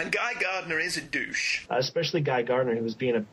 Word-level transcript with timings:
And 0.00 0.12
Guy 0.12 0.34
Gardner 0.40 0.78
is 0.78 0.96
a 0.96 1.02
douche. 1.02 1.66
Uh, 1.70 1.76
especially 1.76 2.20
Guy 2.22 2.42
Gardner, 2.42 2.74
who 2.74 2.82
was 2.82 2.94
being 2.94 3.16
a 3.16 3.24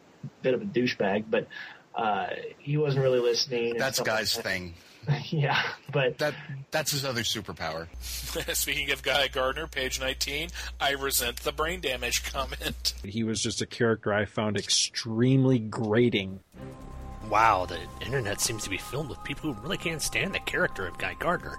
bit 0.41 0.53
of 0.53 0.61
a 0.61 0.65
douchebag, 0.65 1.25
but 1.29 1.47
uh, 1.95 2.27
he 2.59 2.77
wasn't 2.77 3.03
really 3.03 3.19
listening. 3.19 3.77
That's 3.77 3.97
stuff 3.97 4.07
like 4.07 4.17
Guy's 4.17 4.35
that. 4.35 4.43
thing. 4.43 4.73
yeah, 5.29 5.61
but 5.93 6.17
That 6.17 6.33
that's 6.69 6.91
his 6.91 7.05
other 7.05 7.21
superpower. 7.21 7.87
Speaking 8.01 8.91
of 8.91 9.03
Guy 9.03 9.29
Gardner, 9.29 9.65
page 9.67 10.01
19, 10.01 10.49
I 10.81 10.91
resent 10.91 11.37
the 11.37 11.53
brain 11.53 11.79
damage 11.79 12.31
comment. 12.31 12.93
He 13.03 13.23
was 13.23 13.41
just 13.41 13.61
a 13.61 13.65
character 13.65 14.13
I 14.13 14.25
found 14.25 14.57
extremely 14.57 15.59
grating. 15.59 16.41
Wow, 17.29 17.65
the 17.65 17.79
internet 18.05 18.41
seems 18.41 18.63
to 18.65 18.69
be 18.69 18.77
filled 18.77 19.09
with 19.09 19.23
people 19.23 19.53
who 19.53 19.61
really 19.61 19.77
can't 19.77 20.01
stand 20.01 20.35
the 20.35 20.39
character 20.39 20.85
of 20.85 20.97
Guy 20.97 21.15
Gardner. 21.17 21.57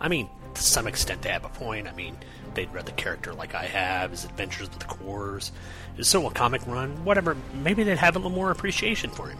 I 0.00 0.08
mean, 0.08 0.28
to 0.54 0.62
some 0.62 0.86
extent 0.86 1.22
they 1.22 1.28
have 1.30 1.44
a 1.44 1.48
point. 1.48 1.86
I 1.86 1.92
mean, 1.92 2.16
they'd 2.54 2.72
read 2.72 2.86
the 2.86 2.92
character 2.92 3.32
like 3.32 3.54
I 3.54 3.64
have, 3.64 4.10
his 4.10 4.24
adventures 4.24 4.68
with 4.70 4.78
the 4.78 4.86
Corps, 4.86 5.52
his 5.96 6.08
solo 6.08 6.30
comic 6.30 6.66
run, 6.66 7.04
whatever. 7.04 7.36
Maybe 7.54 7.82
they'd 7.82 7.98
have 7.98 8.16
a 8.16 8.18
little 8.18 8.30
more 8.30 8.50
appreciation 8.50 9.10
for 9.10 9.28
him. 9.28 9.38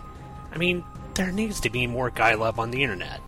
I 0.53 0.59
mean, 0.59 0.85
there 1.15 1.33
needs 1.33 1.61
to 1.61 1.71
be 1.71 1.87
more 1.87 2.11
Guy 2.11 2.35
love 2.35 2.59
on 2.59 2.71
the 2.71 2.83
internet. 2.83 3.21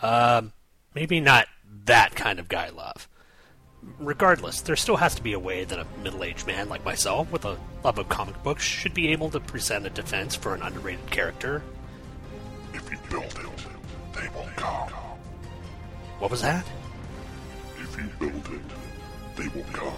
Um, 0.00 0.52
maybe 0.94 1.20
not 1.20 1.46
that 1.84 2.14
kind 2.14 2.38
of 2.38 2.48
Guy 2.48 2.70
love. 2.70 3.08
Regardless, 3.98 4.60
there 4.60 4.76
still 4.76 4.96
has 4.96 5.14
to 5.14 5.22
be 5.22 5.32
a 5.32 5.38
way 5.38 5.64
that 5.64 5.78
a 5.78 5.86
middle 6.02 6.22
aged 6.22 6.46
man 6.46 6.68
like 6.68 6.84
myself, 6.84 7.32
with 7.32 7.44
a 7.44 7.58
love 7.82 7.98
of 7.98 8.08
comic 8.08 8.42
books, 8.42 8.62
should 8.62 8.92
be 8.92 9.08
able 9.08 9.30
to 9.30 9.40
present 9.40 9.86
a 9.86 9.90
defense 9.90 10.34
for 10.34 10.54
an 10.54 10.62
underrated 10.62 11.10
character. 11.10 11.62
If 12.74 12.90
you 12.90 12.98
build 13.08 13.24
it, 13.24 14.14
they 14.14 14.28
will 14.28 14.48
come. 14.56 14.90
What 16.18 16.30
was 16.30 16.42
that? 16.42 16.66
If 18.00 18.20
you 18.20 18.30
build 18.30 18.48
it, 18.54 18.60
they 19.36 19.48
will 19.48 19.66
come. 19.72 19.94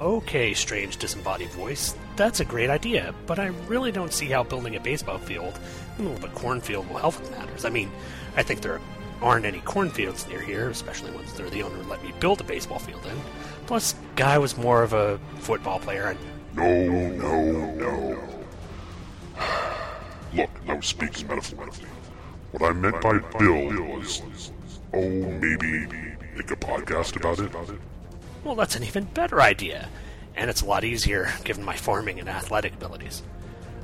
Okay, 0.00 0.54
strange 0.54 0.96
disembodied 0.96 1.50
voice. 1.50 1.96
That's 2.14 2.38
a 2.38 2.44
great 2.44 2.70
idea, 2.70 3.12
but 3.26 3.40
I 3.40 3.46
really 3.66 3.90
don't 3.90 4.12
see 4.12 4.26
how 4.26 4.44
building 4.44 4.76
a 4.76 4.80
baseball 4.80 5.18
field 5.18 5.58
in 5.98 6.04
the 6.04 6.10
middle 6.10 6.24
of 6.24 6.32
a 6.32 6.38
cornfield 6.38 6.88
will 6.88 6.98
help 6.98 7.20
with 7.20 7.32
matters. 7.32 7.64
I 7.64 7.70
mean, 7.70 7.90
I 8.36 8.44
think 8.44 8.60
there 8.60 8.80
aren't 9.20 9.44
any 9.44 9.58
cornfields 9.60 10.28
near 10.28 10.40
here, 10.40 10.70
especially 10.70 11.10
once 11.10 11.32
they're 11.32 11.50
the 11.50 11.62
owner 11.64 11.82
let 11.84 12.02
me 12.04 12.12
build 12.20 12.40
a 12.40 12.44
baseball 12.44 12.78
field 12.78 13.04
in. 13.06 13.18
Plus, 13.66 13.96
Guy 14.14 14.38
was 14.38 14.56
more 14.56 14.84
of 14.84 14.92
a 14.92 15.18
football 15.40 15.80
player, 15.80 16.06
and 16.06 16.18
No, 16.54 16.86
no, 17.10 17.74
no. 17.74 18.22
Look, 20.34 20.50
I 20.68 20.74
was 20.74 20.86
speaking 20.86 21.26
metaphorically. 21.26 21.88
What 22.52 22.62
I 22.62 22.72
meant 22.72 23.00
by 23.00 23.18
build 23.38 23.78
was, 23.80 24.22
oh, 24.94 25.00
maybe 25.00 25.86
make 26.38 26.50
a 26.50 26.56
podcast 26.56 27.16
about 27.16 27.38
it. 27.40 27.80
well, 28.44 28.54
that's 28.54 28.76
an 28.76 28.84
even 28.84 29.04
better 29.04 29.40
idea. 29.42 29.88
And 30.36 30.48
it's 30.48 30.62
a 30.62 30.66
lot 30.66 30.84
easier 30.84 31.32
given 31.44 31.64
my 31.64 31.74
farming 31.74 32.20
and 32.20 32.28
athletic 32.28 32.74
abilities. 32.74 33.22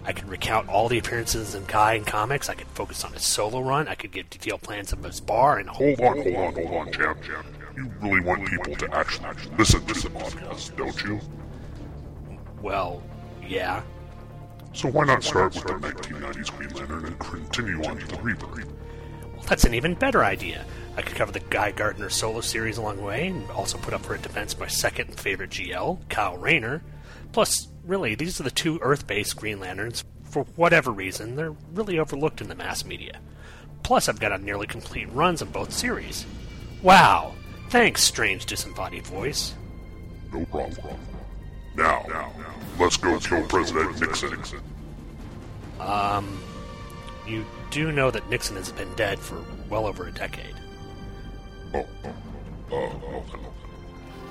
I 0.04 0.12
could 0.12 0.28
recount 0.28 0.68
all 0.68 0.88
the 0.88 0.98
appearances 0.98 1.54
in 1.54 1.64
Guy 1.64 1.94
in 1.94 2.04
comics. 2.04 2.48
I 2.48 2.54
could 2.54 2.66
focus 2.68 3.04
on 3.04 3.12
his 3.12 3.22
solo 3.24 3.60
run. 3.60 3.88
I 3.88 3.94
could 3.94 4.12
give 4.12 4.30
detailed 4.30 4.62
plans 4.62 4.92
of 4.92 5.02
his 5.02 5.18
bar 5.18 5.58
and 5.58 5.68
Hold 5.68 6.00
on, 6.00 6.22
hold 6.22 6.36
on, 6.36 6.54
hold 6.54 6.66
on, 6.66 6.92
champ. 6.92 7.20
Champ, 7.22 7.22
champ. 7.22 7.46
You 7.76 7.90
really 8.00 8.20
want 8.20 8.46
people 8.46 8.76
to 8.76 8.94
actually 8.94 9.30
listen 9.58 9.84
to 9.86 9.94
the 9.94 10.08
podcast, 10.10 10.76
don't 10.76 11.02
you? 11.04 11.20
Well, 12.62 13.02
yeah. 13.44 13.82
So 14.74 14.88
why 14.90 15.04
not 15.06 15.24
start 15.24 15.54
with 15.54 15.64
the 15.64 15.72
1990s 15.72 16.56
Green 16.56 16.70
Lantern 16.70 17.06
and 17.06 17.18
continue 17.18 17.82
on 17.84 17.98
to 17.98 18.06
the 18.06 18.16
Reaper? 18.22 18.46
Well, 18.46 19.44
that's 19.48 19.64
an 19.64 19.74
even 19.74 19.94
better 19.94 20.22
idea. 20.24 20.64
I 20.96 21.02
could 21.02 21.16
cover 21.16 21.32
the 21.32 21.40
Guy 21.40 21.72
Gardner 21.72 22.08
solo 22.08 22.40
series 22.40 22.78
along 22.78 22.96
the 22.96 23.02
way, 23.02 23.28
and 23.28 23.50
also 23.50 23.78
put 23.78 23.94
up 23.94 24.02
for 24.02 24.14
a 24.14 24.18
defense 24.18 24.58
my 24.58 24.68
second 24.68 25.18
favorite 25.18 25.50
GL, 25.50 26.08
Kyle 26.08 26.36
Rayner. 26.36 26.82
Plus, 27.32 27.68
really, 27.84 28.14
these 28.14 28.40
are 28.40 28.44
the 28.44 28.50
two 28.50 28.78
Earth 28.80 29.06
based 29.06 29.36
Green 29.36 29.58
Lanterns. 29.58 30.04
For 30.22 30.44
whatever 30.56 30.90
reason, 30.90 31.36
they're 31.36 31.54
really 31.72 31.98
overlooked 31.98 32.40
in 32.40 32.48
the 32.48 32.54
mass 32.54 32.84
media. 32.84 33.18
Plus, 33.82 34.08
I've 34.08 34.20
got 34.20 34.32
a 34.32 34.38
nearly 34.38 34.66
complete 34.66 35.10
runs 35.12 35.42
of 35.42 35.52
both 35.52 35.72
series. 35.72 36.26
Wow! 36.82 37.34
Thanks, 37.70 38.02
strange 38.02 38.46
disembodied 38.46 39.06
voice. 39.06 39.54
No 40.32 40.44
problem. 40.46 40.96
Now, 41.76 42.30
let's 42.78 42.96
go 42.96 43.10
let's 43.10 43.26
kill 43.26 43.44
President 43.46 44.00
Nixon. 44.00 44.60
Um, 45.80 46.40
you 47.26 47.44
do 47.70 47.90
know 47.90 48.10
that 48.10 48.28
Nixon 48.30 48.56
has 48.56 48.70
been 48.70 48.92
dead 48.94 49.18
for 49.18 49.42
well 49.68 49.86
over 49.86 50.06
a 50.06 50.12
decade. 50.12 50.53
Oh, 51.74 51.86
oh, 52.70 52.76
oh. 52.76 53.24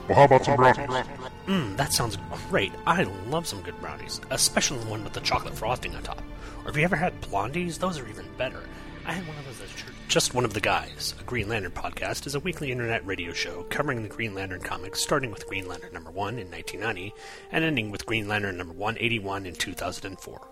Well, 0.08 0.18
how 0.18 0.24
about 0.26 0.46
some 0.46 0.56
brownies? 0.56 1.06
Mmm, 1.48 1.78
that 1.78 1.94
sounds 1.94 2.18
great. 2.50 2.72
I 2.86 3.04
love 3.30 3.48
some 3.48 3.62
good 3.62 3.80
brownies, 3.80 4.20
especially 4.32 4.80
the 4.80 4.90
one 4.90 5.04
with 5.04 5.14
the 5.14 5.22
chocolate 5.22 5.56
frosting 5.56 5.96
on 5.96 6.04
top. 6.04 6.22
Or 6.60 6.68
have 6.68 6.78
you 6.78 6.84
ever 6.84 6.96
had 6.96 7.20
blondies? 7.22 7.80
Those 7.80 8.00
are 8.00 8.08
even 8.08 8.26
better. 8.38 8.64
I 9.06 9.12
had 9.12 9.28
one 9.28 9.38
of 9.38 9.46
those 9.46 9.62
at 9.62 9.76
church. 9.76 9.94
Just 10.08 10.34
One 10.34 10.46
of 10.46 10.54
the 10.54 10.62
Guys, 10.62 11.14
a 11.20 11.24
Green 11.24 11.50
Lantern 11.50 11.72
podcast, 11.72 12.26
is 12.28 12.36
a 12.36 12.40
weekly 12.40 12.72
internet 12.72 13.06
radio 13.06 13.34
show 13.34 13.64
covering 13.70 14.04
the 14.04 14.10
Green 14.10 14.34
Lantern 14.34 14.62
comics, 14.62 15.02
starting 15.02 15.32
with 15.32 15.48
Green 15.48 15.68
Lantern 15.68 15.94
number 15.94 16.12
1 16.12 16.40
in 16.40 16.50
1990 16.50 17.14
and 17.52 17.64
ending 17.66 17.92
with 17.92 18.06
Green 18.06 18.28
Lantern 18.28 18.58
number 18.58 18.74
181 18.74 19.46
in 19.46 19.56
2004. 19.56 20.48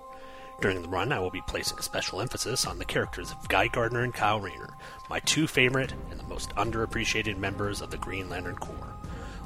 During 0.61 0.81
the 0.83 0.89
run, 0.89 1.11
I 1.11 1.19
will 1.19 1.31
be 1.31 1.41
placing 1.41 1.79
special 1.79 2.21
emphasis 2.21 2.67
on 2.67 2.77
the 2.77 2.85
characters 2.85 3.31
of 3.31 3.49
Guy 3.49 3.67
Gardner 3.67 4.03
and 4.03 4.13
Kyle 4.13 4.39
Rayner, 4.39 4.69
my 5.09 5.19
two 5.21 5.47
favorite 5.47 5.95
and 6.11 6.19
the 6.19 6.27
most 6.27 6.51
underappreciated 6.51 7.37
members 7.37 7.81
of 7.81 7.89
the 7.89 7.97
Green 7.97 8.29
Lantern 8.29 8.57
Corps. 8.57 8.93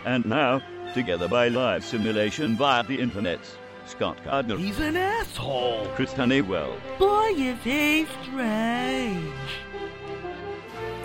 And 0.05 0.27
now, 0.27 0.61
together 0.93 1.29
by 1.29 1.49
live 1.49 1.85
simulation 1.85 2.57
via 2.57 2.83
the 2.83 2.99
internet, 3.01 3.41
Scott 3.87 4.19
Gardner, 4.25 4.57
He's 4.57 4.79
an 4.81 4.97
asshole. 4.97 5.87
Chris 5.95 6.13
Honeywell, 6.13 6.77
Boy, 6.99 7.33
is 7.37 7.59
he 7.63 8.07
strange. 8.25 9.35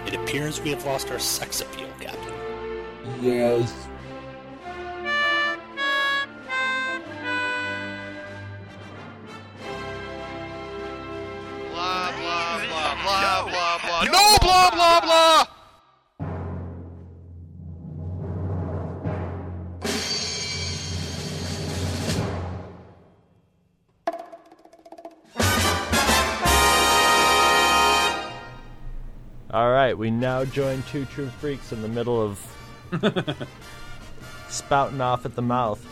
It 0.08 0.16
appears 0.16 0.62
we 0.62 0.72
have 0.72 0.86
lost 0.86 1.12
our 1.12 1.20
sex 1.20 1.62
appeal, 1.62 1.85
Captain. 3.06 3.24
Yes. 3.24 3.88
Blah, 11.72 12.12
blah, 12.12 12.66
blah, 12.66 12.96
blah, 13.04 13.50
blah, 13.50 13.78
blah. 13.80 14.04
No 14.06 14.38
blah 14.42 14.70
blah 14.72 15.02
blah. 15.02 15.46
All 29.52 29.72
right, 29.72 29.98
we 29.98 30.12
now 30.12 30.44
join 30.44 30.84
two 30.92 31.06
true 31.06 31.30
freaks 31.40 31.72
in 31.72 31.82
the 31.82 31.88
middle 31.88 32.22
of 32.22 32.46
spouting 34.50 35.02
off 35.02 35.26
at 35.26 35.36
the 35.36 35.42
mouth. 35.42 35.86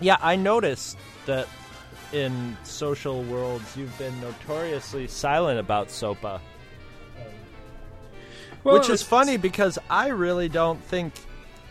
Yeah, 0.00 0.16
I 0.20 0.36
noticed 0.36 0.98
that 1.26 1.48
in 2.12 2.56
social 2.62 3.22
worlds 3.24 3.76
you've 3.76 3.96
been 3.98 4.18
notoriously 4.20 5.06
silent 5.08 5.58
about 5.58 5.90
SOPA. 5.90 6.40
Well, 8.62 8.78
Which 8.78 8.88
is 8.88 9.02
funny 9.02 9.36
because 9.36 9.78
I 9.90 10.08
really 10.08 10.48
don't 10.48 10.82
think, 10.84 11.12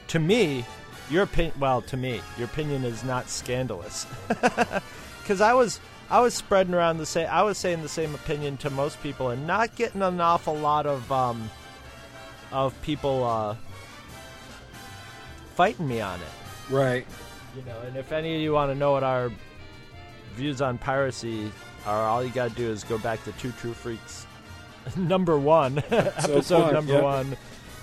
to 0.09 0.19
me, 0.19 0.65
your 1.09 1.23
opinion. 1.23 1.55
Well, 1.59 1.81
to 1.83 1.97
me, 1.97 2.21
your 2.37 2.45
opinion 2.45 2.83
is 2.83 3.03
not 3.03 3.29
scandalous. 3.29 4.05
Because 5.23 5.39
I 5.39 5.53
was, 5.53 5.79
I 6.09 6.19
was 6.19 6.33
spreading 6.33 6.73
around 6.73 6.97
the 6.97 7.05
same. 7.05 7.29
I 7.31 7.43
was 7.43 7.57
saying 7.57 7.81
the 7.81 7.87
same 7.87 8.13
opinion 8.13 8.57
to 8.57 8.69
most 8.69 9.01
people, 9.01 9.29
and 9.29 9.47
not 9.47 9.73
getting 9.77 10.01
an 10.01 10.19
awful 10.19 10.53
lot 10.53 10.85
of, 10.85 11.09
um, 11.13 11.49
of 12.53 12.79
people 12.83 13.23
uh, 13.23 13.55
fighting 15.55 15.87
me 15.87 15.99
on 15.99 16.19
it. 16.19 16.71
Right. 16.73 17.05
You 17.55 17.63
know, 17.63 17.79
and 17.81 17.97
if 17.97 18.11
any 18.11 18.35
of 18.35 18.41
you 18.41 18.53
want 18.53 18.71
to 18.71 18.75
know 18.75 18.93
what 18.93 19.03
our 19.03 19.31
views 20.35 20.61
on 20.61 20.77
piracy 20.77 21.51
are, 21.85 22.07
all 22.07 22.23
you 22.23 22.31
got 22.31 22.49
to 22.51 22.55
do 22.55 22.69
is 22.69 22.83
go 22.83 22.97
back 22.97 23.23
to 23.25 23.31
Two 23.33 23.51
True 23.53 23.73
Freaks, 23.73 24.25
number 24.97 25.37
one, 25.37 25.77
episode 25.91 26.73
number 26.73 27.01
one, 27.01 27.35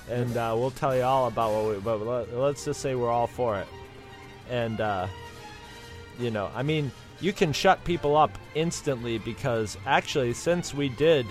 and 0.08 0.36
uh, 0.36 0.54
we'll 0.56 0.70
tell 0.70 0.96
you 0.96 1.02
all 1.02 1.26
about 1.26 1.52
what 1.52 1.74
we. 1.74 1.80
But 1.80 2.00
let, 2.00 2.34
let's 2.34 2.64
just 2.64 2.80
say 2.80 2.94
we're 2.94 3.10
all 3.10 3.26
for 3.26 3.58
it, 3.58 3.68
and 4.48 4.80
uh, 4.80 5.06
you 6.18 6.30
know, 6.30 6.50
I 6.54 6.62
mean, 6.62 6.90
you 7.20 7.32
can 7.32 7.52
shut 7.52 7.82
people 7.84 8.16
up 8.16 8.36
instantly 8.54 9.18
because 9.18 9.76
actually, 9.86 10.32
since 10.32 10.74
we 10.74 10.88
did 10.88 11.26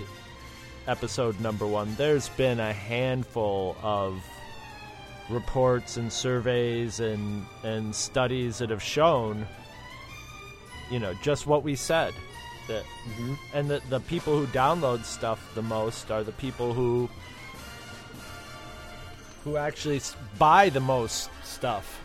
episode 0.90 1.38
number 1.40 1.66
one, 1.66 1.94
there's 1.94 2.28
been 2.30 2.58
a 2.58 2.72
handful 2.72 3.76
of 3.82 4.22
reports 5.30 5.96
and 5.96 6.12
surveys 6.12 6.98
and 6.98 7.46
and 7.62 7.94
studies 7.94 8.58
that 8.58 8.68
have 8.68 8.82
shown 8.82 9.46
you 10.90 10.98
know 10.98 11.14
just 11.22 11.46
what 11.46 11.62
we 11.62 11.76
said 11.76 12.12
that 12.66 12.82
mm-hmm. 12.82 13.34
and 13.54 13.70
the 13.70 13.80
the 13.90 14.00
people 14.00 14.36
who 14.36 14.44
download 14.48 15.04
stuff 15.04 15.52
the 15.54 15.62
most 15.62 16.10
are 16.10 16.24
the 16.24 16.32
people 16.32 16.74
who 16.74 17.08
who 19.44 19.56
actually 19.56 20.00
buy 20.36 20.68
the 20.68 20.80
most 20.80 21.30
stuff 21.44 22.00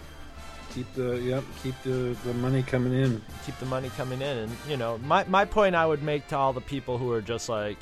Keep 0.76 0.94
the 0.94 1.22
yep. 1.22 1.44
Keep 1.64 1.76
the, 1.84 2.18
the 2.26 2.34
money 2.34 2.62
coming 2.62 2.94
in. 2.94 3.22
keep 3.46 3.58
the 3.60 3.66
money 3.66 3.90
coming 3.96 4.22
in 4.22 4.38
and 4.38 4.52
you 4.68 4.76
know 4.76 4.98
my 5.00 5.24
my 5.24 5.46
point 5.46 5.74
I 5.74 5.86
would 5.86 6.04
make 6.04 6.28
to 6.28 6.38
all 6.38 6.52
the 6.52 6.60
people 6.60 6.98
who 6.98 7.12
are 7.14 7.22
just 7.22 7.48
like 7.48 7.78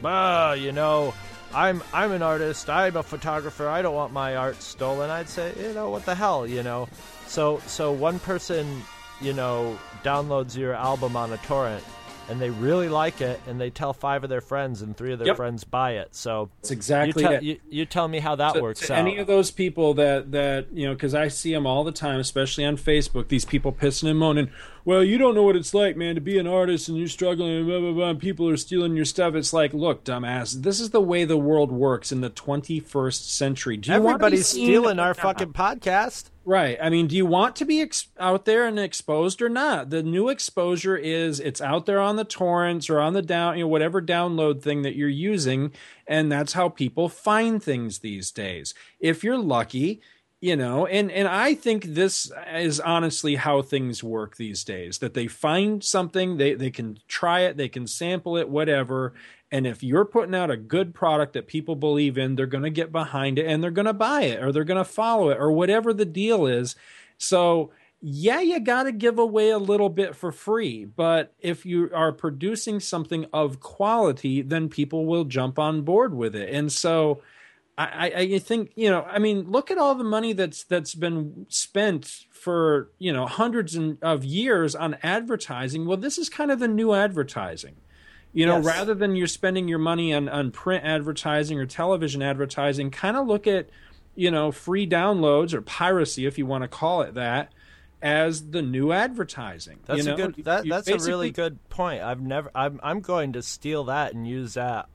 bah 0.00 0.52
you 0.52 0.72
know 0.72 1.14
I'm 1.54 1.82
I'm 1.92 2.12
an 2.12 2.22
artist 2.22 2.70
I'm 2.70 2.96
a 2.96 3.02
photographer 3.02 3.68
I 3.68 3.82
don't 3.82 3.94
want 3.94 4.12
my 4.12 4.36
art 4.36 4.62
stolen. 4.62 5.10
I'd 5.10 5.28
say 5.28 5.52
you 5.60 5.72
know 5.74 5.90
what 5.90 6.06
the 6.06 6.14
hell 6.14 6.46
you 6.46 6.62
know? 6.62 6.88
So 7.26 7.60
so 7.66 7.92
one 7.92 8.18
person 8.20 8.82
you 9.20 9.32
know 9.32 9.78
downloads 10.04 10.56
your 10.56 10.74
album 10.74 11.16
on 11.16 11.32
a 11.32 11.36
torrent 11.38 11.84
and 12.30 12.40
they 12.40 12.50
really 12.50 12.88
like 12.88 13.20
it 13.20 13.40
and 13.46 13.60
they 13.60 13.68
tell 13.70 13.92
five 13.92 14.22
of 14.24 14.30
their 14.30 14.40
friends 14.40 14.80
and 14.82 14.96
three 14.96 15.12
of 15.12 15.18
their 15.18 15.28
Yep. 15.28 15.36
friends 15.36 15.64
buy 15.64 15.92
it. 15.96 16.14
So 16.14 16.48
it's 16.60 16.70
exactly 16.70 17.22
you, 17.22 17.28
tell- 17.28 17.36
it. 17.38 17.42
you, 17.42 17.58
you 17.68 17.84
tell 17.84 18.08
me 18.08 18.20
how 18.20 18.36
that 18.36 18.54
to, 18.54 18.60
works 18.62 18.80
to 18.86 18.92
out. 18.94 18.98
any 19.00 19.18
of 19.18 19.26
those 19.26 19.50
people 19.50 19.94
that 19.94 20.30
that 20.32 20.66
you 20.72 20.86
know 20.86 20.94
because 20.94 21.14
i 21.14 21.28
see 21.28 21.52
them 21.52 21.66
all 21.66 21.84
the 21.84 21.92
time 21.92 22.20
especially 22.20 22.64
on 22.64 22.76
facebook 22.76 23.28
these 23.28 23.44
people 23.44 23.72
pissing 23.72 24.08
and 24.08 24.18
moaning 24.18 24.48
well 24.84 25.02
you 25.04 25.18
don't 25.18 25.34
know 25.34 25.42
what 25.42 25.56
it's 25.56 25.74
like 25.74 25.96
man 25.96 26.14
to 26.14 26.20
be 26.20 26.38
an 26.38 26.46
artist 26.46 26.88
and 26.88 26.96
you're 26.96 27.08
struggling 27.08 27.56
and 27.58 27.66
blah 27.66 27.80
blah 27.80 27.92
blah 27.92 28.10
and 28.10 28.18
people 28.20 28.48
are 28.48 28.56
stealing 28.56 28.96
your 28.96 29.04
stuff. 29.04 29.34
It's 29.34 29.52
like 29.52 29.74
look 29.74 30.04
dumbass 30.04 30.62
this 30.62 30.80
is 30.80 30.90
the 30.90 31.00
way 31.00 31.24
the 31.24 31.36
world 31.36 31.70
works 31.72 32.12
in 32.12 32.20
the 32.20 32.30
21st 32.30 33.28
century. 33.28 33.76
Do 33.76 33.90
you 33.92 34.00
want 34.00 34.04
to 34.20 34.24
everybody's 34.26 34.46
stealing 34.46 34.98
our 34.98 35.14
fucking 35.14 35.52
podcast 35.52 36.29
Right. 36.50 36.78
I 36.82 36.90
mean, 36.90 37.06
do 37.06 37.14
you 37.14 37.26
want 37.26 37.54
to 37.56 37.64
be 37.64 37.80
ex- 37.80 38.08
out 38.18 38.44
there 38.44 38.66
and 38.66 38.76
exposed 38.76 39.40
or 39.40 39.48
not? 39.48 39.90
The 39.90 40.02
new 40.02 40.28
exposure 40.28 40.96
is 40.96 41.38
it's 41.38 41.60
out 41.60 41.86
there 41.86 42.00
on 42.00 42.16
the 42.16 42.24
torrents 42.24 42.90
or 42.90 42.98
on 42.98 43.12
the 43.12 43.22
down, 43.22 43.56
you 43.56 43.62
know, 43.62 43.68
whatever 43.68 44.02
download 44.02 44.60
thing 44.60 44.82
that 44.82 44.96
you're 44.96 45.08
using, 45.08 45.70
and 46.08 46.32
that's 46.32 46.54
how 46.54 46.68
people 46.68 47.08
find 47.08 47.62
things 47.62 48.00
these 48.00 48.32
days. 48.32 48.74
If 48.98 49.22
you're 49.22 49.38
lucky, 49.38 50.00
you 50.40 50.56
know, 50.56 50.86
and 50.86 51.12
and 51.12 51.28
I 51.28 51.54
think 51.54 51.84
this 51.84 52.32
is 52.52 52.80
honestly 52.80 53.36
how 53.36 53.62
things 53.62 54.02
work 54.02 54.36
these 54.36 54.64
days. 54.64 54.98
That 54.98 55.14
they 55.14 55.28
find 55.28 55.84
something, 55.84 56.36
they 56.36 56.54
they 56.54 56.72
can 56.72 56.98
try 57.06 57.42
it, 57.42 57.58
they 57.58 57.68
can 57.68 57.86
sample 57.86 58.36
it, 58.36 58.48
whatever. 58.48 59.14
And 59.52 59.66
if 59.66 59.82
you're 59.82 60.04
putting 60.04 60.34
out 60.34 60.50
a 60.50 60.56
good 60.56 60.94
product 60.94 61.32
that 61.32 61.48
people 61.48 61.74
believe 61.74 62.16
in, 62.16 62.36
they're 62.36 62.46
going 62.46 62.64
to 62.64 62.70
get 62.70 62.92
behind 62.92 63.38
it 63.38 63.46
and 63.46 63.62
they're 63.62 63.70
going 63.70 63.86
to 63.86 63.92
buy 63.92 64.22
it 64.22 64.42
or 64.42 64.52
they're 64.52 64.64
going 64.64 64.78
to 64.78 64.84
follow 64.84 65.30
it 65.30 65.38
or 65.38 65.50
whatever 65.50 65.92
the 65.92 66.04
deal 66.04 66.46
is. 66.46 66.76
So, 67.18 67.72
yeah, 68.00 68.40
you 68.40 68.60
got 68.60 68.84
to 68.84 68.92
give 68.92 69.18
away 69.18 69.50
a 69.50 69.58
little 69.58 69.88
bit 69.88 70.14
for 70.14 70.30
free. 70.30 70.84
But 70.84 71.34
if 71.40 71.66
you 71.66 71.90
are 71.92 72.12
producing 72.12 72.80
something 72.80 73.26
of 73.32 73.60
quality, 73.60 74.40
then 74.40 74.68
people 74.68 75.04
will 75.04 75.24
jump 75.24 75.58
on 75.58 75.82
board 75.82 76.14
with 76.14 76.36
it. 76.36 76.54
And 76.54 76.70
so, 76.70 77.20
I, 77.78 78.12
I 78.14 78.38
think 78.40 78.72
you 78.74 78.90
know. 78.90 79.04
I 79.04 79.18
mean, 79.18 79.50
look 79.50 79.70
at 79.70 79.78
all 79.78 79.94
the 79.94 80.04
money 80.04 80.34
that's 80.34 80.64
that's 80.64 80.94
been 80.94 81.46
spent 81.48 82.26
for 82.30 82.90
you 82.98 83.10
know 83.10 83.24
hundreds 83.24 83.78
of 84.02 84.22
years 84.22 84.74
on 84.74 84.98
advertising. 85.02 85.86
Well, 85.86 85.96
this 85.96 86.18
is 86.18 86.28
kind 86.28 86.50
of 86.50 86.58
the 86.58 86.68
new 86.68 86.92
advertising. 86.92 87.76
You 88.32 88.46
know, 88.46 88.56
Yes. 88.58 88.64
rather 88.66 88.94
than 88.94 89.16
you're 89.16 89.26
spending 89.26 89.66
your 89.66 89.78
money 89.80 90.14
on, 90.14 90.28
on 90.28 90.50
print 90.52 90.84
advertising 90.84 91.58
or 91.58 91.66
television 91.66 92.22
advertising, 92.22 92.90
kind 92.90 93.16
of 93.16 93.26
look 93.26 93.46
at, 93.48 93.68
you 94.14 94.30
know, 94.30 94.52
free 94.52 94.86
downloads 94.86 95.52
or 95.52 95.60
piracy, 95.62 96.26
if 96.26 96.38
you 96.38 96.46
want 96.46 96.62
to 96.62 96.68
call 96.68 97.02
it 97.02 97.14
that, 97.14 97.52
as 98.02 98.50
the 98.50 98.62
new 98.62 98.92
advertising. 98.92 99.80
That's 99.84 100.06
you 100.06 100.12
a 100.12 100.16
good. 100.16 100.34
That, 100.44 100.66
that's 100.68 100.88
a 100.88 100.98
really 100.98 101.30
good 101.32 101.58
point. 101.70 102.02
I've 102.02 102.20
never. 102.20 102.50
I'm. 102.54 102.78
I'm 102.82 103.00
going 103.00 103.32
to 103.34 103.42
steal 103.42 103.84
that 103.84 104.14
and 104.14 104.26
use 104.26 104.54
that. 104.54 104.86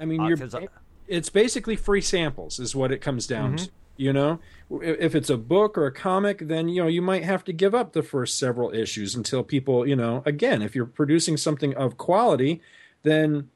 I 0.00 0.04
mean, 0.04 0.20
Uh, 0.20 0.28
you're, 0.28 0.38
I- 0.54 0.68
it's 1.08 1.28
basically 1.28 1.76
free 1.76 2.00
samples, 2.00 2.58
is 2.58 2.74
what 2.74 2.92
it 2.92 2.98
comes 3.00 3.26
down 3.26 3.54
Mhm. 3.54 3.64
to. 3.64 3.70
You 3.98 4.12
know, 4.12 4.40
if 4.82 5.14
it's 5.14 5.30
a 5.30 5.38
book 5.38 5.78
or 5.78 5.86
a 5.86 5.92
comic, 5.92 6.40
then 6.48 6.68
you 6.68 6.82
know 6.82 6.88
you 6.88 7.00
might 7.00 7.24
have 7.24 7.42
to 7.44 7.52
give 7.52 7.74
up 7.74 7.94
the 7.94 8.02
first 8.02 8.38
several 8.38 8.70
issues 8.74 9.14
until 9.14 9.42
people, 9.42 9.86
you 9.88 9.96
know, 9.96 10.22
again, 10.26 10.60
if 10.60 10.74
you're 10.76 10.84
producing 10.84 11.38
something 11.38 11.74
of 11.74 11.96
quality, 11.96 12.60
then 13.06 13.48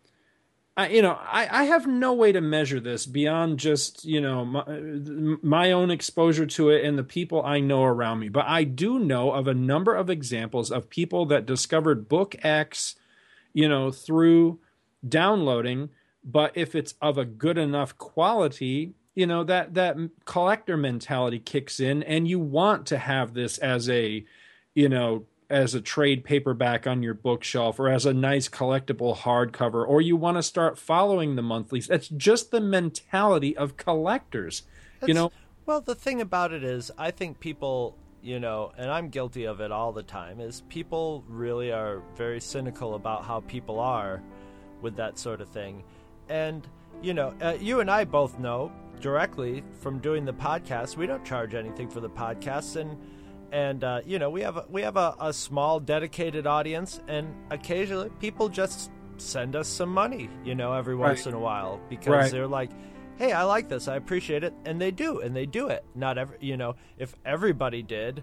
I, 0.76 0.88
you 0.88 1.02
know, 1.02 1.18
I, 1.20 1.48
I 1.50 1.64
have 1.64 1.86
no 1.86 2.14
way 2.14 2.32
to 2.32 2.40
measure 2.40 2.80
this 2.80 3.04
beyond 3.04 3.58
just 3.58 4.04
you 4.04 4.20
know 4.20 4.44
my, 4.44 4.64
my 5.42 5.72
own 5.72 5.90
exposure 5.90 6.46
to 6.46 6.70
it 6.70 6.84
and 6.84 6.96
the 6.96 7.04
people 7.04 7.44
I 7.44 7.60
know 7.60 7.84
around 7.84 8.20
me. 8.20 8.28
But 8.28 8.46
I 8.46 8.64
do 8.64 8.98
know 8.98 9.32
of 9.32 9.46
a 9.46 9.54
number 9.54 9.94
of 9.94 10.08
examples 10.08 10.70
of 10.70 10.88
people 10.88 11.26
that 11.26 11.44
discovered 11.44 12.08
book 12.08 12.34
X, 12.42 12.94
you 13.52 13.68
know, 13.68 13.90
through 13.90 14.60
downloading. 15.06 15.90
But 16.24 16.52
if 16.54 16.74
it's 16.74 16.94
of 17.02 17.18
a 17.18 17.24
good 17.24 17.58
enough 17.58 17.98
quality, 17.98 18.94
you 19.14 19.26
know 19.26 19.44
that 19.44 19.74
that 19.74 19.96
collector 20.24 20.76
mentality 20.76 21.40
kicks 21.40 21.80
in, 21.80 22.02
and 22.04 22.26
you 22.26 22.38
want 22.38 22.86
to 22.86 22.98
have 22.98 23.34
this 23.34 23.58
as 23.58 23.90
a, 23.90 24.24
you 24.74 24.88
know, 24.88 25.24
as 25.50 25.74
a 25.74 25.80
trade 25.80 26.24
paperback 26.24 26.86
on 26.86 27.02
your 27.02 27.12
bookshelf 27.12 27.80
or 27.80 27.88
as 27.88 28.06
a 28.06 28.14
nice 28.14 28.48
collectible 28.48 29.16
hardcover, 29.16 29.86
or 29.86 30.00
you 30.00 30.16
want 30.16 30.38
to 30.38 30.42
start 30.42 30.78
following 30.78 31.34
the 31.34 31.42
monthlies. 31.42 31.88
That's 31.88 32.08
just 32.08 32.52
the 32.52 32.60
mentality 32.60 33.56
of 33.56 33.76
collectors. 33.76 34.62
you 35.04 35.12
know, 35.12 35.32
Well, 35.66 35.80
the 35.80 35.96
thing 35.96 36.20
about 36.20 36.52
it 36.52 36.62
is, 36.62 36.92
I 36.96 37.10
think 37.10 37.40
people, 37.40 37.98
you 38.22 38.38
know, 38.38 38.72
and 38.78 38.90
I'm 38.90 39.08
guilty 39.08 39.44
of 39.44 39.60
it 39.60 39.72
all 39.72 39.92
the 39.92 40.04
time, 40.04 40.40
is 40.40 40.62
people 40.68 41.24
really 41.28 41.72
are 41.72 42.02
very 42.16 42.40
cynical 42.40 42.94
about 42.94 43.24
how 43.24 43.40
people 43.40 43.80
are 43.80 44.22
with 44.80 44.94
that 44.96 45.18
sort 45.18 45.40
of 45.40 45.48
thing. 45.48 45.82
And, 46.28 46.66
you 47.02 47.12
know, 47.12 47.34
uh, 47.42 47.56
you 47.60 47.80
and 47.80 47.90
I 47.90 48.04
both 48.04 48.38
know 48.38 48.70
directly 49.00 49.64
from 49.80 49.98
doing 49.98 50.24
the 50.24 50.32
podcast, 50.32 50.96
we 50.96 51.06
don't 51.06 51.24
charge 51.24 51.54
anything 51.54 51.88
for 51.88 52.00
the 52.00 52.10
podcast. 52.10 52.76
And, 52.76 52.96
and 53.52 53.82
uh, 53.84 54.00
you 54.06 54.18
know, 54.18 54.30
we 54.30 54.42
have 54.42 54.56
a, 54.56 54.64
we 54.68 54.82
have 54.82 54.96
a, 54.96 55.14
a 55.20 55.32
small 55.32 55.80
dedicated 55.80 56.46
audience, 56.46 57.00
and 57.08 57.34
occasionally 57.50 58.10
people 58.20 58.48
just 58.48 58.90
send 59.16 59.54
us 59.56 59.68
some 59.68 59.90
money, 59.90 60.30
you 60.44 60.54
know, 60.54 60.72
every 60.72 60.94
once 60.96 61.20
Right. 61.20 61.26
in 61.28 61.34
a 61.34 61.38
while 61.40 61.80
because 61.88 62.08
Right. 62.12 62.30
they're 62.32 62.46
like, 62.46 62.70
hey, 63.18 63.32
I 63.32 63.42
like 63.42 63.68
this, 63.68 63.86
I 63.88 63.96
appreciate 63.96 64.44
it, 64.44 64.54
and 64.64 64.80
they 64.80 64.90
do, 64.90 65.20
and 65.20 65.36
they 65.36 65.44
do 65.46 65.68
it. 65.68 65.84
Not 65.94 66.16
every, 66.16 66.38
you 66.40 66.56
know, 66.56 66.76
if 66.96 67.14
everybody 67.24 67.82
did, 67.82 68.22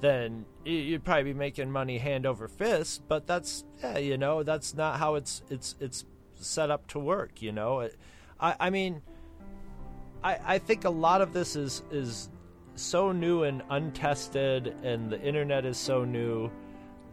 then 0.00 0.44
you'd 0.64 1.02
probably 1.04 1.24
be 1.24 1.34
making 1.34 1.70
money 1.72 1.98
hand 1.98 2.26
over 2.26 2.46
fist. 2.46 3.02
But 3.08 3.26
that's, 3.26 3.64
yeah, 3.82 3.98
you 3.98 4.16
know, 4.18 4.42
that's 4.42 4.74
not 4.74 4.98
how 4.98 5.14
it's 5.16 5.42
it's 5.50 5.74
it's 5.80 6.04
set 6.38 6.70
up 6.70 6.86
to 6.88 6.98
work. 7.00 7.40
You 7.42 7.50
know, 7.52 7.80
it, 7.80 7.96
I 8.38 8.54
I 8.60 8.70
mean, 8.70 9.02
I 10.22 10.38
I 10.44 10.58
think 10.58 10.84
a 10.84 10.90
lot 10.90 11.22
of 11.22 11.32
this 11.32 11.56
is 11.56 11.82
is 11.90 12.28
so 12.76 13.12
new 13.12 13.42
and 13.42 13.62
untested, 13.70 14.68
and 14.82 15.10
the 15.10 15.20
internet 15.20 15.64
is 15.64 15.76
so 15.76 16.04
new 16.04 16.50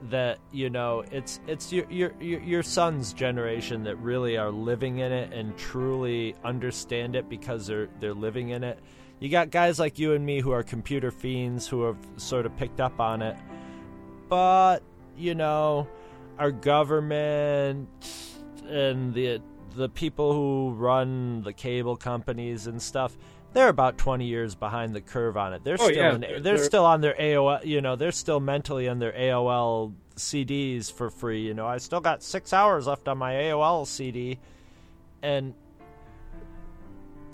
that 0.10 0.38
you 0.52 0.70
know 0.70 1.04
it's 1.12 1.40
it's 1.48 1.72
your 1.72 1.86
your 1.90 2.14
your, 2.20 2.62
son's 2.62 3.14
generation 3.14 3.84
that 3.84 3.96
really 3.98 4.38
are 4.38 4.52
living 4.52 4.98
in 4.98 5.14
it 5.14 5.32
and 5.32 5.58
truly 5.58 6.36
understand 6.44 7.16
it 7.16 7.30
because 7.30 7.68
they're 7.68 7.88
they're 8.00 8.14
living 8.14 8.50
in 8.50 8.64
it. 8.64 8.80
You 9.20 9.30
got 9.30 9.50
guys 9.50 9.80
like 9.80 10.00
you 10.00 10.14
and 10.14 10.26
me 10.26 10.42
who 10.42 10.52
are 10.52 10.64
computer 10.64 11.10
fiends 11.10 11.68
who 11.68 11.84
have 11.84 11.98
sort 12.18 12.46
of 12.46 12.56
picked 12.58 12.82
up 12.82 13.00
on 13.00 13.22
it, 13.22 13.38
but 14.28 14.80
you 15.16 15.36
know, 15.36 15.88
our 16.38 16.52
government 16.52 17.88
and 18.68 19.14
the 19.14 19.42
the 19.76 19.90
people 19.90 20.34
who 20.34 20.74
run 20.74 21.42
the 21.44 21.54
cable 21.54 21.96
companies 21.96 22.68
and 22.68 22.82
stuff 22.82 23.18
they're 23.54 23.70
about 23.70 23.98
20 23.98 24.26
years 24.26 24.56
behind 24.56 24.96
the 24.96 25.02
curve 25.02 25.38
on 25.38 25.54
it. 25.54 25.64
They're 25.64 25.78
Oh, 25.80 25.86
still 25.86 25.96
yeah, 25.96 26.16
in, 26.16 26.22
they're- 26.22 26.40
they're, 26.40 26.58
still 26.58 26.86
on 26.86 27.02
their 27.02 27.14
AOL, 27.20 27.64
you 27.66 27.82
know, 27.82 27.96
they're 27.96 28.12
still 28.12 28.40
mentally 28.40 28.88
on 28.90 29.00
their 29.00 29.12
AOL 29.14 29.94
CDs 30.16 30.92
for 30.92 31.10
free, 31.10 31.42
you 31.42 31.54
know. 31.54 31.66
I 31.68 31.78
still 31.78 32.02
got 32.02 32.22
6 32.24 32.54
hours 32.54 32.88
left 32.88 33.08
on 33.08 33.18
my 33.18 33.34
AOL 33.34 33.86
CD 33.88 34.40
and 35.22 35.54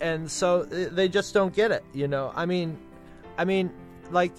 and 0.00 0.30
so 0.30 0.60
uh, 0.62 0.86
they 0.92 1.08
just 1.08 1.34
don't 1.34 1.54
get 1.54 1.70
it, 1.70 1.84
you 1.92 2.08
know. 2.08 2.32
I 2.34 2.46
mean, 2.46 2.78
I 3.36 3.44
mean 3.44 3.70
like 4.10 4.32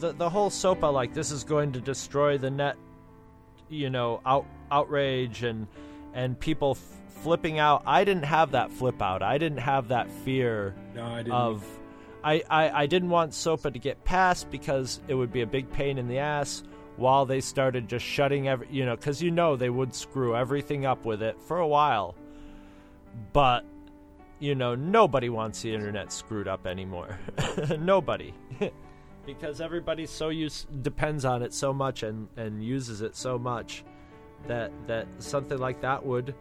the 0.00 0.12
the 0.12 0.28
whole 0.28 0.50
SOPA 0.50 0.86
like 0.90 1.12
this 1.14 1.30
is 1.30 1.44
going 1.44 1.72
to 1.72 1.80
destroy 1.80 2.36
the 2.38 2.50
net 2.50 2.76
you 3.68 3.90
know 3.90 4.20
out 4.26 4.44
outrage 4.70 5.42
and 5.42 5.66
and 6.14 6.38
people 6.40 6.76
flipping 7.24 7.58
out. 7.58 7.82
I 7.86 8.04
didn't 8.04 8.24
have 8.26 8.52
that 8.52 8.70
flip 8.70 9.02
out. 9.02 9.22
I 9.22 9.38
didn't 9.38 9.58
have 9.58 9.88
that 9.88 10.10
fear 10.24 10.74
No, 10.94 11.04
I 11.04 11.16
didn't. 11.18 11.32
of 11.32 11.64
I, 12.22 12.42
I 12.48 12.82
i 12.82 12.86
didn't 12.86 13.10
want 13.10 13.32
sopa 13.32 13.72
to 13.72 13.78
get 13.78 14.02
passed 14.04 14.50
because 14.50 15.00
it 15.08 15.14
would 15.14 15.32
be 15.32 15.42
a 15.42 15.46
big 15.46 15.70
pain 15.72 15.98
in 15.98 16.08
the 16.08 16.18
ass 16.18 16.62
while 16.96 17.26
they 17.26 17.40
started 17.40 17.88
just 17.88 18.04
shutting 18.04 18.48
every 18.48 18.68
you 18.70 18.86
know 18.86 18.96
because 18.96 19.20
you 19.22 19.30
know 19.30 19.56
they 19.56 19.68
would 19.68 19.94
screw 19.94 20.34
everything 20.36 20.86
up 20.86 21.04
with 21.04 21.22
it 21.22 21.40
for 21.40 21.58
a 21.58 21.66
while. 21.66 22.14
But 23.32 23.64
you 24.38 24.54
know 24.54 24.74
nobody 24.74 25.28
wants 25.28 25.62
the 25.62 25.74
internet 25.74 26.12
screwed 26.12 26.48
up 26.48 26.66
anymore. 26.66 27.18
Nobody. 27.78 28.34
Because 29.26 29.62
everybody 29.62 30.04
so 30.04 30.28
use 30.28 30.66
depends 30.82 31.24
on 31.24 31.42
it 31.42 31.54
so 31.54 31.72
much 31.72 32.02
and 32.02 32.28
and 32.36 32.62
uses 32.62 33.00
it 33.00 33.16
so 33.16 33.38
much 33.38 33.82
that 34.46 34.70
that 34.86 35.06
something 35.18 35.56
like 35.58 35.80
that 35.80 36.04
would 36.04 36.34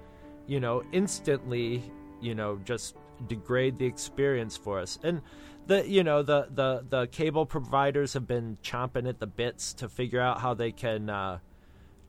you 0.47 0.59
know 0.59 0.83
instantly 0.91 1.83
you 2.21 2.35
know 2.35 2.59
just 2.65 2.95
degrade 3.27 3.77
the 3.77 3.85
experience 3.85 4.57
for 4.57 4.79
us. 4.79 4.99
And 5.03 5.21
the 5.67 5.87
you 5.87 6.03
know 6.03 6.23
the 6.23 6.47
the 6.53 6.85
the 6.87 7.07
cable 7.07 7.45
providers 7.45 8.13
have 8.13 8.27
been 8.27 8.57
chomping 8.63 9.07
at 9.07 9.19
the 9.19 9.27
bits 9.27 9.73
to 9.75 9.89
figure 9.89 10.19
out 10.19 10.41
how 10.41 10.53
they 10.53 10.71
can 10.71 11.09
uh 11.09 11.39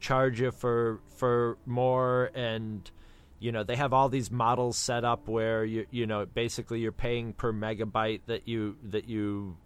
charge 0.01 0.41
you 0.41 0.51
for 0.51 1.01
for 1.17 1.59
more. 1.67 2.31
And 2.35 2.91
you 3.39 3.53
know 3.53 3.63
they 3.63 3.77
have 3.77 3.93
all 3.93 4.09
these 4.09 4.31
models 4.31 4.77
set 4.77 5.05
up 5.05 5.29
where 5.29 5.65
you 5.65 5.87
you 5.91 6.07
know 6.07 6.27
basically 6.27 6.81
you're 6.81 6.93
paying 6.93 7.33
per 7.33 7.53
megabyte 7.53 8.23
that 8.27 8.49
you 8.49 8.77
that 8.83 9.09
you 9.09 9.57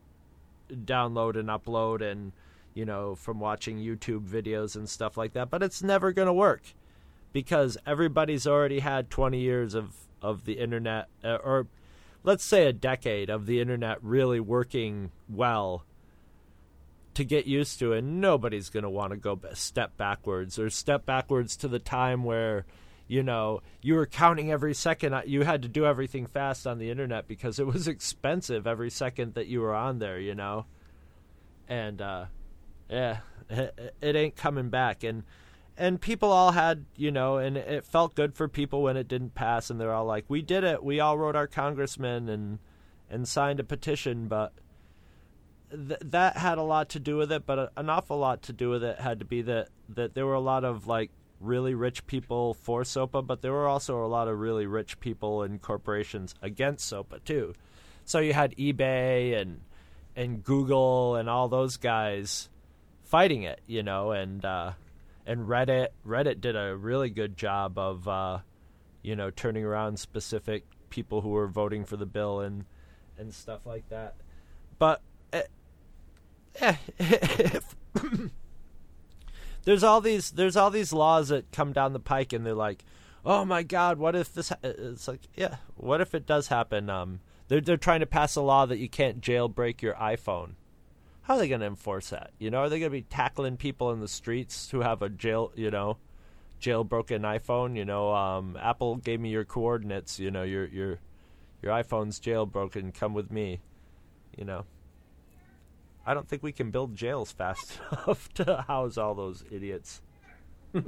download 0.71 1.39
and 1.39 1.49
upload 1.49 2.03
and 2.03 2.33
you 2.75 2.85
know 2.85 3.15
from 3.15 3.41
watching 3.41 3.79
YouTube 3.79 4.29
videos 4.29 4.77
and 4.77 4.89
stuff 4.89 5.17
like 5.17 5.33
that. 5.33 5.49
But 5.51 5.63
it's 5.63 5.83
never 5.83 6.13
going 6.13 6.27
to 6.27 6.33
work 6.33 6.75
because 7.33 7.77
everybody's 7.87 8.47
already 8.47 8.81
had 8.81 9.11
20 9.11 9.39
years 9.39 9.75
of 9.75 9.95
of 10.21 10.45
the 10.45 10.55
internet 10.55 11.07
uh, 11.25 11.37
or 11.37 11.67
let's 12.25 12.45
say 12.45 12.67
a 12.67 12.73
decade 12.73 13.31
of 13.31 13.47
the 13.47 13.61
internet 13.61 14.03
really 14.03 14.41
working 14.41 15.11
well 15.29 15.85
to 17.15 17.25
get 17.25 17.47
used 17.47 17.79
to 17.79 17.93
and 17.93 18.21
nobody's 18.21 18.69
going 18.69 18.83
to 18.83 18.91
want 18.91 19.11
to 19.13 19.17
go 19.17 19.39
step 19.55 19.97
backwards 19.97 20.59
or 20.59 20.71
step 20.71 21.07
backwards 21.07 21.57
to 21.57 21.69
the 21.69 21.79
time 21.79 22.25
where 22.25 22.65
you 23.07 23.23
know 23.23 23.61
you 23.81 23.95
were 23.95 24.07
counting 24.07 24.51
every 24.51 24.75
second 24.75 25.15
uh, 25.15 25.23
you 25.25 25.43
had 25.43 25.63
to 25.63 25.69
do 25.69 25.87
everything 25.87 26.27
fast 26.27 26.67
on 26.67 26.79
the 26.79 26.91
internet 26.91 27.29
because 27.29 27.59
it 27.59 27.67
was 27.67 27.89
expensive 27.89 28.67
every 28.67 28.91
second 28.91 29.35
that 29.35 29.47
you 29.47 29.61
were 29.61 29.75
on 29.75 29.99
there 29.99 30.19
you 30.19 30.35
know? 30.35 30.67
And 31.69 32.01
uh 32.01 32.27
yeah 32.91 33.19
it, 33.51 33.95
it 34.01 34.17
ain't 34.17 34.37
coming 34.37 34.69
back 34.69 35.05
and 35.05 35.23
and 35.79 36.01
people 36.01 36.33
all 36.33 36.51
had 36.51 36.85
you 36.97 37.11
know 37.11 37.39
and 37.39 37.57
it 37.57 37.87
felt 37.87 38.15
good 38.15 38.35
for 38.35 38.49
people 38.49 38.83
when 38.83 38.97
it 38.97 39.09
didn't 39.09 39.35
pass 39.35 39.71
and 39.71 39.81
they're 39.81 39.95
all 39.95 40.05
like 40.05 40.25
we 40.29 40.43
did 40.43 40.65
it. 40.65 40.83
We 40.83 41.01
all 41.01 41.17
wrote 41.17 41.37
our 41.37 41.47
congressman 41.47 42.29
and 42.29 42.59
and 43.09 43.27
signed 43.27 43.61
a 43.61 43.65
petition 43.65 44.27
but 44.27 44.53
th- 45.71 46.01
that 46.05 46.37
had 46.37 46.59
a 46.59 46.63
lot 46.63 46.89
to 46.91 47.01
do 47.01 47.17
with 47.17 47.31
it 47.33 47.47
but 47.47 47.59
a, 47.59 47.71
an 47.77 47.89
awful 47.89 48.19
lot 48.19 48.43
to 48.43 48.53
do 48.53 48.69
with 48.69 48.83
it 48.83 49.01
had 49.01 49.21
to 49.21 49.25
be 49.25 49.41
that 49.43 49.69
that 49.89 50.15
there 50.15 50.27
were 50.27 50.35
a 50.35 50.41
lot 50.41 50.65
of 50.65 50.87
like 50.87 51.11
really 51.41 51.75
rich 51.75 52.05
people 52.07 52.55
for 52.55 52.83
SOPA 52.83 53.23
but 53.23 53.41
there 53.41 53.53
were 53.53 53.69
also 53.69 54.05
a 54.05 54.09
lot 54.09 54.27
of 54.27 54.39
really 54.39 54.67
rich 54.67 54.99
people 54.99 55.43
and 55.43 55.63
corporations 55.63 56.35
against 56.43 56.89
SOPA 56.89 57.21
too. 57.25 57.55
So 58.05 58.19
you 58.19 58.33
had 58.33 58.57
eBay 58.57 59.41
and 59.41 59.61
and 60.17 60.43
Google 60.43 61.15
and 61.15 61.31
all 61.31 61.49
those 61.49 61.77
guys 61.77 62.49
fighting 63.05 63.45
it, 63.45 63.61
you 63.67 63.85
know, 63.85 64.11
and 64.11 64.45
uh, 64.45 64.73
and 65.29 65.47
Reddit 65.47 65.89
Reddit 66.05 66.41
did 66.41 66.57
a 66.57 66.75
really 66.75 67.11
good 67.11 67.37
job 67.37 67.79
of 67.79 68.09
uh, 68.09 68.39
you 69.03 69.15
know 69.15 69.31
turning 69.31 69.65
around 69.65 69.99
specific 70.01 70.65
people 70.91 71.21
who 71.21 71.29
were 71.29 71.47
voting 71.47 71.85
for 71.85 71.97
the 71.97 72.07
bill 72.07 72.41
and 72.41 72.65
and 73.19 73.33
stuff 73.33 73.67
like 73.67 73.89
that. 73.91 74.17
But 74.79 75.03
eh, 75.33 75.43
eh, 76.61 76.77
if- 76.99 77.77
there's 79.65 79.85
all 79.85 80.01
these 80.01 80.31
there's 80.31 80.57
all 80.57 80.71
these 80.71 80.93
laws 80.93 81.29
that 81.29 81.53
come 81.53 81.73
down 81.73 81.93
the 81.93 82.01
pike 82.01 82.33
and 82.33 82.47
they're 82.47 82.55
like, 82.55 82.85
oh 83.25 83.45
my 83.45 83.63
god, 83.63 83.99
what 83.99 84.17
if 84.17 84.33
this? 84.33 84.49
Ha-? 84.49 84.57
It's 84.63 85.07
like, 85.07 85.29
yeah, 85.37 85.57
what 85.77 86.01
if 86.01 86.15
it 86.15 86.27
does 86.27 86.49
happen? 86.49 86.89
Um, 86.89 87.21
they're 87.49 87.61
they're 87.61 87.77
trying 87.77 88.01
to 88.01 88.07
pass 88.07 88.35
a 88.35 88.41
law 88.41 88.65
that 88.65 88.79
you 88.79 88.89
can't 88.89 89.21
jailbreak 89.21 89.83
your 89.83 89.95
iPhone. 89.95 90.53
How 91.29 91.35
are 91.35 91.39
they 91.41 91.49
going 91.49 91.61
to 91.61 91.67
enforce 91.67 92.09
that? 92.09 92.31
You 92.39 92.51
know, 92.51 92.61
are 92.61 92.71
they 92.71 92.79
going 92.79 92.91
to 92.91 92.97
be 92.97 93.03
tackling 93.03 93.59
people 93.59 93.93
in 93.93 94.01
the 94.01 94.09
streets 94.09 94.71
who 94.71 94.81
have 94.81 95.03
a 95.03 95.11
jail, 95.11 95.53
you 95.55 95.71
know, 95.71 95.99
jailbroken 96.59 97.21
iPhone? 97.21 97.77
You 97.77 97.85
know, 97.85 98.15
um, 98.15 98.57
Apple 98.59 98.97
gave 98.97 99.21
me 99.21 99.29
your 99.29 99.45
coordinates. 99.45 100.19
You 100.19 100.31
know, 100.31 100.43
your 100.43 100.65
your 100.69 101.01
your 101.61 101.73
iPhone's 101.73 102.19
jailbroken. 102.19 102.95
Come 102.95 103.13
with 103.13 103.31
me. 103.31 103.61
You 104.39 104.47
know. 104.47 104.65
I 106.07 106.15
don't 106.15 106.27
think 106.27 106.43
we 106.43 106.53
can 106.53 106.71
build 106.71 106.97
jails 106.97 107.31
fast 107.31 107.79
enough 107.93 108.33
to 108.35 108.65
house 108.67 108.97
all 108.97 109.15
those 109.15 109.45
idiots. 109.51 110.01
we 110.73 110.81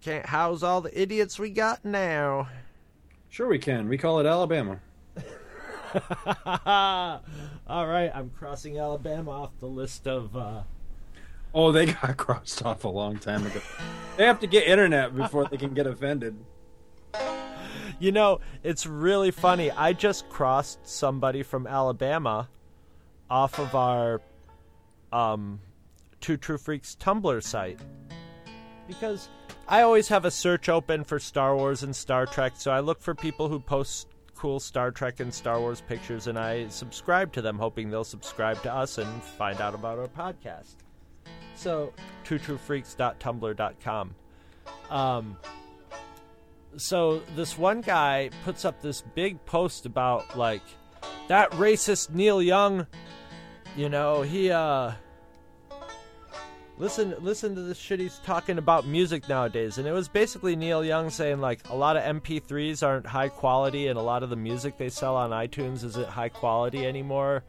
can't 0.00 0.26
house 0.26 0.64
all 0.64 0.80
the 0.80 1.00
idiots 1.00 1.38
we 1.38 1.50
got 1.50 1.84
now. 1.84 2.48
Sure, 3.28 3.46
we 3.46 3.60
can. 3.60 3.88
We 3.88 3.96
call 3.96 4.18
it 4.18 4.26
Alabama. 4.26 4.80
all 7.66 7.86
right, 7.86 8.10
I'm 8.14 8.30
crossing 8.30 8.78
Alabama 8.78 9.30
off 9.30 9.50
the 9.60 9.66
list 9.66 10.06
of. 10.06 10.36
Uh... 10.36 10.62
Oh, 11.54 11.72
they 11.72 11.86
got 11.86 12.16
crossed 12.16 12.64
off 12.64 12.84
a 12.84 12.88
long 12.88 13.18
time 13.18 13.46
ago. 13.46 13.60
they 14.16 14.24
have 14.24 14.40
to 14.40 14.46
get 14.46 14.66
internet 14.66 15.14
before 15.14 15.46
they 15.46 15.56
can 15.56 15.74
get 15.74 15.86
offended. 15.86 16.36
You 18.00 18.10
know, 18.10 18.40
it's 18.62 18.86
really 18.86 19.30
funny. 19.30 19.70
I 19.70 19.92
just 19.92 20.28
crossed 20.28 20.86
somebody 20.86 21.42
from 21.42 21.66
Alabama 21.66 22.48
off 23.30 23.58
of 23.58 23.74
our 23.74 24.20
um, 25.12 25.60
Two 26.20 26.36
True 26.36 26.58
Freaks 26.58 26.96
Tumblr 26.98 27.42
site 27.42 27.78
because 28.88 29.28
I 29.68 29.82
always 29.82 30.08
have 30.08 30.24
a 30.24 30.30
search 30.30 30.68
open 30.68 31.04
for 31.04 31.18
Star 31.18 31.56
Wars 31.56 31.82
and 31.82 31.94
Star 31.94 32.26
Trek, 32.26 32.54
so 32.56 32.70
I 32.70 32.80
look 32.80 33.00
for 33.00 33.14
people 33.14 33.48
who 33.48 33.60
post 33.60 34.08
cool 34.36 34.60
Star 34.60 34.90
Trek 34.90 35.20
and 35.20 35.32
Star 35.32 35.60
Wars 35.60 35.80
pictures, 35.80 36.26
and 36.26 36.38
I 36.38 36.68
subscribe 36.68 37.32
to 37.32 37.42
them, 37.42 37.58
hoping 37.58 37.90
they'll 37.90 38.04
subscribe 38.04 38.62
to 38.62 38.72
us 38.72 38.98
and 38.98 39.22
find 39.22 39.60
out 39.60 39.74
about 39.74 39.98
our 39.98 40.08
podcast. 40.08 40.76
So, 41.54 41.92
twotruefreaks.tumblr.com. 42.24 44.14
Um, 44.90 45.36
so 46.76 47.20
this 47.36 47.56
one 47.56 47.80
guy 47.80 48.30
puts 48.44 48.64
up 48.64 48.80
this 48.80 49.02
big 49.14 49.44
post 49.46 49.86
about 49.86 50.36
like 50.36 50.62
that 51.28 51.50
racist 51.52 52.10
Neil 52.10 52.42
Young. 52.42 52.86
You 53.76 53.88
know, 53.88 54.22
he 54.22 54.50
uh 54.50 54.92
listen 56.78 57.14
listen 57.20 57.54
to 57.54 57.62
this 57.62 57.78
shit 57.78 58.00
he's 58.00 58.18
talking 58.18 58.58
about 58.58 58.86
music 58.86 59.28
nowadays 59.28 59.78
and 59.78 59.86
it 59.86 59.92
was 59.92 60.08
basically 60.08 60.56
Neil 60.56 60.84
Young 60.84 61.08
saying 61.08 61.40
like 61.40 61.60
a 61.70 61.74
lot 61.74 61.96
of 61.96 62.02
MP3s 62.02 62.82
aren't 62.86 63.06
high 63.06 63.28
quality 63.28 63.86
and 63.86 63.98
a 63.98 64.02
lot 64.02 64.22
of 64.22 64.30
the 64.30 64.36
music 64.36 64.76
they 64.76 64.88
sell 64.88 65.16
on 65.16 65.30
iTunes 65.30 65.84
isn't 65.84 66.08
high 66.08 66.28
quality 66.28 66.86
anymore 66.86 67.44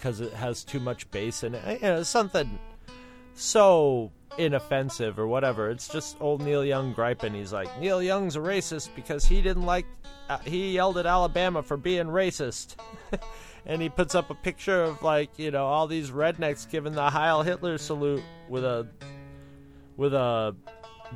cuz 0.00 0.20
it 0.20 0.32
has 0.32 0.62
too 0.62 0.80
much 0.80 1.10
bass 1.10 1.42
in 1.42 1.54
it. 1.54 1.80
You 1.80 1.88
know, 1.88 2.02
something 2.02 2.58
so 3.34 4.12
inoffensive 4.38 5.18
or 5.18 5.26
whatever. 5.26 5.70
It's 5.70 5.88
just 5.88 6.16
old 6.20 6.42
Neil 6.42 6.64
Young 6.64 6.92
griping. 6.92 7.34
He's 7.34 7.52
like, 7.52 7.80
Neil 7.80 8.02
Young's 8.02 8.36
a 8.36 8.40
racist 8.40 8.90
because 8.94 9.24
he 9.24 9.40
didn't 9.42 9.64
like, 9.64 9.86
uh, 10.28 10.38
he 10.38 10.72
yelled 10.72 10.98
at 10.98 11.06
Alabama 11.06 11.62
for 11.62 11.76
being 11.76 12.06
racist. 12.06 12.76
and 13.66 13.82
he 13.82 13.88
puts 13.88 14.14
up 14.14 14.30
a 14.30 14.34
picture 14.34 14.82
of 14.82 15.02
like, 15.02 15.38
you 15.38 15.50
know, 15.50 15.66
all 15.66 15.86
these 15.86 16.10
rednecks 16.10 16.68
giving 16.68 16.92
the 16.92 17.10
Heil 17.10 17.42
Hitler 17.42 17.78
salute 17.78 18.22
with 18.48 18.64
a, 18.64 18.86
with 19.96 20.14
a 20.14 20.54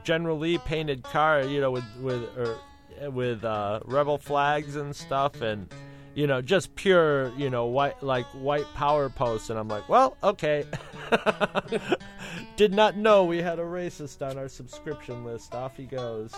General 0.04 0.38
Lee 0.38 0.58
painted 0.58 1.02
car, 1.02 1.42
you 1.42 1.60
know, 1.60 1.70
with, 1.70 1.84
with, 2.00 2.22
or, 2.36 3.10
with, 3.10 3.44
uh, 3.44 3.80
rebel 3.84 4.18
flags 4.18 4.76
and 4.76 4.94
stuff 4.94 5.40
and, 5.40 5.72
you 6.14 6.26
know, 6.26 6.42
just 6.42 6.74
pure, 6.74 7.32
you 7.36 7.50
know, 7.50 7.66
white 7.66 8.02
like 8.02 8.26
white 8.34 8.66
power 8.74 9.08
posts, 9.08 9.50
and 9.50 9.58
I'm 9.58 9.68
like, 9.68 9.88
well, 9.88 10.16
okay. 10.22 10.64
Did 12.56 12.74
not 12.74 12.96
know 12.96 13.24
we 13.24 13.40
had 13.40 13.58
a 13.58 13.64
racist 13.64 14.28
on 14.28 14.36
our 14.36 14.48
subscription 14.48 15.24
list. 15.24 15.54
Off 15.54 15.76
he 15.76 15.84
goes. 15.84 16.34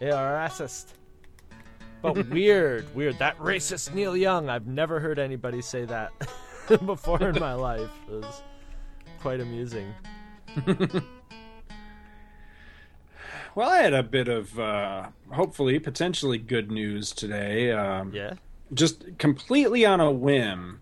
Yeah, 0.00 0.14
racist. 0.14 0.92
But 2.02 2.28
weird, 2.30 2.94
weird. 2.94 3.18
That 3.18 3.38
racist 3.38 3.94
Neil 3.94 4.16
Young. 4.16 4.48
I've 4.48 4.66
never 4.66 5.00
heard 5.00 5.18
anybody 5.18 5.62
say 5.62 5.84
that 5.84 6.12
before 6.86 7.28
in 7.28 7.38
my 7.40 7.54
life. 7.54 7.90
It 8.08 8.22
was 8.22 8.42
quite 9.20 9.40
amusing. 9.40 9.92
Well, 13.54 13.68
I 13.68 13.78
had 13.78 13.94
a 13.94 14.02
bit 14.02 14.28
of 14.28 14.58
uh, 14.58 15.08
hopefully 15.32 15.78
potentially 15.78 16.38
good 16.38 16.70
news 16.70 17.12
today. 17.12 17.72
Um, 17.72 18.12
yeah. 18.14 18.34
Just 18.72 19.18
completely 19.18 19.84
on 19.84 20.00
a 20.00 20.10
whim. 20.10 20.80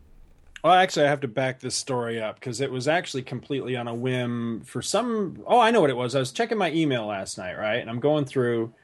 Well, 0.63 0.75
actually, 0.75 1.07
I 1.07 1.11
have 1.11 1.21
to 1.21 1.29
back 1.29 1.61
this 1.61 1.77
story 1.77 2.21
up 2.21 2.35
because 2.35 2.61
it 2.61 2.71
was 2.71 2.89
actually 2.89 3.23
completely 3.23 3.77
on 3.77 3.89
a 3.89 3.95
whim 3.95 4.63
for 4.67 4.83
some. 4.83 5.43
Oh, 5.47 5.59
I 5.59 5.71
know 5.71 5.81
what 5.81 5.89
it 5.91 5.97
was. 5.97 6.15
I 6.15 6.19
was 6.19 6.33
checking 6.33 6.59
my 6.59 6.71
email 6.73 7.07
last 7.07 7.39
night, 7.39 7.57
right? 7.57 7.77
And 7.77 7.89
I'm 7.89 8.01
going 8.01 8.27
through, 8.27 8.75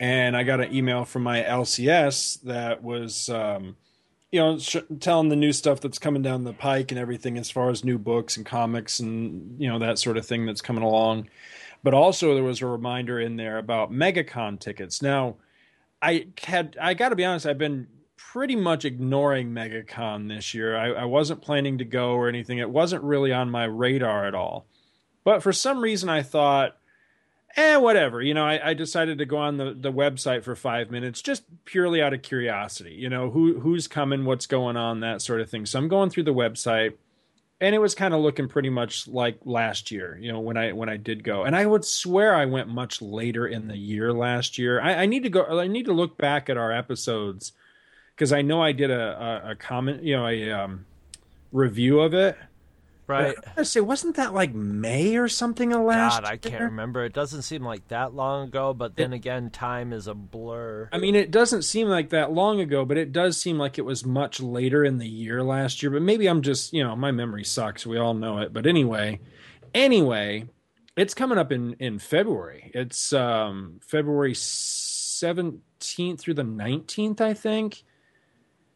and 0.00 0.34
I 0.34 0.44
got 0.44 0.60
an 0.60 0.74
email 0.74 1.04
from 1.04 1.22
my 1.22 1.42
LCS 1.42 2.40
that 2.42 2.82
was, 2.82 3.28
um, 3.28 3.76
you 4.32 4.40
know, 4.40 4.58
sh- 4.58 4.76
telling 4.98 5.28
the 5.28 5.36
new 5.36 5.52
stuff 5.52 5.80
that's 5.80 5.98
coming 5.98 6.22
down 6.22 6.44
the 6.44 6.54
pike 6.54 6.90
and 6.90 6.98
everything 6.98 7.36
as 7.36 7.50
far 7.50 7.68
as 7.68 7.84
new 7.84 7.98
books 7.98 8.38
and 8.38 8.46
comics 8.46 8.98
and, 8.98 9.60
you 9.60 9.68
know, 9.68 9.78
that 9.78 9.98
sort 9.98 10.16
of 10.16 10.24
thing 10.24 10.46
that's 10.46 10.62
coming 10.62 10.82
along. 10.82 11.28
But 11.82 11.92
also, 11.92 12.34
there 12.34 12.42
was 12.42 12.62
a 12.62 12.66
reminder 12.66 13.20
in 13.20 13.36
there 13.36 13.58
about 13.58 13.92
MegaCon 13.92 14.58
tickets. 14.58 15.02
Now, 15.02 15.36
I 16.00 16.28
had, 16.42 16.78
I 16.80 16.94
got 16.94 17.10
to 17.10 17.16
be 17.16 17.26
honest, 17.26 17.44
I've 17.44 17.58
been 17.58 17.86
pretty 18.16 18.56
much 18.56 18.86
ignoring 18.86 19.50
MegaCon 19.50 20.28
this 20.28 20.54
year. 20.54 20.78
I, 20.78 21.02
I, 21.02 21.04
wasn't 21.04 21.42
planning 21.42 21.78
to 21.78 21.84
go 21.84 22.12
or 22.12 22.28
anything. 22.28 22.58
It 22.58 22.70
wasn't 22.70 23.02
really 23.02 23.32
on 23.32 23.50
my 23.50 23.64
radar 23.64 24.26
at 24.26 24.34
all. 24.34 24.66
But 25.24 25.42
for 25.42 25.52
some 25.52 25.80
reason, 25.80 26.08
I 26.08 26.22
thought, 26.22 26.76
eh, 27.56 27.76
whatever. 27.76 28.22
You 28.22 28.34
know, 28.34 28.44
I, 28.44 28.70
I 28.70 28.74
decided 28.74 29.18
to 29.18 29.26
go 29.26 29.38
on 29.38 29.56
the, 29.56 29.74
the 29.78 29.92
website 29.92 30.44
for 30.44 30.54
five 30.54 30.90
minutes, 30.90 31.22
just 31.22 31.42
purely 31.64 32.02
out 32.02 32.14
of 32.14 32.22
curiosity. 32.22 32.92
You 32.92 33.08
know, 33.08 33.30
who 33.30 33.60
who's 33.60 33.88
coming, 33.88 34.24
what's 34.24 34.46
going 34.46 34.76
on, 34.76 35.00
that 35.00 35.22
sort 35.22 35.40
of 35.40 35.50
thing. 35.50 35.66
So 35.66 35.78
I'm 35.78 35.88
going 35.88 36.10
through 36.10 36.24
the 36.24 36.34
website, 36.34 36.94
and 37.60 37.74
it 37.74 37.78
was 37.78 37.94
kind 37.94 38.14
of 38.14 38.20
looking 38.20 38.48
pretty 38.48 38.70
much 38.70 39.08
like 39.08 39.38
last 39.44 39.90
year. 39.90 40.18
You 40.20 40.32
know, 40.32 40.40
when 40.40 40.56
I 40.56 40.72
when 40.72 40.88
I 40.88 40.96
did 40.96 41.24
go, 41.24 41.44
and 41.44 41.54
I 41.56 41.66
would 41.66 41.84
swear 41.84 42.34
I 42.34 42.46
went 42.46 42.68
much 42.68 43.02
later 43.02 43.46
in 43.46 43.68
the 43.68 43.76
year 43.76 44.12
last 44.12 44.58
year. 44.58 44.80
I, 44.80 45.02
I 45.02 45.06
need 45.06 45.22
to 45.24 45.30
go. 45.30 45.60
I 45.60 45.66
need 45.66 45.86
to 45.86 45.92
look 45.92 46.16
back 46.16 46.48
at 46.48 46.56
our 46.56 46.72
episodes 46.72 47.52
because 48.14 48.32
I 48.32 48.42
know 48.42 48.62
I 48.62 48.72
did 48.72 48.90
a, 48.90 49.44
a, 49.46 49.50
a 49.52 49.54
comment, 49.54 50.02
you 50.02 50.14
know, 50.14 50.26
a 50.26 50.50
um, 50.50 50.84
review 51.52 52.00
of 52.00 52.14
it. 52.14 52.36
Right. 53.10 53.36
I 53.56 53.62
say, 53.64 53.80
wasn't 53.80 54.16
that 54.16 54.32
like 54.32 54.54
May 54.54 55.16
or 55.16 55.28
something 55.28 55.72
of 55.72 55.82
last? 55.82 56.22
God, 56.22 56.30
I 56.30 56.36
can't 56.36 56.62
remember. 56.62 57.04
It 57.04 57.12
doesn't 57.12 57.42
seem 57.42 57.64
like 57.64 57.88
that 57.88 58.14
long 58.14 58.48
ago, 58.48 58.72
but 58.72 58.96
then 58.96 59.12
again, 59.12 59.50
time 59.50 59.92
is 59.92 60.06
a 60.06 60.14
blur. 60.14 60.88
I 60.92 60.98
mean, 60.98 61.14
it 61.14 61.30
doesn't 61.30 61.62
seem 61.62 61.88
like 61.88 62.10
that 62.10 62.32
long 62.32 62.60
ago, 62.60 62.84
but 62.84 62.96
it 62.96 63.12
does 63.12 63.36
seem 63.40 63.58
like 63.58 63.78
it 63.78 63.84
was 63.84 64.04
much 64.04 64.40
later 64.40 64.84
in 64.84 64.98
the 64.98 65.08
year 65.08 65.42
last 65.42 65.82
year. 65.82 65.90
But 65.90 66.02
maybe 66.02 66.26
I'm 66.26 66.42
just, 66.42 66.72
you 66.72 66.84
know, 66.84 66.94
my 66.94 67.10
memory 67.10 67.44
sucks. 67.44 67.86
We 67.86 67.98
all 67.98 68.14
know 68.14 68.38
it. 68.38 68.52
But 68.52 68.66
anyway, 68.66 69.20
anyway, 69.74 70.48
it's 70.96 71.14
coming 71.14 71.38
up 71.38 71.52
in 71.52 71.74
in 71.74 71.98
February. 71.98 72.70
It's 72.74 73.12
um 73.12 73.80
February 73.82 74.34
17th 74.34 76.20
through 76.20 76.34
the 76.34 76.42
19th, 76.42 77.20
I 77.20 77.34
think. 77.34 77.82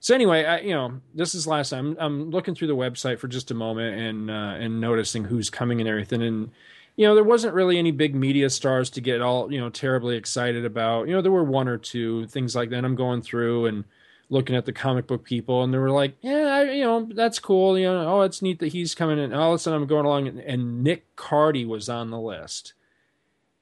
So 0.04 0.14
anyway, 0.14 0.44
I, 0.44 0.58
you 0.58 0.74
know, 0.74 1.00
this 1.14 1.34
is 1.34 1.46
last 1.46 1.70
time. 1.70 1.96
I'm, 1.98 1.98
I'm 1.98 2.30
looking 2.30 2.54
through 2.54 2.68
the 2.68 2.76
website 2.76 3.18
for 3.18 3.26
just 3.26 3.50
a 3.50 3.54
moment 3.54 3.98
and 3.98 4.30
uh, 4.30 4.62
and 4.62 4.78
noticing 4.78 5.24
who's 5.24 5.48
coming 5.48 5.80
and 5.80 5.88
everything. 5.88 6.20
And 6.20 6.50
you 6.94 7.06
know, 7.06 7.14
there 7.14 7.24
wasn't 7.24 7.54
really 7.54 7.78
any 7.78 7.90
big 7.90 8.14
media 8.14 8.50
stars 8.50 8.90
to 8.90 9.00
get 9.00 9.22
all 9.22 9.50
you 9.50 9.58
know 9.58 9.70
terribly 9.70 10.18
excited 10.18 10.66
about. 10.66 11.08
You 11.08 11.14
know, 11.14 11.22
there 11.22 11.32
were 11.32 11.42
one 11.42 11.68
or 11.68 11.78
two 11.78 12.26
things 12.26 12.54
like 12.54 12.68
that. 12.68 12.84
I'm 12.84 12.96
going 12.96 13.22
through 13.22 13.64
and 13.64 13.84
looking 14.28 14.54
at 14.54 14.66
the 14.66 14.74
comic 14.74 15.06
book 15.06 15.24
people, 15.24 15.64
and 15.64 15.72
they 15.72 15.78
were 15.78 15.90
like, 15.90 16.18
yeah, 16.20 16.48
I, 16.48 16.62
you 16.72 16.84
know, 16.84 17.08
that's 17.10 17.38
cool. 17.38 17.78
You 17.78 17.86
know, 17.86 18.06
oh, 18.06 18.20
it's 18.20 18.42
neat 18.42 18.58
that 18.58 18.74
he's 18.74 18.94
coming. 18.94 19.18
And 19.18 19.34
all 19.34 19.54
of 19.54 19.56
a 19.56 19.58
sudden, 19.58 19.80
I'm 19.80 19.88
going 19.88 20.04
along, 20.04 20.28
and, 20.28 20.38
and 20.38 20.84
Nick 20.84 21.16
Cardy 21.16 21.66
was 21.66 21.88
on 21.88 22.10
the 22.10 22.20
list, 22.20 22.74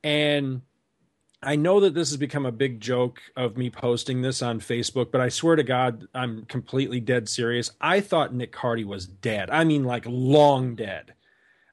and 0.02 0.62
I 1.42 1.56
know 1.56 1.80
that 1.80 1.94
this 1.94 2.10
has 2.10 2.16
become 2.16 2.46
a 2.46 2.52
big 2.52 2.80
joke 2.80 3.20
of 3.36 3.56
me 3.56 3.68
posting 3.68 4.22
this 4.22 4.42
on 4.42 4.60
Facebook, 4.60 5.10
but 5.10 5.20
I 5.20 5.28
swear 5.28 5.56
to 5.56 5.64
God, 5.64 6.06
I'm 6.14 6.44
completely 6.44 7.00
dead 7.00 7.28
serious. 7.28 7.70
I 7.80 8.00
thought 8.00 8.32
Nick 8.32 8.52
Cardy 8.52 8.84
was 8.84 9.06
dead. 9.06 9.50
I 9.50 9.64
mean, 9.64 9.84
like 9.84 10.04
long 10.06 10.76
dead. 10.76 11.14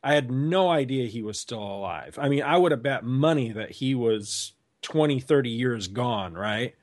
I 0.04 0.14
had 0.14 0.32
no 0.32 0.70
idea 0.70 1.08
he 1.08 1.22
was 1.22 1.40
still 1.40 1.62
alive. 1.62 2.18
I 2.20 2.30
mean, 2.30 2.42
I 2.42 2.58
would 2.58 2.72
have 2.72 2.82
bet 2.82 3.04
money 3.04 3.52
that 3.52 3.70
he 3.70 3.94
was 3.94 4.54
20, 4.82 5.20
30 5.20 5.50
years 5.50 5.88
gone, 5.88 6.34
right? 6.34 6.74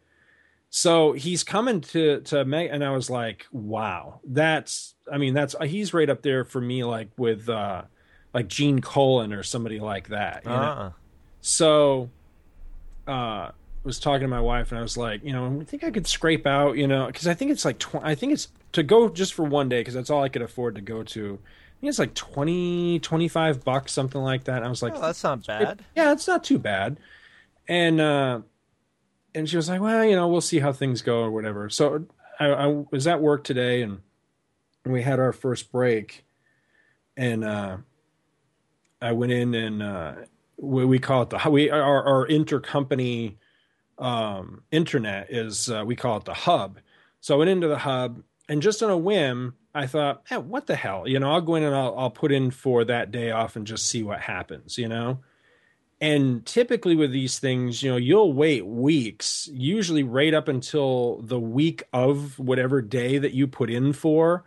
So 0.70 1.12
he's 1.12 1.42
coming 1.42 1.80
to 1.80 2.20
to 2.22 2.44
Meg, 2.44 2.68
and 2.70 2.84
I 2.84 2.90
was 2.90 3.08
like, 3.08 3.46
wow, 3.50 4.20
that's. 4.26 4.94
I 5.10 5.16
mean, 5.16 5.32
that's 5.32 5.54
he's 5.64 5.94
right 5.94 6.10
up 6.10 6.22
there 6.22 6.44
for 6.44 6.60
me, 6.60 6.84
like 6.84 7.08
with 7.16 7.48
uh 7.48 7.82
like 8.34 8.48
Gene 8.48 8.80
Colan 8.80 9.32
or 9.32 9.42
somebody 9.42 9.80
like 9.80 10.08
that. 10.08 10.42
You 10.44 10.50
know? 10.50 10.56
Ah. 10.56 10.92
So 11.40 12.10
uh, 13.06 13.50
was 13.84 13.98
talking 14.00 14.22
to 14.22 14.28
my 14.28 14.40
wife, 14.40 14.72
and 14.72 14.78
I 14.78 14.82
was 14.82 14.96
like, 14.96 15.22
you 15.24 15.32
know, 15.32 15.60
I 15.60 15.64
think 15.64 15.84
I 15.84 15.90
could 15.90 16.06
scrape 16.06 16.46
out, 16.46 16.76
you 16.76 16.86
know, 16.88 17.06
because 17.06 17.26
I 17.28 17.34
think 17.34 17.50
it's 17.50 17.64
like, 17.64 17.78
tw- 17.78 18.02
I 18.02 18.14
think 18.14 18.32
it's 18.32 18.48
to 18.72 18.82
go 18.82 19.08
just 19.08 19.32
for 19.34 19.44
one 19.44 19.68
day 19.68 19.80
because 19.80 19.94
that's 19.94 20.10
all 20.10 20.22
I 20.22 20.28
could 20.28 20.42
afford 20.42 20.74
to 20.74 20.80
go 20.80 21.02
to. 21.02 21.38
I 21.38 21.80
think 21.80 21.90
it's 21.90 21.98
like 21.98 22.14
20, 22.14 22.98
25 23.00 23.64
bucks, 23.64 23.92
something 23.92 24.20
like 24.20 24.44
that. 24.44 24.56
And 24.56 24.64
I 24.64 24.68
was 24.68 24.82
like, 24.82 24.94
Oh, 24.96 25.00
that's 25.00 25.22
not 25.22 25.46
bad. 25.46 25.82
yeah, 25.94 26.12
it's 26.12 26.26
not 26.26 26.42
too 26.42 26.58
bad. 26.58 26.98
And 27.68 28.00
uh, 28.00 28.40
and 29.34 29.48
she 29.48 29.56
was 29.56 29.68
like, 29.68 29.80
well, 29.80 30.04
you 30.04 30.16
know, 30.16 30.26
we'll 30.28 30.40
see 30.40 30.58
how 30.60 30.72
things 30.72 31.02
go 31.02 31.20
or 31.20 31.30
whatever. 31.30 31.68
So 31.68 32.06
I, 32.40 32.46
I 32.46 32.66
was 32.90 33.06
at 33.06 33.20
work 33.20 33.44
today, 33.44 33.82
and 33.82 34.00
we 34.84 35.02
had 35.02 35.18
our 35.20 35.32
first 35.32 35.70
break, 35.70 36.24
and 37.16 37.44
uh, 37.44 37.76
I 39.02 39.12
went 39.12 39.32
in 39.32 39.54
and 39.54 39.82
uh, 39.82 40.14
we, 40.56 40.84
we 40.84 40.98
call 40.98 41.22
it 41.22 41.30
the 41.30 41.50
we 41.50 41.70
our, 41.70 42.04
our 42.04 42.26
intercompany 42.28 43.36
um, 43.98 44.62
internet 44.70 45.30
is 45.30 45.70
uh, 45.70 45.84
we 45.86 45.96
call 45.96 46.18
it 46.18 46.24
the 46.24 46.34
hub. 46.34 46.78
So 47.20 47.34
I 47.34 47.38
went 47.38 47.50
into 47.50 47.68
the 47.68 47.78
hub, 47.78 48.22
and 48.48 48.62
just 48.62 48.82
on 48.82 48.90
a 48.90 48.96
whim, 48.96 49.54
I 49.74 49.86
thought, 49.86 50.22
eh, 50.30 50.36
what 50.36 50.66
the 50.66 50.76
hell, 50.76 51.06
you 51.06 51.18
know, 51.18 51.32
I'll 51.32 51.40
go 51.40 51.54
in 51.56 51.62
and 51.62 51.74
I'll, 51.74 51.98
I'll 51.98 52.10
put 52.10 52.32
in 52.32 52.50
for 52.50 52.84
that 52.84 53.10
day 53.10 53.30
off 53.30 53.56
and 53.56 53.66
just 53.66 53.86
see 53.86 54.02
what 54.02 54.20
happens, 54.20 54.78
you 54.78 54.88
know. 54.88 55.20
And 56.00 56.44
typically 56.44 56.94
with 56.94 57.10
these 57.10 57.38
things, 57.38 57.82
you 57.82 57.90
know, 57.90 57.96
you'll 57.96 58.32
wait 58.32 58.66
weeks, 58.66 59.48
usually 59.52 60.02
right 60.02 60.34
up 60.34 60.46
until 60.46 61.20
the 61.22 61.40
week 61.40 61.84
of 61.92 62.38
whatever 62.38 62.82
day 62.82 63.18
that 63.18 63.32
you 63.32 63.46
put 63.46 63.70
in 63.70 63.92
for 63.92 64.44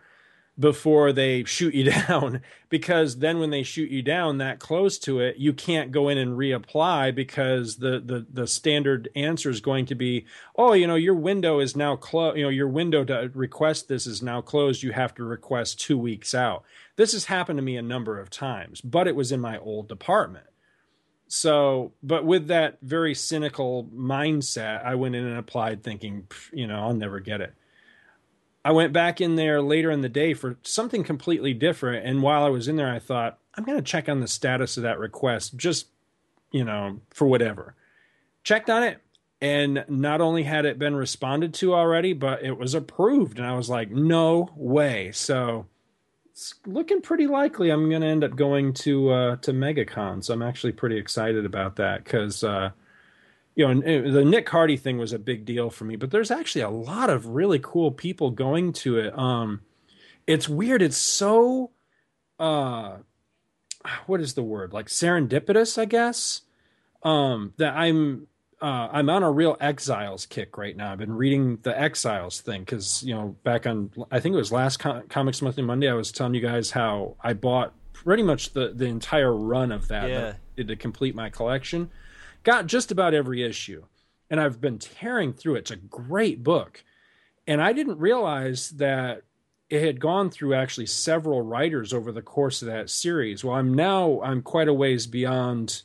before 0.60 1.14
they 1.14 1.44
shoot 1.46 1.74
you 1.74 1.84
down 2.08 2.42
because 2.68 3.20
then 3.20 3.40
when 3.40 3.50
they 3.50 3.64
shoot 3.64 3.90
you 3.90 4.02
down 4.02 4.38
that 4.38 4.60
close 4.60 5.00
to 5.00 5.20
it 5.20 5.38
you 5.38 5.54
can't 5.54 5.92
go 5.92 6.10
in 6.10 6.18
and 6.18 6.38
reapply 6.38 7.14
because 7.16 7.78
the 7.78 8.00
the 8.00 8.26
the 8.32 8.46
standard 8.46 9.10
answer 9.16 9.50
is 9.50 9.62
going 9.62 9.86
to 9.86 9.96
be 9.96 10.26
oh 10.58 10.74
you 10.74 10.86
know 10.86 10.96
your 10.96 11.16
window 11.16 11.60
is 11.60 11.76
now 11.76 11.96
closed 11.96 12.38
you 12.38 12.44
know 12.44 12.50
your 12.50 12.68
window 12.68 13.04
to 13.06 13.32
request 13.34 13.88
this 13.88 14.06
is 14.06 14.22
now 14.22 14.42
closed. 14.42 14.84
You 14.84 14.92
have 14.92 15.16
to 15.16 15.24
request 15.24 15.80
2 15.80 15.98
weeks 15.98 16.34
out. 16.34 16.64
This 16.96 17.14
has 17.14 17.26
happened 17.26 17.58
to 17.58 17.64
me 17.64 17.78
a 17.78 17.82
number 17.82 18.20
of 18.20 18.30
times 18.30 18.82
but 18.82 19.08
it 19.08 19.16
was 19.16 19.32
in 19.32 19.40
my 19.40 19.58
old 19.58 19.88
department. 19.88 20.46
So 21.28 21.94
but 22.04 22.26
with 22.26 22.48
that 22.48 22.80
very 22.82 23.16
cynical 23.16 23.86
mindset 23.96 24.84
i 24.84 24.96
went 24.96 25.16
in 25.16 25.26
and 25.26 25.38
applied 25.38 25.84
thinking 25.84 26.28
you 26.52 26.68
know 26.68 26.82
i'll 26.82 26.94
never 26.94 27.20
get 27.20 27.40
it 27.40 27.54
I 28.64 28.72
went 28.72 28.92
back 28.94 29.22
in 29.22 29.36
there 29.36 29.62
later 29.62 29.90
in 29.90 30.02
the 30.02 30.10
day 30.10 30.34
for 30.34 30.58
something 30.64 31.04
completely 31.04 31.54
different. 31.54 32.06
And 32.06 32.22
while 32.22 32.44
I 32.44 32.50
was 32.50 32.68
in 32.68 32.76
there, 32.76 32.92
I 32.92 33.00
thought, 33.00 33.40
I'm 33.56 33.64
going 33.64 33.78
to 33.78 33.84
check 33.84 34.10
on 34.10 34.20
the 34.20 34.28
status 34.28 34.78
of 34.78 34.84
that 34.84 35.00
request, 35.00 35.56
just, 35.56 35.88
you 36.52 36.64
know, 36.64 37.00
for 37.10 37.28
whatever. 37.28 37.76
Checked 38.44 38.70
on 38.70 38.84
it. 38.84 39.00
And 39.42 39.86
not 39.88 40.20
only 40.20 40.44
had 40.44 40.66
it 40.66 40.78
been 40.78 40.96
responded 40.96 41.54
to 41.56 41.74
already, 41.74 42.12
but 42.12 42.44
it 42.44 42.58
was 42.58 42.74
approved. 42.74 43.38
And 43.38 43.48
I 43.48 43.56
was 43.56 43.70
like, 43.70 43.90
no 43.90 44.50
way. 44.56 45.12
So 45.14 45.66
it's 46.30 46.56
looking 46.66 47.02
pretty 47.02 47.28
likely 47.28 47.70
I'm 47.70 47.90
going 47.90 48.02
to 48.02 48.08
end 48.08 48.24
up 48.24 48.36
going 48.36 48.74
to 48.74 49.10
uh, 49.10 49.36
to 49.38 49.52
MegaCon. 49.52 50.24
So 50.24 50.34
I'm 50.34 50.42
actually 50.42 50.74
pretty 50.74 50.98
excited 50.98 51.46
about 51.46 51.78
that 51.78 52.04
because 52.04 52.44
uh, 52.44 52.72
you 53.60 53.66
know 53.66 53.72
and, 53.72 54.16
the 54.16 54.24
Nick 54.24 54.48
Cardy 54.48 54.80
thing 54.80 54.98
was 54.98 55.12
a 55.12 55.20
big 55.20 55.44
deal 55.44 55.70
for 55.70 55.84
me. 55.84 55.98
But 55.98 56.12
there's 56.12 56.32
actually 56.32 56.62
a 56.62 56.70
lot 56.70 57.10
of 57.10 57.26
really 57.28 57.60
cool 57.62 57.92
people 57.92 58.32
going 58.32 58.72
to 58.74 58.98
it. 58.98 59.20
Um, 59.20 59.62
it's 60.26 60.48
weird. 60.48 60.82
It's 60.82 60.96
so 60.96 61.72
uh, 62.40 63.00
what 64.06 64.22
is 64.22 64.34
the 64.36 64.44
word 64.44 64.72
like 64.72 64.88
serendipitous, 64.88 65.78
I 65.78 65.84
guess. 65.86 66.42
Um, 67.04 67.54
that 67.58 67.76
I'm 67.76 68.28
uh, 68.62 68.88
I'm 68.94 69.10
on 69.10 69.24
a 69.24 69.32
real 69.32 69.58
Exiles 69.60 70.26
kick 70.26 70.58
right 70.58 70.76
now. 70.76 70.94
I've 70.94 70.98
been 70.98 71.16
reading 71.16 71.60
the 71.64 71.78
Exiles 71.78 72.40
thing 72.40 72.62
because 72.62 73.04
you 73.04 73.14
know 73.14 73.36
back 73.44 73.68
on 73.68 73.92
I 74.10 74.22
think 74.22 74.36
it 74.36 74.38
was 74.38 74.54
last 74.54 74.78
Com- 74.78 75.06
Comics 75.10 75.42
Monthly 75.42 75.64
Monday 75.64 75.90
I 75.90 75.96
was 75.96 76.14
telling 76.14 76.34
you 76.34 76.42
guys 76.42 76.72
how 76.72 77.18
I 77.22 77.34
bought 77.34 77.74
pretty 77.92 78.24
much 78.24 78.54
the 78.54 78.72
the 78.74 78.86
entire 78.86 79.34
run 79.36 79.74
of 79.74 79.90
that, 79.90 80.10
Yeah. 80.10 80.34
that 80.56 80.68
to 80.68 80.76
complete 80.78 81.14
my 81.14 81.30
collection. 81.30 81.92
Got 82.44 82.68
just 82.68 82.92
about 82.92 83.14
every 83.14 83.44
issue, 83.44 83.84
and 84.30 84.40
I've 84.40 84.62
been 84.62 84.80
tearing 84.80 85.34
through 85.34 85.56
it. 85.56 85.60
It's 85.60 85.72
a 85.72 85.76
great 85.76 86.44
book, 86.44 86.84
and 87.46 87.62
I 87.62 87.74
didn't 87.74 88.00
realize 88.00 88.70
that 88.72 89.24
it 89.70 89.84
had 89.84 90.00
gone 90.00 90.30
through 90.30 90.56
actually 90.56 90.88
several 90.88 91.42
writers 91.42 91.94
over 91.94 92.12
the 92.12 92.22
course 92.22 92.62
of 92.62 92.68
that 92.68 92.90
series. 92.90 93.44
Well, 93.44 93.56
I'm 93.56 93.74
now 93.74 94.22
I'm 94.24 94.42
quite 94.42 94.68
a 94.68 94.74
ways 94.74 95.06
beyond 95.06 95.84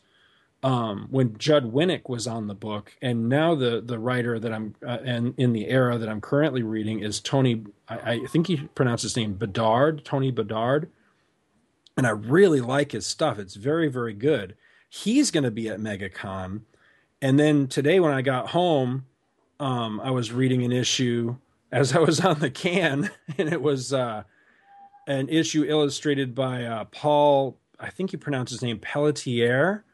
um, 0.62 1.09
when 1.11 1.37
Judd 1.37 1.73
Winick 1.73 2.09
was 2.09 2.27
on 2.27 2.47
the 2.47 2.55
book, 2.55 2.97
and 3.03 3.29
now 3.29 3.55
the 3.55 3.83
the 3.85 3.99
writer 3.99 4.38
that 4.38 4.53
I'm 4.53 4.75
uh, 4.85 4.99
and 5.05 5.35
in 5.37 5.53
the 5.53 5.69
era 5.69 5.99
that 5.99 6.09
I'm 6.09 6.23
currently 6.23 6.62
reading 6.62 7.01
is 7.01 7.21
Tony. 7.21 7.64
I, 7.87 8.12
I 8.12 8.27
think 8.27 8.47
he 8.47 8.57
pronounced 8.75 9.03
his 9.03 9.17
name 9.17 9.35
Bedard, 9.35 10.05
Tony 10.05 10.31
Bedard, 10.31 10.88
and 11.99 12.07
I 12.07 12.11
really 12.11 12.62
like 12.62 12.93
his 12.93 13.07
stuff. 13.07 13.38
It's 13.38 13.57
very 13.57 13.88
very 13.88 14.14
good. 14.14 14.57
He's 14.95 15.31
going 15.31 15.45
to 15.45 15.51
be 15.51 15.69
at 15.69 15.81
MegaCon, 15.81 16.63
and 17.21 17.39
then 17.39 17.67
today 17.67 17.99
when 17.99 18.13
I 18.13 18.23
got 18.23 18.51
home, 18.51 19.07
um, 19.59 20.01
I 20.01 20.11
was 20.11 20.31
reading 20.31 20.63
an 20.65 20.73
issue 20.73 21.37
as 21.73 21.95
I 21.95 21.99
was 21.99 22.21
on 22.21 22.39
the 22.39 22.51
can, 22.51 23.11
and 23.39 23.53
it 23.53 23.61
was 23.61 23.93
uh, 23.93 24.23
an 25.07 25.29
issue 25.29 25.65
illustrated 25.65 26.35
by 26.35 26.65
uh, 26.65 26.85
Paul. 26.85 27.59
I 27.81 27.91
think 27.91 28.13
you 28.13 28.19
pronounce 28.19 28.51
his 28.51 28.63
name 28.63 28.79
Pelletier 28.79 29.85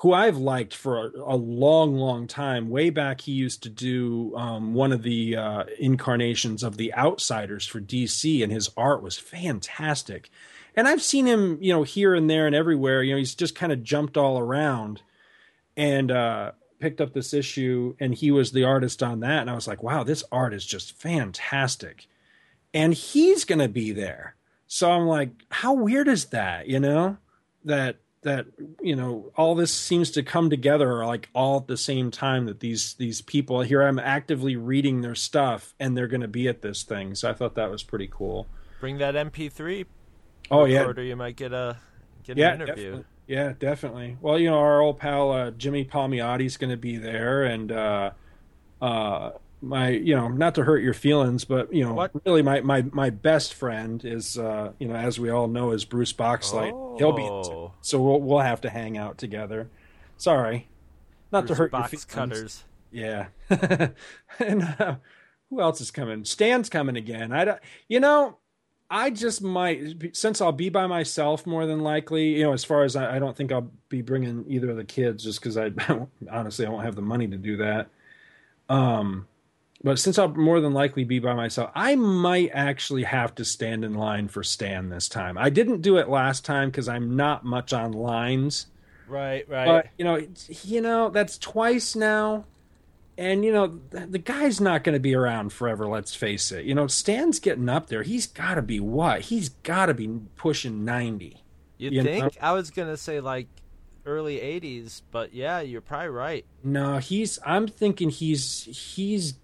who 0.00 0.14
I've 0.14 0.38
liked 0.38 0.74
for 0.74 1.06
a, 1.06 1.10
a 1.26 1.36
long, 1.36 1.94
long 1.94 2.26
time. 2.26 2.70
Way 2.70 2.88
back, 2.88 3.20
he 3.20 3.32
used 3.32 3.62
to 3.64 3.68
do 3.68 4.34
um, 4.34 4.72
one 4.72 4.92
of 4.92 5.02
the 5.02 5.36
uh, 5.36 5.64
incarnations 5.78 6.62
of 6.62 6.78
the 6.78 6.94
Outsiders 6.94 7.66
for 7.66 7.82
DC, 7.82 8.42
and 8.42 8.50
his 8.50 8.70
art 8.78 9.02
was 9.02 9.18
fantastic. 9.18 10.30
And 10.76 10.86
I've 10.86 11.02
seen 11.02 11.26
him, 11.26 11.58
you 11.60 11.72
know, 11.72 11.82
here 11.82 12.14
and 12.14 12.28
there 12.28 12.46
and 12.46 12.54
everywhere. 12.54 13.02
You 13.02 13.12
know, 13.12 13.18
he's 13.18 13.34
just 13.34 13.54
kind 13.54 13.72
of 13.72 13.82
jumped 13.82 14.16
all 14.16 14.38
around, 14.38 15.02
and 15.76 16.10
uh, 16.10 16.52
picked 16.78 17.00
up 17.00 17.12
this 17.12 17.34
issue, 17.34 17.94
and 18.00 18.14
he 18.14 18.30
was 18.30 18.52
the 18.52 18.64
artist 18.64 19.02
on 19.02 19.20
that. 19.20 19.40
And 19.42 19.50
I 19.50 19.54
was 19.54 19.68
like, 19.68 19.82
wow, 19.82 20.02
this 20.02 20.24
art 20.30 20.54
is 20.54 20.64
just 20.64 20.92
fantastic. 20.92 22.06
And 22.72 22.94
he's 22.94 23.44
to 23.44 23.68
be 23.68 23.92
there. 23.92 24.36
So 24.66 24.90
I'm 24.90 25.06
like, 25.06 25.30
how 25.50 25.72
weird 25.72 26.06
is 26.06 26.26
that? 26.26 26.68
You 26.68 26.80
know, 26.80 27.18
that 27.64 27.96
that 28.22 28.46
you 28.82 28.94
know 28.94 29.32
all 29.34 29.54
this 29.54 29.72
seems 29.72 30.10
to 30.10 30.22
come 30.22 30.50
together 30.50 31.06
like 31.06 31.30
all 31.34 31.56
at 31.56 31.66
the 31.66 31.76
same 31.76 32.10
time 32.10 32.44
that 32.44 32.60
these 32.60 32.92
these 32.94 33.22
people 33.22 33.62
here 33.62 33.80
i'm 33.80 33.98
actively 33.98 34.56
reading 34.56 35.00
their 35.00 35.14
stuff 35.14 35.74
and 35.80 35.96
they're 35.96 36.06
going 36.06 36.20
to 36.20 36.28
be 36.28 36.46
at 36.46 36.60
this 36.60 36.82
thing 36.82 37.14
so 37.14 37.30
i 37.30 37.32
thought 37.32 37.54
that 37.54 37.70
was 37.70 37.82
pretty 37.82 38.06
cool 38.12 38.46
Bring 38.80 38.96
that 38.96 39.14
MP3. 39.14 39.84
Oh, 40.50 40.64
yeah. 40.64 40.80
recorder, 40.80 41.02
you 41.02 41.16
might 41.16 41.36
get 41.36 41.52
a 41.52 41.76
get 42.24 42.36
yeah 42.36 42.52
an 42.54 42.62
interview. 42.62 42.84
definitely. 42.84 43.04
yeah 43.26 43.52
definitely 43.58 44.16
well 44.20 44.38
you 44.38 44.50
know 44.50 44.58
our 44.58 44.80
old 44.80 44.98
pal 44.98 45.30
uh, 45.32 45.50
jimmy 45.52 45.84
palmiotti's 45.84 46.56
going 46.58 46.70
to 46.70 46.76
be 46.76 46.96
there 46.98 47.44
and 47.44 47.72
uh 47.72 48.10
uh 48.82 49.30
my 49.62 49.88
you 49.90 50.14
know 50.14 50.28
not 50.28 50.54
to 50.54 50.64
hurt 50.64 50.82
your 50.82 50.92
feelings 50.94 51.44
but 51.44 51.72
you 51.72 51.84
know 51.84 52.08
really 52.26 52.42
my 52.42 52.60
my 52.60 52.82
my 52.92 53.08
best 53.10 53.54
friend 53.54 54.04
is 54.04 54.36
uh 54.38 54.72
you 54.78 54.86
know 54.88 54.94
as 54.94 55.18
we 55.18 55.30
all 55.30 55.48
know 55.48 55.70
is 55.72 55.84
bruce 55.84 56.12
boxlight 56.12 56.72
he'll 56.98 57.12
be 57.12 57.22
Oh. 57.22 57.72
so 57.80 58.00
we'll 58.00 58.20
we'll 58.20 58.38
have 58.40 58.60
to 58.62 58.70
hang 58.70 58.96
out 58.98 59.16
together 59.18 59.68
sorry 60.18 60.68
not 61.32 61.40
Bruce 61.46 61.48
to 61.50 61.54
hurt 61.56 61.70
Box 61.72 61.92
your 61.92 62.00
feelings. 62.00 62.04
cutters. 62.32 62.64
yeah 62.90 63.26
and 64.38 64.62
uh, 64.78 64.96
who 65.48 65.60
else 65.60 65.80
is 65.80 65.90
coming 65.90 66.24
stan's 66.24 66.68
coming 66.68 66.96
again 66.96 67.32
i 67.32 67.44
don't 67.44 67.60
you 67.88 68.00
know 68.00 68.36
i 68.90 69.10
just 69.10 69.42
might 69.42 70.16
since 70.16 70.40
i'll 70.40 70.52
be 70.52 70.68
by 70.68 70.86
myself 70.86 71.46
more 71.46 71.66
than 71.66 71.80
likely 71.80 72.36
you 72.36 72.42
know 72.42 72.52
as 72.52 72.64
far 72.64 72.84
as 72.84 72.96
i, 72.96 73.16
I 73.16 73.18
don't 73.18 73.36
think 73.36 73.52
i'll 73.52 73.70
be 73.88 74.02
bringing 74.02 74.44
either 74.48 74.70
of 74.70 74.76
the 74.76 74.84
kids 74.84 75.24
just 75.24 75.40
because 75.40 75.56
i 75.56 75.70
honestly 76.30 76.66
i 76.66 76.68
won't 76.68 76.84
have 76.84 76.96
the 76.96 77.02
money 77.02 77.28
to 77.28 77.36
do 77.36 77.56
that 77.58 77.88
um 78.68 79.26
but 79.82 79.98
since 79.98 80.18
I'll 80.18 80.28
more 80.28 80.60
than 80.60 80.74
likely 80.74 81.04
be 81.04 81.20
by 81.20 81.34
myself, 81.34 81.70
I 81.74 81.96
might 81.96 82.50
actually 82.52 83.04
have 83.04 83.34
to 83.36 83.44
stand 83.44 83.84
in 83.84 83.94
line 83.94 84.28
for 84.28 84.42
Stan 84.42 84.90
this 84.90 85.08
time. 85.08 85.38
I 85.38 85.48
didn't 85.48 85.80
do 85.80 85.96
it 85.96 86.08
last 86.08 86.44
time 86.44 86.68
because 86.68 86.88
I'm 86.88 87.16
not 87.16 87.44
much 87.44 87.72
on 87.72 87.92
lines. 87.92 88.66
Right, 89.08 89.48
right. 89.48 89.66
But 89.66 89.86
you 89.96 90.04
know, 90.04 90.20
you 90.64 90.80
know 90.82 91.08
that's 91.08 91.38
twice 91.38 91.96
now, 91.96 92.44
and 93.20 93.44
you 93.44 93.52
know 93.52 93.78
the, 93.90 94.06
the 94.06 94.18
guy's 94.18 94.60
not 94.60 94.82
going 94.82 94.94
to 94.94 95.00
be 95.00 95.14
around 95.14 95.52
forever. 95.52 95.86
Let's 95.86 96.14
face 96.14 96.50
it. 96.50 96.64
You 96.64 96.74
know, 96.74 96.86
Stan's 96.86 97.38
getting 97.38 97.68
up 97.68 97.88
there. 97.88 98.02
He's 98.02 98.26
got 98.26 98.54
to 98.54 98.62
be 98.62 98.80
what? 98.80 99.20
He's 99.22 99.50
got 99.50 99.86
to 99.86 99.94
be 99.94 100.08
pushing 100.36 100.84
ninety. 100.84 101.44
you 101.76 101.90
you 101.90 102.02
think? 102.02 102.24
know? 102.24 102.30
I 102.40 102.52
was 102.52 102.70
gonna 102.70 102.96
say 102.96 103.20
like 103.20 103.48
early 104.06 104.38
'80s, 104.38 105.02
but 105.10 105.34
yeah, 105.34 105.60
you're 105.60 105.82
probably 105.82 106.08
right. 106.08 106.46
No, 106.64 106.96
he's. 106.96 107.38
I'm 107.44 107.68
thinking 107.68 108.08
he's 108.08 108.64
he's 108.64 109.34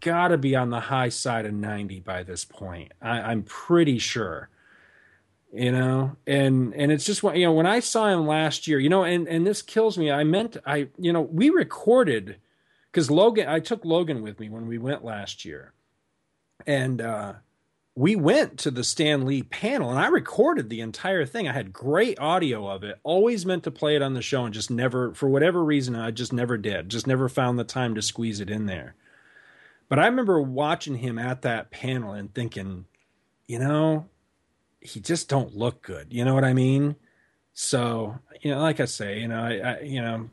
got 0.00 0.28
to 0.28 0.38
be 0.38 0.54
on 0.54 0.70
the 0.70 0.80
high 0.80 1.08
side 1.08 1.46
of 1.46 1.54
90 1.54 2.00
by 2.00 2.22
this 2.22 2.44
point. 2.44 2.92
I, 3.00 3.20
I'm 3.20 3.42
pretty 3.42 3.98
sure. 3.98 4.48
You 5.52 5.72
know, 5.72 6.16
and 6.26 6.72
and 6.74 6.92
it's 6.92 7.04
just 7.04 7.22
what 7.24 7.36
you 7.36 7.46
know 7.46 7.52
when 7.52 7.66
I 7.66 7.80
saw 7.80 8.08
him 8.08 8.28
last 8.28 8.68
year. 8.68 8.78
You 8.78 8.88
know, 8.88 9.02
and 9.02 9.26
and 9.26 9.44
this 9.44 9.60
kills 9.60 9.98
me. 9.98 10.12
I 10.12 10.22
meant 10.22 10.56
I 10.64 10.88
you 10.98 11.12
know 11.12 11.22
we 11.22 11.50
recorded 11.50 12.36
because 12.94 13.10
Logan. 13.10 13.48
I 13.48 13.58
took 13.58 13.84
Logan 13.84 14.22
with 14.22 14.38
me 14.38 14.48
when 14.48 14.68
we 14.68 14.78
went 14.78 15.04
last 15.04 15.44
year, 15.44 15.72
and 16.66 17.00
uh 17.00 17.34
we 17.96 18.16
went 18.16 18.58
to 18.58 18.70
the 18.70 18.82
Stan 18.82 19.24
Lee 19.24 19.42
panel 19.42 19.90
and 19.90 19.98
I 19.98 20.08
recorded 20.08 20.68
the 20.68 20.80
entire 20.80 21.24
thing. 21.24 21.46
I 21.46 21.52
had 21.52 21.72
great 21.72 22.18
audio 22.18 22.68
of 22.68 22.82
it. 22.82 22.98
Always 23.04 23.46
meant 23.46 23.62
to 23.64 23.70
play 23.70 23.94
it 23.94 24.02
on 24.02 24.14
the 24.14 24.22
show 24.22 24.44
and 24.44 24.52
just 24.52 24.70
never, 24.70 25.14
for 25.14 25.28
whatever 25.28 25.62
reason, 25.62 25.94
I 25.94 26.10
just 26.10 26.32
never 26.32 26.58
did. 26.58 26.88
Just 26.88 27.06
never 27.06 27.28
found 27.28 27.58
the 27.58 27.64
time 27.64 27.94
to 27.94 28.02
squeeze 28.02 28.40
it 28.40 28.50
in 28.50 28.66
there. 28.66 28.96
But 29.88 30.00
I 30.00 30.06
remember 30.06 30.40
watching 30.40 30.96
him 30.96 31.18
at 31.20 31.42
that 31.42 31.70
panel 31.70 32.12
and 32.12 32.34
thinking, 32.34 32.86
you 33.46 33.60
know, 33.60 34.08
he 34.80 34.98
just 34.98 35.28
don't 35.28 35.56
look 35.56 35.80
good. 35.82 36.08
You 36.10 36.24
know 36.24 36.34
what 36.34 36.44
I 36.44 36.52
mean? 36.52 36.96
So, 37.52 38.18
you 38.40 38.50
know, 38.50 38.60
like 38.60 38.80
I 38.80 38.86
say, 38.86 39.20
you 39.20 39.28
know, 39.28 39.40
I, 39.40 39.52
I 39.58 39.80
you 39.82 40.02
know, 40.02 40.30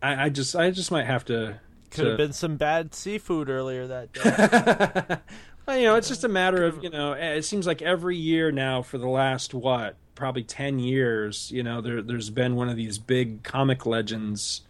I, 0.00 0.26
I 0.26 0.28
just, 0.28 0.54
I 0.54 0.70
just 0.70 0.92
might 0.92 1.06
have 1.06 1.24
to. 1.24 1.58
Could 1.90 2.06
have 2.06 2.16
been 2.16 2.32
some 2.32 2.56
bad 2.56 2.94
seafood 2.94 3.48
earlier 3.48 3.86
that 3.86 4.12
day. 4.12 5.16
Well, 5.68 5.76
you 5.76 5.84
know, 5.84 5.96
it's 5.96 6.08
just 6.08 6.24
a 6.24 6.28
matter 6.28 6.64
of 6.64 6.82
you 6.82 6.88
know. 6.88 7.12
Eh, 7.12 7.34
it 7.34 7.44
seems 7.44 7.66
like 7.66 7.82
every 7.82 8.16
year 8.16 8.50
now 8.50 8.80
for 8.80 8.96
the 8.96 9.06
last 9.06 9.52
what, 9.52 9.96
probably 10.14 10.42
ten 10.42 10.78
years, 10.78 11.50
you 11.52 11.62
know, 11.62 11.82
there 11.82 12.00
there's 12.00 12.30
been 12.30 12.56
one 12.56 12.70
of 12.70 12.76
these 12.76 12.96
big 12.96 13.42
comic 13.42 13.84
legends, 13.84 14.62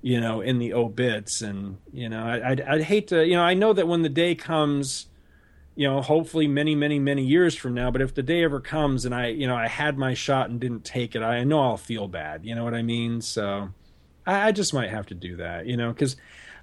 you 0.00 0.20
know, 0.20 0.40
in 0.40 0.60
the 0.60 0.74
obits, 0.74 1.42
and 1.42 1.78
you 1.92 2.08
know, 2.08 2.22
I, 2.24 2.52
I'd 2.52 2.60
I'd 2.60 2.82
hate 2.82 3.08
to, 3.08 3.26
you 3.26 3.34
know, 3.34 3.42
I 3.42 3.54
know 3.54 3.72
that 3.72 3.88
when 3.88 4.02
the 4.02 4.08
day 4.08 4.36
comes, 4.36 5.06
you 5.74 5.88
know, 5.88 6.00
hopefully 6.00 6.46
many 6.46 6.76
many 6.76 7.00
many 7.00 7.24
years 7.24 7.56
from 7.56 7.74
now, 7.74 7.90
but 7.90 8.00
if 8.00 8.14
the 8.14 8.22
day 8.22 8.44
ever 8.44 8.60
comes 8.60 9.04
and 9.04 9.12
I, 9.12 9.26
you 9.30 9.48
know, 9.48 9.56
I 9.56 9.66
had 9.66 9.98
my 9.98 10.14
shot 10.14 10.50
and 10.50 10.60
didn't 10.60 10.84
take 10.84 11.16
it, 11.16 11.22
I 11.22 11.42
know 11.42 11.60
I'll 11.62 11.76
feel 11.76 12.06
bad. 12.06 12.44
You 12.44 12.54
know 12.54 12.62
what 12.62 12.74
I 12.74 12.82
mean? 12.82 13.22
So, 13.22 13.70
I, 14.24 14.46
I 14.50 14.52
just 14.52 14.72
might 14.72 14.90
have 14.90 15.06
to 15.06 15.14
do 15.14 15.34
that, 15.38 15.66
you 15.66 15.76
know, 15.76 15.92
because. 15.92 16.14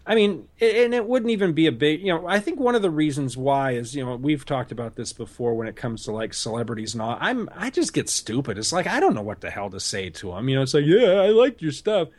I 0.07 0.13
mean, 0.13 0.47
and 0.61 0.93
it 0.93 1.05
wouldn't 1.07 1.31
even 1.31 1.53
be 1.53 1.65
a 1.65 1.71
big, 1.71 2.01
you 2.01 2.13
know, 2.13 2.27
I 2.27 2.39
think 2.39 2.59
one 2.59 2.75
of 2.75 2.83
the 2.83 2.91
reasons 2.91 3.35
why 3.35 3.71
is, 3.71 3.95
you 3.95 4.05
know, 4.05 4.15
we've 4.15 4.45
talked 4.45 4.71
about 4.71 4.95
this 4.95 5.13
before 5.13 5.55
when 5.55 5.67
it 5.67 5.75
comes 5.75 6.03
to 6.03 6.11
like 6.11 6.33
celebrities 6.33 6.93
and 6.93 7.01
all. 7.01 7.17
I'm, 7.19 7.49
I 7.55 7.71
just 7.71 7.91
get 7.93 8.07
stupid. 8.07 8.57
It's 8.59 8.71
like, 8.71 8.85
I 8.85 8.99
don't 8.99 9.15
know 9.15 9.23
what 9.23 9.41
the 9.41 9.49
hell 9.49 9.69
to 9.71 9.79
say 9.79 10.11
to 10.11 10.31
them. 10.31 10.47
You 10.47 10.57
know, 10.57 10.61
it's 10.61 10.75
like, 10.75 10.85
yeah, 10.85 11.21
I 11.21 11.29
like 11.29 11.59
your 11.61 11.71
stuff. 11.71 12.09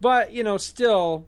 But, 0.00 0.32
you 0.32 0.42
know, 0.44 0.58
still, 0.58 1.26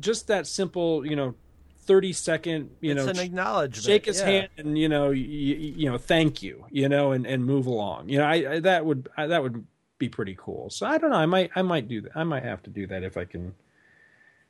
just 0.00 0.26
that 0.26 0.46
simple, 0.48 1.06
you 1.06 1.14
know, 1.14 1.34
30 1.82 2.12
second, 2.14 2.70
you 2.80 2.92
It's 2.92 3.04
know, 3.04 3.10
an 3.10 3.18
acknowledgement, 3.20 3.84
shake 3.84 4.06
his 4.06 4.18
yeah. 4.20 4.26
hand 4.26 4.48
and, 4.56 4.76
you 4.76 4.88
know, 4.88 5.08
y- 5.08 5.12
y- 5.12 5.74
you 5.76 5.90
know, 5.90 5.98
thank 5.98 6.42
you, 6.42 6.64
you 6.70 6.88
know, 6.88 7.12
and, 7.12 7.26
and 7.26 7.44
move 7.44 7.66
along. 7.66 8.08
You 8.08 8.18
know, 8.18 8.24
I, 8.24 8.54
I 8.54 8.60
that 8.60 8.84
would, 8.86 9.08
I, 9.16 9.26
that 9.28 9.42
would 9.42 9.64
be 9.98 10.08
pretty 10.08 10.34
cool. 10.36 10.70
So 10.70 10.86
I 10.86 10.98
don't 10.98 11.10
know. 11.10 11.16
I 11.16 11.26
might, 11.26 11.50
I 11.54 11.62
might 11.62 11.86
do 11.86 12.00
that. 12.00 12.12
I 12.16 12.24
might 12.24 12.42
have 12.42 12.62
to 12.64 12.70
do 12.70 12.86
that 12.88 13.04
if 13.04 13.16
I 13.16 13.24
can, 13.26 13.54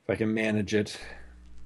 if 0.05 0.11
I 0.11 0.17
can 0.17 0.35
manage 0.35 0.75
it. 0.75 0.99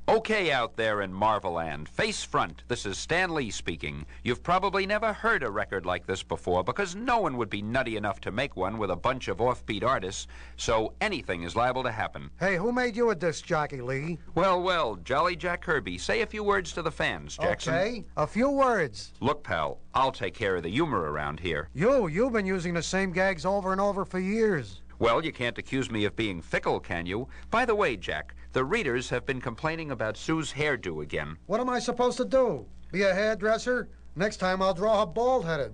Okay, 0.09 0.53
out 0.53 0.77
there 0.77 1.03
in 1.03 1.13
Marveland, 1.13 1.87
face 1.87 2.25
front, 2.25 2.63
this 2.69 2.87
is 2.87 2.97
Stan 2.97 3.35
Lee 3.35 3.51
speaking. 3.51 4.07
You've 4.23 4.43
probably 4.43 4.87
never 4.87 5.13
heard 5.13 5.43
a 5.43 5.51
record 5.51 5.85
like 5.85 6.07
this 6.07 6.23
before 6.23 6.65
because 6.65 6.95
no 6.95 7.19
one 7.21 7.37
would 7.37 7.51
be 7.51 7.61
nutty 7.61 7.97
enough 7.97 8.19
to 8.23 8.33
make 8.33 8.57
one 8.57 8.79
with 8.79 8.91
a 8.91 8.97
bunch 8.97 9.29
of 9.29 9.37
offbeat 9.39 9.85
artists, 9.85 10.27
so 10.57 10.95
anything 11.03 11.43
is 11.43 11.57
liable 11.57 11.83
to 11.83 11.91
happen. 11.91 12.31
Hey, 12.41 12.57
who 12.57 12.73
made 12.73 12.97
you 12.97 13.11
a 13.11 13.15
disc 13.15 13.45
jockey, 13.45 13.83
Lee? 13.83 14.19
Well, 14.35 14.63
well, 14.63 14.97
Jolly 14.97 15.37
Jack 15.37 15.61
Kirby, 15.61 15.99
say 15.99 16.23
a 16.23 16.27
few 16.27 16.43
words 16.43 16.73
to 16.73 16.81
the 16.81 16.93
fans, 16.93 17.37
Jackson. 17.37 17.75
Okay, 17.75 18.05
a 18.17 18.27
few 18.27 18.49
words. 18.49 19.13
Look, 19.21 19.45
pal, 19.45 19.81
I'll 19.93 20.13
take 20.13 20.33
care 20.33 20.57
of 20.57 20.63
the 20.63 20.71
humor 20.71 21.11
around 21.13 21.41
here. 21.41 21.69
You, 21.75 22.07
you've 22.07 22.33
been 22.33 22.47
using 22.47 22.73
the 22.73 22.83
same 22.83 23.13
gags 23.13 23.45
over 23.45 23.73
and 23.73 23.81
over 23.81 24.07
for 24.07 24.21
years. 24.21 24.81
Well, 25.01 25.25
you 25.25 25.33
can't 25.33 25.59
accuse 25.59 25.91
me 25.91 26.05
of 26.07 26.17
being 26.17 26.43
fickle, 26.43 26.81
can 26.81 27.07
you? 27.07 27.29
By 27.51 27.65
the 27.65 27.75
way, 27.75 27.97
Jack, 27.97 28.35
the 28.53 28.65
readers 28.65 29.11
have 29.11 29.25
been 29.25 29.41
complaining 29.41 29.93
about 29.93 30.17
Sue's 30.17 30.53
hairdo 30.53 31.03
again. 31.03 31.37
What 31.47 31.61
am 31.61 31.69
I 31.69 31.79
supposed 31.79 32.17
to 32.17 32.25
do? 32.25 32.67
Be 32.91 33.03
a 33.03 33.15
hairdresser? 33.15 33.89
Next 34.17 34.39
time 34.39 34.61
I'll 34.61 34.75
draw 34.75 35.01
her 35.01 35.07
bald 35.07 35.45
headed. 35.45 35.73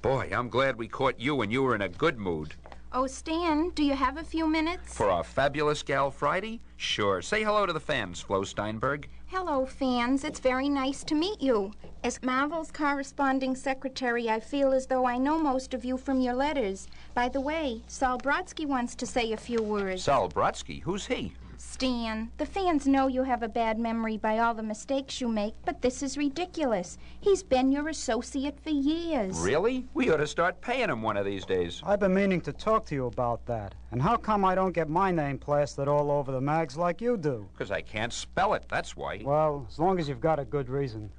Boy, 0.00 0.30
I'm 0.32 0.48
glad 0.48 0.78
we 0.78 0.88
caught 0.88 1.20
you 1.20 1.42
and 1.42 1.52
you 1.52 1.62
were 1.62 1.74
in 1.74 1.82
a 1.82 1.88
good 1.88 2.18
mood. 2.18 2.54
Oh, 2.94 3.06
Stan, 3.06 3.70
do 3.70 3.82
you 3.82 3.94
have 3.94 4.16
a 4.16 4.24
few 4.24 4.46
minutes? 4.46 4.94
For 4.94 5.10
our 5.10 5.24
fabulous 5.24 5.82
Gal 5.82 6.10
Friday? 6.10 6.60
Sure. 6.76 7.20
Say 7.20 7.42
hello 7.42 7.66
to 7.66 7.72
the 7.72 7.80
fans, 7.80 8.20
Flo 8.20 8.42
Steinberg. 8.42 9.08
Hello, 9.34 9.64
fans. 9.64 10.24
It's 10.24 10.40
very 10.40 10.68
nice 10.68 11.02
to 11.04 11.14
meet 11.14 11.40
you. 11.40 11.72
As 12.04 12.22
Marvel's 12.22 12.70
corresponding 12.70 13.56
secretary, 13.56 14.28
I 14.28 14.38
feel 14.38 14.74
as 14.74 14.86
though 14.86 15.06
I 15.06 15.16
know 15.16 15.38
most 15.38 15.72
of 15.72 15.86
you 15.86 15.96
from 15.96 16.20
your 16.20 16.34
letters. 16.34 16.86
By 17.14 17.30
the 17.30 17.40
way, 17.40 17.80
Sol 17.86 18.18
Brodsky 18.18 18.66
wants 18.66 18.94
to 18.96 19.06
say 19.06 19.32
a 19.32 19.38
few 19.38 19.62
words. 19.62 20.04
Sol 20.04 20.28
Brodsky, 20.28 20.82
who's 20.82 21.06
he? 21.06 21.32
Stan, 21.72 22.30
the 22.36 22.44
fans 22.44 22.86
know 22.86 23.06
you 23.06 23.22
have 23.22 23.42
a 23.42 23.48
bad 23.48 23.78
memory 23.78 24.18
by 24.18 24.38
all 24.38 24.52
the 24.52 24.62
mistakes 24.62 25.22
you 25.22 25.28
make, 25.28 25.54
but 25.64 25.80
this 25.80 26.02
is 26.02 26.18
ridiculous. 26.18 26.98
He's 27.18 27.42
been 27.42 27.72
your 27.72 27.88
associate 27.88 28.60
for 28.60 28.68
years. 28.68 29.38
Really? 29.38 29.86
We 29.94 30.10
ought 30.10 30.18
to 30.18 30.26
start 30.26 30.60
paying 30.60 30.90
him 30.90 31.00
one 31.00 31.16
of 31.16 31.24
these 31.24 31.46
days. 31.46 31.80
I've 31.82 31.98
been 31.98 32.12
meaning 32.12 32.42
to 32.42 32.52
talk 32.52 32.84
to 32.86 32.94
you 32.94 33.06
about 33.06 33.46
that. 33.46 33.74
And 33.90 34.02
how 34.02 34.18
come 34.18 34.44
I 34.44 34.54
don't 34.54 34.72
get 34.72 34.90
my 34.90 35.10
name 35.10 35.38
plastered 35.38 35.88
all 35.88 36.10
over 36.10 36.30
the 36.30 36.42
mags 36.42 36.76
like 36.76 37.00
you 37.00 37.16
do? 37.16 37.48
Because 37.54 37.70
I 37.70 37.80
can't 37.80 38.12
spell 38.12 38.52
it, 38.52 38.66
that's 38.68 38.94
why. 38.94 39.22
Well, 39.24 39.66
as 39.70 39.78
long 39.78 39.98
as 39.98 40.10
you've 40.10 40.20
got 40.20 40.38
a 40.38 40.44
good 40.44 40.68
reason. 40.68 41.10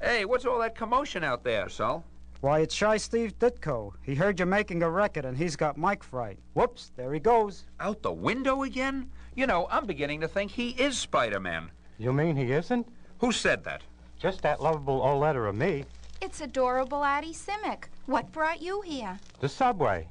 Hey, 0.00 0.24
what's 0.24 0.46
all 0.46 0.58
that 0.60 0.74
commotion 0.74 1.22
out 1.22 1.44
there, 1.44 1.68
Sol? 1.68 2.02
Why, 2.40 2.60
it's 2.60 2.74
Shy 2.74 2.96
Steve 2.96 3.38
Ditko. 3.38 3.92
He 4.00 4.14
heard 4.14 4.38
you're 4.38 4.46
making 4.46 4.82
a 4.82 4.88
record 4.88 5.26
and 5.26 5.36
he's 5.36 5.54
got 5.54 5.76
mic 5.76 6.02
fright. 6.02 6.38
Whoops, 6.54 6.92
there 6.96 7.12
he 7.12 7.20
goes. 7.20 7.66
Out 7.78 8.00
the 8.00 8.12
window 8.12 8.62
again? 8.62 9.10
You 9.38 9.46
know, 9.46 9.68
I'm 9.70 9.86
beginning 9.86 10.20
to 10.22 10.26
think 10.26 10.50
he 10.50 10.70
is 10.70 10.98
Spider 10.98 11.38
Man. 11.38 11.70
You 11.96 12.12
mean 12.12 12.34
he 12.34 12.50
isn't? 12.50 12.88
Who 13.20 13.30
said 13.30 13.62
that? 13.62 13.82
Just 14.18 14.42
that 14.42 14.60
lovable 14.60 15.00
old 15.00 15.20
letter 15.20 15.46
of 15.46 15.54
me. 15.54 15.84
It's 16.20 16.40
adorable 16.40 17.04
Artie 17.04 17.32
Simek. 17.32 17.84
What 18.06 18.32
brought 18.32 18.60
you 18.60 18.80
here? 18.80 19.16
The 19.38 19.48
subway. 19.48 20.08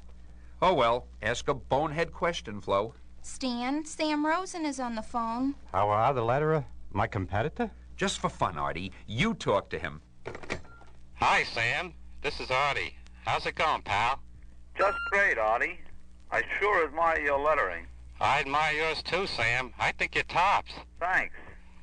Oh, 0.62 0.74
well, 0.74 1.08
ask 1.22 1.50
a 1.50 1.54
bonehead 1.54 2.14
question, 2.14 2.62
Flo. 2.62 2.94
Stan, 3.22 3.84
Sam 3.84 4.26
Rosen 4.26 4.66
is 4.66 4.80
on 4.80 4.96
the 4.96 5.02
phone. 5.02 5.56
How 5.74 5.90
are 5.90 6.14
the 6.14 6.22
letterer? 6.22 6.64
My 6.94 7.06
competitor? 7.06 7.70
Just 7.98 8.20
for 8.20 8.30
fun, 8.30 8.58
Artie, 8.58 8.94
you 9.08 9.34
talk 9.34 9.70
to 9.72 9.78
him. 9.78 10.00
Hi, 11.16 11.44
Sam. 11.44 11.94
This 12.22 12.40
is 12.40 12.50
Artie. 12.50 12.96
How's 13.26 13.46
it 13.46 13.56
going, 13.56 13.82
pal? 13.82 14.22
Just 14.78 14.98
great, 15.12 15.38
Artie. 15.38 15.82
I 16.32 16.44
sure 16.62 16.86
admire 16.88 17.20
your 17.20 17.40
lettering. 17.40 17.88
I 18.20 18.40
admire 18.40 18.74
yours 18.74 19.04
too, 19.04 19.28
Sam. 19.28 19.74
I 19.80 19.92
think 19.92 20.16
you're 20.16 20.24
tops. 20.24 20.74
Thanks. 21.00 21.36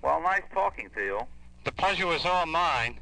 Well, 0.03 0.21
nice 0.21 0.43
talking 0.53 0.91
to 0.95 1.01
you. 1.01 1.21
The 1.65 1.73
pleasure 1.73 2.07
was 2.07 2.25
all 2.27 2.47
mine. 2.47 2.99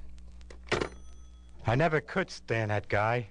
I 1.67 1.75
never 1.75 2.01
could 2.01 2.31
stand 2.31 2.71
that 2.71 2.89
guy. 2.89 3.29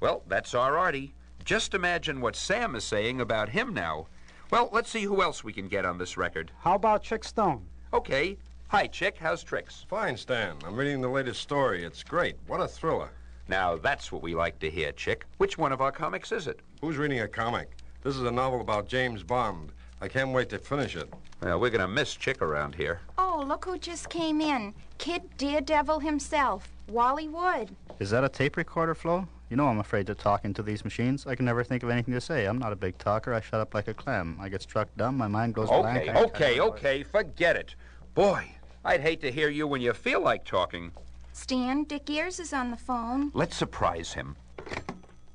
Well, 0.00 0.22
that's 0.26 0.54
our 0.54 0.76
Artie. 0.76 1.14
Just 1.44 1.74
imagine 1.74 2.20
what 2.20 2.36
Sam 2.36 2.74
is 2.74 2.84
saying 2.84 3.20
about 3.20 3.50
him 3.50 3.72
now. 3.72 4.08
Well, 4.50 4.70
let's 4.72 4.90
see 4.90 5.02
who 5.02 5.22
else 5.22 5.44
we 5.44 5.52
can 5.52 5.68
get 5.68 5.84
on 5.84 5.98
this 5.98 6.16
record. 6.16 6.50
How 6.60 6.74
about 6.74 7.04
Chic 7.04 7.24
Stone? 7.24 7.66
Okay. 7.92 8.36
Hi, 8.68 8.88
Chic. 8.90 9.16
How's 9.18 9.42
Tricks? 9.42 9.86
Fine, 9.88 10.16
Stan. 10.16 10.56
I'm 10.66 10.76
reading 10.76 11.00
the 11.00 11.08
latest 11.08 11.40
story. 11.40 11.84
It's 11.84 12.02
great. 12.02 12.36
What 12.46 12.60
a 12.60 12.68
thriller. 12.68 13.10
Now, 13.46 13.76
that's 13.76 14.10
what 14.10 14.22
we 14.22 14.34
like 14.34 14.58
to 14.60 14.70
hear, 14.70 14.92
Chic. 14.96 15.24
Which 15.36 15.58
one 15.58 15.72
of 15.72 15.80
our 15.80 15.92
comics 15.92 16.32
is 16.32 16.46
it? 16.48 16.60
Who's 16.80 16.96
reading 16.96 17.20
a 17.20 17.28
comic? 17.28 17.70
This 18.04 18.16
is 18.16 18.22
a 18.24 18.30
novel 18.30 18.60
about 18.60 18.86
James 18.86 19.22
Bond. 19.22 19.72
I 20.02 20.08
can't 20.08 20.34
wait 20.34 20.50
to 20.50 20.58
finish 20.58 20.94
it. 20.94 21.10
Well, 21.40 21.58
we're 21.58 21.70
going 21.70 21.80
to 21.80 21.88
miss 21.88 22.10
Chic 22.10 22.42
around 22.42 22.74
here. 22.74 23.00
Oh, 23.16 23.42
look 23.48 23.64
who 23.64 23.78
just 23.78 24.10
came 24.10 24.42
in. 24.42 24.74
Kid 24.98 25.22
Daredevil 25.38 26.00
himself, 26.00 26.68
Wally 26.86 27.28
Wood. 27.28 27.74
Is 28.00 28.10
that 28.10 28.22
a 28.22 28.28
tape 28.28 28.58
recorder, 28.58 28.94
Flo? 28.94 29.26
You 29.48 29.56
know 29.56 29.68
I'm 29.68 29.78
afraid 29.78 30.06
to 30.08 30.14
talk 30.14 30.44
into 30.44 30.62
these 30.62 30.84
machines. 30.84 31.26
I 31.26 31.34
can 31.34 31.46
never 31.46 31.64
think 31.64 31.82
of 31.82 31.88
anything 31.88 32.12
to 32.12 32.20
say. 32.20 32.44
I'm 32.44 32.58
not 32.58 32.74
a 32.74 32.76
big 32.76 32.98
talker. 32.98 33.32
I 33.32 33.40
shut 33.40 33.60
up 33.60 33.72
like 33.72 33.88
a 33.88 33.94
clam. 33.94 34.36
I 34.38 34.50
get 34.50 34.60
struck 34.60 34.94
dumb. 34.98 35.16
My 35.16 35.28
mind 35.28 35.54
goes 35.54 35.70
blank. 35.70 36.10
Okay, 36.10 36.20
okay, 36.20 36.60
okay. 36.60 37.02
Forget 37.04 37.56
it. 37.56 37.74
Boy, 38.14 38.50
I'd 38.84 39.00
hate 39.00 39.22
to 39.22 39.32
hear 39.32 39.48
you 39.48 39.66
when 39.66 39.80
you 39.80 39.94
feel 39.94 40.20
like 40.20 40.44
talking. 40.44 40.92
Stan, 41.32 41.84
Dick 41.84 42.10
Ayers 42.10 42.38
is 42.38 42.52
on 42.52 42.70
the 42.70 42.76
phone. 42.76 43.30
Let's 43.32 43.56
surprise 43.56 44.12
him. 44.12 44.36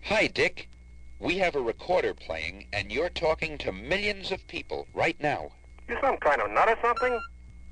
Hi, 0.04 0.28
Dick. 0.28 0.69
We 1.20 1.38
have 1.40 1.56
a 1.56 1.62
recorder 1.62 2.14
playing, 2.14 2.68
and 2.72 2.92
you're 2.92 3.10
talking 3.10 3.58
to 3.60 3.74
millions 3.74 4.32
of 4.32 4.48
people 4.48 4.88
right 4.94 5.20
now. 5.20 5.52
You're 5.90 6.00
some 6.00 6.16
kind 6.18 6.42
of 6.42 6.50
nut 6.50 6.70
or 6.70 6.78
something? 6.82 7.20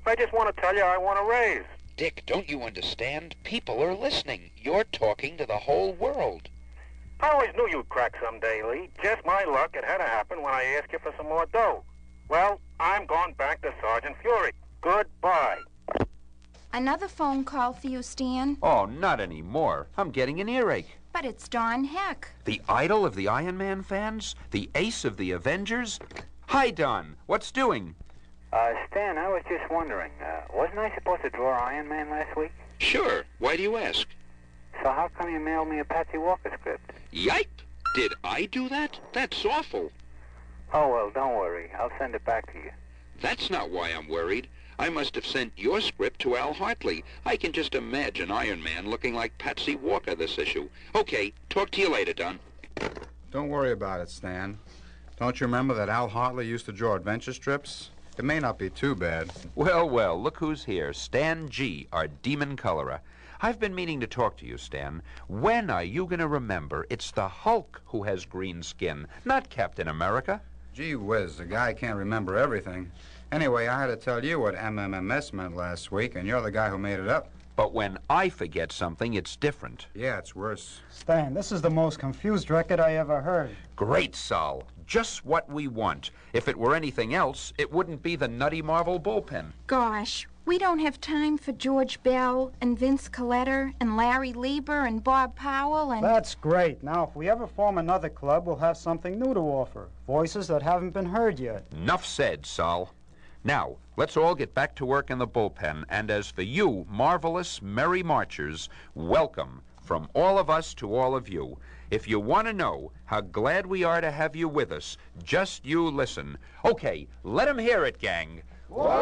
I 0.04 0.14
just 0.16 0.34
want 0.34 0.54
to 0.54 0.60
tell 0.60 0.74
you 0.74 0.82
I 0.82 0.98
want 0.98 1.18
a 1.18 1.24
raise. 1.24 1.64
Dick, 1.96 2.24
don't 2.26 2.48
you 2.48 2.62
understand? 2.62 3.34
People 3.44 3.82
are 3.82 3.94
listening. 3.94 4.50
You're 4.56 4.84
talking 4.84 5.38
to 5.38 5.46
the 5.46 5.56
whole 5.56 5.94
world. 5.94 6.50
I 7.20 7.30
always 7.30 7.50
knew 7.56 7.68
you'd 7.70 7.88
crack 7.88 8.14
someday, 8.22 8.62
Lee. 8.62 8.90
Just 9.02 9.24
my 9.24 9.44
luck, 9.44 9.74
it 9.74 9.84
had 9.84 9.98
to 9.98 10.04
happen 10.04 10.42
when 10.42 10.52
I 10.52 10.64
asked 10.78 10.92
you 10.92 10.98
for 10.98 11.12
some 11.16 11.26
more 11.26 11.46
dough. 11.46 11.84
Well, 12.28 12.60
I'm 12.78 13.06
going 13.06 13.32
back 13.32 13.62
to 13.62 13.72
Sergeant 13.80 14.16
Fury. 14.20 14.52
Goodbye. 14.82 15.60
Another 16.72 17.08
phone 17.08 17.44
call 17.44 17.72
for 17.72 17.88
you, 17.88 18.02
Stan. 18.02 18.58
Oh, 18.62 18.84
not 18.84 19.20
anymore. 19.20 19.86
I'm 19.96 20.10
getting 20.10 20.38
an 20.38 20.50
earache. 20.50 20.97
But 21.12 21.24
it's 21.24 21.48
Don 21.48 21.84
Heck. 21.84 22.28
The 22.44 22.60
idol 22.68 23.04
of 23.04 23.14
the 23.14 23.28
Iron 23.28 23.56
Man 23.56 23.82
fans? 23.82 24.34
The 24.50 24.70
ace 24.74 25.04
of 25.04 25.16
the 25.16 25.32
Avengers? 25.32 25.98
Hi, 26.46 26.70
Don. 26.70 27.16
What's 27.26 27.50
doing? 27.50 27.94
Uh, 28.52 28.72
Stan, 28.90 29.18
I 29.18 29.28
was 29.28 29.42
just 29.48 29.70
wondering, 29.70 30.12
uh, 30.22 30.40
wasn't 30.54 30.78
I 30.78 30.94
supposed 30.94 31.22
to 31.22 31.30
draw 31.30 31.58
Iron 31.58 31.88
Man 31.88 32.10
last 32.10 32.36
week? 32.36 32.52
Sure. 32.78 33.24
Why 33.38 33.56
do 33.56 33.62
you 33.62 33.76
ask? 33.76 34.06
So 34.82 34.90
how 34.90 35.10
come 35.18 35.30
you 35.30 35.40
mailed 35.40 35.68
me 35.68 35.80
a 35.80 35.84
Patsy 35.84 36.18
Walker 36.18 36.50
script? 36.58 36.92
Yipe! 37.12 37.46
Did 37.94 38.14
I 38.22 38.44
do 38.46 38.68
that? 38.68 39.00
That's 39.12 39.44
awful. 39.44 39.90
Oh, 40.72 40.88
well, 40.88 41.10
don't 41.10 41.36
worry. 41.36 41.70
I'll 41.78 41.90
send 41.98 42.14
it 42.14 42.24
back 42.24 42.52
to 42.52 42.58
you. 42.58 42.70
That's 43.20 43.50
not 43.50 43.70
why 43.70 43.88
I'm 43.88 44.08
worried. 44.08 44.48
I 44.80 44.90
must 44.90 45.16
have 45.16 45.26
sent 45.26 45.52
your 45.56 45.80
script 45.80 46.20
to 46.20 46.36
Al 46.36 46.52
Hartley. 46.52 47.04
I 47.26 47.36
can 47.36 47.50
just 47.50 47.74
imagine 47.74 48.30
Iron 48.30 48.62
Man 48.62 48.88
looking 48.88 49.12
like 49.12 49.36
Patsy 49.36 49.74
Walker 49.74 50.14
this 50.14 50.38
issue. 50.38 50.68
Okay, 50.94 51.32
talk 51.50 51.70
to 51.72 51.80
you 51.80 51.90
later, 51.90 52.12
Don. 52.12 52.38
Don't 53.32 53.48
worry 53.48 53.72
about 53.72 54.00
it, 54.00 54.08
Stan. 54.08 54.58
Don't 55.18 55.40
you 55.40 55.46
remember 55.46 55.74
that 55.74 55.88
Al 55.88 56.08
Hartley 56.08 56.46
used 56.46 56.66
to 56.66 56.72
draw 56.72 56.94
adventure 56.94 57.32
strips? 57.32 57.90
It 58.16 58.24
may 58.24 58.38
not 58.38 58.56
be 58.56 58.70
too 58.70 58.94
bad. 58.94 59.30
Well, 59.56 59.88
well, 59.88 60.20
look 60.20 60.38
who's 60.38 60.64
here. 60.64 60.92
Stan 60.92 61.48
G, 61.48 61.88
our 61.92 62.06
demon 62.06 62.56
colorer. 62.56 63.00
I've 63.40 63.58
been 63.58 63.74
meaning 63.74 63.98
to 64.00 64.06
talk 64.06 64.36
to 64.38 64.46
you, 64.46 64.58
Stan. 64.58 65.02
When 65.26 65.70
are 65.70 65.84
you 65.84 66.06
going 66.06 66.18
to 66.20 66.28
remember 66.28 66.86
it's 66.88 67.10
the 67.10 67.28
Hulk 67.28 67.80
who 67.86 68.04
has 68.04 68.24
green 68.24 68.62
skin, 68.62 69.08
not 69.24 69.50
Captain 69.50 69.88
America? 69.88 70.40
Gee 70.72 70.94
whiz, 70.94 71.36
the 71.36 71.44
guy 71.44 71.72
can't 71.72 71.96
remember 71.96 72.36
everything. 72.36 72.92
Anyway, 73.30 73.66
I 73.66 73.78
had 73.78 73.88
to 73.88 73.96
tell 73.96 74.24
you 74.24 74.40
what 74.40 74.54
MMMS 74.54 75.34
meant 75.34 75.54
last 75.54 75.92
week, 75.92 76.16
and 76.16 76.26
you're 76.26 76.40
the 76.40 76.50
guy 76.50 76.70
who 76.70 76.78
made 76.78 76.98
it 76.98 77.08
up. 77.08 77.28
But 77.56 77.74
when 77.74 77.98
I 78.08 78.30
forget 78.30 78.72
something, 78.72 79.14
it's 79.14 79.36
different. 79.36 79.88
Yeah, 79.94 80.16
it's 80.18 80.34
worse. 80.34 80.80
Stan, 80.90 81.34
this 81.34 81.52
is 81.52 81.60
the 81.60 81.68
most 81.68 81.98
confused 81.98 82.50
record 82.50 82.80
I 82.80 82.94
ever 82.94 83.20
heard. 83.20 83.50
Great, 83.76 84.14
Sol. 84.16 84.62
Just 84.86 85.26
what 85.26 85.50
we 85.50 85.68
want. 85.68 86.12
If 86.32 86.48
it 86.48 86.56
were 86.56 86.74
anything 86.74 87.14
else, 87.14 87.52
it 87.58 87.70
wouldn't 87.70 88.02
be 88.02 88.16
the 88.16 88.28
Nutty 88.28 88.62
Marvel 88.62 88.98
bullpen. 88.98 89.52
Gosh, 89.66 90.26
we 90.46 90.56
don't 90.56 90.78
have 90.78 90.98
time 90.98 91.36
for 91.36 91.52
George 91.52 92.02
Bell 92.02 92.52
and 92.62 92.78
Vince 92.78 93.10
Colletta 93.10 93.74
and 93.80 93.98
Larry 93.98 94.32
Lieber 94.32 94.86
and 94.86 95.04
Bob 95.04 95.36
Powell 95.36 95.90
and. 95.90 96.02
That's 96.02 96.34
great. 96.34 96.82
Now, 96.82 97.04
if 97.04 97.14
we 97.14 97.28
ever 97.28 97.46
form 97.46 97.76
another 97.76 98.08
club, 98.08 98.46
we'll 98.46 98.56
have 98.56 98.78
something 98.78 99.18
new 99.18 99.34
to 99.34 99.40
offer. 99.40 99.88
Voices 100.06 100.46
that 100.46 100.62
haven't 100.62 100.94
been 100.94 101.04
heard 101.04 101.38
yet. 101.38 101.66
Enough 101.72 102.06
said, 102.06 102.46
Sol. 102.46 102.94
Now, 103.44 103.76
let's 103.96 104.16
all 104.16 104.34
get 104.34 104.54
back 104.54 104.74
to 104.76 104.84
work 104.86 105.10
in 105.10 105.18
the 105.18 105.26
bullpen. 105.26 105.84
And 105.88 106.10
as 106.10 106.30
for 106.30 106.42
you, 106.42 106.86
marvelous, 106.88 107.62
merry 107.62 108.02
marchers, 108.02 108.68
welcome 108.94 109.62
from 109.82 110.08
all 110.14 110.38
of 110.38 110.50
us 110.50 110.74
to 110.74 110.94
all 110.94 111.14
of 111.14 111.28
you. 111.28 111.56
If 111.90 112.06
you 112.08 112.20
want 112.20 112.46
to 112.48 112.52
know 112.52 112.92
how 113.06 113.22
glad 113.22 113.64
we 113.66 113.84
are 113.84 114.00
to 114.00 114.10
have 114.10 114.36
you 114.36 114.48
with 114.48 114.70
us, 114.72 114.98
just 115.22 115.64
you 115.64 115.88
listen. 115.88 116.36
Okay, 116.64 117.08
let 117.22 117.48
'em 117.48 117.58
hear 117.58 117.84
it, 117.84 117.98
gang. 117.98 118.42
Whoa! 118.68 118.92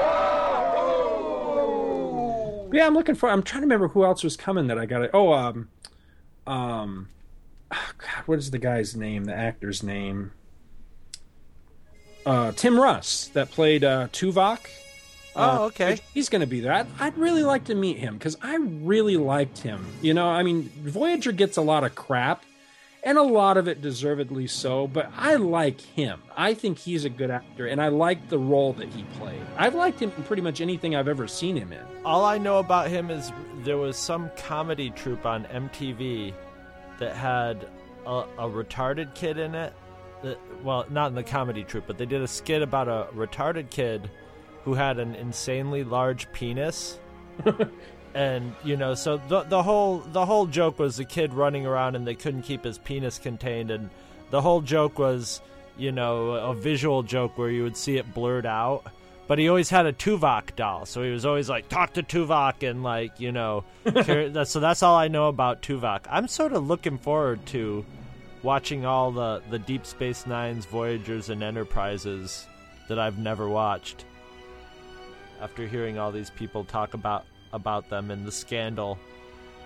Yeah, 2.72 2.86
I'm 2.86 2.94
looking 2.94 3.16
for. 3.16 3.28
I'm 3.28 3.42
trying 3.42 3.62
to 3.62 3.66
remember 3.66 3.88
who 3.88 4.04
else 4.04 4.22
was 4.22 4.36
coming 4.36 4.68
that 4.68 4.78
I 4.78 4.86
got. 4.86 5.10
Oh, 5.12 5.32
um, 5.32 5.68
um, 6.46 7.08
oh 7.72 7.90
God, 7.98 8.22
what 8.26 8.38
is 8.38 8.52
the 8.52 8.58
guy's 8.58 8.94
name? 8.94 9.24
The 9.24 9.34
actor's 9.34 9.82
name? 9.82 10.30
Uh, 12.26 12.50
Tim 12.52 12.78
Russ 12.78 13.28
that 13.28 13.50
played 13.52 13.84
uh, 13.84 14.08
Tuvok. 14.08 14.58
Oh, 15.36 15.64
okay. 15.66 16.00
He's 16.12 16.28
going 16.28 16.40
to 16.40 16.46
be 16.46 16.60
there. 16.60 16.72
I'd, 16.72 16.86
I'd 16.98 17.16
really 17.16 17.44
like 17.44 17.64
to 17.64 17.74
meet 17.74 17.98
him 17.98 18.14
because 18.14 18.36
I 18.42 18.56
really 18.56 19.16
liked 19.16 19.58
him. 19.58 19.86
You 20.02 20.14
know, 20.14 20.28
I 20.28 20.42
mean, 20.42 20.70
Voyager 20.82 21.30
gets 21.30 21.56
a 21.56 21.62
lot 21.62 21.84
of 21.84 21.94
crap, 21.94 22.42
and 23.04 23.18
a 23.18 23.22
lot 23.22 23.56
of 23.56 23.68
it 23.68 23.82
deservedly 23.82 24.46
so, 24.46 24.88
but 24.88 25.12
I 25.16 25.36
like 25.36 25.80
him. 25.80 26.20
I 26.36 26.54
think 26.54 26.78
he's 26.78 27.04
a 27.04 27.10
good 27.10 27.30
actor, 27.30 27.66
and 27.66 27.80
I 27.80 27.88
like 27.88 28.28
the 28.28 28.38
role 28.38 28.72
that 28.74 28.88
he 28.88 29.04
played. 29.18 29.40
I've 29.56 29.74
liked 29.74 30.00
him 30.00 30.10
in 30.16 30.24
pretty 30.24 30.42
much 30.42 30.60
anything 30.60 30.96
I've 30.96 31.06
ever 31.06 31.28
seen 31.28 31.54
him 31.56 31.72
in. 31.72 31.84
All 32.04 32.24
I 32.24 32.38
know 32.38 32.58
about 32.58 32.88
him 32.88 33.10
is 33.10 33.30
there 33.62 33.76
was 33.76 33.96
some 33.96 34.30
comedy 34.36 34.90
troupe 34.90 35.26
on 35.26 35.44
MTV 35.44 36.32
that 36.98 37.14
had 37.14 37.68
a, 38.06 38.24
a 38.38 38.48
retarded 38.48 39.14
kid 39.14 39.38
in 39.38 39.54
it. 39.54 39.72
Well, 40.62 40.86
not 40.90 41.08
in 41.08 41.14
the 41.14 41.22
comedy 41.22 41.64
troupe, 41.64 41.86
but 41.86 41.98
they 41.98 42.06
did 42.06 42.22
a 42.22 42.28
skit 42.28 42.62
about 42.62 42.88
a 42.88 43.08
retarded 43.14 43.70
kid 43.70 44.10
who 44.64 44.74
had 44.74 44.98
an 44.98 45.14
insanely 45.14 45.84
large 45.84 46.30
penis. 46.32 46.98
and 48.14 48.54
you 48.64 48.76
know, 48.76 48.94
so 48.94 49.18
the 49.28 49.42
the 49.42 49.62
whole 49.62 49.98
the 49.98 50.26
whole 50.26 50.46
joke 50.46 50.78
was 50.78 50.96
the 50.96 51.04
kid 51.04 51.34
running 51.34 51.66
around 51.66 51.94
and 51.94 52.06
they 52.06 52.14
couldn't 52.14 52.42
keep 52.42 52.64
his 52.64 52.78
penis 52.78 53.18
contained, 53.18 53.70
and 53.70 53.90
the 54.30 54.40
whole 54.40 54.60
joke 54.60 54.98
was, 54.98 55.40
you 55.76 55.92
know, 55.92 56.30
a 56.30 56.54
visual 56.54 57.02
joke 57.02 57.38
where 57.38 57.50
you 57.50 57.62
would 57.62 57.76
see 57.76 57.96
it 57.96 58.12
blurred 58.14 58.46
out. 58.46 58.84
But 59.28 59.38
he 59.38 59.48
always 59.48 59.70
had 59.70 59.86
a 59.86 59.92
Tuvok 59.92 60.54
doll, 60.54 60.86
so 60.86 61.02
he 61.02 61.10
was 61.10 61.26
always 61.26 61.48
like, 61.48 61.68
"Talk 61.68 61.94
to 61.94 62.02
Tuvok," 62.02 62.68
and 62.68 62.82
like, 62.82 63.18
you 63.18 63.32
know, 63.32 63.64
so 64.44 64.60
that's 64.60 64.82
all 64.82 64.96
I 64.96 65.08
know 65.08 65.28
about 65.28 65.62
Tuvok. 65.62 66.06
I'm 66.08 66.28
sort 66.28 66.52
of 66.52 66.66
looking 66.66 66.98
forward 66.98 67.44
to 67.46 67.84
watching 68.42 68.84
all 68.84 69.10
the 69.10 69.42
the 69.50 69.58
Deep 69.58 69.86
Space 69.86 70.26
Nines, 70.26 70.64
Voyagers, 70.66 71.30
and 71.30 71.42
Enterprises 71.42 72.46
that 72.88 72.98
I've 72.98 73.18
never 73.18 73.48
watched. 73.48 74.04
After 75.40 75.66
hearing 75.66 75.98
all 75.98 76.12
these 76.12 76.30
people 76.30 76.64
talk 76.64 76.94
about 76.94 77.24
about 77.52 77.88
them 77.88 78.10
and 78.10 78.26
the 78.26 78.32
scandal, 78.32 78.98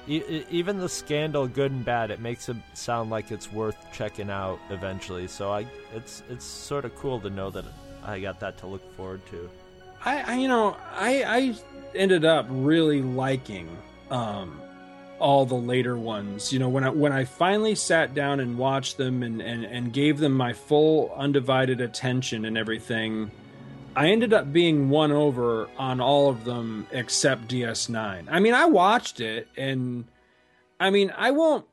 e- 0.08 0.44
even 0.50 0.78
the 0.78 0.88
scandal, 0.88 1.46
good 1.46 1.70
and 1.70 1.84
bad, 1.84 2.10
it 2.10 2.20
makes 2.20 2.48
it 2.48 2.56
sound 2.74 3.10
like 3.10 3.30
it's 3.30 3.52
worth 3.52 3.76
checking 3.92 4.30
out 4.30 4.58
eventually. 4.70 5.28
So 5.28 5.52
I, 5.52 5.66
it's 5.94 6.22
it's 6.28 6.44
sort 6.44 6.84
of 6.84 6.94
cool 6.96 7.20
to 7.20 7.30
know 7.30 7.50
that 7.50 7.64
I 8.02 8.20
got 8.20 8.40
that 8.40 8.58
to 8.58 8.66
look 8.66 8.96
forward 8.96 9.24
to. 9.30 9.48
I, 10.04 10.22
I 10.22 10.34
you 10.36 10.48
know, 10.48 10.76
I 10.92 11.22
I 11.24 11.54
ended 11.94 12.24
up 12.24 12.46
really 12.48 13.02
liking 13.02 13.68
um 14.10 14.60
all 15.20 15.46
the 15.46 15.54
later 15.54 15.96
ones. 15.96 16.52
You 16.52 16.58
know, 16.58 16.68
when 16.68 16.82
I 16.84 16.90
when 16.90 17.12
I 17.12 17.24
finally 17.24 17.74
sat 17.74 18.14
down 18.14 18.40
and 18.40 18.58
watched 18.58 18.96
them 18.96 19.22
and 19.22 19.40
and, 19.40 19.64
and 19.64 19.92
gave 19.92 20.18
them 20.18 20.32
my 20.32 20.52
full 20.52 21.12
undivided 21.16 21.80
attention 21.80 22.44
and 22.44 22.58
everything, 22.58 23.30
I 23.94 24.08
ended 24.08 24.32
up 24.32 24.52
being 24.52 24.88
won 24.88 25.12
over 25.12 25.68
on 25.78 26.00
all 26.00 26.28
of 26.28 26.44
them 26.44 26.86
except 26.90 27.48
DS9. 27.48 28.26
I 28.30 28.40
mean, 28.40 28.54
I 28.54 28.64
watched 28.64 29.20
it 29.20 29.48
and 29.56 30.06
I 30.80 30.90
mean, 30.90 31.12
I 31.16 31.30
won't 31.30 31.66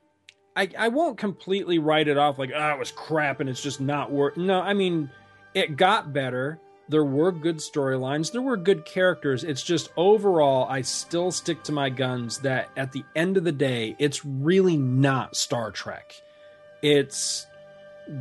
I, 0.55 0.69
I 0.77 0.87
won't 0.87 1.17
completely 1.17 1.77
write 1.77 2.07
it 2.07 2.17
off 2.17 2.39
like, 2.39 2.51
ah, 2.55 2.73
it 2.73 2.79
was 2.79 2.91
crap 2.91 3.39
and 3.39 3.49
it's 3.49 3.61
just 3.61 3.79
not 3.79 4.11
worth. 4.11 4.37
No, 4.37 4.59
I 4.59 4.73
mean, 4.73 5.09
it 5.53 5.77
got 5.77 6.13
better. 6.13 6.59
There 6.89 7.03
were 7.03 7.31
good 7.31 7.57
storylines. 7.57 8.31
There 8.31 8.41
were 8.41 8.55
good 8.55 8.85
characters. 8.85 9.43
It's 9.43 9.63
just 9.63 9.91
overall, 9.97 10.67
I 10.69 10.81
still 10.81 11.31
stick 11.31 11.63
to 11.63 11.71
my 11.71 11.89
guns 11.89 12.39
that 12.39 12.69
at 12.77 12.93
the 12.93 13.03
end 13.15 13.35
of 13.35 13.43
the 13.43 13.51
day, 13.51 13.95
it's 13.99 14.23
really 14.23 14.77
not 14.77 15.35
Star 15.35 15.71
Trek. 15.71 16.13
It's 16.81 17.45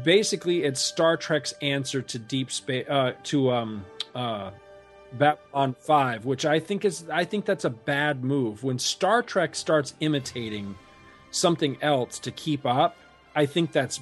basically 0.02 0.64
it's 0.64 0.80
Star 0.80 1.16
Trek's 1.16 1.52
answer 1.62 2.02
to 2.02 2.18
Deep 2.18 2.50
Space, 2.50 2.88
uh, 2.88 3.12
to 3.24 3.52
um, 3.52 3.84
uh, 4.14 4.50
Babylon 5.12 5.76
Five, 5.78 6.24
which 6.24 6.44
I 6.44 6.58
think 6.58 6.84
is 6.84 7.08
I 7.08 7.24
think 7.24 7.44
that's 7.44 7.64
a 7.64 7.70
bad 7.70 8.24
move. 8.24 8.64
When 8.64 8.78
Star 8.78 9.22
Trek 9.22 9.54
starts 9.54 9.94
imitating 10.00 10.74
something 11.30 11.76
else 11.82 12.18
to 12.20 12.30
keep 12.30 12.66
up, 12.66 12.96
I 13.34 13.46
think 13.46 13.72
that's 13.72 14.00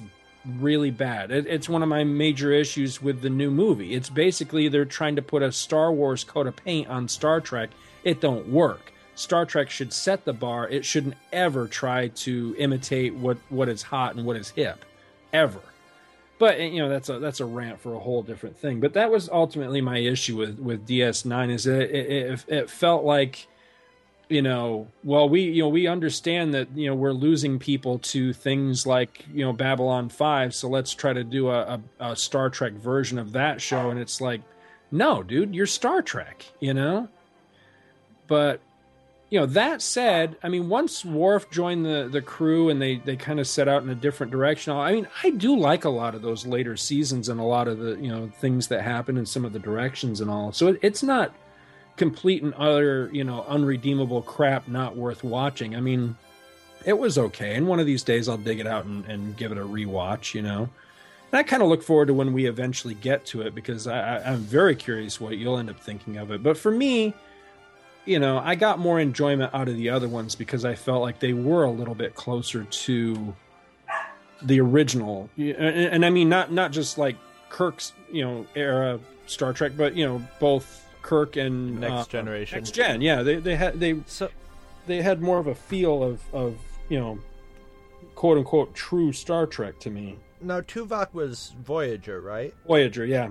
really 0.59 0.91
bad. 0.91 1.31
It, 1.31 1.47
it's 1.47 1.69
one 1.69 1.83
of 1.83 1.89
my 1.89 2.03
major 2.03 2.51
issues 2.51 3.01
with 3.01 3.21
the 3.21 3.29
new 3.29 3.51
movie. 3.51 3.93
It's 3.93 4.09
basically 4.09 4.67
they're 4.67 4.85
trying 4.85 5.15
to 5.15 5.21
put 5.21 5.43
a 5.43 5.51
Star 5.51 5.91
Wars 5.91 6.23
coat 6.23 6.47
of 6.47 6.55
paint 6.55 6.87
on 6.87 7.07
Star 7.07 7.41
Trek. 7.41 7.69
It 8.03 8.21
don't 8.21 8.49
work. 8.49 8.93
Star 9.15 9.45
Trek 9.45 9.69
should 9.69 9.93
set 9.93 10.25
the 10.25 10.33
bar. 10.33 10.67
It 10.67 10.85
shouldn't 10.85 11.15
ever 11.31 11.67
try 11.67 12.09
to 12.09 12.55
imitate 12.57 13.15
what 13.15 13.37
what 13.49 13.69
is 13.69 13.83
hot 13.83 14.15
and 14.15 14.25
what 14.25 14.35
is 14.35 14.49
hip, 14.49 14.83
ever. 15.31 15.61
But 16.37 16.59
eh, 16.59 16.65
you 16.65 16.79
know 16.79 16.89
that's 16.89 17.09
a 17.09 17.19
that's 17.19 17.39
a 17.39 17.45
rant 17.45 17.79
for 17.79 17.93
a 17.93 17.99
whole 17.99 18.23
different 18.23 18.57
thing. 18.57 18.79
But 18.79 18.93
that 18.93 19.09
was 19.09 19.29
ultimately 19.29 19.81
my 19.81 19.99
issue 19.99 20.35
with 20.35 20.59
with 20.59 20.87
DS9 20.87 21.51
is 21.51 21.63
that 21.63 21.83
it, 21.83 22.31
it, 22.31 22.45
it 22.47 22.69
felt 22.69 23.05
like 23.05 23.47
you 24.29 24.41
know 24.41 24.87
well 25.03 25.29
we 25.29 25.41
you 25.41 25.61
know 25.61 25.69
we 25.69 25.87
understand 25.87 26.53
that 26.53 26.67
you 26.75 26.87
know 26.87 26.95
we're 26.95 27.11
losing 27.11 27.59
people 27.59 27.99
to 27.99 28.33
things 28.33 28.85
like 28.87 29.25
you 29.31 29.45
know 29.45 29.53
babylon 29.53 30.09
5 30.09 30.53
so 30.53 30.67
let's 30.67 30.93
try 30.93 31.13
to 31.13 31.23
do 31.23 31.49
a, 31.49 31.79
a, 31.99 32.11
a 32.11 32.15
star 32.15 32.49
trek 32.49 32.73
version 32.73 33.19
of 33.19 33.33
that 33.33 33.61
show 33.61 33.89
and 33.89 33.99
it's 33.99 34.21
like 34.21 34.41
no 34.91 35.21
dude 35.21 35.53
you're 35.53 35.65
star 35.65 36.01
trek 36.01 36.45
you 36.59 36.73
know? 36.73 37.09
But 38.27 38.61
you 39.29 39.39
know 39.39 39.45
that 39.47 39.81
said 39.81 40.35
i 40.41 40.49
mean 40.49 40.69
once 40.69 41.05
Worf 41.05 41.51
joined 41.51 41.85
the 41.85 42.07
the 42.11 42.21
crew 42.21 42.69
and 42.69 42.81
they 42.81 42.95
they 42.97 43.15
kind 43.15 43.39
of 43.39 43.47
set 43.47 43.67
out 43.67 43.83
in 43.83 43.89
a 43.89 43.95
different 43.95 44.31
direction 44.31 44.73
i 44.73 44.91
mean 44.91 45.07
i 45.23 45.29
do 45.31 45.57
like 45.57 45.83
a 45.83 45.89
lot 45.89 46.15
of 46.15 46.21
those 46.21 46.45
later 46.45 46.77
seasons 46.77 47.27
and 47.27 47.39
a 47.39 47.43
lot 47.43 47.67
of 47.67 47.77
the 47.77 47.95
you 47.95 48.07
know 48.07 48.31
things 48.39 48.67
that 48.67 48.81
happen 48.81 49.17
and 49.17 49.27
some 49.27 49.45
of 49.45 49.53
the 49.53 49.59
directions 49.59 50.21
and 50.21 50.29
all. 50.31 50.51
So 50.51 50.67
it, 50.67 50.79
it's 50.81 51.03
not 51.03 51.33
complete 51.97 52.43
and 52.43 52.53
utter, 52.57 53.09
you 53.13 53.23
know, 53.23 53.45
unredeemable 53.47 54.21
crap 54.21 54.67
not 54.67 54.95
worth 54.95 55.23
watching. 55.23 55.75
I 55.75 55.79
mean, 55.79 56.15
it 56.85 56.97
was 56.97 57.17
okay. 57.17 57.55
And 57.55 57.67
one 57.67 57.79
of 57.79 57.85
these 57.85 58.03
days 58.03 58.29
I'll 58.29 58.37
dig 58.37 58.59
it 58.59 58.67
out 58.67 58.85
and, 58.85 59.05
and 59.05 59.35
give 59.37 59.51
it 59.51 59.57
a 59.57 59.65
rewatch, 59.65 60.33
you 60.33 60.41
know. 60.41 60.69
And 61.31 61.39
I 61.39 61.43
kind 61.43 61.63
of 61.63 61.69
look 61.69 61.83
forward 61.83 62.07
to 62.07 62.13
when 62.13 62.33
we 62.33 62.45
eventually 62.45 62.93
get 62.93 63.25
to 63.27 63.41
it 63.41 63.55
because 63.55 63.87
I, 63.87 64.17
I, 64.17 64.31
I'm 64.31 64.39
very 64.39 64.75
curious 64.75 65.19
what 65.19 65.37
you'll 65.37 65.57
end 65.57 65.69
up 65.69 65.79
thinking 65.79 66.17
of 66.17 66.31
it. 66.31 66.43
But 66.43 66.57
for 66.57 66.71
me, 66.71 67.13
you 68.05 68.19
know, 68.19 68.37
I 68.37 68.55
got 68.55 68.77
more 68.77 68.99
enjoyment 68.99 69.53
out 69.53 69.67
of 69.67 69.75
the 69.75 69.89
other 69.89 70.07
ones 70.07 70.35
because 70.35 70.63
I 70.63 70.75
felt 70.75 71.01
like 71.01 71.19
they 71.19 71.33
were 71.33 71.63
a 71.63 71.71
little 71.71 71.95
bit 71.95 72.13
closer 72.13 72.63
to 72.63 73.35
the 74.43 74.59
original. 74.61 75.29
And, 75.37 75.55
and 75.55 76.05
I 76.05 76.09
mean, 76.11 76.29
not 76.29 76.51
not 76.51 76.71
just 76.71 76.97
like 76.97 77.15
Kirk's, 77.49 77.93
you 78.11 78.23
know, 78.23 78.45
era 78.55 78.99
Star 79.25 79.53
Trek, 79.53 79.71
but 79.75 79.95
you 79.95 80.05
know, 80.05 80.21
both 80.39 80.84
Kirk 81.05 81.35
and 81.35 81.79
Next 81.79 81.93
uh, 81.93 82.05
Generation. 82.05 82.57
Next 82.57 82.71
Gen, 82.71 82.99
yeah, 82.99 83.21
they 83.21 83.35
they 83.35 83.55
had 83.55 83.79
they 83.79 84.01
so 84.07 84.29
they 84.87 85.03
had 85.03 85.21
more 85.21 85.37
of 85.37 85.45
a 85.47 85.55
feel 85.55 86.03
of 86.03 86.21
of 86.33 86.57
you 86.89 86.99
know, 86.99 87.19
quote 88.15 88.39
unquote 88.39 88.73
true 88.73 89.13
Star 89.13 89.45
Trek 89.45 89.79
to 89.79 89.91
me. 89.91 90.17
Now 90.41 90.61
Tuvok 90.61 91.13
was 91.13 91.53
Voyager, 91.63 92.21
right? 92.21 92.53
Voyager, 92.65 93.05
yeah. 93.05 93.29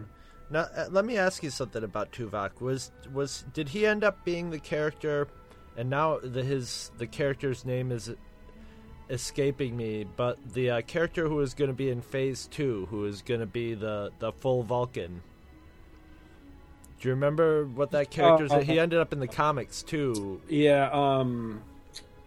Now 0.51 0.69
uh, 0.77 0.87
let 0.91 1.05
me 1.05 1.19
ask 1.19 1.43
you 1.43 1.51
something 1.51 1.83
about 1.83 2.13
Tuvok. 2.13 2.61
Was 2.61 2.93
was 3.13 3.45
did 3.53 3.69
he 3.69 3.87
end 3.87 4.05
up 4.05 4.25
being 4.25 4.51
the 4.51 4.61
character? 4.61 5.27
And 5.77 5.91
now 5.91 6.21
the 6.21 6.45
his 6.45 6.93
the 6.99 7.09
character's 7.09 7.65
name 7.65 7.91
is 7.91 8.15
escaping 9.11 9.77
me, 9.77 10.07
but 10.17 10.39
the 10.55 10.71
uh, 10.71 10.81
character 10.83 11.29
who 11.29 11.41
is 11.41 11.55
going 11.55 11.71
to 11.71 11.75
be 11.75 11.91
in 11.91 12.01
Phase 12.01 12.47
Two, 12.47 12.87
who 12.91 13.05
is 13.05 13.21
going 13.21 13.41
to 13.41 13.47
be 13.47 13.75
the 13.75 14.13
the 14.21 14.31
full 14.31 14.63
Vulcan. 14.63 15.23
Do 17.05 17.11
you 17.11 17.17
remember 17.17 17.67
what 17.67 17.91
that 17.91 18.11
character's? 18.11 18.51
Uh, 18.51 18.61
he 18.61 18.81
ended 18.81 18.99
up 18.99 19.13
in 19.13 19.21
the 19.21 19.29
comics 19.29 19.83
too. 19.83 20.41
Yeah, 20.49 20.89
um, 20.91 21.61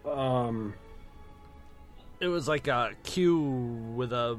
um, 0.04 0.72
It 2.20 2.28
was 2.28 2.46
like 2.46 2.68
a 2.68 2.92
Q 3.02 3.40
with 3.96 4.12
a. 4.12 4.38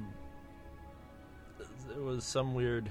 It 1.94 2.02
was 2.02 2.24
some 2.24 2.54
weird. 2.56 2.90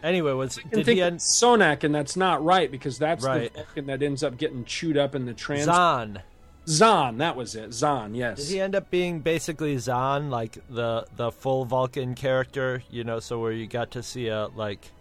Anyway, 0.00 0.30
was 0.30 0.54
did 0.54 0.84
think 0.84 0.86
he 0.90 1.02
end? 1.02 1.18
Sonak, 1.18 1.82
and 1.82 1.92
that's 1.92 2.16
not 2.16 2.44
right 2.44 2.70
because 2.70 3.00
that's 3.00 3.24
Right. 3.24 3.52
the 3.52 3.58
Vulcan 3.64 3.86
that 3.86 4.00
ends 4.00 4.22
up 4.22 4.36
getting 4.36 4.64
chewed 4.64 4.96
up 4.96 5.16
in 5.16 5.26
the 5.26 5.34
trans. 5.34 5.66
Xon. 5.66 6.22
Xon, 6.66 7.18
that 7.18 7.34
was 7.34 7.56
it. 7.56 7.70
Xon, 7.70 8.14
yes. 8.14 8.38
Did 8.44 8.52
he 8.52 8.60
end 8.60 8.76
up 8.76 8.92
being 8.92 9.18
basically 9.22 9.74
Xon, 9.74 10.30
like 10.30 10.58
the 10.70 11.04
the 11.16 11.32
full 11.32 11.64
Vulcan 11.64 12.14
character? 12.14 12.84
You 12.92 13.02
know, 13.02 13.18
so 13.18 13.40
where 13.40 13.50
you 13.50 13.66
got 13.66 13.90
to 13.90 14.04
see 14.04 14.28
a 14.28 14.46
like 14.54 14.92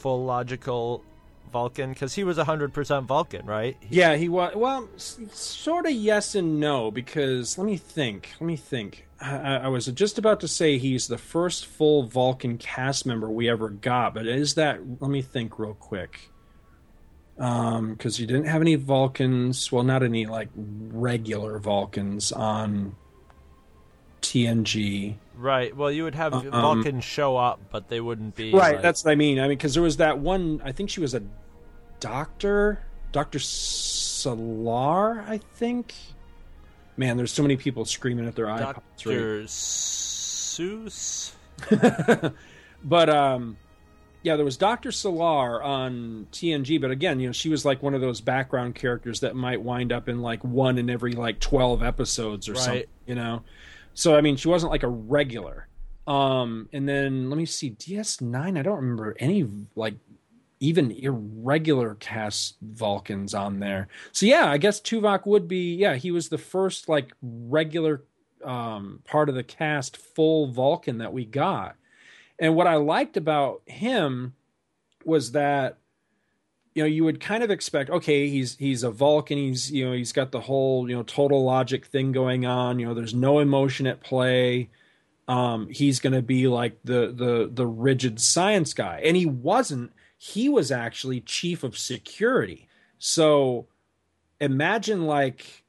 full 0.00 0.24
logical 0.24 1.04
Vulcan 1.52 1.92
because 1.92 2.14
he 2.14 2.24
was 2.24 2.38
hundred 2.38 2.72
percent 2.72 3.06
Vulcan, 3.06 3.46
right? 3.46 3.76
Yeah, 3.88 4.16
he 4.16 4.28
was. 4.28 4.54
Well, 4.54 4.88
sort 4.96 5.86
of 5.86 5.92
yes 5.92 6.34
and 6.34 6.60
no 6.60 6.90
because 6.90 7.58
let 7.58 7.66
me 7.66 7.76
think. 7.76 8.30
Let 8.40 8.46
me 8.46 8.56
think. 8.56 9.06
I, 9.20 9.56
I 9.56 9.68
was 9.68 9.86
just 9.86 10.18
about 10.18 10.40
to 10.40 10.48
say 10.48 10.78
he's 10.78 11.08
the 11.08 11.18
first 11.18 11.66
full 11.66 12.04
Vulcan 12.04 12.56
cast 12.56 13.04
member 13.04 13.28
we 13.28 13.50
ever 13.50 13.68
got, 13.68 14.14
but 14.14 14.26
is 14.26 14.54
that? 14.54 14.80
Let 15.00 15.10
me 15.10 15.22
think 15.22 15.58
real 15.58 15.74
quick. 15.74 16.30
Um, 17.38 17.92
because 17.92 18.20
you 18.20 18.26
didn't 18.26 18.46
have 18.46 18.60
any 18.60 18.74
Vulcans. 18.74 19.72
Well, 19.72 19.82
not 19.82 20.02
any 20.02 20.26
like 20.26 20.48
regular 20.54 21.58
Vulcans 21.58 22.32
on 22.32 22.96
TNG. 24.20 25.14
Right. 25.36 25.74
Well, 25.76 25.90
you 25.90 26.04
would 26.04 26.14
have 26.14 26.34
Um, 26.34 26.50
Vulcans 26.50 27.04
show 27.04 27.36
up, 27.36 27.60
but 27.70 27.88
they 27.88 28.00
wouldn't 28.00 28.36
be 28.36 28.52
Right, 28.52 28.74
like- 28.74 28.82
that's 28.82 29.04
what 29.04 29.12
I 29.12 29.14
mean. 29.14 29.38
I 29.38 29.42
mean, 29.48 29.56
because 29.56 29.74
there 29.74 29.82
was 29.82 29.96
that 29.98 30.18
one. 30.18 30.60
I 30.64 30.72
think 30.72 30.90
she 30.90 31.00
was 31.00 31.14
a 31.14 31.22
doctor, 32.00 32.80
Doctor 33.12 33.38
Selar. 33.38 35.24
I 35.28 35.38
think. 35.38 35.94
Man, 36.96 37.16
there's 37.16 37.32
so 37.32 37.42
many 37.42 37.56
people 37.56 37.84
screaming 37.86 38.26
at 38.26 38.34
their 38.36 38.46
iPods. 38.46 38.60
right 38.60 38.74
Doctor 38.74 39.44
Seuss. 39.44 41.32
but 42.84 43.10
um 43.10 43.56
yeah 44.22 44.36
there 44.36 44.44
was 44.46 44.56
dr 44.56 44.90
selar 44.90 45.62
on 45.62 46.26
tng 46.32 46.80
but 46.80 46.90
again 46.90 47.20
you 47.20 47.26
know 47.26 47.32
she 47.32 47.50
was 47.50 47.66
like 47.66 47.82
one 47.82 47.92
of 47.94 48.00
those 48.00 48.22
background 48.22 48.74
characters 48.74 49.20
that 49.20 49.36
might 49.36 49.60
wind 49.60 49.92
up 49.92 50.08
in 50.08 50.22
like 50.22 50.42
one 50.42 50.78
in 50.78 50.88
every 50.88 51.12
like 51.12 51.38
12 51.38 51.82
episodes 51.82 52.48
or 52.48 52.52
Right. 52.54 52.62
something 52.62 52.84
you 53.06 53.14
know 53.14 53.42
so 54.00 54.16
i 54.16 54.20
mean 54.20 54.36
she 54.36 54.48
wasn't 54.48 54.72
like 54.72 54.82
a 54.82 54.88
regular. 54.88 55.66
Um 56.06 56.68
and 56.72 56.88
then 56.88 57.28
let 57.28 57.36
me 57.36 57.46
see 57.46 57.70
ds9 57.70 58.58
i 58.58 58.62
don't 58.62 58.76
remember 58.76 59.14
any 59.20 59.46
like 59.76 59.94
even 60.58 60.90
irregular 60.90 61.94
cast 61.94 62.56
vulcans 62.60 63.34
on 63.34 63.60
there. 63.60 63.88
So 64.12 64.26
yeah 64.26 64.50
i 64.50 64.58
guess 64.58 64.80
tuvok 64.80 65.26
would 65.26 65.46
be 65.46 65.74
yeah 65.74 65.96
he 65.96 66.10
was 66.10 66.28
the 66.28 66.38
first 66.38 66.88
like 66.88 67.12
regular 67.22 68.04
um 68.42 69.00
part 69.04 69.28
of 69.28 69.34
the 69.34 69.42
cast 69.42 69.96
full 69.96 70.50
vulcan 70.50 70.98
that 70.98 71.12
we 71.12 71.24
got. 71.24 71.76
And 72.38 72.56
what 72.56 72.66
I 72.66 72.76
liked 72.76 73.18
about 73.18 73.60
him 73.66 74.32
was 75.04 75.32
that 75.32 75.76
you 76.74 76.82
know 76.82 76.86
you 76.86 77.04
would 77.04 77.20
kind 77.20 77.42
of 77.42 77.50
expect 77.50 77.90
okay 77.90 78.28
he's 78.28 78.56
he's 78.56 78.82
a 78.82 78.90
Vulcan 78.90 79.38
he's 79.38 79.70
you 79.70 79.86
know 79.86 79.92
he's 79.92 80.12
got 80.12 80.30
the 80.30 80.40
whole 80.40 80.88
you 80.88 80.96
know 80.96 81.02
total 81.02 81.44
logic 81.44 81.86
thing 81.86 82.12
going 82.12 82.46
on 82.46 82.78
you 82.78 82.86
know 82.86 82.94
there's 82.94 83.14
no 83.14 83.38
emotion 83.38 83.86
at 83.86 84.00
play. 84.00 84.70
Um 85.28 85.68
he's 85.68 86.00
going 86.00 86.12
to 86.12 86.22
be 86.22 86.48
like 86.48 86.78
the 86.84 87.12
the 87.14 87.50
the 87.52 87.66
rigid 87.66 88.20
science 88.20 88.72
guy. 88.74 89.00
And 89.04 89.16
he 89.16 89.26
wasn't 89.26 89.92
he 90.16 90.48
was 90.48 90.70
actually 90.70 91.20
chief 91.20 91.64
of 91.64 91.78
security. 91.78 92.68
So 92.98 93.66
imagine 94.40 95.06
like 95.06 95.64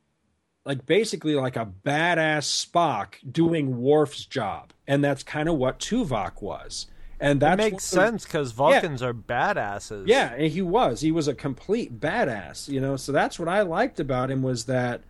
like 0.65 0.85
basically 0.85 1.35
like 1.35 1.55
a 1.55 1.69
badass 1.85 2.65
Spock 2.65 3.15
doing 3.29 3.77
Worf's 3.77 4.25
job, 4.25 4.73
and 4.87 5.03
that's 5.03 5.23
kind 5.23 5.49
of 5.49 5.55
what 5.55 5.79
Tuvok 5.79 6.41
was. 6.41 6.87
And 7.21 7.39
that 7.41 7.59
makes 7.59 7.83
sense 7.83 8.25
because 8.25 8.51
Vulcans 8.51 9.03
are 9.03 9.13
badasses. 9.13 10.07
Yeah, 10.07 10.33
and 10.33 10.51
he 10.51 10.63
was. 10.63 11.01
He 11.01 11.11
was 11.11 11.27
a 11.27 11.35
complete 11.35 11.99
badass, 11.99 12.67
you 12.67 12.81
know. 12.81 12.97
So 12.97 13.11
that's 13.11 13.37
what 13.37 13.47
I 13.47 13.61
liked 13.61 13.99
about 13.99 14.31
him 14.31 14.41
was 14.41 14.65
that, 14.65 15.01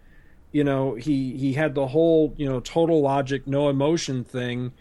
you 0.52 0.66
know, 0.66 0.96
he 0.96 1.38
he 1.38 1.54
had 1.54 1.74
the 1.74 1.88
whole 1.88 2.34
you 2.36 2.48
know 2.48 2.60
total 2.60 3.02
logic, 3.02 3.48
no 3.48 3.70
emotion 3.70 4.26
thing, 4.26 4.74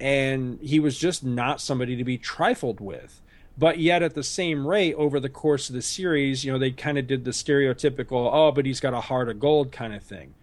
and 0.00 0.58
he 0.62 0.80
was 0.80 0.98
just 0.98 1.22
not 1.22 1.60
somebody 1.60 1.96
to 1.96 2.04
be 2.04 2.16
trifled 2.16 2.80
with. 2.80 3.20
But 3.58 3.78
yet, 3.78 4.02
at 4.02 4.14
the 4.14 4.24
same 4.24 4.66
rate, 4.66 4.94
over 4.94 5.20
the 5.20 5.28
course 5.28 5.68
of 5.68 5.74
the 5.74 5.82
series, 5.82 6.46
you 6.46 6.52
know, 6.52 6.58
they 6.58 6.70
kind 6.70 6.96
of 6.96 7.06
did 7.06 7.24
the 7.24 7.30
stereotypical, 7.30 8.30
oh, 8.32 8.50
but 8.50 8.66
he's 8.66 8.80
got 8.80 8.94
a 8.94 9.02
heart 9.02 9.28
of 9.28 9.38
gold 9.38 9.70
kind 9.70 9.94
of 9.94 10.02
thing. 10.02 10.34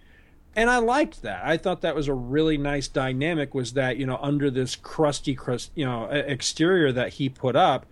And 0.55 0.69
I 0.69 0.77
liked 0.79 1.21
that. 1.21 1.41
I 1.45 1.55
thought 1.57 1.81
that 1.81 1.95
was 1.95 2.07
a 2.07 2.13
really 2.13 2.57
nice 2.57 2.87
dynamic. 2.87 3.53
Was 3.53 3.73
that 3.73 3.97
you 3.97 4.05
know 4.05 4.19
under 4.21 4.49
this 4.51 4.75
crusty, 4.75 5.33
crust, 5.35 5.71
you 5.75 5.85
know, 5.85 6.05
exterior 6.05 6.91
that 6.91 7.13
he 7.13 7.29
put 7.29 7.55
up, 7.55 7.85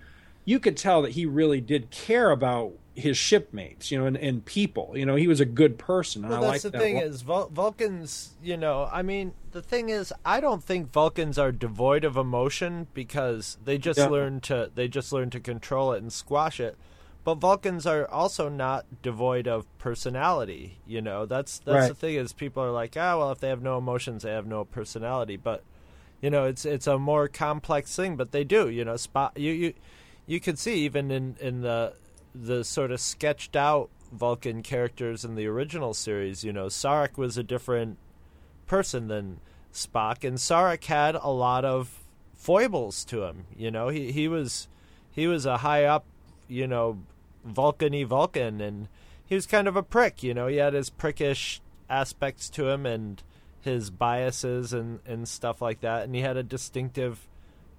you 0.45 0.59
could 0.59 0.75
tell 0.77 1.01
that 1.03 1.11
he 1.11 1.25
really 1.25 1.61
did 1.61 1.89
care 1.89 2.31
about 2.31 2.73
his 2.95 3.15
shipmates, 3.15 3.91
you 3.91 3.97
know, 3.97 4.05
and, 4.05 4.17
and 4.17 4.43
people. 4.43 4.91
You 4.95 5.05
know, 5.05 5.15
he 5.15 5.25
was 5.27 5.39
a 5.39 5.45
good 5.45 5.77
person, 5.77 6.27
Well, 6.27 6.43
I 6.43 6.51
that's 6.51 6.63
the 6.63 6.71
that. 6.71 6.81
thing 6.81 6.97
is 6.97 7.21
Vul- 7.21 7.47
Vulcans. 7.47 8.31
You 8.43 8.57
know, 8.57 8.89
I 8.91 9.03
mean, 9.03 9.33
the 9.53 9.61
thing 9.61 9.87
is, 9.87 10.11
I 10.25 10.41
don't 10.41 10.61
think 10.61 10.91
Vulcans 10.91 11.37
are 11.37 11.53
devoid 11.53 12.03
of 12.03 12.17
emotion 12.17 12.87
because 12.93 13.57
they 13.63 13.77
just 13.77 13.99
Yeah. 13.99 14.07
learn 14.07 14.41
to 14.41 14.69
they 14.75 14.89
just 14.89 15.13
learn 15.13 15.29
to 15.29 15.39
control 15.39 15.93
it 15.93 16.01
and 16.01 16.11
squash 16.11 16.59
it. 16.59 16.77
But 17.23 17.35
Vulcans 17.35 17.85
are 17.85 18.09
also 18.09 18.49
not 18.49 18.85
devoid 19.01 19.47
of 19.47 19.65
personality. 19.77 20.79
You 20.87 21.01
know, 21.01 21.25
that's 21.25 21.59
that's 21.59 21.89
the 21.89 21.95
thing 21.95 22.15
is 22.15 22.33
people 22.33 22.63
are 22.63 22.71
like, 22.71 22.95
ah, 22.97 23.17
well, 23.17 23.31
if 23.31 23.39
they 23.39 23.49
have 23.49 23.61
no 23.61 23.77
emotions, 23.77 24.23
they 24.23 24.31
have 24.31 24.47
no 24.47 24.65
personality. 24.65 25.37
But 25.37 25.63
you 26.21 26.29
know, 26.29 26.45
it's 26.45 26.65
it's 26.65 26.87
a 26.87 26.97
more 26.97 27.27
complex 27.27 27.95
thing. 27.95 28.15
But 28.15 28.31
they 28.31 28.43
do. 28.43 28.69
You 28.69 28.85
know, 28.85 28.95
spot 28.95 29.33
you 29.37 29.51
you 29.51 29.73
you 30.25 30.39
could 30.39 30.57
see 30.57 30.75
even 30.85 31.11
in 31.11 31.35
in 31.39 31.61
the 31.61 31.93
the 32.33 32.63
sort 32.63 32.91
of 32.91 32.99
sketched 32.99 33.55
out 33.55 33.89
Vulcan 34.11 34.63
characters 34.63 35.25
in 35.25 35.35
the 35.35 35.47
original 35.47 35.93
series. 35.93 36.43
You 36.43 36.53
know, 36.53 36.67
Sarek 36.67 37.17
was 37.17 37.37
a 37.37 37.43
different 37.43 37.97
person 38.65 39.07
than 39.07 39.39
Spock, 39.73 40.23
and 40.23 40.37
Sarek 40.37 40.85
had 40.85 41.15
a 41.15 41.29
lot 41.29 41.65
of 41.65 41.99
foibles 42.35 43.03
to 43.05 43.23
him. 43.23 43.45
You 43.55 43.71
know, 43.71 43.89
he 43.89 44.11
he 44.11 44.27
was 44.27 44.67
he 45.11 45.27
was 45.27 45.45
a 45.45 45.57
high 45.57 45.83
up, 45.83 46.05
you 46.49 46.67
know, 46.67 46.99
Vulcany 47.47 48.05
Vulcan, 48.05 48.59
and 48.59 48.89
he 49.25 49.35
was 49.35 49.45
kind 49.45 49.67
of 49.67 49.77
a 49.77 49.83
prick. 49.83 50.21
You 50.23 50.33
know, 50.33 50.47
he 50.47 50.57
had 50.57 50.73
his 50.73 50.89
prickish 50.89 51.61
aspects 51.89 52.49
to 52.49 52.67
him 52.67 52.85
and 52.85 53.23
his 53.61 53.89
biases 53.89 54.73
and 54.73 54.99
and 55.05 55.27
stuff 55.27 55.61
like 55.61 55.79
that, 55.81 56.03
and 56.03 56.13
he 56.13 56.21
had 56.21 56.35
a 56.35 56.43
distinctive 56.43 57.27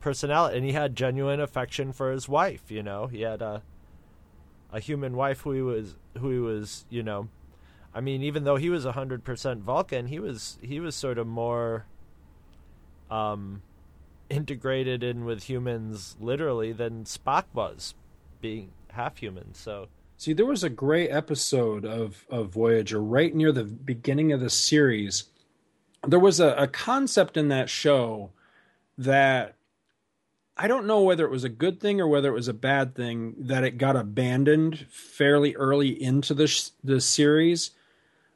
personality, 0.00 0.56
and 0.56 0.64
he 0.64 0.72
had 0.72 0.96
genuine 0.96 1.40
affection 1.40 1.92
for 1.92 2.10
his 2.10 2.28
wife. 2.28 2.70
You 2.70 2.82
know, 2.82 3.06
he 3.06 3.20
had 3.20 3.42
a 3.42 3.62
a 4.72 4.80
human 4.80 5.16
wife 5.16 5.40
who 5.40 5.52
he 5.52 5.62
was 5.62 5.96
who 6.18 6.30
he 6.30 6.38
was 6.38 6.84
you 6.90 7.02
know 7.02 7.28
I 7.94 8.00
mean 8.00 8.22
even 8.22 8.44
though 8.44 8.56
he 8.56 8.70
was 8.70 8.84
100% 8.84 9.60
Vulcan 9.60 10.06
he 10.06 10.18
was 10.18 10.58
he 10.62 10.80
was 10.80 10.94
sort 10.94 11.18
of 11.18 11.26
more 11.26 11.86
um 13.10 13.62
integrated 14.28 15.02
in 15.02 15.24
with 15.24 15.44
humans 15.44 16.16
literally 16.20 16.72
than 16.72 17.04
Spock 17.04 17.44
was 17.52 17.94
being 18.40 18.70
half 18.90 19.18
human 19.18 19.54
so 19.54 19.88
See, 20.20 20.34
there 20.34 20.44
was 20.44 20.62
a 20.62 20.68
great 20.68 21.08
episode 21.08 21.86
of, 21.86 22.26
of 22.28 22.50
Voyager 22.50 23.02
right 23.02 23.34
near 23.34 23.52
the 23.52 23.64
beginning 23.64 24.32
of 24.32 24.40
the 24.40 24.50
series. 24.50 25.24
There 26.06 26.18
was 26.18 26.40
a, 26.40 26.48
a 26.56 26.66
concept 26.66 27.38
in 27.38 27.48
that 27.48 27.70
show 27.70 28.28
that 28.98 29.56
I 30.58 30.68
don't 30.68 30.86
know 30.86 31.00
whether 31.00 31.24
it 31.24 31.30
was 31.30 31.44
a 31.44 31.48
good 31.48 31.80
thing 31.80 32.02
or 32.02 32.06
whether 32.06 32.28
it 32.28 32.34
was 32.34 32.48
a 32.48 32.52
bad 32.52 32.94
thing 32.94 33.34
that 33.38 33.64
it 33.64 33.78
got 33.78 33.96
abandoned 33.96 34.86
fairly 34.90 35.56
early 35.56 35.88
into 35.88 36.34
the 36.34 36.48
sh- 36.48 36.68
the 36.84 37.00
series. 37.00 37.70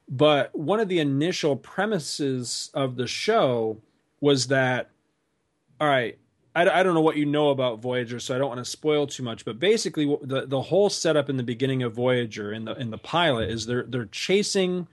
But 0.09 0.59
one 0.59 0.81
of 0.81 0.89
the 0.89 1.01
initial 1.01 1.55
premises 1.55 2.71
of 2.73 2.97
the 2.97 3.07
show 3.07 3.83
was 4.23 4.47
that, 4.47 4.89
all 5.79 5.89
right, 5.89 6.17
I, 6.55 6.69
I 6.69 6.83
don't 6.83 6.95
know 6.95 7.01
what 7.01 7.17
you 7.17 7.27
know 7.27 7.51
about 7.51 7.81
Voyager, 7.81 8.21
so 8.21 8.35
I 8.35 8.39
don't 8.39 8.49
want 8.49 8.65
to 8.65 8.71
spoil 8.71 9.07
too 9.07 9.23
much. 9.23 9.45
But 9.45 9.59
basically, 9.59 10.07
the 10.23 10.47
the 10.47 10.63
whole 10.63 10.89
setup 10.89 11.29
in 11.29 11.37
the 11.37 11.43
beginning 11.43 11.83
of 11.83 11.95
Voyager 11.95 12.53
in 12.53 12.65
the 12.65 12.75
in 12.75 12.91
the 12.91 12.99
pilot 12.99 13.51
is 13.51 13.67
they're 13.67 13.85
they're 13.85 14.07
chasing 14.07 14.87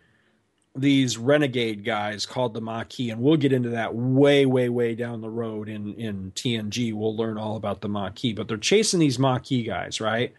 these 0.76 1.18
renegade 1.18 1.84
guys 1.84 2.26
called 2.26 2.54
the 2.54 2.62
Maquis, 2.62 3.12
and 3.12 3.22
we'll 3.22 3.38
get 3.38 3.52
into 3.52 3.70
that 3.70 3.94
way, 3.94 4.46
way, 4.46 4.70
way 4.70 4.96
down 4.96 5.22
the 5.22 5.30
road 5.30 5.70
in 5.70 5.94
in 5.96 6.32
TNG. 6.32 6.94
We'll 6.94 7.16
learn 7.16 7.38
all 7.38 7.58
about 7.58 7.82
the 7.82 7.90
Maquis, 7.90 8.34
but 8.34 8.48
they're 8.48 8.58
chasing 8.58 9.00
these 9.00 9.20
Maquis 9.20 9.66
guys, 9.66 10.02
right? 10.02 10.34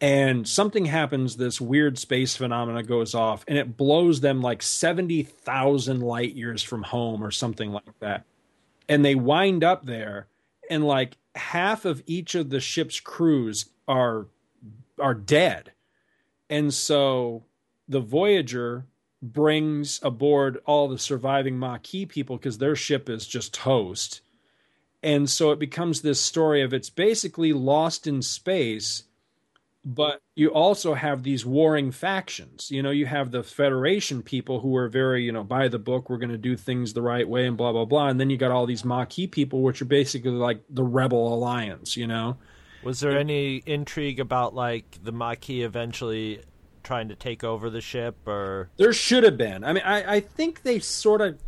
And 0.00 0.48
something 0.48 0.86
happens. 0.86 1.36
This 1.36 1.60
weird 1.60 1.98
space 1.98 2.34
phenomena 2.34 2.82
goes 2.82 3.14
off, 3.14 3.44
and 3.46 3.58
it 3.58 3.76
blows 3.76 4.20
them 4.20 4.40
like 4.40 4.62
seventy 4.62 5.22
thousand 5.22 6.00
light 6.00 6.34
years 6.34 6.62
from 6.62 6.82
home, 6.82 7.22
or 7.22 7.30
something 7.30 7.70
like 7.70 7.98
that. 8.00 8.24
And 8.88 9.04
they 9.04 9.14
wind 9.14 9.62
up 9.62 9.84
there, 9.84 10.26
and 10.70 10.86
like 10.86 11.18
half 11.34 11.84
of 11.84 12.02
each 12.06 12.34
of 12.34 12.48
the 12.48 12.60
ship's 12.60 13.00
crews 13.00 13.66
are 13.86 14.28
are 14.98 15.14
dead. 15.14 15.72
And 16.48 16.72
so 16.72 17.44
the 17.88 18.00
Voyager 18.00 18.86
brings 19.22 20.00
aboard 20.02 20.58
all 20.64 20.88
the 20.88 20.98
surviving 20.98 21.58
Maquis 21.58 22.06
people 22.06 22.36
because 22.36 22.58
their 22.58 22.76
ship 22.76 23.08
is 23.10 23.26
just 23.26 23.52
toast. 23.52 24.22
And 25.02 25.28
so 25.28 25.50
it 25.50 25.58
becomes 25.58 26.00
this 26.00 26.20
story 26.20 26.62
of 26.62 26.72
it's 26.72 26.90
basically 26.90 27.52
lost 27.52 28.06
in 28.06 28.22
space, 28.22 29.04
but 29.84 30.20
you 30.34 30.48
also 30.48 30.94
have 30.94 31.22
these 31.22 31.46
warring 31.46 31.90
factions. 31.90 32.70
You 32.70 32.82
know, 32.82 32.90
you 32.90 33.06
have 33.06 33.30
the 33.30 33.42
Federation 33.42 34.22
people 34.22 34.60
who 34.60 34.76
are 34.76 34.88
very, 34.88 35.24
you 35.24 35.32
know, 35.32 35.44
by 35.44 35.68
the 35.68 35.78
book, 35.78 36.10
we're 36.10 36.18
going 36.18 36.30
to 36.30 36.38
do 36.38 36.56
things 36.56 36.92
the 36.92 37.02
right 37.02 37.28
way 37.28 37.46
and 37.46 37.56
blah, 37.56 37.72
blah, 37.72 37.86
blah. 37.86 38.08
And 38.08 38.20
then 38.20 38.30
you 38.30 38.36
got 38.36 38.50
all 38.50 38.66
these 38.66 38.84
Maquis 38.84 39.28
people, 39.28 39.62
which 39.62 39.80
are 39.80 39.86
basically 39.86 40.32
like 40.32 40.62
the 40.68 40.84
Rebel 40.84 41.32
Alliance, 41.34 41.96
you 41.96 42.06
know? 42.06 42.36
was 42.82 43.00
there 43.00 43.18
any 43.18 43.62
intrigue 43.66 44.20
about 44.20 44.54
like 44.54 44.98
the 45.02 45.12
Maquis 45.12 45.64
eventually 45.64 46.40
trying 46.82 47.08
to 47.08 47.14
take 47.14 47.44
over 47.44 47.68
the 47.70 47.80
ship 47.80 48.16
or 48.26 48.70
There 48.76 48.92
should 48.92 49.24
have 49.24 49.36
been. 49.36 49.64
I 49.64 49.72
mean, 49.72 49.82
I, 49.84 50.16
I 50.16 50.20
think 50.20 50.62
they 50.62 50.78
sort 50.78 51.20
of 51.20 51.38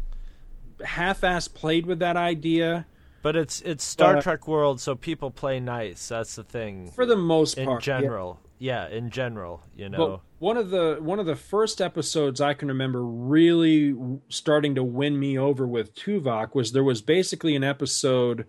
half-ass 0.84 1.48
played 1.48 1.86
with 1.86 2.00
that 2.00 2.16
idea, 2.16 2.86
But 3.22 3.36
it's 3.36 3.60
it's 3.62 3.84
Star 3.84 4.14
But- 4.14 4.24
Trek 4.24 4.48
world, 4.48 4.80
so 4.80 4.94
people 4.96 5.30
play 5.30 5.60
nice. 5.60 6.08
That's 6.08 6.34
the 6.34 6.44
thing. 6.44 6.90
For 6.90 7.06
the 7.06 7.16
most 7.16 7.56
in 7.56 7.66
part, 7.66 7.86
yeah. 7.86 8.00
general, 8.00 8.40
yeah. 8.58 8.88
in 8.88 9.10
general, 9.10 9.62
you 9.76 9.88
know. 9.88 9.96
But 9.96 10.20
one 10.40 10.56
of 10.56 10.70
the 10.70 10.98
one 11.00 11.20
of 11.20 11.26
the 11.26 11.36
first 11.36 11.80
episodes 11.80 12.40
I 12.40 12.54
can 12.54 12.68
remember 12.68 13.04
really 13.04 13.94
starting 14.28 14.74
to 14.74 14.82
win 14.82 15.18
me 15.18 15.38
over 15.38 15.66
with 15.66 15.94
Tuvok 15.94 16.54
was 16.54 16.72
there 16.72 16.82
was 16.82 17.00
basically 17.00 17.54
an 17.54 17.64
episode 17.64 18.44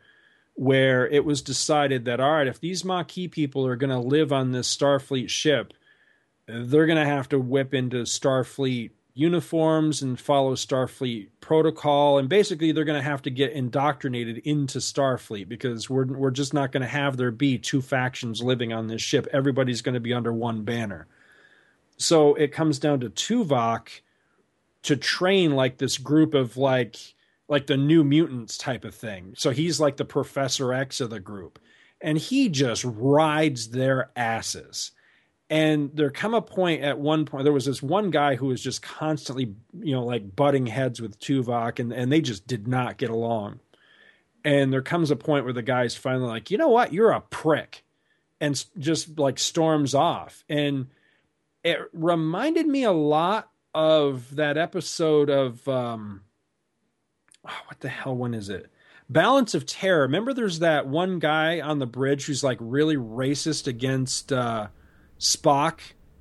where 0.55 1.07
it 1.07 1.23
was 1.23 1.41
decided 1.41 2.05
that 2.05 2.19
all 2.19 2.31
right, 2.33 2.47
if 2.47 2.59
these 2.59 2.83
Maquis 2.83 3.29
people 3.29 3.65
are 3.67 3.75
going 3.75 3.89
to 3.91 3.99
live 3.99 4.33
on 4.33 4.51
this 4.51 4.75
Starfleet 4.75 5.29
ship, 5.29 5.73
they're 6.47 6.87
going 6.87 6.97
to 6.97 7.05
have 7.05 7.29
to 7.29 7.39
whip 7.39 7.75
into 7.75 7.97
Starfleet 8.03 8.91
uniforms 9.13 10.01
and 10.01 10.19
follow 10.19 10.55
Starfleet 10.55 11.29
protocol, 11.39 12.17
and 12.17 12.27
basically 12.27 12.71
they're 12.71 12.83
going 12.83 12.99
to 12.99 13.09
have 13.09 13.21
to 13.23 13.29
get 13.29 13.51
indoctrinated 13.51 14.39
into 14.39 14.79
Starfleet 14.79 15.47
because 15.47 15.89
we're 15.89 16.05
we're 16.05 16.31
just 16.31 16.53
not 16.53 16.71
going 16.71 16.81
to 16.81 16.87
have 16.87 17.17
there 17.17 17.31
be 17.31 17.57
two 17.57 17.81
factions 17.81 18.41
living 18.41 18.73
on 18.73 18.87
this 18.87 19.01
ship. 19.01 19.27
Everybody's 19.31 19.81
going 19.81 19.93
to 19.93 19.99
be 19.99 20.13
under 20.13 20.33
one 20.33 20.63
banner. 20.63 21.07
So 21.97 22.33
it 22.35 22.51
comes 22.51 22.79
down 22.79 23.01
to 23.01 23.09
Tuvok 23.09 23.87
to 24.83 24.97
train 24.97 25.55
like 25.55 25.77
this 25.77 25.97
group 25.97 26.33
of 26.33 26.57
like 26.57 26.97
like 27.47 27.67
the 27.67 27.77
new 27.77 28.03
mutants 28.03 28.57
type 28.57 28.83
of 28.83 28.95
thing. 28.95 29.33
So 29.37 29.51
he's 29.51 29.79
like 29.79 29.97
the 29.97 30.05
Professor 30.05 30.73
X 30.73 30.99
of 31.01 31.09
the 31.09 31.19
group. 31.19 31.59
And 32.01 32.17
he 32.17 32.49
just 32.49 32.83
rides 32.83 33.69
their 33.69 34.11
asses. 34.15 34.91
And 35.49 35.91
there 35.93 36.09
come 36.09 36.33
a 36.33 36.41
point 36.41 36.81
at 36.83 36.97
one 36.97 37.25
point 37.25 37.43
there 37.43 37.53
was 37.53 37.65
this 37.65 37.83
one 37.83 38.09
guy 38.09 38.35
who 38.35 38.47
was 38.47 38.61
just 38.61 38.81
constantly, 38.81 39.53
you 39.79 39.93
know, 39.93 40.03
like 40.03 40.35
butting 40.35 40.65
heads 40.65 41.01
with 41.01 41.19
Tuvok 41.19 41.79
and, 41.79 41.93
and 41.93 42.11
they 42.11 42.21
just 42.21 42.47
did 42.47 42.67
not 42.67 42.97
get 42.97 43.09
along. 43.09 43.59
And 44.45 44.73
there 44.73 44.81
comes 44.81 45.11
a 45.11 45.15
point 45.15 45.45
where 45.45 45.53
the 45.53 45.61
guy's 45.61 45.95
finally 45.95 46.27
like, 46.27 46.49
you 46.49 46.57
know 46.57 46.69
what, 46.69 46.91
you're 46.91 47.11
a 47.11 47.21
prick. 47.21 47.83
And 48.41 48.61
just 48.77 49.19
like 49.19 49.39
storms 49.39 49.93
off. 49.93 50.43
And 50.49 50.87
it 51.63 51.79
reminded 51.93 52.67
me 52.67 52.83
a 52.83 52.91
lot 52.91 53.49
of 53.73 54.35
that 54.35 54.57
episode 54.57 55.29
of 55.29 55.67
um 55.67 56.21
oh, 57.47 57.61
what 57.67 57.79
the 57.79 57.89
hell 57.89 58.15
one 58.15 58.33
is 58.33 58.49
it 58.49 58.69
balance 59.09 59.53
of 59.55 59.65
terror 59.65 60.01
remember 60.01 60.33
there's 60.33 60.59
that 60.59 60.87
one 60.87 61.19
guy 61.19 61.59
on 61.59 61.79
the 61.79 61.87
bridge 61.87 62.25
who's 62.25 62.43
like 62.43 62.57
really 62.61 62.95
racist 62.95 63.67
against 63.67 64.31
uh 64.31 64.67
spock 65.23 65.79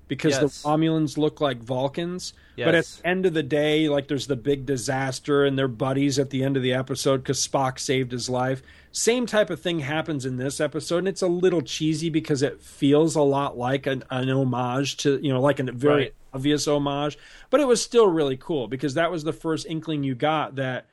because 0.09 0.35
Yes. 0.41 0.63
the 0.63 0.69
romulans 0.69 1.17
look 1.17 1.41
like 1.41 1.59
vulcans. 1.63 2.35
But 2.57 2.75
at 2.75 2.85
the 2.85 3.09
end 3.09 3.27
of 3.27 3.33
the 3.35 3.43
day 3.43 3.89
like 3.89 4.09
there's 4.09 4.27
the 4.27 4.37
big 4.37 4.67
disaster 4.67 5.45
and 5.45 5.59
they're 5.59 5.69
buddies 5.69 6.19
at 6.19 6.31
the 6.31 6.45
end 6.45 6.57
of 6.57 6.63
the 6.63 6.73
episode 6.75 7.19
because 7.19 7.45
spock 7.47 7.79
saved 7.81 8.13
his 8.13 8.29
life. 8.29 8.63
Same 8.93 9.25
type 9.27 9.49
of 9.51 9.61
thing 9.61 9.81
happens 9.81 10.27
in 10.27 10.37
this 10.37 10.61
episode 10.61 10.99
and 10.99 11.09
it's 11.09 11.23
a 11.23 11.27
little 11.27 11.63
cheesy 11.63 12.11
because 12.11 12.43
it 12.43 12.61
feels 12.61 13.17
a 13.17 13.23
lot 13.23 13.57
like 13.57 13.87
an, 13.87 14.05
an 14.11 14.29
homage 14.31 14.99
to 14.99 15.19
you 15.23 15.33
know 15.33 15.41
like 15.41 15.59
a 15.61 15.65
very 15.73 15.95
Right. 16.03 16.15
obvious 16.35 16.69
homage. 16.69 17.17
But 17.51 17.61
it 17.61 17.67
was 17.67 17.83
still 17.83 18.07
really 18.07 18.37
cool 18.37 18.69
because 18.69 18.95
that 18.95 19.11
was 19.11 19.25
the 19.25 19.33
first 19.33 19.67
inkling 19.67 20.05
you 20.05 20.15
got 20.15 20.57
that 20.57 20.87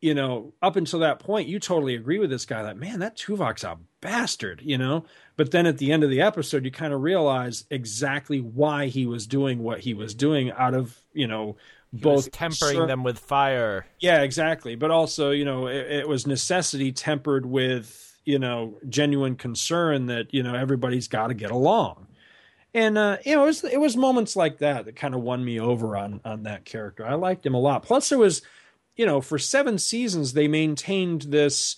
you 0.00 0.14
know 0.14 0.52
up 0.62 0.76
until 0.76 1.00
that 1.00 1.18
point 1.18 1.48
you 1.48 1.58
totally 1.58 1.96
agree 1.96 2.20
with 2.20 2.30
this 2.30 2.46
guy. 2.46 2.62
That 2.62 2.76
man 2.78 3.00
that 3.00 3.16
tuvok's 3.16 3.64
a 3.64 3.76
bastard 4.00 4.60
you 4.64 4.78
know 4.78 5.04
but 5.36 5.50
then 5.50 5.66
at 5.66 5.78
the 5.78 5.92
end 5.92 6.04
of 6.04 6.10
the 6.10 6.20
episode 6.20 6.64
you 6.64 6.70
kind 6.70 6.92
of 6.92 7.02
realize 7.02 7.64
exactly 7.70 8.40
why 8.40 8.86
he 8.86 9.06
was 9.06 9.26
doing 9.26 9.62
what 9.62 9.80
he 9.80 9.94
was 9.94 10.14
doing 10.14 10.50
out 10.52 10.74
of 10.74 10.98
you 11.12 11.26
know 11.26 11.56
He 11.92 11.98
both 11.98 12.30
tempering 12.30 12.76
ser- 12.76 12.86
them 12.86 13.02
with 13.04 13.18
fire. 13.18 13.86
yeah, 14.00 14.22
exactly. 14.22 14.74
But 14.76 14.90
also, 14.90 15.30
you 15.30 15.44
know, 15.44 15.66
it, 15.66 15.90
it 15.90 16.08
was 16.08 16.26
necessity 16.26 16.90
tempered 16.92 17.44
with, 17.44 18.18
you 18.24 18.38
know, 18.38 18.78
genuine 18.88 19.36
concern 19.36 20.06
that, 20.06 20.32
you 20.32 20.42
know, 20.42 20.54
everybody's 20.54 21.08
got 21.08 21.26
to 21.26 21.34
get 21.34 21.50
along. 21.50 22.06
And 22.72 22.96
uh, 22.96 23.18
you 23.26 23.34
know, 23.34 23.42
it 23.42 23.46
was 23.46 23.64
it 23.64 23.78
was 23.80 23.96
moments 23.98 24.36
like 24.36 24.56
that 24.58 24.86
that 24.86 24.96
kind 24.96 25.14
of 25.14 25.20
won 25.20 25.44
me 25.44 25.60
over 25.60 25.94
on 25.94 26.22
on 26.24 26.44
that 26.44 26.64
character. 26.64 27.04
I 27.04 27.14
liked 27.14 27.44
him 27.44 27.52
a 27.54 27.60
lot. 27.60 27.82
Plus, 27.82 28.10
it 28.10 28.18
was, 28.18 28.40
you 28.96 29.04
know, 29.04 29.20
for 29.20 29.38
seven 29.38 29.76
seasons 29.76 30.32
they 30.32 30.48
maintained 30.48 31.22
this 31.28 31.76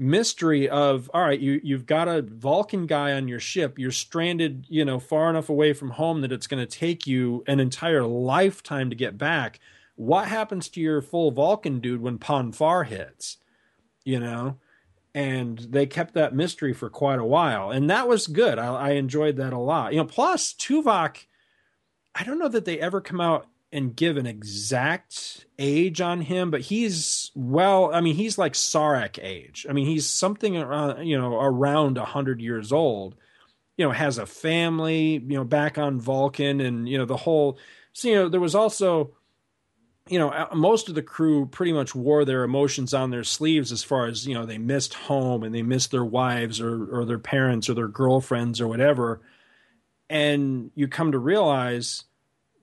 mystery 0.00 0.66
of 0.68 1.10
all 1.12 1.20
right, 1.20 1.38
you 1.38 1.60
you've 1.62 1.86
got 1.86 2.08
a 2.08 2.22
Vulcan 2.22 2.86
guy 2.86 3.12
on 3.12 3.28
your 3.28 3.38
ship. 3.38 3.78
You're 3.78 3.92
stranded, 3.92 4.66
you 4.68 4.84
know, 4.84 4.98
far 4.98 5.28
enough 5.28 5.48
away 5.48 5.74
from 5.74 5.90
home 5.90 6.22
that 6.22 6.32
it's 6.32 6.46
going 6.46 6.66
to 6.66 6.78
take 6.78 7.06
you 7.06 7.44
an 7.46 7.60
entire 7.60 8.04
lifetime 8.04 8.88
to 8.90 8.96
get 8.96 9.18
back. 9.18 9.60
What 9.96 10.28
happens 10.28 10.68
to 10.70 10.80
your 10.80 11.02
full 11.02 11.30
Vulcan 11.30 11.80
dude 11.80 12.00
when 12.00 12.18
Pon 12.18 12.50
farr 12.52 12.84
hits? 12.84 13.36
You 14.02 14.18
know, 14.18 14.56
and 15.14 15.58
they 15.58 15.84
kept 15.84 16.14
that 16.14 16.34
mystery 16.34 16.72
for 16.72 16.88
quite 16.88 17.18
a 17.18 17.24
while, 17.24 17.70
and 17.70 17.90
that 17.90 18.08
was 18.08 18.26
good. 18.26 18.58
I, 18.58 18.74
I 18.74 18.90
enjoyed 18.92 19.36
that 19.36 19.52
a 19.52 19.58
lot. 19.58 19.92
You 19.92 19.98
know, 19.98 20.06
plus 20.06 20.54
Tuvok, 20.54 21.26
I 22.14 22.24
don't 22.24 22.38
know 22.38 22.48
that 22.48 22.64
they 22.64 22.80
ever 22.80 23.02
come 23.02 23.20
out 23.20 23.46
and 23.72 23.94
give 23.94 24.16
an 24.16 24.26
exact 24.26 25.46
age 25.58 26.00
on 26.00 26.22
him, 26.22 26.50
but 26.50 26.60
he's 26.60 27.30
well. 27.34 27.94
I 27.94 28.00
mean, 28.00 28.16
he's 28.16 28.38
like 28.38 28.54
Sarek 28.54 29.18
age. 29.22 29.66
I 29.68 29.72
mean, 29.72 29.86
he's 29.86 30.08
something 30.08 30.56
around 30.56 31.06
you 31.06 31.18
know 31.18 31.38
around 31.40 31.98
a 31.98 32.04
hundred 32.04 32.40
years 32.40 32.72
old. 32.72 33.14
You 33.76 33.86
know, 33.86 33.92
has 33.92 34.18
a 34.18 34.26
family. 34.26 35.22
You 35.26 35.36
know, 35.36 35.44
back 35.44 35.78
on 35.78 36.00
Vulcan, 36.00 36.60
and 36.60 36.88
you 36.88 36.98
know 36.98 37.04
the 37.04 37.16
whole. 37.16 37.58
So 37.92 38.08
you 38.08 38.14
know, 38.14 38.28
there 38.28 38.40
was 38.40 38.54
also 38.54 39.14
you 40.08 40.18
know 40.18 40.48
most 40.52 40.88
of 40.88 40.96
the 40.96 41.02
crew 41.02 41.46
pretty 41.46 41.72
much 41.72 41.94
wore 41.94 42.24
their 42.24 42.42
emotions 42.42 42.92
on 42.92 43.10
their 43.10 43.24
sleeves 43.24 43.70
as 43.70 43.84
far 43.84 44.06
as 44.06 44.26
you 44.26 44.34
know 44.34 44.44
they 44.44 44.58
missed 44.58 44.94
home 44.94 45.44
and 45.44 45.54
they 45.54 45.62
missed 45.62 45.92
their 45.92 46.04
wives 46.04 46.60
or 46.60 47.00
or 47.00 47.04
their 47.04 47.18
parents 47.18 47.68
or 47.68 47.74
their 47.74 47.86
girlfriends 47.86 48.60
or 48.60 48.66
whatever 48.66 49.20
and 50.08 50.72
you 50.74 50.88
come 50.88 51.12
to 51.12 51.18
realize 51.18 52.04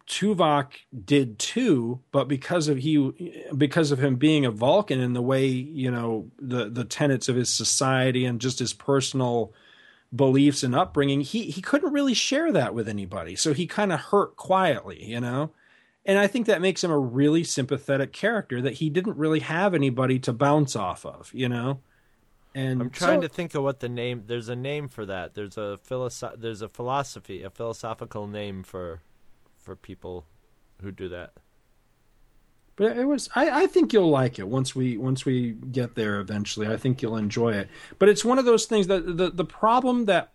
Tuvok 0.08 0.72
did 1.06 1.38
too 1.38 2.00
but 2.12 2.28
because 2.28 2.68
of 2.68 2.78
he 2.78 3.46
because 3.56 3.92
of 3.92 4.00
him 4.00 4.16
being 4.16 4.46
a 4.46 4.52
Vulcan 4.52 5.02
and 5.02 5.16
the 5.16 5.22
way 5.22 5.46
you 5.46 5.92
know 5.92 6.30
the 6.40 6.70
the 6.70 6.86
tenets 6.86 7.28
of 7.28 7.36
his 7.36 7.50
society 7.50 8.26
and 8.26 8.40
just 8.40 8.60
his 8.60 8.74
personal 8.74 9.54
beliefs 10.16 10.64
and 10.64 10.74
upbringing 10.74 11.22
he 11.22 11.52
he 11.52 11.62
couldn't 11.62 11.92
really 11.92 12.14
share 12.14 12.52
that 12.54 12.74
with 12.74 12.88
anybody 12.88 13.36
so 13.36 13.54
he 13.54 13.68
kind 13.68 13.92
of 13.92 14.00
hurt 14.00 14.38
quietly 14.38 15.04
you 15.04 15.20
know 15.20 15.52
and 16.08 16.18
I 16.18 16.28
think 16.28 16.48
that 16.48 16.62
makes 16.62 16.82
him 16.82 16.90
a 16.90 16.98
really 16.98 17.44
sympathetic 17.44 18.14
character 18.14 18.62
that 18.62 18.76
he 18.76 18.90
didn't 18.90 19.18
really 19.18 19.42
have 19.42 19.74
anybody 19.74 20.20
to 20.20 20.32
bounce 20.32 20.74
off 20.74 21.06
of, 21.06 21.30
you 21.34 21.50
know. 21.50 21.82
And 22.56 22.82
I'm 22.82 22.90
trying 22.90 23.18
so- 23.18 23.28
to 23.28 23.30
think 23.34 23.54
of 23.54 23.64
what 23.64 23.82
the 23.82 23.90
name. 23.90 24.24
There's 24.26 24.48
a 24.48 24.56
name 24.56 24.88
for 24.88 25.06
that. 25.06 25.34
There's 25.34 25.58
a 25.58 25.78
philosoph- 25.84 26.40
There's 26.40 26.62
a 26.62 26.70
philosophy, 26.70 27.44
a 27.44 27.50
philosophical 27.50 28.26
name 28.26 28.64
for, 28.64 29.02
for 29.68 29.76
people 29.76 30.26
who 30.82 30.94
do 30.94 31.10
that. 31.10 31.34
But 32.78 32.96
it 32.96 33.06
was 33.06 33.28
I, 33.36 33.64
I 33.64 33.68
think 33.68 33.92
you'll 33.92 34.10
like 34.10 34.40
it 34.40 34.48
once 34.48 34.74
we 34.74 34.96
once 34.98 35.26
we 35.26 35.52
get 35.52 35.96
there 35.96 36.22
eventually. 36.22 36.68
I 36.68 36.78
think 36.78 37.02
you'll 37.02 37.18
enjoy 37.18 37.52
it. 37.54 37.68
But 38.00 38.08
it's 38.08 38.24
one 38.24 38.40
of 38.40 38.46
those 38.46 38.66
things 38.66 38.88
that 38.88 39.18
the 39.18 39.30
the 39.30 39.44
problem 39.44 40.06
that 40.06 40.32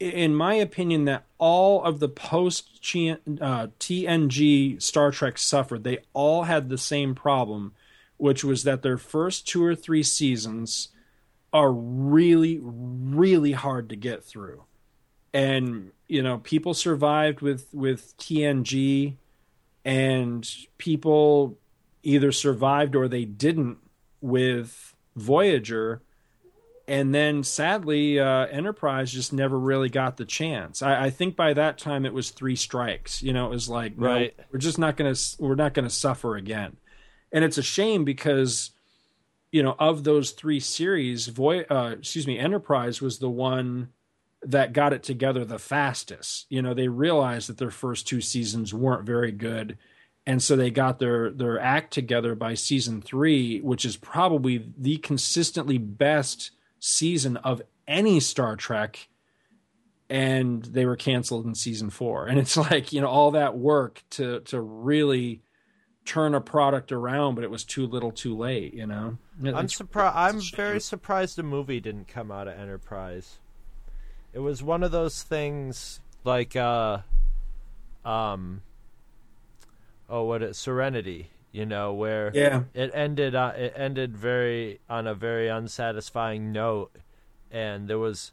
in 0.00 0.34
my 0.34 0.54
opinion 0.54 1.04
that 1.04 1.26
all 1.36 1.84
of 1.84 2.00
the 2.00 2.08
post 2.08 2.78
uh, 2.94 3.66
TNG 3.78 4.80
Star 4.80 5.10
Trek 5.10 5.36
suffered. 5.36 5.84
They 5.84 5.98
all 6.14 6.44
had 6.44 6.70
the 6.70 6.78
same 6.78 7.14
problem, 7.14 7.74
which 8.16 8.42
was 8.42 8.62
that 8.62 8.80
their 8.80 8.98
first 8.98 9.46
two 9.46 9.62
or 9.62 9.74
three 9.74 10.02
seasons 10.02 10.88
are 11.52 11.72
really 11.72 12.58
really 12.62 13.52
hard 13.52 13.90
to 13.90 13.96
get 13.96 14.24
through. 14.24 14.62
And 15.36 15.90
you 16.08 16.22
know, 16.22 16.38
people 16.38 16.72
survived 16.72 17.40
with 17.42 17.68
with 17.74 18.16
TNG 18.16 19.16
and 19.84 20.48
people 20.78 21.58
either 22.02 22.32
survived 22.32 22.96
or 22.96 23.08
they 23.08 23.24
didn't 23.24 23.78
with 24.20 24.94
Voyager. 25.14 26.02
And 26.88 27.12
then 27.14 27.42
sadly, 27.42 28.20
uh, 28.20 28.46
Enterprise 28.46 29.12
just 29.12 29.32
never 29.32 29.58
really 29.58 29.88
got 29.88 30.16
the 30.16 30.24
chance. 30.24 30.82
I, 30.82 31.06
I 31.06 31.10
think 31.10 31.34
by 31.34 31.52
that 31.54 31.78
time 31.78 32.06
it 32.06 32.14
was 32.14 32.30
three 32.30 32.54
strikes. 32.56 33.22
You 33.22 33.32
know, 33.32 33.46
it 33.46 33.50
was 33.50 33.68
like, 33.68 33.98
no, 33.98 34.06
Right. 34.06 34.34
we're 34.52 34.60
just 34.60 34.78
not 34.78 34.96
gonna 34.96 35.16
we're 35.38 35.56
not 35.56 35.74
gonna 35.74 35.90
suffer 35.90 36.36
again. 36.36 36.76
And 37.32 37.44
it's 37.44 37.58
a 37.58 37.62
shame 37.62 38.04
because, 38.04 38.70
you 39.50 39.62
know, 39.64 39.74
of 39.80 40.04
those 40.04 40.30
three 40.30 40.60
series, 40.60 41.26
Voy 41.26 41.62
uh, 41.68 41.96
excuse 41.98 42.26
me, 42.26 42.38
Enterprise 42.38 43.02
was 43.02 43.18
the 43.18 43.28
one 43.28 43.88
that 44.46 44.72
got 44.72 44.92
it 44.92 45.02
together 45.02 45.44
the 45.44 45.58
fastest. 45.58 46.46
You 46.48 46.62
know, 46.62 46.72
they 46.72 46.88
realized 46.88 47.48
that 47.48 47.58
their 47.58 47.70
first 47.70 48.06
two 48.06 48.20
seasons 48.20 48.72
weren't 48.72 49.04
very 49.04 49.32
good. 49.32 49.76
And 50.24 50.42
so 50.42 50.56
they 50.56 50.70
got 50.70 50.98
their 50.98 51.30
their 51.30 51.60
act 51.60 51.92
together 51.92 52.34
by 52.34 52.54
season 52.54 53.02
3, 53.02 53.60
which 53.60 53.84
is 53.84 53.96
probably 53.96 54.66
the 54.76 54.96
consistently 54.98 55.78
best 55.78 56.50
season 56.80 57.36
of 57.38 57.62
any 57.86 58.18
Star 58.20 58.56
Trek 58.56 59.08
and 60.08 60.62
they 60.64 60.86
were 60.86 60.96
canceled 60.96 61.46
in 61.46 61.54
season 61.54 61.90
4. 61.90 62.26
And 62.26 62.38
it's 62.38 62.56
like, 62.70 62.92
you 62.92 63.00
know, 63.00 63.08
all 63.08 63.32
that 63.32 63.56
work 63.56 64.02
to 64.10 64.40
to 64.40 64.60
really 64.60 65.42
turn 66.04 66.34
a 66.34 66.40
product 66.40 66.92
around, 66.92 67.34
but 67.34 67.42
it 67.42 67.50
was 67.50 67.64
too 67.64 67.86
little, 67.86 68.12
too 68.12 68.36
late. 68.36 68.74
You 68.74 68.86
know. 68.86 69.18
I'm 69.44 69.68
surprised. 69.68 70.16
I'm 70.16 70.40
very 70.56 70.80
surprised 70.80 71.38
a 71.38 71.42
movie 71.42 71.80
didn't 71.80 72.08
come 72.08 72.30
out 72.30 72.48
of 72.48 72.58
Enterprise. 72.58 73.38
It 74.36 74.40
was 74.40 74.62
one 74.62 74.82
of 74.82 74.90
those 74.90 75.22
things 75.22 75.98
like, 76.22 76.54
uh, 76.54 76.98
um, 78.04 78.60
oh, 80.10 80.24
what 80.24 80.42
it 80.42 80.54
Serenity, 80.54 81.30
you 81.52 81.64
know, 81.64 81.94
where 81.94 82.30
Yeah. 82.34 82.64
it 82.74 82.90
ended. 82.92 83.34
Uh, 83.34 83.54
it 83.56 83.72
ended 83.74 84.14
very 84.14 84.78
on 84.90 85.06
a 85.06 85.14
very 85.14 85.48
unsatisfying 85.48 86.52
note, 86.52 86.94
and 87.50 87.88
there 87.88 87.98
was 87.98 88.32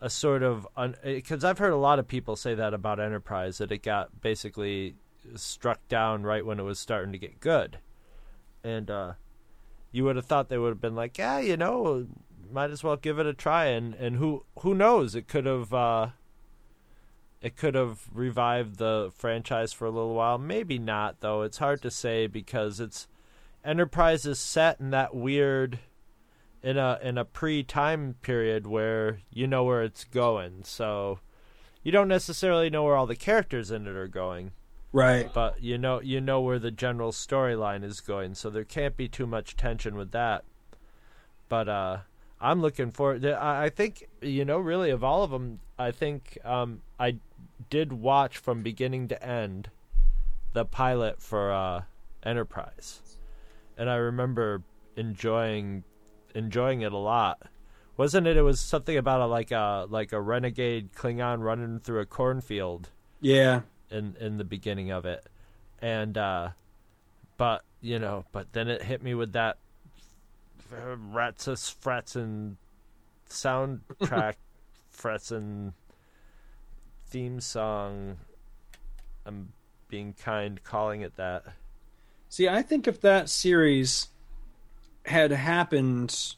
a 0.00 0.10
sort 0.10 0.42
of 0.42 0.66
because 1.04 1.44
I've 1.44 1.58
heard 1.58 1.72
a 1.72 1.76
lot 1.76 2.00
of 2.00 2.08
people 2.08 2.34
say 2.34 2.56
that 2.56 2.74
about 2.74 2.98
Enterprise 2.98 3.58
that 3.58 3.70
it 3.70 3.84
got 3.84 4.20
basically 4.20 4.96
struck 5.36 5.78
down 5.86 6.24
right 6.24 6.44
when 6.44 6.58
it 6.58 6.64
was 6.64 6.80
starting 6.80 7.12
to 7.12 7.18
get 7.18 7.38
good, 7.38 7.78
and 8.64 8.90
uh, 8.90 9.12
you 9.92 10.02
would 10.02 10.16
have 10.16 10.26
thought 10.26 10.48
they 10.48 10.58
would 10.58 10.70
have 10.70 10.80
been 10.80 10.96
like, 10.96 11.16
yeah, 11.18 11.38
you 11.38 11.56
know, 11.56 12.08
might 12.52 12.70
as 12.70 12.82
well 12.84 12.96
give 12.96 13.18
it 13.18 13.26
a 13.26 13.34
try, 13.34 13.66
and 13.66 13.94
and 13.94 14.16
who 14.16 14.44
who 14.60 14.74
knows, 14.74 15.14
it 15.14 15.28
could 15.28 15.46
have 15.46 15.72
uh, 15.72 16.08
it 17.40 17.56
could 17.56 17.74
have 17.74 18.08
revived 18.12 18.78
the 18.78 19.12
franchise 19.14 19.72
for 19.72 19.86
a 19.86 19.90
little 19.90 20.14
while. 20.14 20.38
Maybe 20.38 20.78
not 20.78 21.20
though. 21.20 21.42
It's 21.42 21.58
hard 21.58 21.82
to 21.82 21.90
say 21.90 22.26
because 22.26 22.80
it's 22.80 23.06
Enterprise 23.66 24.24
is 24.24 24.38
set 24.38 24.78
in 24.78 24.90
that 24.90 25.12
weird 25.12 25.80
in 26.62 26.78
a 26.78 27.00
in 27.02 27.18
a 27.18 27.24
pre 27.24 27.64
time 27.64 28.14
period 28.22 28.64
where 28.64 29.18
you 29.28 29.48
know 29.48 29.64
where 29.64 29.82
it's 29.82 30.04
going. 30.04 30.60
So 30.62 31.18
you 31.82 31.90
don't 31.90 32.06
necessarily 32.06 32.70
know 32.70 32.84
where 32.84 32.94
all 32.94 33.08
the 33.08 33.16
characters 33.16 33.72
in 33.72 33.88
it 33.88 33.96
are 33.96 34.06
going. 34.06 34.52
Right. 34.92 35.28
But 35.34 35.60
you 35.60 35.78
know 35.78 36.00
you 36.00 36.20
know 36.20 36.40
where 36.40 36.60
the 36.60 36.70
general 36.70 37.10
storyline 37.10 37.82
is 37.82 38.00
going, 38.00 38.36
so 38.36 38.50
there 38.50 38.62
can't 38.62 38.96
be 38.96 39.08
too 39.08 39.26
much 39.26 39.56
tension 39.56 39.96
with 39.96 40.12
that. 40.12 40.44
But 41.48 41.68
uh 41.68 41.98
I'm 42.40 42.60
looking 42.60 42.90
for 42.90 43.18
I 43.24 43.64
I 43.64 43.68
think 43.70 44.08
you 44.20 44.44
know 44.44 44.58
really 44.58 44.90
of 44.90 45.02
all 45.02 45.24
of 45.24 45.30
them, 45.30 45.60
I 45.78 45.90
think 45.90 46.38
um 46.44 46.82
I 46.98 47.16
did 47.70 47.92
watch 47.92 48.38
from 48.38 48.62
beginning 48.62 49.08
to 49.08 49.22
end 49.22 49.70
the 50.52 50.64
pilot 50.64 51.20
for 51.20 51.52
uh 51.52 51.82
Enterprise. 52.22 53.18
And 53.78 53.88
I 53.88 53.96
remember 53.96 54.62
enjoying 54.96 55.84
enjoying 56.34 56.82
it 56.82 56.92
a 56.92 56.98
lot. 56.98 57.42
Wasn't 57.96 58.26
it? 58.26 58.36
It 58.36 58.42
was 58.42 58.60
something 58.60 58.96
about 58.96 59.20
a 59.20 59.26
like 59.26 59.52
a 59.52 59.86
like 59.88 60.12
a 60.12 60.20
renegade 60.20 60.92
Klingon 60.92 61.42
running 61.42 61.78
through 61.78 62.00
a 62.00 62.06
cornfield. 62.06 62.90
Yeah. 63.20 63.62
In 63.90 64.16
in 64.20 64.36
the 64.38 64.44
beginning 64.44 64.90
of 64.90 65.06
it, 65.06 65.24
and 65.80 66.18
uh 66.18 66.50
but 67.36 67.64
you 67.80 67.98
know, 67.98 68.24
but 68.32 68.52
then 68.52 68.68
it 68.68 68.82
hit 68.82 69.02
me 69.02 69.14
with 69.14 69.32
that 69.32 69.58
Ratsus 70.72 71.74
Fretzen 71.74 72.56
soundtrack 73.28 74.34
Fretzen 74.96 75.72
theme 77.08 77.40
song. 77.40 78.18
I'm 79.24 79.52
being 79.88 80.14
kind 80.14 80.62
calling 80.62 81.00
it 81.00 81.16
that. 81.16 81.44
See, 82.28 82.48
I 82.48 82.62
think 82.62 82.88
if 82.88 83.00
that 83.00 83.28
series 83.28 84.08
had 85.04 85.30
happened, 85.30 86.34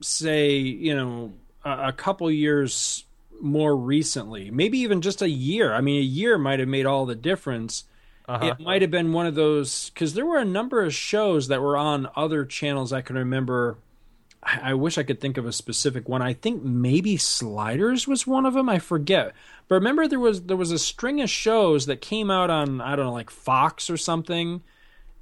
say, 0.00 0.56
you 0.56 0.94
know, 0.94 1.32
a, 1.64 1.88
a 1.88 1.92
couple 1.92 2.30
years 2.30 3.04
more 3.40 3.76
recently, 3.76 4.50
maybe 4.50 4.78
even 4.78 5.00
just 5.00 5.22
a 5.22 5.28
year. 5.28 5.72
I 5.72 5.80
mean, 5.80 6.00
a 6.00 6.04
year 6.04 6.38
might 6.38 6.60
have 6.60 6.68
made 6.68 6.86
all 6.86 7.06
the 7.06 7.14
difference. 7.14 7.84
Uh-huh. 8.28 8.46
It 8.46 8.60
might 8.60 8.82
have 8.82 8.90
been 8.90 9.12
one 9.12 9.26
of 9.26 9.34
those 9.34 9.90
because 9.90 10.14
there 10.14 10.26
were 10.26 10.38
a 10.38 10.44
number 10.44 10.82
of 10.82 10.94
shows 10.94 11.48
that 11.48 11.60
were 11.60 11.76
on 11.76 12.08
other 12.14 12.44
channels. 12.44 12.92
I 12.92 13.02
can 13.02 13.16
remember. 13.16 13.78
I 14.42 14.70
I 14.70 14.74
wish 14.74 14.98
I 14.98 15.02
could 15.02 15.20
think 15.20 15.38
of 15.38 15.46
a 15.46 15.52
specific 15.52 16.08
one. 16.08 16.22
I 16.22 16.32
think 16.32 16.62
maybe 16.62 17.16
Sliders 17.16 18.06
was 18.06 18.26
one 18.26 18.46
of 18.46 18.54
them. 18.54 18.68
I 18.68 18.78
forget. 18.78 19.32
But 19.68 19.76
remember 19.76 20.06
there 20.06 20.20
was 20.20 20.42
there 20.42 20.56
was 20.56 20.70
a 20.70 20.78
string 20.78 21.20
of 21.20 21.30
shows 21.30 21.86
that 21.86 22.00
came 22.00 22.30
out 22.30 22.50
on 22.50 22.80
I 22.80 22.96
don't 22.96 23.06
know 23.06 23.12
like 23.12 23.30
Fox 23.30 23.90
or 23.90 23.96
something 23.96 24.62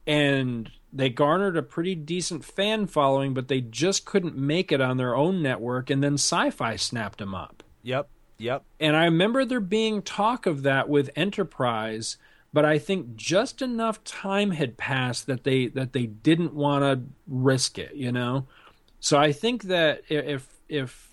and 0.06 0.70
they 0.92 1.08
garnered 1.08 1.56
a 1.56 1.62
pretty 1.62 1.94
decent 1.94 2.44
fan 2.44 2.86
following 2.86 3.32
but 3.32 3.48
they 3.48 3.60
just 3.60 4.04
couldn't 4.04 4.36
make 4.36 4.72
it 4.72 4.80
on 4.80 4.96
their 4.96 5.14
own 5.14 5.42
network 5.42 5.88
and 5.90 6.02
then 6.02 6.14
Sci-Fi 6.14 6.76
snapped 6.76 7.18
them 7.18 7.34
up. 7.34 7.62
Yep. 7.82 8.08
Yep. 8.38 8.64
And 8.80 8.96
I 8.96 9.04
remember 9.04 9.44
there 9.44 9.60
being 9.60 10.02
talk 10.02 10.46
of 10.46 10.62
that 10.62 10.88
with 10.88 11.10
Enterprise, 11.14 12.16
but 12.52 12.64
I 12.64 12.78
think 12.78 13.16
just 13.16 13.62
enough 13.62 14.02
time 14.04 14.50
had 14.52 14.76
passed 14.76 15.26
that 15.26 15.44
they 15.44 15.68
that 15.68 15.92
they 15.92 16.06
didn't 16.06 16.54
want 16.54 16.82
to 16.84 17.02
risk 17.26 17.78
it, 17.78 17.94
you 17.94 18.12
know. 18.12 18.46
So 19.00 19.18
I 19.18 19.32
think 19.32 19.64
that 19.64 20.02
if 20.08 20.48
if 20.68 21.08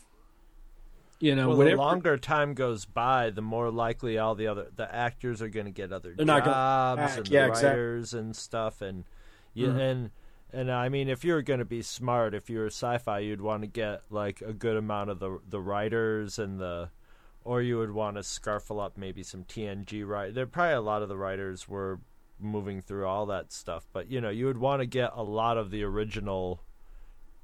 you 1.19 1.35
know 1.35 1.49
well, 1.49 1.57
whatever 1.57 1.77
the 1.77 1.81
longer 1.81 2.17
time 2.17 2.53
goes 2.53 2.85
by, 2.85 3.29
the 3.29 3.41
more 3.41 3.71
likely 3.71 4.17
all 4.17 4.35
the 4.35 4.47
other 4.47 4.67
the 4.75 4.93
actors 4.93 5.41
are 5.41 5.49
going 5.49 5.65
to 5.65 5.71
get 5.71 5.91
other 5.91 6.13
They're 6.13 6.25
gonna 6.25 6.41
jobs 6.43 7.17
and 7.17 7.31
Yeah, 7.31 7.45
the 7.45 7.47
exactly. 7.47 7.69
writers 7.69 8.13
and 8.13 8.35
stuff, 8.35 8.81
and 8.81 9.05
you 9.53 9.69
Mhm. 9.69 9.79
and 9.79 10.11
and 10.53 10.71
I 10.71 10.89
mean, 10.89 11.09
if 11.09 11.23
you're 11.25 11.41
going 11.41 11.59
to 11.59 11.65
be 11.65 11.81
smart, 11.81 12.33
if 12.33 12.49
you're 12.49 12.67
a 12.67 12.71
sci-fi, 12.71 13.19
you'd 13.19 13.41
want 13.41 13.63
to 13.63 13.67
get 13.67 14.03
like 14.09 14.41
a 14.41 14.53
good 14.53 14.77
amount 14.77 15.09
of 15.09 15.19
the 15.19 15.39
the 15.47 15.59
writers 15.61 16.39
and 16.39 16.59
the, 16.59 16.89
or 17.47 17.61
you 17.61 17.77
would 17.77 17.91
want 17.91 18.17
to 18.17 18.21
scarfle 18.21 18.83
up 18.83 18.97
maybe 18.97 19.23
some 19.23 19.45
TNG 19.45 20.05
right. 20.05 20.33
There 20.33 20.45
probably 20.45 20.73
a 20.73 20.81
lot 20.81 21.01
of 21.01 21.07
the 21.07 21.15
writers 21.15 21.65
were 21.65 22.01
moving 22.41 22.81
through 22.81 23.07
all 23.07 23.25
that 23.27 23.53
stuff, 23.53 23.87
but 23.93 24.11
you 24.11 24.19
know, 24.19 24.29
you 24.29 24.47
would 24.47 24.57
want 24.57 24.81
to 24.81 24.85
get 24.85 25.11
a 25.15 25.23
lot 25.23 25.57
of 25.57 25.71
the 25.71 25.81
original 25.81 26.61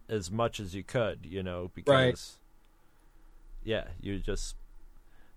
as 0.09 0.29
much 0.29 0.59
as 0.59 0.75
you 0.75 0.83
could, 0.83 1.19
you 1.23 1.41
know, 1.41 1.71
because 1.73 2.39
yeah, 3.63 3.85
you 4.01 4.19
just 4.19 4.57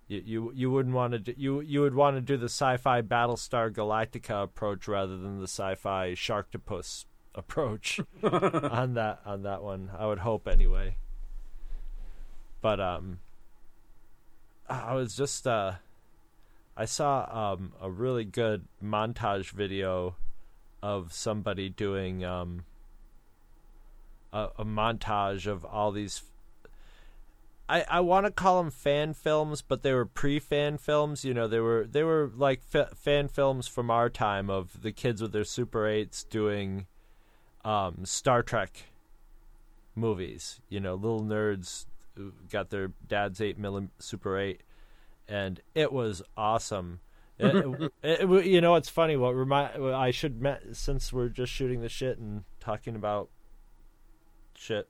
you 0.09 0.21
you 0.27 0.53
you 0.53 0.71
wouldn't 0.71 0.97
want 0.97 1.13
to 1.13 1.21
do, 1.21 1.35
you 1.37 1.61
you 1.61 1.81
would 1.83 1.95
want 1.95 2.17
to 2.17 2.21
do 2.21 2.37
the 2.37 2.47
sci-fi 2.47 3.03
Battlestar 3.03 3.73
Galactica 3.73 4.43
approach 4.43 4.89
rather 4.89 5.17
than 5.17 5.39
the 5.39 5.47
sci-fi 5.47 6.11
Sharktopus 6.11 7.05
approach 7.37 8.01
on 8.25 8.95
that 8.95 9.21
on 9.25 9.45
that 9.45 9.63
one. 9.63 9.93
I 9.97 10.07
would 10.07 10.19
hope 10.19 10.49
anyway. 10.49 10.97
But 12.61 12.81
um 12.81 13.21
I 14.69 14.95
was 14.95 15.17
just 15.17 15.47
uh 15.47 15.75
I 16.77 16.85
saw 16.85 17.55
um 17.55 17.73
a 17.81 17.91
really 17.91 18.25
good 18.25 18.67
montage 18.83 19.51
video 19.51 20.17
of 20.83 21.13
somebody 21.13 21.69
doing 21.69 22.25
um 22.25 22.65
a, 24.33 24.49
a 24.59 24.65
montage 24.65 25.47
of 25.47 25.65
all 25.65 25.93
these 25.93 26.23
I, 27.69 27.85
I 27.89 28.01
want 28.01 28.27
to 28.27 28.31
call 28.31 28.63
them 28.63 28.71
fan 28.71 29.13
films, 29.13 29.61
but 29.61 29.83
they 29.83 29.93
were 29.93 30.07
pre-fan 30.07 30.79
films. 30.79 31.25
You 31.25 31.35
know, 31.35 31.49
they 31.49 31.59
were 31.59 31.85
they 31.91 32.05
were 32.05 32.31
like 32.37 32.63
fa- 32.63 32.91
fan 32.95 33.29
films 33.29 33.67
from 33.67 33.91
our 33.91 34.09
time 34.09 34.49
of 34.49 34.83
the 34.83 34.93
kids 34.93 35.21
with 35.21 35.33
their 35.33 35.45
Super 35.45 35.87
Eights 35.87 36.23
doing 36.23 36.87
um, 37.65 38.05
Star 38.05 38.45
Trek 38.45 38.85
movies. 39.97 40.61
You 40.69 40.79
know, 40.79 40.95
little 40.95 41.23
nerds 41.23 41.87
got 42.51 42.71
their 42.71 42.93
dad's 43.07 43.41
eight 43.41 43.61
milli 43.61 43.89
Super 43.99 44.39
Eight, 44.39 44.63
and 45.29 45.61
it 45.75 45.93
was 45.93 46.23
awesome. 46.37 47.01
It- 47.39 47.93
it- 48.03 48.21
it- 48.31 48.47
you 48.47 48.61
know, 48.63 48.77
it's 48.77 48.89
funny. 48.89 49.15
What 49.17 49.35
remind 49.35 49.77
I 49.95 50.11
should 50.11 50.41
met 50.41 50.63
since 50.73 51.13
we're 51.13 51.29
just 51.29 51.53
shooting 51.53 51.83
the 51.83 51.89
shit 51.91 52.17
and 52.19 52.45
talking 52.61 52.97
about 52.97 53.29
shit. 54.55 54.89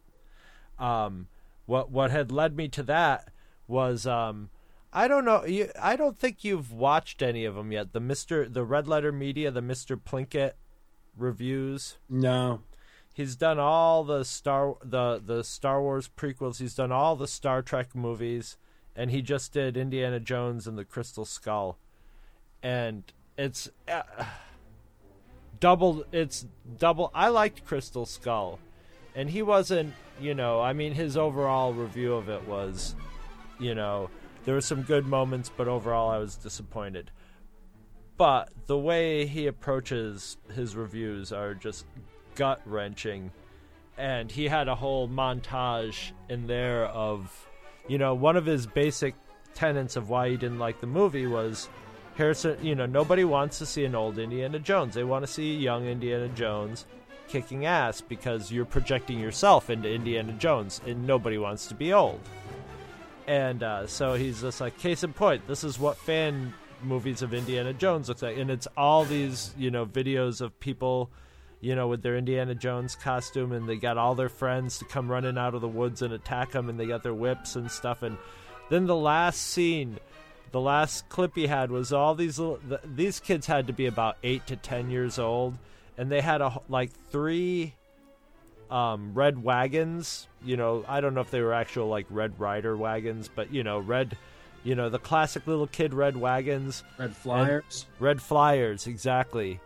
Um, 0.78 1.26
what 1.66 1.90
what 1.90 2.10
had 2.12 2.30
led 2.30 2.56
me 2.56 2.68
to 2.68 2.82
that 2.84 3.32
was 3.66 4.06
um, 4.06 4.50
I 4.92 5.08
don't 5.08 5.24
know. 5.24 5.44
You, 5.44 5.70
I 5.80 5.96
don't 5.96 6.16
think 6.16 6.44
you've 6.44 6.72
watched 6.72 7.20
any 7.20 7.44
of 7.44 7.56
them 7.56 7.72
yet. 7.72 7.92
The 7.92 7.98
Mister, 8.00 8.48
the 8.48 8.62
Red 8.64 8.86
Letter 8.86 9.10
Media, 9.10 9.50
the 9.50 9.60
Mister 9.62 9.96
Plinkett 9.96 10.52
reviews. 11.16 11.96
No. 12.08 12.60
He's 13.16 13.34
done 13.34 13.58
all 13.58 14.04
the 14.04 14.26
Star 14.26 14.74
the 14.84 15.22
the 15.24 15.42
Star 15.42 15.80
Wars 15.80 16.06
prequels. 16.06 16.58
He's 16.58 16.74
done 16.74 16.92
all 16.92 17.16
the 17.16 17.26
Star 17.26 17.62
Trek 17.62 17.94
movies, 17.94 18.58
and 18.94 19.10
he 19.10 19.22
just 19.22 19.54
did 19.54 19.74
Indiana 19.74 20.20
Jones 20.20 20.66
and 20.66 20.76
the 20.76 20.84
Crystal 20.84 21.24
Skull, 21.24 21.78
and 22.62 23.10
it's 23.38 23.70
uh, 23.88 24.02
double. 25.60 26.04
It's 26.12 26.44
double. 26.78 27.10
I 27.14 27.28
liked 27.28 27.64
Crystal 27.64 28.04
Skull, 28.04 28.58
and 29.14 29.30
he 29.30 29.40
wasn't. 29.40 29.94
You 30.20 30.34
know, 30.34 30.60
I 30.60 30.74
mean, 30.74 30.92
his 30.92 31.16
overall 31.16 31.72
review 31.72 32.12
of 32.12 32.28
it 32.28 32.46
was, 32.46 32.94
you 33.58 33.74
know, 33.74 34.10
there 34.44 34.54
were 34.54 34.60
some 34.60 34.82
good 34.82 35.06
moments, 35.06 35.50
but 35.56 35.68
overall, 35.68 36.10
I 36.10 36.18
was 36.18 36.36
disappointed. 36.36 37.10
But 38.18 38.50
the 38.66 38.76
way 38.76 39.24
he 39.24 39.46
approaches 39.46 40.36
his 40.54 40.76
reviews 40.76 41.32
are 41.32 41.54
just 41.54 41.86
gut 42.36 42.60
wrenching. 42.64 43.32
And 43.98 44.30
he 44.30 44.46
had 44.46 44.68
a 44.68 44.74
whole 44.74 45.08
montage 45.08 46.12
in 46.28 46.46
there 46.46 46.86
of, 46.86 47.48
you 47.88 47.98
know, 47.98 48.14
one 48.14 48.36
of 48.36 48.46
his 48.46 48.66
basic 48.66 49.14
tenets 49.54 49.96
of 49.96 50.10
why 50.10 50.30
he 50.30 50.36
didn't 50.36 50.58
like 50.58 50.80
the 50.80 50.86
movie 50.86 51.26
was 51.26 51.68
Harrison, 52.16 52.56
you 52.62 52.74
know, 52.74 52.86
nobody 52.86 53.24
wants 53.24 53.58
to 53.58 53.66
see 53.66 53.84
an 53.84 53.94
old 53.94 54.18
Indiana 54.18 54.58
Jones. 54.58 54.94
They 54.94 55.04
want 55.04 55.26
to 55.26 55.32
see 55.32 55.56
a 55.56 55.58
young 55.58 55.86
Indiana 55.86 56.28
Jones 56.28 56.86
kicking 57.28 57.66
ass 57.66 58.00
because 58.00 58.50
you're 58.50 58.64
projecting 58.64 59.18
yourself 59.18 59.68
into 59.68 59.90
Indiana 59.90 60.32
Jones, 60.32 60.80
and 60.86 61.06
nobody 61.06 61.38
wants 61.38 61.66
to 61.66 61.74
be 61.74 61.92
old. 61.92 62.20
And 63.26 63.62
uh, 63.62 63.86
so 63.86 64.14
he's 64.14 64.40
just 64.40 64.60
like, 64.60 64.78
case 64.78 65.02
in 65.02 65.12
point, 65.12 65.46
this 65.46 65.64
is 65.64 65.78
what 65.78 65.96
fan 65.96 66.54
movies 66.82 67.22
of 67.22 67.34
Indiana 67.34 67.72
Jones 67.72 68.08
looks 68.08 68.22
like, 68.22 68.38
and 68.38 68.50
it's 68.50 68.68
all 68.76 69.04
these, 69.04 69.52
you 69.58 69.70
know, 69.70 69.84
videos 69.84 70.40
of 70.40 70.58
people, 70.60 71.10
you 71.60 71.74
know, 71.74 71.88
with 71.88 72.02
their 72.02 72.16
Indiana 72.16 72.54
Jones 72.54 72.94
costume, 72.94 73.52
and 73.52 73.68
they 73.68 73.76
got 73.76 73.98
all 73.98 74.14
their 74.14 74.28
friends 74.28 74.78
to 74.78 74.84
come 74.84 75.10
running 75.10 75.38
out 75.38 75.54
of 75.54 75.60
the 75.60 75.68
woods 75.68 76.02
and 76.02 76.12
attack 76.12 76.52
them, 76.52 76.68
and 76.68 76.78
they 76.78 76.86
got 76.86 77.02
their 77.02 77.14
whips 77.14 77.56
and 77.56 77.70
stuff, 77.70 78.02
and 78.02 78.16
then 78.68 78.86
the 78.86 78.96
last 78.96 79.42
scene 79.42 79.98
the 80.52 80.60
last 80.60 81.08
clip 81.08 81.32
he 81.34 81.48
had 81.48 81.70
was 81.70 81.92
all 81.92 82.14
these 82.14 82.38
little 82.38 82.58
th- 82.68 82.80
these 82.94 83.20
kids 83.20 83.46
had 83.46 83.66
to 83.66 83.72
be 83.72 83.86
about 83.86 84.16
8 84.22 84.46
to 84.46 84.56
10 84.56 84.90
years 84.90 85.18
old 85.18 85.54
and 85.98 86.10
they 86.10 86.20
had 86.20 86.40
a 86.40 86.62
like 86.68 86.92
three 87.10 87.74
um, 88.70 89.12
red 89.12 89.42
wagons 89.42 90.28
you 90.44 90.56
know 90.56 90.84
i 90.88 91.00
don't 91.00 91.14
know 91.14 91.20
if 91.20 91.30
they 91.30 91.42
were 91.42 91.52
actual 91.52 91.88
like 91.88 92.06
red 92.10 92.38
rider 92.40 92.76
wagons 92.76 93.28
but 93.34 93.52
you 93.52 93.64
know 93.64 93.80
red 93.80 94.16
you 94.66 94.74
know 94.74 94.88
the 94.88 94.98
classic 94.98 95.46
little 95.46 95.68
kid 95.68 95.94
red 95.94 96.16
wagons. 96.16 96.82
Red 96.98 97.14
flyers. 97.14 97.86
red 98.00 98.20
flyers 98.20 98.88
exactly. 98.88 99.60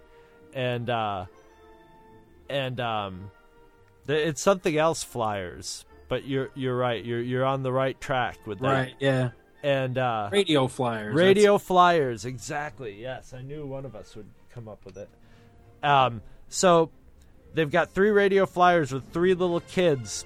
And 0.52 0.90
uh 0.90 1.24
and 2.50 2.80
um 2.80 3.30
it's 4.08 4.42
something 4.42 4.76
else 4.76 5.02
flyers 5.04 5.84
but 6.08 6.24
you're 6.26 6.50
you're 6.54 6.76
right 6.76 7.04
you're 7.04 7.20
you're 7.20 7.44
on 7.44 7.62
the 7.62 7.72
right 7.72 8.00
track 8.00 8.38
with 8.46 8.58
that 8.60 8.66
Right, 8.72 8.94
yeah. 8.98 9.30
and 9.62 9.96
uh 9.96 10.28
Radio 10.32 10.66
flyers. 10.66 11.14
Radio 11.14 11.58
flyers, 11.58 12.24
exactly. 12.24 13.00
Yes, 13.00 13.32
I 13.32 13.42
knew 13.42 13.64
one 13.66 13.84
of 13.84 13.94
us 13.94 14.16
would 14.16 14.28
come 14.52 14.66
up 14.68 14.84
with 14.84 14.96
it. 14.96 15.08
Um, 15.82 16.22
so 16.48 16.90
they've 17.54 17.70
got 17.70 17.90
three 17.92 18.10
radio 18.10 18.46
flyers 18.46 18.92
with 18.92 19.12
three 19.12 19.34
little 19.34 19.60
kids, 19.60 20.24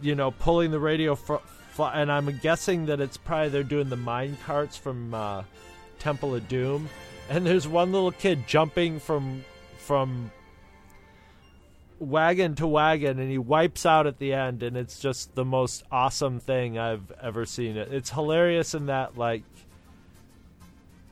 you 0.00 0.14
know, 0.14 0.30
pulling 0.32 0.70
the 0.70 0.78
radio 0.80 1.14
fr- 1.14 1.36
and 1.78 2.12
I'm 2.12 2.38
guessing 2.42 2.86
that 2.86 3.00
it's 3.00 3.16
probably 3.16 3.48
they're 3.48 3.62
doing 3.62 3.88
the 3.88 3.96
mine 3.96 4.36
carts 4.44 4.76
from 4.76 5.14
uh, 5.14 5.42
Temple 5.98 6.34
of 6.34 6.46
Doom, 6.48 6.88
and 7.30 7.46
there's 7.46 7.66
one 7.66 7.92
little 7.92 8.12
kid 8.12 8.46
jumping 8.46 9.00
from 9.00 9.42
from 9.78 10.30
wagon 12.02 12.54
to 12.56 12.66
wagon 12.66 13.18
and 13.18 13.30
he 13.30 13.38
wipes 13.38 13.86
out 13.86 14.06
at 14.06 14.18
the 14.18 14.32
end 14.32 14.62
and 14.62 14.76
it's 14.76 14.98
just 14.98 15.34
the 15.34 15.44
most 15.44 15.84
awesome 15.92 16.40
thing 16.40 16.78
I've 16.78 17.12
ever 17.22 17.46
seen 17.46 17.76
it. 17.76 17.92
It's 17.92 18.10
hilarious 18.10 18.74
in 18.74 18.86
that 18.86 19.16
like 19.16 19.42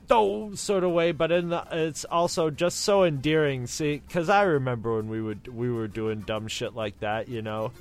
oh 0.09 0.53
sort 0.55 0.83
of 0.83 0.91
way 0.91 1.13
but 1.13 1.31
in 1.31 1.47
the 1.49 1.65
it's 1.71 2.03
also 2.03 2.49
just 2.49 2.81
so 2.81 3.05
endearing 3.05 3.65
see 3.65 4.01
cuz 4.09 4.27
I 4.27 4.43
remember 4.43 4.97
when 4.97 5.07
we 5.07 5.21
would 5.21 5.47
we 5.47 5.71
were 5.71 5.87
doing 5.87 6.19
dumb 6.19 6.47
shit 6.47 6.75
like 6.75 6.99
that, 6.99 7.29
you 7.29 7.41
know. 7.41 7.71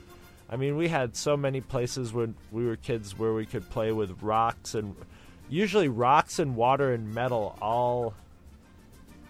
I 0.48 0.56
mean, 0.56 0.76
we 0.76 0.88
had 0.88 1.14
so 1.14 1.36
many 1.36 1.60
places 1.60 2.12
when 2.12 2.34
we 2.50 2.66
were 2.66 2.74
kids 2.74 3.16
where 3.16 3.32
we 3.32 3.46
could 3.46 3.70
play 3.70 3.92
with 3.92 4.20
rocks 4.20 4.74
and 4.74 4.96
usually 5.48 5.88
rocks 5.88 6.40
and 6.40 6.56
water 6.56 6.92
and 6.92 7.14
metal 7.14 7.56
all 7.62 8.14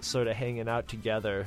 sort 0.00 0.28
of 0.28 0.36
hanging 0.36 0.66
out 0.66 0.88
together 0.88 1.46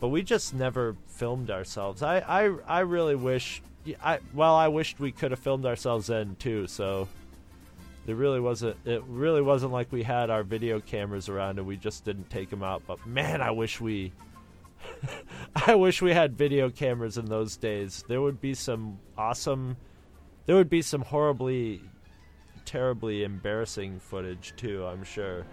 but 0.00 0.08
we 0.08 0.22
just 0.22 0.54
never 0.54 0.96
filmed 1.06 1.50
ourselves. 1.50 2.02
I, 2.02 2.18
I, 2.18 2.56
I 2.66 2.80
really 2.80 3.16
wish. 3.16 3.62
I 4.02 4.18
well, 4.34 4.54
I 4.54 4.68
wished 4.68 4.98
we 4.98 5.12
could 5.12 5.30
have 5.30 5.40
filmed 5.40 5.64
ourselves 5.64 6.08
then 6.08 6.36
too. 6.38 6.66
So 6.66 7.08
it 8.06 8.14
really 8.14 8.40
wasn't. 8.40 8.76
It 8.84 9.02
really 9.06 9.42
wasn't 9.42 9.72
like 9.72 9.90
we 9.90 10.02
had 10.02 10.28
our 10.28 10.42
video 10.42 10.80
cameras 10.80 11.28
around 11.28 11.58
and 11.58 11.66
we 11.66 11.76
just 11.76 12.04
didn't 12.04 12.28
take 12.30 12.50
them 12.50 12.62
out. 12.62 12.82
But 12.86 13.06
man, 13.06 13.40
I 13.40 13.50
wish 13.50 13.80
we. 13.80 14.12
I 15.66 15.74
wish 15.74 16.02
we 16.02 16.12
had 16.12 16.36
video 16.36 16.68
cameras 16.68 17.16
in 17.16 17.26
those 17.26 17.56
days. 17.56 18.04
There 18.06 18.20
would 18.20 18.40
be 18.40 18.54
some 18.54 18.98
awesome. 19.16 19.76
There 20.44 20.56
would 20.56 20.70
be 20.70 20.82
some 20.82 21.02
horribly, 21.02 21.80
terribly 22.64 23.24
embarrassing 23.24 23.98
footage 24.00 24.52
too. 24.56 24.84
I'm 24.84 25.02
sure. 25.02 25.46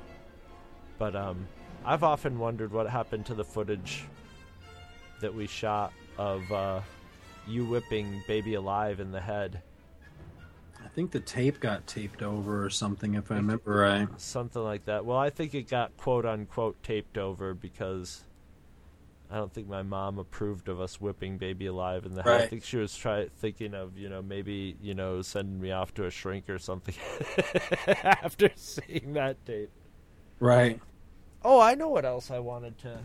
But 1.00 1.16
um, 1.16 1.48
I've 1.86 2.04
often 2.04 2.38
wondered 2.38 2.72
what 2.72 2.89
happened 2.89 3.26
to 3.28 3.34
the 3.34 3.44
footage 3.44 4.06
that 5.24 5.34
we 5.34 5.47
shot 5.47 5.91
of 6.17 6.49
uh, 6.51 6.82
you 7.47 7.65
whipping 7.65 8.24
baby 8.28 8.53
alive 8.53 8.99
in 8.99 9.11
the 9.11 9.21
head. 9.21 9.61
I 10.84 10.88
think 10.89 11.11
the 11.11 11.19
tape 11.19 11.59
got 11.59 11.88
taped 11.88 12.21
over 12.21 12.63
or 12.63 12.69
something, 12.69 13.15
if 13.15 13.32
I 13.32 13.36
remember 13.36 13.74
right. 13.74 14.07
Something 14.21 14.63
like 14.63 14.86
that. 14.86 15.05
Well, 15.05 15.17
I 15.17 15.30
think 15.30 15.55
it 15.55 15.69
got 15.69 15.95
quote 15.97 16.26
unquote 16.26 16.82
taped 16.84 17.17
over 17.17 17.53
because 17.53 18.24
I 19.32 19.38
don't 19.38 19.51
think 19.51 19.67
my 19.67 19.82
mom 19.82 20.19
approved 20.19 20.67
of 20.69 20.80
us 20.80 21.01
whipping 21.01 21.38
baby 21.38 21.65
alive 21.65 22.05
in 22.05 22.13
the 22.13 22.21
head. 22.21 22.41
I 22.41 22.47
think 22.47 22.63
she 22.63 22.78
was 22.78 22.95
try 22.95 23.30
thinking 23.39 23.74
of 23.74 23.97
you 23.97 24.09
know 24.09 24.21
maybe 24.21 24.76
you 24.82 24.93
know 24.93 25.21
sending 25.21 25.59
me 25.59 25.71
off 25.71 25.93
to 25.95 26.05
a 26.05 26.11
shrink 26.11 26.49
or 26.49 26.59
something 26.59 26.95
after 27.88 28.51
seeing 28.55 29.13
that 29.13 29.43
tape. 29.45 29.71
Right. 30.39 30.80
Oh, 31.43 31.59
I 31.59 31.76
know 31.76 31.89
what 31.89 32.05
else 32.05 32.30
I 32.30 32.39
wanted 32.39 32.78
to. 32.80 32.99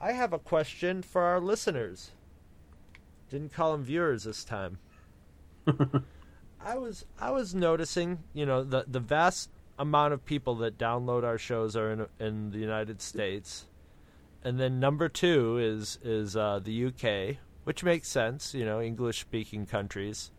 I 0.00 0.12
have 0.12 0.32
a 0.32 0.38
question 0.38 1.02
for 1.02 1.22
our 1.22 1.40
listeners. 1.40 2.10
Didn't 3.30 3.52
call 3.52 3.72
them 3.72 3.84
viewers 3.84 4.24
this 4.24 4.44
time. 4.44 4.78
I 6.60 6.76
was 6.76 7.04
I 7.20 7.30
was 7.30 7.54
noticing, 7.54 8.22
you 8.32 8.46
know, 8.46 8.64
the 8.64 8.84
the 8.86 9.00
vast 9.00 9.50
amount 9.78 10.14
of 10.14 10.24
people 10.24 10.54
that 10.56 10.78
download 10.78 11.24
our 11.24 11.38
shows 11.38 11.76
are 11.76 11.90
in 11.90 12.06
in 12.18 12.50
the 12.50 12.58
United 12.58 13.00
States, 13.02 13.66
and 14.42 14.58
then 14.58 14.80
number 14.80 15.08
two 15.08 15.58
is 15.58 15.98
is 16.02 16.36
uh, 16.36 16.60
the 16.62 16.86
UK, 16.86 17.38
which 17.64 17.84
makes 17.84 18.08
sense, 18.08 18.54
you 18.54 18.64
know, 18.64 18.80
English 18.80 19.20
speaking 19.20 19.66
countries. 19.66 20.30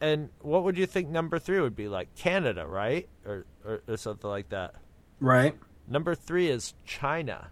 And 0.00 0.30
what 0.40 0.64
would 0.64 0.78
you 0.78 0.86
think 0.86 1.08
number 1.08 1.38
three 1.38 1.60
would 1.60 1.76
be 1.76 1.88
like? 1.88 2.14
Canada, 2.14 2.66
right, 2.66 3.08
or, 3.26 3.44
or 3.64 3.82
or 3.86 3.96
something 3.96 4.28
like 4.28 4.48
that. 4.50 4.74
Right. 5.20 5.54
Number 5.86 6.14
three 6.14 6.48
is 6.48 6.74
China, 6.86 7.48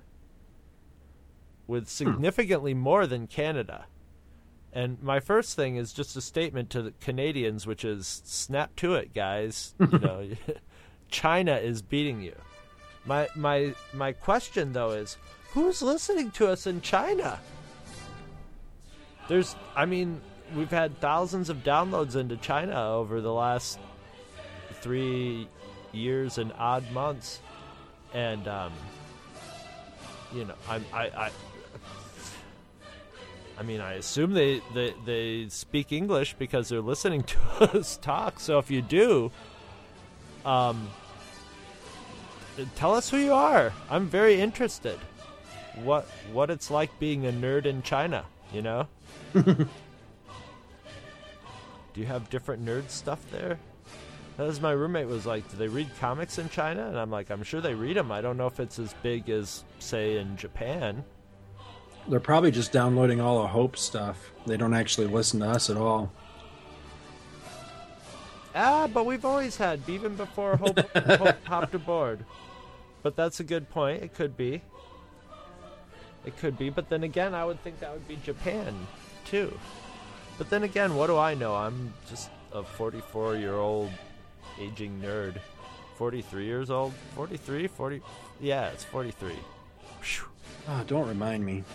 with 1.68 1.88
significantly 1.88 2.74
more 2.74 3.06
than 3.06 3.28
Canada. 3.28 3.86
And 4.72 5.00
my 5.02 5.20
first 5.20 5.54
thing 5.54 5.76
is 5.76 5.92
just 5.92 6.16
a 6.16 6.20
statement 6.20 6.70
to 6.70 6.82
the 6.82 6.92
Canadians, 7.00 7.66
which 7.66 7.84
is 7.84 8.22
snap 8.24 8.74
to 8.76 8.94
it, 8.94 9.14
guys. 9.14 9.74
you 9.92 9.98
know, 9.98 10.28
China 11.10 11.56
is 11.56 11.82
beating 11.82 12.20
you. 12.20 12.34
My 13.04 13.28
my 13.36 13.74
my 13.94 14.12
question 14.12 14.72
though 14.72 14.90
is, 14.90 15.16
who's 15.52 15.80
listening 15.80 16.30
to 16.32 16.48
us 16.48 16.66
in 16.66 16.80
China? 16.80 17.38
There's, 19.28 19.54
I 19.76 19.84
mean, 19.84 20.20
we've 20.56 20.70
had 20.70 20.98
thousands 21.00 21.50
of 21.50 21.58
downloads 21.58 22.16
into 22.16 22.36
China 22.38 22.94
over 22.94 23.20
the 23.20 23.32
last 23.32 23.78
three 24.80 25.46
years 25.92 26.38
and 26.38 26.52
odd 26.58 26.90
months, 26.92 27.40
and 28.14 28.48
um, 28.48 28.72
you 30.32 30.44
know, 30.44 30.54
I'm, 30.68 30.84
I, 30.92 31.04
I, 31.08 31.30
I 33.58 33.62
mean, 33.62 33.80
I 33.80 33.94
assume 33.94 34.34
they, 34.34 34.60
they 34.72 34.94
they 35.04 35.48
speak 35.48 35.90
English 35.92 36.34
because 36.38 36.68
they're 36.68 36.80
listening 36.80 37.24
to 37.24 37.38
us 37.76 37.96
talk. 37.96 38.38
So 38.38 38.58
if 38.58 38.70
you 38.70 38.82
do, 38.82 39.32
um, 40.44 40.88
tell 42.76 42.94
us 42.94 43.10
who 43.10 43.16
you 43.16 43.32
are. 43.32 43.72
I'm 43.90 44.06
very 44.06 44.40
interested. 44.40 44.98
What 45.82 46.04
what 46.32 46.50
it's 46.50 46.70
like 46.70 46.96
being 47.00 47.26
a 47.26 47.32
nerd 47.32 47.66
in 47.66 47.82
China, 47.82 48.24
you 48.52 48.62
know? 48.62 48.86
Do 49.34 49.66
you 51.96 52.06
have 52.06 52.30
different 52.30 52.64
nerd 52.64 52.90
stuff 52.90 53.20
there? 53.32 53.58
As 54.38 54.60
my 54.60 54.70
roommate 54.70 55.08
was 55.08 55.26
like, 55.26 55.50
do 55.50 55.56
they 55.56 55.66
read 55.66 55.90
comics 55.98 56.38
in 56.38 56.48
China? 56.48 56.86
And 56.86 56.96
I'm 56.96 57.10
like, 57.10 57.28
I'm 57.28 57.42
sure 57.42 57.60
they 57.60 57.74
read 57.74 57.96
them. 57.96 58.12
I 58.12 58.20
don't 58.20 58.36
know 58.36 58.46
if 58.46 58.60
it's 58.60 58.78
as 58.78 58.94
big 59.02 59.28
as, 59.28 59.64
say, 59.80 60.18
in 60.18 60.36
Japan. 60.36 61.02
They're 62.08 62.20
probably 62.20 62.50
just 62.50 62.72
downloading 62.72 63.20
all 63.20 63.42
the 63.42 63.48
Hope 63.48 63.76
stuff. 63.76 64.32
They 64.46 64.56
don't 64.56 64.72
actually 64.72 65.08
listen 65.08 65.40
to 65.40 65.46
us 65.46 65.68
at 65.68 65.76
all. 65.76 66.10
Ah, 68.54 68.88
but 68.92 69.04
we've 69.04 69.24
always 69.24 69.56
had, 69.56 69.86
even 69.88 70.16
before 70.16 70.56
Hope, 70.56 70.78
Hope 70.96 71.44
hopped 71.44 71.74
aboard. 71.74 72.24
But 73.02 73.14
that's 73.14 73.40
a 73.40 73.44
good 73.44 73.68
point. 73.68 74.02
It 74.02 74.14
could 74.14 74.36
be. 74.36 74.62
It 76.24 76.36
could 76.38 76.58
be. 76.58 76.70
But 76.70 76.88
then 76.88 77.04
again, 77.04 77.34
I 77.34 77.44
would 77.44 77.62
think 77.62 77.78
that 77.80 77.92
would 77.92 78.08
be 78.08 78.16
Japan, 78.24 78.74
too. 79.26 79.56
But 80.38 80.48
then 80.50 80.62
again, 80.62 80.94
what 80.94 81.08
do 81.08 81.18
I 81.18 81.34
know? 81.34 81.54
I'm 81.54 81.92
just 82.08 82.30
a 82.52 82.62
44 82.62 83.36
year 83.36 83.54
old 83.54 83.90
aging 84.58 85.00
nerd. 85.00 85.36
43 85.96 86.44
years 86.46 86.70
old? 86.70 86.94
43? 87.14 87.66
40? 87.66 88.00
Yeah, 88.40 88.68
it's 88.68 88.84
43. 88.84 89.32
Oh, 90.68 90.84
don't 90.86 91.08
remind 91.08 91.44
me. 91.44 91.64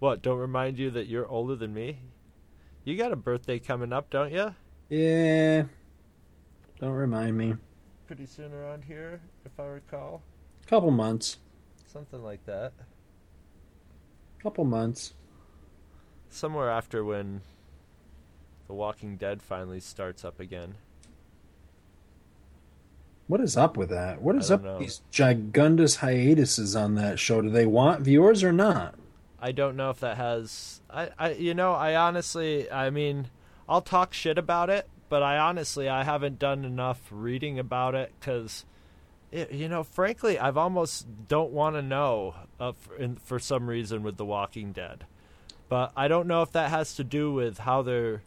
What, 0.00 0.22
don't 0.22 0.38
remind 0.38 0.78
you 0.78 0.90
that 0.92 1.08
you're 1.08 1.28
older 1.28 1.54
than 1.54 1.74
me? 1.74 1.98
You 2.84 2.96
got 2.96 3.12
a 3.12 3.16
birthday 3.16 3.58
coming 3.58 3.92
up, 3.92 4.08
don't 4.08 4.32
you? 4.32 4.54
Yeah. 4.88 5.64
Don't 6.80 6.92
remind 6.92 7.36
me. 7.36 7.56
Pretty 8.06 8.24
soon 8.24 8.54
around 8.54 8.84
here, 8.84 9.20
if 9.44 9.60
I 9.60 9.64
recall. 9.64 10.22
Couple 10.66 10.90
months. 10.90 11.36
Something 11.86 12.24
like 12.24 12.46
that. 12.46 12.72
Couple 14.42 14.64
months. 14.64 15.12
Somewhere 16.30 16.70
after 16.70 17.04
when 17.04 17.42
The 18.68 18.72
Walking 18.72 19.18
Dead 19.18 19.42
finally 19.42 19.80
starts 19.80 20.24
up 20.24 20.40
again. 20.40 20.76
What 23.30 23.40
is 23.42 23.56
up 23.56 23.76
with 23.76 23.90
that? 23.90 24.20
What 24.20 24.34
is 24.34 24.50
up 24.50 24.64
don't 24.64 24.72
with 24.72 24.80
these 24.80 25.02
gigundous 25.12 25.98
hiatuses 25.98 26.74
on 26.74 26.96
that 26.96 27.20
show? 27.20 27.40
Do 27.40 27.48
they 27.48 27.64
want 27.64 28.00
viewers 28.00 28.42
or 28.42 28.52
not? 28.52 28.96
I 29.40 29.52
don't 29.52 29.76
know 29.76 29.90
if 29.90 30.00
that 30.00 30.16
has. 30.16 30.80
I, 30.90 31.10
I, 31.16 31.30
you 31.34 31.54
know, 31.54 31.72
I 31.74 31.94
honestly, 31.94 32.68
I 32.68 32.90
mean, 32.90 33.28
I'll 33.68 33.82
talk 33.82 34.12
shit 34.12 34.36
about 34.36 34.68
it, 34.68 34.88
but 35.08 35.22
I 35.22 35.38
honestly, 35.38 35.88
I 35.88 36.02
haven't 36.02 36.40
done 36.40 36.64
enough 36.64 37.06
reading 37.08 37.56
about 37.56 37.94
it 37.94 38.12
because, 38.18 38.64
you 39.30 39.68
know, 39.68 39.84
frankly, 39.84 40.36
I've 40.36 40.56
almost 40.56 41.06
don't 41.28 41.52
want 41.52 41.76
to 41.76 41.82
know 41.82 42.34
uh, 42.58 42.72
for, 42.72 42.96
in, 42.96 43.14
for 43.14 43.38
some 43.38 43.68
reason 43.68 44.02
with 44.02 44.16
The 44.16 44.24
Walking 44.24 44.72
Dead, 44.72 45.06
but 45.68 45.92
I 45.96 46.08
don't 46.08 46.26
know 46.26 46.42
if 46.42 46.50
that 46.50 46.70
has 46.70 46.96
to 46.96 47.04
do 47.04 47.32
with 47.32 47.58
how 47.58 47.82
they're 47.82 48.22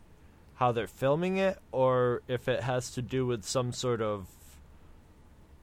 how 0.56 0.72
they're 0.72 0.88
filming 0.88 1.36
it 1.36 1.60
or 1.74 2.22
if 2.30 2.48
it 2.48 2.62
has 2.62 2.92
to 2.92 3.02
do 3.02 3.26
with 3.26 3.44
some 3.44 3.74
sort 3.74 4.02
of 4.02 4.28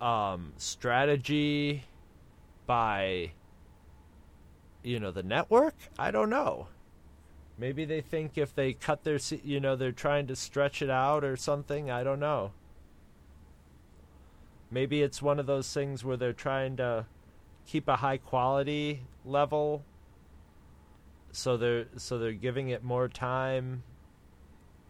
um, 0.01 0.53
strategy 0.57 1.85
by 2.67 3.33
you 4.83 4.99
know 4.99 5.11
the 5.11 5.23
network? 5.23 5.75
I 5.99 6.11
don't 6.11 6.31
know. 6.31 6.69
Maybe 7.59 7.85
they 7.85 8.01
think 8.01 8.39
if 8.39 8.55
they 8.55 8.73
cut 8.73 9.05
their 9.05 9.19
you 9.45 9.61
know 9.61 9.77
they're 9.77 9.93
trying 9.93 10.27
to 10.29 10.37
stretch 10.37 10.83
it 10.83 10.91
out 10.91 11.25
or 11.25 11.37
something. 11.37 11.91
I 11.91 12.03
don't 12.03 12.21
know. 12.21 12.53
Maybe 14.71 15.03
it's 15.03 15.21
one 15.21 15.41
of 15.41 15.47
those 15.47 15.73
things 15.73 16.05
where 16.05 16.17
they're 16.17 16.33
trying 16.33 16.77
to 16.77 17.07
keep 17.67 17.89
a 17.89 17.97
high 17.97 18.17
quality 18.17 19.03
level 19.25 19.85
so 21.33 21.57
they're 21.57 21.87
so 21.97 22.19
they're 22.19 22.33
giving 22.33 22.69
it 22.69 22.83
more 22.83 23.09
time 23.09 23.83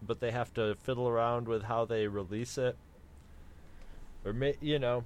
but 0.03 0.21
they 0.21 0.31
have 0.31 0.53
to 0.55 0.75
fiddle 0.77 1.09
around 1.09 1.47
with 1.47 1.65
how 1.65 1.85
they 1.85 2.07
release 2.07 2.57
it 2.57 2.77
or 4.25 4.35
you 4.61 4.79
know 4.79 5.05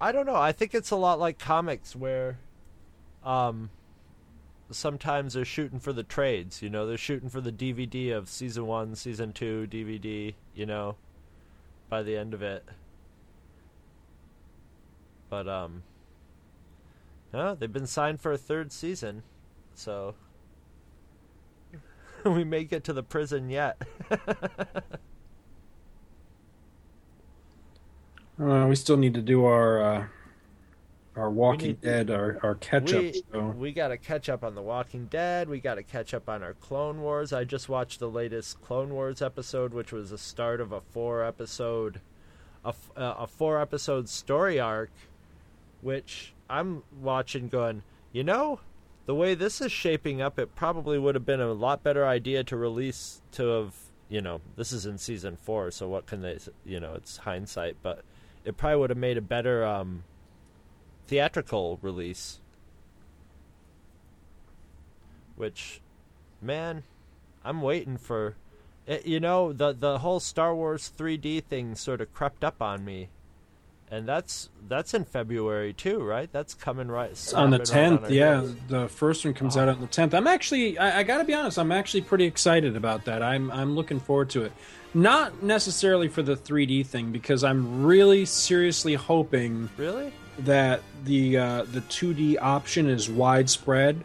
i 0.00 0.12
don't 0.12 0.26
know. 0.26 0.36
I 0.36 0.52
think 0.52 0.74
it's 0.74 0.90
a 0.90 0.96
lot 0.96 1.18
like 1.18 1.38
comics 1.38 1.96
where 1.96 2.38
um 3.24 3.70
sometimes 4.70 5.34
they're 5.34 5.44
shooting 5.44 5.78
for 5.78 5.92
the 5.92 6.02
trades 6.02 6.60
you 6.60 6.68
know 6.68 6.86
they're 6.86 6.96
shooting 6.96 7.28
for 7.28 7.40
the 7.40 7.52
dvd 7.52 8.12
of 8.12 8.28
season 8.28 8.66
1 8.66 8.96
season 8.96 9.32
2 9.32 9.68
dvd 9.70 10.34
you 10.54 10.66
know 10.66 10.96
by 11.88 12.02
the 12.02 12.16
end 12.16 12.34
of 12.34 12.42
it. 12.42 12.64
But 15.30 15.48
um 15.48 15.82
no 17.32 17.54
they've 17.54 17.72
been 17.72 17.86
signed 17.86 18.20
for 18.20 18.32
a 18.32 18.38
third 18.38 18.72
season 18.72 19.22
so 19.74 20.14
we 22.24 22.44
may 22.44 22.64
get 22.64 22.84
to 22.84 22.92
the 22.92 23.02
prison 23.02 23.50
yet 23.50 23.80
Uh, 28.40 28.66
we 28.68 28.76
still 28.76 28.96
need 28.96 29.14
to 29.14 29.22
do 29.22 29.44
our 29.44 29.82
uh, 29.82 30.06
our 31.16 31.30
Walking 31.30 31.68
need- 31.68 31.80
Dead, 31.80 32.10
our 32.10 32.38
our 32.42 32.54
catch 32.56 32.92
up 32.92 33.02
we, 33.02 33.40
we 33.58 33.72
got 33.72 33.88
to 33.88 33.96
catch 33.96 34.28
up 34.28 34.44
on 34.44 34.54
The 34.54 34.62
Walking 34.62 35.06
Dead. 35.06 35.48
We 35.48 35.60
got 35.60 35.76
to 35.76 35.82
catch 35.82 36.12
up 36.12 36.28
on 36.28 36.42
our 36.42 36.54
Clone 36.54 37.00
Wars. 37.00 37.32
I 37.32 37.44
just 37.44 37.68
watched 37.68 37.98
the 38.00 38.10
latest 38.10 38.60
Clone 38.62 38.90
Wars 38.90 39.22
episode, 39.22 39.72
which 39.72 39.92
was 39.92 40.10
the 40.10 40.18
start 40.18 40.60
of 40.60 40.72
a 40.72 40.80
four 40.80 41.24
episode, 41.24 42.00
a, 42.64 42.74
uh, 42.96 43.14
a 43.18 43.26
four 43.26 43.60
episode 43.60 44.08
story 44.08 44.60
arc, 44.60 44.90
which 45.80 46.34
I'm 46.50 46.82
watching 47.00 47.48
going, 47.48 47.82
you 48.12 48.22
know, 48.22 48.60
the 49.06 49.14
way 49.14 49.34
this 49.34 49.60
is 49.60 49.72
shaping 49.72 50.20
up, 50.20 50.38
it 50.38 50.54
probably 50.54 50.98
would 50.98 51.14
have 51.14 51.24
been 51.24 51.40
a 51.40 51.52
lot 51.52 51.82
better 51.82 52.06
idea 52.06 52.44
to 52.44 52.56
release 52.56 53.22
to 53.32 53.46
have, 53.46 53.74
you 54.08 54.20
know, 54.20 54.40
this 54.56 54.72
is 54.72 54.84
in 54.84 54.98
season 54.98 55.36
four, 55.36 55.70
so 55.70 55.88
what 55.88 56.06
can 56.06 56.20
they, 56.20 56.38
you 56.64 56.80
know, 56.80 56.94
it's 56.94 57.18
hindsight, 57.18 57.76
but 57.82 58.02
it 58.46 58.56
probably 58.56 58.78
would 58.78 58.90
have 58.90 58.96
made 58.96 59.18
a 59.18 59.22
better 59.22 59.64
um, 59.64 60.04
theatrical 61.08 61.80
release. 61.82 62.38
Which, 65.34 65.80
man, 66.40 66.84
I'm 67.44 67.60
waiting 67.60 67.98
for. 67.98 68.36
It, 68.86 69.04
you 69.04 69.18
know, 69.18 69.52
the 69.52 69.72
the 69.72 69.98
whole 69.98 70.20
Star 70.20 70.54
Wars 70.54 70.90
3D 70.96 71.42
thing 71.44 71.74
sort 71.74 72.00
of 72.00 72.14
crept 72.14 72.44
up 72.44 72.62
on 72.62 72.84
me, 72.84 73.08
and 73.90 74.06
that's 74.06 74.48
that's 74.68 74.94
in 74.94 75.04
February 75.04 75.72
too, 75.72 76.02
right? 76.02 76.30
That's 76.32 76.54
coming 76.54 76.88
right 76.88 77.10
on 77.34 77.50
the 77.50 77.64
snapping 77.64 77.92
right 77.92 78.00
tenth, 78.00 78.10
yeah, 78.10 78.46
the 78.68 78.88
first 78.88 79.24
one 79.24 79.34
comes 79.34 79.56
out 79.56 79.68
on 79.68 79.80
the 79.80 79.86
tenth. 79.86 80.12
I'm 80.14 80.26
actually, 80.26 80.76
I, 80.78 81.00
I 81.00 81.02
got 81.04 81.18
to 81.18 81.24
be 81.24 81.34
honest, 81.34 81.58
I'm 81.58 81.70
actually 81.72 82.00
pretty 82.02 82.24
excited 82.24 82.76
about 82.76 83.04
that. 83.04 83.22
I'm, 83.22 83.50
I'm 83.52 83.76
looking 83.76 84.00
forward 84.00 84.30
to 84.30 84.42
it. 84.42 84.52
Not 84.94 85.42
necessarily 85.42 86.08
for 86.08 86.22
the 86.22 86.36
3D 86.36 86.86
thing 86.86 87.12
because 87.12 87.44
I'm 87.44 87.84
really 87.84 88.24
seriously 88.24 88.94
hoping 88.94 89.68
Really? 89.76 90.12
that 90.40 90.80
the 91.04 91.36
uh, 91.38 91.62
the 91.64 91.82
2D 91.82 92.38
option 92.40 92.88
is 92.88 93.08
widespread. 93.08 94.02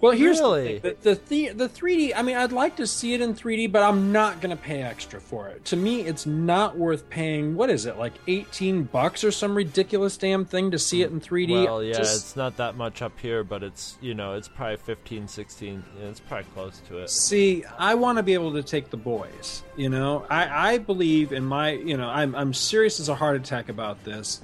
Well, 0.00 0.12
here's 0.12 0.40
Really? 0.40 0.78
the, 0.78 0.96
the 1.02 1.20
the 1.28 1.48
the 1.50 1.68
3D. 1.68 2.12
I 2.16 2.22
mean, 2.22 2.36
I'd 2.36 2.52
like 2.52 2.76
to 2.76 2.86
see 2.86 3.12
it 3.14 3.20
in 3.20 3.34
3D, 3.34 3.70
but 3.70 3.82
I'm 3.82 4.12
not 4.12 4.40
going 4.40 4.56
to 4.56 4.62
pay 4.62 4.82
extra 4.82 5.20
for 5.20 5.48
it. 5.48 5.64
To 5.66 5.76
me, 5.76 6.00
it's 6.00 6.24
not 6.26 6.78
worth 6.78 7.08
paying. 7.10 7.54
What 7.54 7.68
is 7.70 7.84
it 7.86 7.98
like 7.98 8.14
18 8.26 8.84
bucks 8.84 9.24
or 9.24 9.30
some 9.30 9.54
ridiculous 9.54 10.16
damn 10.16 10.44
thing 10.44 10.70
to 10.70 10.78
see 10.78 11.02
it 11.02 11.10
in 11.10 11.20
3D? 11.20 11.66
Well, 11.66 11.82
yeah, 11.82 11.94
Just- 11.98 12.16
it's 12.16 12.36
not 12.36 12.56
that 12.56 12.76
much 12.76 13.02
up 13.02 13.18
here, 13.20 13.44
but 13.44 13.62
it's 13.62 13.98
you 14.00 14.14
know 14.14 14.34
it's 14.34 14.48
probably 14.48 14.76
15, 14.78 15.28
16. 15.28 15.84
yeah, 16.00 16.06
It's 16.06 16.20
probably 16.20 16.46
close 16.54 16.80
to 16.88 16.98
it. 16.98 17.10
See, 17.10 17.64
I 17.78 17.94
want 17.94 18.16
to 18.18 18.22
be 18.22 18.34
able 18.34 18.52
to 18.54 18.62
take 18.62 18.90
the 18.90 18.96
boys. 18.96 19.62
You 19.76 19.88
know, 19.90 20.24
I, 20.30 20.72
I 20.74 20.78
believe 20.78 21.32
in 21.32 21.44
my. 21.44 21.70
You 21.72 21.96
know, 21.96 22.08
I'm 22.08 22.34
I'm 22.34 22.54
serious 22.54 23.00
as 23.00 23.08
a 23.08 23.14
heart 23.14 23.36
attack 23.36 23.68
about 23.68 24.02
this. 24.04 24.40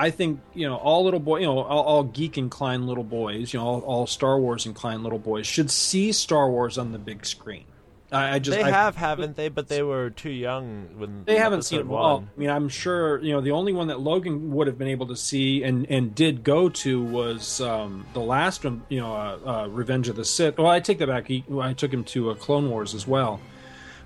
I 0.00 0.10
think 0.10 0.40
you 0.54 0.66
know 0.66 0.76
all 0.76 1.04
little 1.04 1.20
boy, 1.20 1.40
you 1.40 1.46
know, 1.46 1.58
all, 1.58 1.82
all 1.82 2.04
geek 2.04 2.38
inclined 2.38 2.86
little 2.86 3.04
boys, 3.04 3.52
you 3.52 3.60
know, 3.60 3.66
all, 3.66 3.80
all 3.80 4.06
Star 4.06 4.40
Wars 4.40 4.64
inclined 4.64 5.02
little 5.02 5.18
boys 5.18 5.46
should 5.46 5.70
see 5.70 6.10
Star 6.12 6.50
Wars 6.50 6.78
on 6.78 6.92
the 6.92 6.98
big 6.98 7.26
screen. 7.26 7.64
I, 8.12 8.36
I 8.36 8.38
just 8.38 8.56
they 8.56 8.64
I- 8.64 8.70
have, 8.70 8.96
haven't 8.96 9.36
they? 9.36 9.48
But 9.48 9.68
they 9.68 9.82
were 9.82 10.10
too 10.10 10.30
young 10.30 10.88
when 10.98 11.24
They 11.24 11.36
haven't 11.36 11.62
seen 11.62 11.80
it. 11.80 11.86
Well, 11.86 12.14
one. 12.20 12.30
I 12.34 12.40
mean, 12.40 12.50
I'm 12.50 12.68
sure 12.68 13.22
you 13.22 13.32
know 13.32 13.40
the 13.40 13.52
only 13.52 13.72
one 13.72 13.88
that 13.88 14.00
Logan 14.00 14.52
would 14.52 14.66
have 14.66 14.78
been 14.78 14.88
able 14.88 15.06
to 15.08 15.16
see 15.16 15.62
and 15.62 15.86
and 15.90 16.14
did 16.14 16.42
go 16.42 16.68
to 16.70 17.02
was 17.02 17.60
um, 17.60 18.06
the 18.14 18.20
last 18.20 18.64
one. 18.64 18.82
You 18.88 19.00
know, 19.00 19.14
uh, 19.14 19.38
uh, 19.44 19.68
Revenge 19.68 20.08
of 20.08 20.16
the 20.16 20.24
Sith. 20.24 20.58
Well, 20.58 20.66
I 20.66 20.80
take 20.80 20.98
that 20.98 21.08
back. 21.08 21.26
He, 21.28 21.44
I 21.60 21.72
took 21.72 21.92
him 21.92 22.04
to 22.04 22.30
uh, 22.30 22.34
Clone 22.34 22.70
Wars 22.70 22.94
as 22.94 23.06
well. 23.06 23.40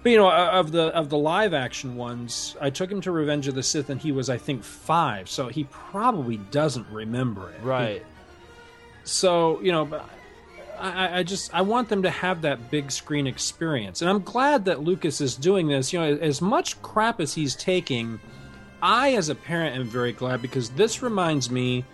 But 0.05 0.11
you 0.13 0.19
know, 0.19 0.31
of 0.31 0.71
the 0.71 0.89
of 0.95 1.09
the 1.09 1.19
live 1.19 1.53
action 1.55 1.97
ones, 1.97 2.55
I 2.61 2.71
took 2.71 2.93
him 2.93 3.01
to 3.01 3.11
Revenge 3.11 3.49
of 3.49 3.55
the 3.57 3.63
Sith, 3.63 3.89
and 3.91 4.01
he 4.01 4.13
was, 4.13 4.31
I 4.31 4.37
think, 4.39 4.63
five. 4.63 5.29
So 5.29 5.49
he 5.49 5.65
probably 5.65 6.37
doesn't 6.37 6.87
remember 6.93 7.51
it. 7.51 7.61
Right. 7.63 8.05
So 9.05 9.61
you 9.61 9.73
know, 9.73 10.01
I, 10.79 11.21
I- 11.21 11.23
just 11.23 11.55
I 11.55 11.63
want 11.63 11.89
them 11.89 12.03
to 12.03 12.11
have 12.11 12.43
that 12.43 12.71
big 12.71 12.91
screen 12.91 13.27
experience, 13.27 14.01
and 14.03 14.11
I'm 14.11 14.21
glad 14.23 14.67
that 14.67 14.83
Lucas 14.83 15.21
is 15.21 15.37
doing 15.37 15.69
this. 15.69 15.93
You 15.93 16.01
know, 16.01 16.17
as 16.17 16.41
much 16.43 16.81
crap 16.83 17.21
as 17.21 17.35
he's 17.35 17.55
taking, 17.57 18.21
I 18.83 19.15
as 19.15 19.29
a 19.31 19.35
parent 19.35 19.77
am 19.77 19.87
very 19.89 20.13
glad 20.13 20.43
because 20.43 20.71
this 20.71 21.03
reminds 21.03 21.51
me 21.51 21.85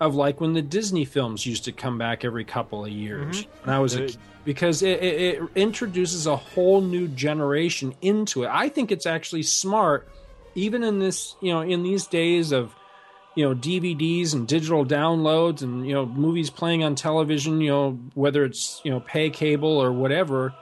of 0.00 0.14
like 0.14 0.40
when 0.40 0.52
the 0.54 0.62
Disney 0.62 1.04
films 1.04 1.44
used 1.44 1.64
to 1.64 1.72
come 1.72 1.98
back 1.98 2.24
every 2.24 2.44
couple 2.44 2.84
of 2.84 2.90
years. 2.90 3.42
Mhm. 3.42 3.46
And 3.64 3.70
I 3.72 3.78
was 3.80 3.94
a 3.94 4.06
kid 4.06 4.16
because 4.48 4.82
it, 4.82 5.02
it, 5.02 5.34
it 5.34 5.42
introduces 5.56 6.26
a 6.26 6.34
whole 6.34 6.80
new 6.80 7.06
generation 7.06 7.94
into 8.00 8.44
it. 8.44 8.50
I 8.50 8.70
think 8.70 8.90
it's 8.90 9.04
actually 9.04 9.42
smart, 9.42 10.08
even 10.54 10.82
in 10.82 11.00
this, 11.00 11.36
you 11.42 11.52
know, 11.52 11.60
in 11.60 11.82
these 11.82 12.06
days 12.06 12.50
of, 12.50 12.74
you 13.34 13.46
know, 13.46 13.54
DVDs 13.54 14.32
and 14.32 14.48
digital 14.48 14.86
downloads 14.86 15.60
and 15.60 15.86
you 15.86 15.92
know 15.92 16.06
movies 16.06 16.48
playing 16.48 16.82
on 16.82 16.94
television. 16.94 17.60
You 17.60 17.70
know, 17.70 18.00
whether 18.14 18.42
it's 18.42 18.80
you 18.84 18.90
know 18.90 19.00
pay 19.00 19.28
cable 19.28 19.68
or 19.76 19.92
whatever. 19.92 20.54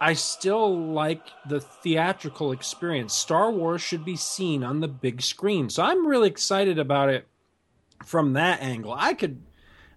I 0.00 0.14
still 0.14 0.90
like 0.90 1.26
the 1.46 1.60
theatrical 1.60 2.52
experience. 2.52 3.12
Star 3.12 3.50
Wars 3.50 3.82
should 3.82 4.02
be 4.02 4.16
seen 4.16 4.64
on 4.64 4.80
the 4.80 4.88
big 4.88 5.20
screen. 5.20 5.68
So 5.68 5.82
I'm 5.82 6.06
really 6.06 6.30
excited 6.30 6.78
about 6.78 7.10
it 7.10 7.28
from 8.06 8.32
that 8.32 8.62
angle. 8.62 8.94
I 8.96 9.12
could, 9.12 9.42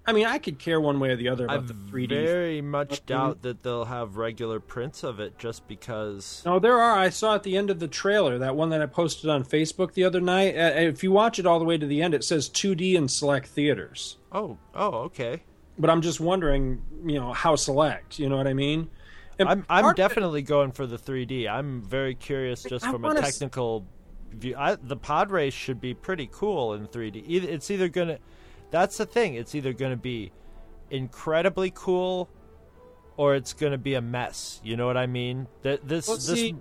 I 0.05 0.11
mean, 0.11 0.25
I 0.25 0.37
could 0.37 0.59
care 0.59 0.81
one 0.81 0.99
way 0.99 1.11
or 1.11 1.15
the 1.15 1.29
other 1.29 1.45
about 1.45 1.59
I 1.63 1.65
the 1.67 1.73
3D. 1.73 2.09
very 2.09 2.61
much 2.61 3.05
doubt 3.05 3.41
that 3.43 3.63
they'll 3.63 3.85
have 3.85 4.17
regular 4.17 4.59
prints 4.59 5.01
of 5.03 5.19
it 5.21 5.37
just 5.39 5.65
because. 5.67 6.41
No, 6.45 6.59
there 6.59 6.77
are. 6.77 6.97
I 6.97 7.07
saw 7.09 7.35
at 7.35 7.43
the 7.43 7.55
end 7.55 7.69
of 7.69 7.79
the 7.79 7.87
trailer 7.87 8.37
that 8.39 8.55
one 8.55 8.69
that 8.71 8.81
I 8.81 8.85
posted 8.85 9.29
on 9.29 9.45
Facebook 9.45 9.93
the 9.93 10.03
other 10.03 10.19
night. 10.19 10.55
Uh, 10.57 10.73
if 10.75 11.03
you 11.03 11.11
watch 11.13 11.39
it 11.39 11.45
all 11.45 11.57
the 11.57 11.63
way 11.65 11.77
to 11.77 11.85
the 11.87 12.01
end, 12.01 12.13
it 12.13 12.23
says 12.25 12.49
2D 12.49 12.95
in 12.95 13.07
select 13.07 13.47
theaters. 13.47 14.17
Oh, 14.31 14.57
oh, 14.75 14.89
okay. 15.05 15.43
But 15.79 15.89
I'm 15.89 16.01
just 16.01 16.19
wondering, 16.19 16.81
you 17.05 17.19
know, 17.19 17.31
how 17.31 17.55
select. 17.55 18.19
You 18.19 18.27
know 18.27 18.35
what 18.37 18.47
I 18.47 18.53
mean? 18.53 18.89
And 19.39 19.47
I'm 19.49 19.65
I'm 19.69 19.85
of 19.85 19.91
it- 19.91 19.95
definitely 19.97 20.41
going 20.41 20.73
for 20.73 20.85
the 20.85 20.97
3D. 20.97 21.49
I'm 21.49 21.81
very 21.81 22.13
curious 22.13 22.61
just 22.63 22.85
I 22.85 22.91
from 22.91 23.05
a 23.05 23.07
wanna 23.07 23.21
s- 23.21 23.37
technical 23.39 23.87
view. 24.33 24.55
I, 24.57 24.75
the 24.75 24.97
pod 24.97 25.31
race 25.31 25.53
should 25.53 25.79
be 25.79 25.93
pretty 25.93 26.29
cool 26.31 26.73
in 26.73 26.87
3D. 26.87 27.23
It's 27.27 27.71
either 27.71 27.87
gonna. 27.87 28.19
That's 28.73 28.97
the 28.97 29.05
thing. 29.05 29.35
It's 29.35 29.53
either 29.53 29.71
gonna 29.71 29.95
be 29.95 30.31
incredibly 30.89 31.71
cool, 31.75 32.27
or 33.17 33.35
it's 33.35 33.53
gonna 33.53 33.77
be 33.77 33.93
a 33.93 34.01
mess. 34.01 34.59
You 34.63 34.75
know 34.77 34.87
what 34.87 34.97
I 34.97 35.05
mean? 35.05 35.45
That 35.61 35.87
this 35.87 36.07
Well, 36.07 36.17
this 36.17 36.25
see, 36.25 36.55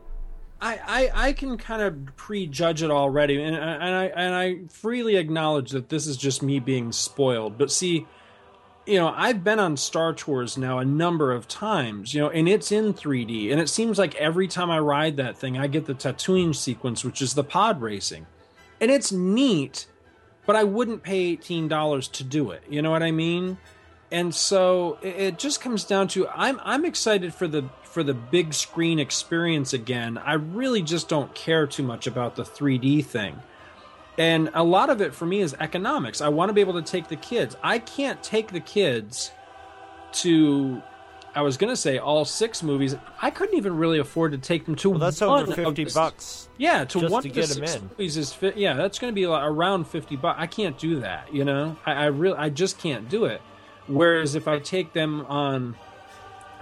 I, 0.60 0.78
I, 0.86 1.28
I 1.28 1.32
can 1.32 1.56
kind 1.56 1.80
of 1.80 2.14
prejudge 2.16 2.82
it 2.82 2.90
already, 2.90 3.42
and, 3.42 3.56
and 3.56 3.94
I 3.94 4.04
and 4.08 4.34
I 4.34 4.58
freely 4.68 5.16
acknowledge 5.16 5.70
that 5.70 5.88
this 5.88 6.06
is 6.06 6.18
just 6.18 6.42
me 6.42 6.60
being 6.60 6.92
spoiled. 6.92 7.56
But 7.56 7.72
see, 7.72 8.06
you 8.84 8.98
know, 8.98 9.14
I've 9.16 9.42
been 9.42 9.58
on 9.58 9.78
Star 9.78 10.12
Tours 10.12 10.58
now 10.58 10.80
a 10.80 10.84
number 10.84 11.32
of 11.32 11.48
times, 11.48 12.12
you 12.12 12.20
know, 12.20 12.28
and 12.28 12.46
it's 12.46 12.70
in 12.70 12.92
3D, 12.92 13.50
and 13.50 13.58
it 13.58 13.70
seems 13.70 13.98
like 13.98 14.14
every 14.16 14.48
time 14.48 14.70
I 14.70 14.80
ride 14.80 15.16
that 15.16 15.38
thing, 15.38 15.56
I 15.56 15.66
get 15.66 15.86
the 15.86 15.94
Tatooine 15.94 16.54
sequence, 16.54 17.06
which 17.06 17.22
is 17.22 17.32
the 17.32 17.42
pod 17.42 17.80
racing, 17.80 18.26
and 18.82 18.90
it's 18.90 19.10
neat, 19.12 19.86
but 20.46 20.56
I 20.56 20.64
wouldn't 20.64 21.02
pay 21.02 21.20
eighteen 21.20 21.68
dollars 21.68 22.08
to 22.08 22.24
do 22.24 22.50
it. 22.50 22.62
You 22.68 22.82
know 22.82 22.90
what 22.90 23.02
I 23.02 23.10
mean? 23.10 23.58
and 24.12 24.34
so 24.34 24.98
it, 25.02 25.16
it 25.16 25.38
just 25.38 25.60
comes 25.60 25.84
down 25.84 26.06
to 26.06 26.28
I'm 26.28 26.60
I'm 26.62 26.84
excited 26.84 27.34
for 27.34 27.48
the 27.48 27.68
for 27.82 28.04
the 28.04 28.14
big 28.14 28.54
screen 28.54 28.98
experience 28.98 29.72
again. 29.72 30.18
I 30.18 30.34
really 30.34 30.82
just 30.82 31.08
don't 31.08 31.34
care 31.34 31.66
too 31.66 31.82
much 31.82 32.06
about 32.06 32.36
the 32.36 32.42
3D 32.42 33.04
thing. 33.04 33.42
And 34.18 34.50
a 34.54 34.62
lot 34.62 34.90
of 34.90 35.00
it 35.00 35.14
for 35.14 35.24
me 35.24 35.40
is 35.40 35.54
economics. 35.58 36.20
I 36.20 36.28
want 36.28 36.50
to 36.50 36.52
be 36.52 36.60
able 36.60 36.74
to 36.74 36.82
take 36.82 37.08
the 37.08 37.16
kids. 37.16 37.56
I 37.62 37.78
can't 37.78 38.22
take 38.22 38.52
the 38.52 38.60
kids 38.60 39.32
to 40.12 40.82
I 41.34 41.40
was 41.42 41.56
going 41.56 41.70
to 41.72 41.76
say 41.76 41.96
all 41.98 42.24
six 42.24 42.62
movies. 42.62 42.94
I 43.22 43.30
couldn't 43.30 43.56
even 43.56 43.76
really 43.76 43.98
afford 43.98 44.32
to 44.32 44.38
take 44.38 44.66
them 44.66 44.74
to 44.76 44.90
well, 44.90 44.98
that's 44.98 45.20
one 45.20 45.42
over 45.42 45.50
of 45.52 45.56
50 45.56 45.84
the- 45.84 45.90
bucks. 45.94 46.48
yeah, 46.58 46.84
to 46.84 46.98
one 47.08 47.10
to 47.10 47.16
of 47.16 47.22
the 47.22 47.28
get 47.40 47.50
'em 47.50 47.56
six 47.66 47.74
in. 47.76 47.82
movies 47.88 48.16
is 48.18 48.32
fi- 48.32 48.52
yeah, 48.54 48.74
that's 48.74 48.98
going 48.98 49.10
to 49.10 49.14
be 49.14 49.26
like 49.26 49.42
around 49.44 49.86
fifty 49.86 50.16
bucks. 50.16 50.38
I 50.40 50.46
can't 50.46 50.76
do 50.78 51.00
that, 51.00 51.32
you 51.32 51.44
know. 51.44 51.76
I, 51.86 51.92
I 51.92 52.04
really, 52.06 52.36
I 52.36 52.50
just 52.50 52.78
can't 52.78 53.08
do 53.08 53.24
it. 53.24 53.40
Whereas 53.86 54.34
if 54.34 54.46
I 54.46 54.58
take 54.58 54.92
them 54.92 55.22
on 55.26 55.74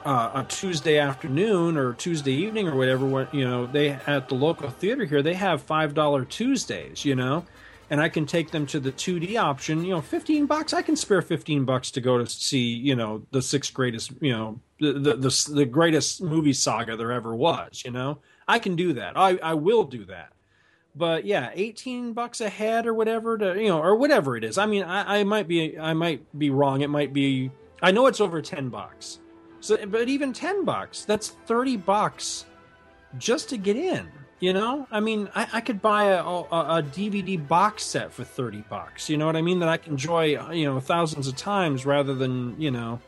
uh, 0.05 0.31
a 0.37 0.45
Tuesday 0.49 0.99
afternoon 0.99 1.77
or 1.77 1.93
Tuesday 1.95 2.33
evening 2.33 2.69
or 2.69 2.77
whatever, 2.77 3.05
what 3.05 3.35
you 3.35 3.45
know, 3.45 3.67
they 3.67 3.91
at 4.07 4.29
the 4.29 4.35
local 4.35 4.71
theater 4.71 5.05
here, 5.05 5.21
they 5.23 5.35
have 5.35 5.63
five 5.63 5.95
dollar 5.95 6.25
Tuesdays, 6.25 7.05
you 7.05 7.15
know, 7.17 7.45
and 7.91 8.01
I 8.01 8.09
can 8.09 8.25
take 8.25 8.51
them 8.51 8.67
to 8.67 8.81
the 8.81 8.93
two 8.93 9.21
D 9.21 9.37
option. 9.37 9.85
You 9.85 9.95
know, 9.95 10.01
fifteen 10.01 10.47
bucks. 10.47 10.73
I 10.73 10.83
can 10.83 10.97
spare 10.97 11.23
fifteen 11.23 11.65
bucks 11.65 11.91
to 11.93 12.01
go 12.01 12.19
to 12.19 12.27
see, 12.27 12.73
you 12.73 12.97
know, 12.97 13.23
the 13.33 13.43
sixth 13.43 13.75
greatest, 13.75 14.13
you 14.21 14.33
know, 14.33 14.61
the 14.79 14.93
the 14.93 15.17
the, 15.17 15.51
the 15.55 15.65
greatest 15.67 16.23
movie 16.23 16.53
saga 16.53 16.97
there 16.97 17.13
ever 17.13 17.35
was. 17.35 17.83
You 17.85 17.91
know, 17.91 18.19
I 18.49 18.59
can 18.59 18.77
do 18.77 18.93
that. 18.95 19.17
I 19.17 19.37
I 19.39 19.55
will 19.55 19.85
do 19.85 20.05
that 20.07 20.33
but 20.95 21.25
yeah 21.25 21.51
18 21.55 22.13
bucks 22.13 22.41
a 22.41 22.49
head 22.49 22.87
or 22.87 22.95
whatever 22.95 23.39
to 23.39 23.61
you 23.61 23.69
know 23.69 23.81
or 23.81 23.97
whatever 23.97 24.37
it 24.37 24.45
is 24.45 24.59
i 24.59 24.67
mean 24.67 24.83
I, 24.83 25.21
I 25.21 25.25
might 25.25 25.47
be 25.47 25.79
i 25.79 25.93
might 25.93 26.27
be 26.39 26.51
wrong 26.51 26.81
it 26.81 26.91
might 26.91 27.13
be 27.13 27.51
i 27.83 27.91
know 27.91 28.07
it's 28.07 28.21
over 28.21 28.43
10 28.43 28.69
bucks 28.69 29.21
so 29.61 29.79
but 29.87 30.09
even 30.09 30.33
10 30.33 30.65
bucks 30.65 31.05
that's 31.05 31.29
30 31.47 31.77
bucks 31.79 32.47
just 33.19 33.49
to 33.51 33.57
get 33.57 33.77
in 33.77 34.11
you 34.41 34.53
know? 34.53 34.87
I 34.91 35.01
mean 35.01 35.29
i, 35.35 35.47
I 35.55 35.61
could 35.61 35.81
buy 35.81 36.05
a, 36.05 36.25
a, 36.25 36.79
a 36.79 36.83
dvd 36.83 37.47
box 37.47 37.85
set 37.85 38.13
for 38.13 38.25
30 38.25 38.65
bucks 38.69 39.09
you 39.09 39.17
know 39.17 39.27
what 39.27 39.37
i 39.37 39.43
mean? 39.43 39.61
That 39.61 39.69
i 39.69 39.77
can 39.77 39.93
enjoy 39.93 40.53
you 40.53 40.65
know 40.65 40.81
thousands 40.81 41.29
of 41.29 41.37
times 41.37 41.87
rather 41.87 42.15
than 42.15 42.61
you 42.61 42.71
know 42.71 43.01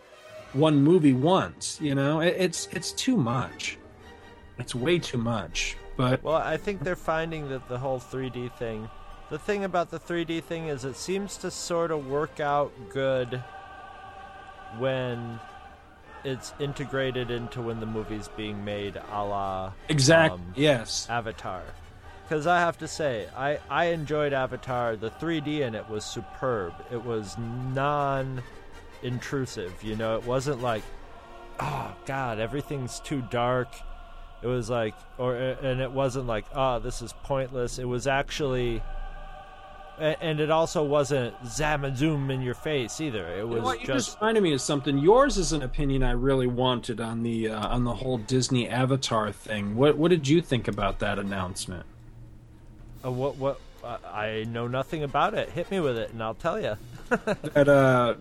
one 0.52 0.82
movie 0.82 1.14
once 1.14 1.80
you 1.80 1.94
know? 1.94 2.20
It, 2.20 2.36
it's 2.38 2.68
it's 2.70 2.92
too 2.92 3.16
much. 3.16 3.78
It's 4.58 4.74
way 4.74 4.98
too 4.98 5.18
much 5.18 5.76
but 5.96 6.22
Well, 6.22 6.36
I 6.36 6.56
think 6.56 6.82
they're 6.82 6.96
finding 6.96 7.48
that 7.50 7.68
the 7.68 7.78
whole 7.78 8.00
3D 8.00 8.52
thing. 8.56 8.88
The 9.30 9.38
thing 9.38 9.64
about 9.64 9.90
the 9.90 9.98
3D 9.98 10.42
thing 10.44 10.68
is 10.68 10.84
it 10.84 10.96
seems 10.96 11.36
to 11.38 11.50
sort 11.50 11.90
of 11.90 12.06
work 12.06 12.40
out 12.40 12.72
good 12.90 13.42
when 14.78 15.40
it's 16.24 16.52
integrated 16.58 17.30
into 17.30 17.60
when 17.62 17.80
the 17.80 17.86
movie's 17.86 18.28
being 18.28 18.64
made 18.64 18.96
a 18.96 19.24
la 19.24 19.72
exactly 19.88 20.38
um, 20.38 20.52
yes. 20.56 21.06
Avatar. 21.10 21.62
Because 22.22 22.46
I 22.46 22.60
have 22.60 22.78
to 22.78 22.88
say, 22.88 23.28
I, 23.36 23.58
I 23.68 23.86
enjoyed 23.86 24.32
Avatar. 24.32 24.96
The 24.96 25.10
3D 25.10 25.60
in 25.60 25.74
it 25.74 25.88
was 25.90 26.04
superb. 26.04 26.72
It 26.90 27.04
was 27.04 27.36
non 27.38 28.42
intrusive, 29.02 29.82
you 29.82 29.96
know? 29.96 30.16
It 30.16 30.24
wasn't 30.24 30.62
like, 30.62 30.82
oh, 31.60 31.94
God, 32.06 32.38
everything's 32.38 33.00
too 33.00 33.22
dark. 33.30 33.68
It 34.40 34.46
was 34.46 34.70
like, 34.70 34.94
or 35.18 35.36
and 35.36 35.80
it 35.80 35.92
wasn't 35.92 36.26
like, 36.26 36.46
oh, 36.54 36.78
this 36.78 37.02
is 37.02 37.12
pointless. 37.22 37.78
It 37.78 37.84
was 37.84 38.06
actually, 38.06 38.82
and 39.98 40.40
it 40.40 40.50
also 40.50 40.82
wasn't 40.84 41.34
zam 41.46 41.84
and 41.84 41.96
zoom 41.96 42.30
in 42.30 42.42
your 42.42 42.54
face 42.54 43.00
either. 43.00 43.26
It 43.28 43.46
was 43.46 43.62
what 43.62 43.80
you 43.80 43.86
just 43.86 44.08
just 44.08 44.20
reminded 44.20 44.42
me 44.42 44.52
of 44.54 44.60
something. 44.60 44.98
Yours 44.98 45.38
is 45.38 45.52
an 45.52 45.62
opinion 45.62 46.02
I 46.02 46.12
really 46.12 46.46
wanted 46.46 47.00
on 47.00 47.22
the 47.22 47.50
uh, 47.50 47.68
on 47.68 47.84
the 47.84 47.94
whole 47.94 48.18
Disney 48.18 48.68
Avatar 48.68 49.30
thing. 49.32 49.76
What 49.76 49.96
what 49.96 50.10
did 50.10 50.28
you 50.28 50.40
think 50.40 50.68
about 50.68 50.98
that 51.00 51.18
announcement? 51.18 51.86
uh, 53.04 53.10
what 53.10 53.36
what. 53.36 53.60
Uh, 53.84 53.98
I 54.06 54.44
know 54.44 54.68
nothing 54.68 55.02
about 55.02 55.34
it. 55.34 55.50
Hit 55.50 55.68
me 55.70 55.80
with 55.80 55.98
it, 55.98 56.12
and 56.12 56.22
I'll 56.22 56.34
tell 56.34 56.60
you. 56.60 56.76
That 57.52 57.68
uh, 57.68 58.14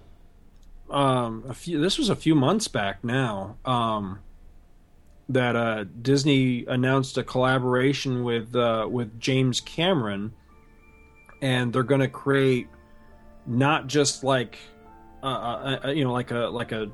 um, 0.90 1.46
a 1.48 1.54
few. 1.54 1.80
This 1.80 1.98
was 1.98 2.10
a 2.10 2.16
few 2.16 2.36
months 2.36 2.68
back 2.68 3.04
now. 3.04 3.58
Um, 3.64 4.20
that 5.30 5.56
uh, 5.56 5.86
Disney 6.02 6.66
announced 6.66 7.18
a 7.18 7.24
collaboration 7.24 8.24
with 8.24 8.56
uh, 8.56 8.88
with 8.90 9.20
James 9.20 9.62
Cameron, 9.62 10.34
and 11.42 11.74
they're 11.74 11.84
going 11.84 12.02
to 12.02 12.08
create 12.08 12.68
not 13.48 13.88
just 13.88 14.24
like 14.24 14.60
uh, 15.24 15.26
uh, 15.26 15.80
uh, 15.86 15.88
you 15.90 16.04
know 16.04 16.14
like 16.14 16.32
a 16.32 16.40
like 16.50 16.72
a 16.72 16.90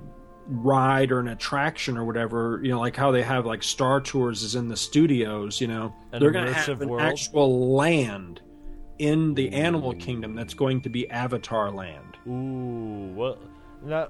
ride 0.50 1.12
or 1.12 1.20
an 1.20 1.28
attraction 1.28 1.98
or 1.98 2.06
whatever 2.06 2.62
you 2.64 2.72
know 2.72 2.80
like 2.80 2.96
how 2.96 3.12
they 3.12 3.22
have 3.24 3.46
like 3.46 3.62
Star 3.62 4.00
Tours 4.00 4.44
is 4.44 4.56
in 4.56 4.68
the 4.68 4.78
studios. 4.78 5.60
You 5.62 5.68
know 5.68 5.94
An 6.12 6.20
they're 6.22 6.32
going 6.32 6.46
to 6.48 6.54
have 6.54 6.82
an 6.82 6.90
world? 6.90 7.02
actual 7.02 7.74
land 7.76 8.42
in 9.00 9.34
the 9.36 9.52
animal 9.54 9.94
kingdom 9.94 10.34
that's 10.36 10.54
going 10.56 10.82
to 10.82 10.90
be 10.90 11.10
Avatar 11.12 11.70
Land. 11.70 12.18
Ooh, 12.28 13.14
well, 13.16 13.38
no, 13.84 14.08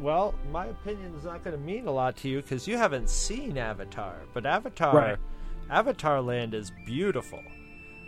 well, 0.00 0.34
my 0.52 0.66
opinion 0.66 1.12
is 1.16 1.24
not 1.24 1.42
going 1.42 1.56
to 1.56 1.62
mean 1.62 1.88
a 1.88 1.90
lot 1.90 2.16
to 2.18 2.28
you 2.28 2.40
because 2.40 2.68
you 2.68 2.76
haven't 2.78 3.10
seen 3.10 3.58
Avatar. 3.58 4.14
But 4.32 4.46
Avatar, 4.46 4.94
Right. 4.94 5.16
Avatar 5.70 6.20
Land 6.22 6.54
is 6.54 6.70
beautiful. 6.86 7.42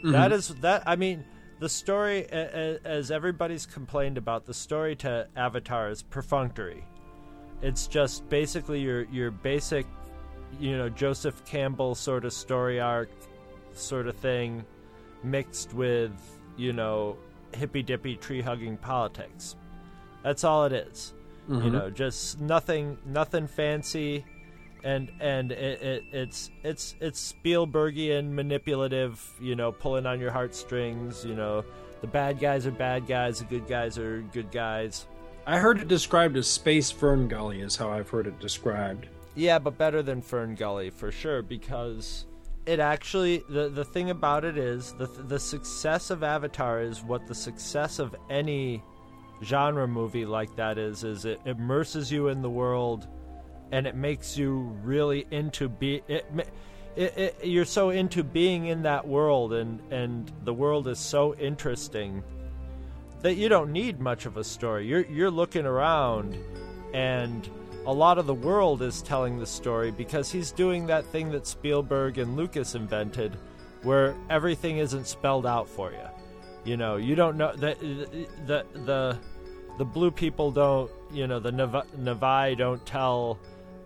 Mhm. 0.04 0.12
That 0.12 0.30
is 0.32 0.48
that. 0.60 0.84
I 0.86 0.94
mean, 0.96 1.24
the 1.60 1.68
story, 1.68 2.26
as 2.30 3.10
everybody's 3.10 3.66
complained 3.66 4.18
about, 4.18 4.46
the 4.46 4.54
story 4.54 4.96
to 4.96 5.28
Avatar 5.36 5.88
is 5.90 6.02
perfunctory. 6.02 6.84
It's 7.62 7.86
just 7.86 8.28
basically 8.30 8.80
your 8.80 9.02
your 9.04 9.30
basic, 9.30 9.86
you 10.58 10.76
know, 10.76 10.88
Joseph 10.88 11.44
Campbell 11.44 11.94
sort 11.94 12.24
of 12.24 12.32
story 12.32 12.80
arc, 12.80 13.10
sort 13.74 14.06
of 14.08 14.16
thing, 14.16 14.64
mixed 15.22 15.74
with 15.74 16.12
you 16.56 16.72
know 16.72 17.16
hippy 17.54 17.82
dippy 17.82 18.16
tree 18.16 18.40
hugging 18.40 18.76
politics. 18.78 19.56
That's 20.22 20.44
all 20.44 20.64
it 20.64 20.72
is. 20.72 21.12
You 21.48 21.56
Mhm. 21.56 21.72
know, 21.72 21.90
just 21.90 22.40
nothing 22.40 22.96
nothing 23.04 23.46
fancy 23.46 24.24
and 24.84 25.10
and 25.20 25.52
it, 25.52 25.82
it 25.82 26.04
it's 26.12 26.50
it's 26.62 26.94
it's 27.00 27.32
Spielbergian 27.32 28.30
manipulative, 28.30 29.22
you 29.40 29.56
know, 29.56 29.72
pulling 29.72 30.06
on 30.06 30.20
your 30.20 30.30
heartstrings, 30.30 31.24
you 31.24 31.34
know, 31.34 31.64
the 32.00 32.06
bad 32.06 32.38
guys 32.38 32.66
are 32.66 32.70
bad 32.70 33.06
guys, 33.06 33.38
the 33.38 33.44
good 33.44 33.66
guys 33.66 33.98
are 33.98 34.22
good 34.32 34.50
guys. 34.50 35.06
I 35.46 35.58
heard 35.58 35.80
it 35.80 35.88
described 35.88 36.36
as 36.36 36.46
Space 36.46 36.90
Fern 36.90 37.28
Gully, 37.28 37.60
is 37.60 37.76
how 37.76 37.90
I've 37.90 38.08
heard 38.08 38.26
it 38.26 38.38
described. 38.40 39.08
Yeah, 39.34 39.58
but 39.58 39.78
better 39.78 40.02
than 40.02 40.22
Fern 40.22 40.54
Gully 40.54 40.90
for 40.90 41.10
sure 41.10 41.42
because 41.42 42.26
it 42.66 42.80
actually 42.80 43.42
the 43.48 43.68
the 43.68 43.84
thing 43.84 44.10
about 44.10 44.44
it 44.44 44.58
is 44.58 44.92
the 44.94 45.06
the 45.06 45.38
success 45.38 46.10
of 46.10 46.22
Avatar 46.22 46.82
is 46.82 47.02
what 47.02 47.26
the 47.26 47.34
success 47.34 47.98
of 47.98 48.14
any 48.28 48.82
genre 49.42 49.88
movie 49.88 50.26
like 50.26 50.54
that 50.56 50.78
is 50.78 51.02
is 51.02 51.24
it 51.24 51.40
immerses 51.46 52.12
you 52.12 52.28
in 52.28 52.42
the 52.42 52.50
world 52.50 53.08
and 53.72 53.86
it 53.86 53.94
makes 53.94 54.36
you 54.36 54.76
really 54.82 55.26
into 55.30 55.68
be 55.68 56.02
it, 56.08 56.26
it, 56.96 57.18
it 57.18 57.44
you're 57.44 57.64
so 57.64 57.90
into 57.90 58.24
being 58.24 58.66
in 58.66 58.82
that 58.82 59.06
world 59.06 59.52
and 59.52 59.80
and 59.92 60.30
the 60.44 60.54
world 60.54 60.88
is 60.88 60.98
so 60.98 61.34
interesting 61.36 62.22
that 63.22 63.34
you 63.34 63.48
don't 63.48 63.70
need 63.70 64.00
much 64.00 64.24
of 64.26 64.36
a 64.36 64.44
story. 64.44 64.86
You're 64.86 65.06
you're 65.06 65.30
looking 65.30 65.66
around 65.66 66.36
and 66.92 67.48
a 67.86 67.92
lot 67.92 68.18
of 68.18 68.26
the 68.26 68.34
world 68.34 68.82
is 68.82 69.02
telling 69.02 69.38
the 69.38 69.46
story 69.46 69.90
because 69.90 70.30
he's 70.30 70.52
doing 70.52 70.86
that 70.86 71.04
thing 71.06 71.30
that 71.30 71.46
Spielberg 71.46 72.18
and 72.18 72.36
Lucas 72.36 72.74
invented 72.74 73.36
where 73.82 74.14
everything 74.28 74.78
isn't 74.78 75.06
spelled 75.06 75.46
out 75.46 75.68
for 75.68 75.90
you. 75.92 76.06
You 76.64 76.76
know, 76.76 76.96
you 76.96 77.14
don't 77.14 77.36
know 77.36 77.54
that 77.56 77.80
the 77.80 78.66
the 78.74 79.18
the 79.78 79.84
blue 79.84 80.10
people 80.10 80.50
don't, 80.50 80.90
you 81.10 81.26
know, 81.26 81.40
the 81.40 81.50
Na'vi, 81.50 81.86
Na'vi 81.98 82.58
don't 82.58 82.84
tell 82.84 83.38